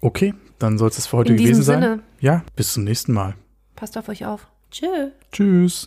Okay, 0.01 0.35
dann 0.59 0.79
soll 0.79 0.89
es 0.91 0.97
das 0.97 1.07
für 1.07 1.17
heute 1.17 1.33
In 1.33 1.39
diesem 1.39 1.53
gewesen 1.53 1.63
sein. 1.65 1.81
Sinne. 1.83 2.03
Ja, 2.21 2.43
bis 2.57 2.73
zum 2.73 2.85
nächsten 2.85 3.13
Mal. 3.13 3.35
Passt 3.77 3.97
auf 3.97 4.09
euch 4.09 4.27
auf. 4.27 4.47
Tschö. 4.71 4.87
Tschüss. 5.33 5.87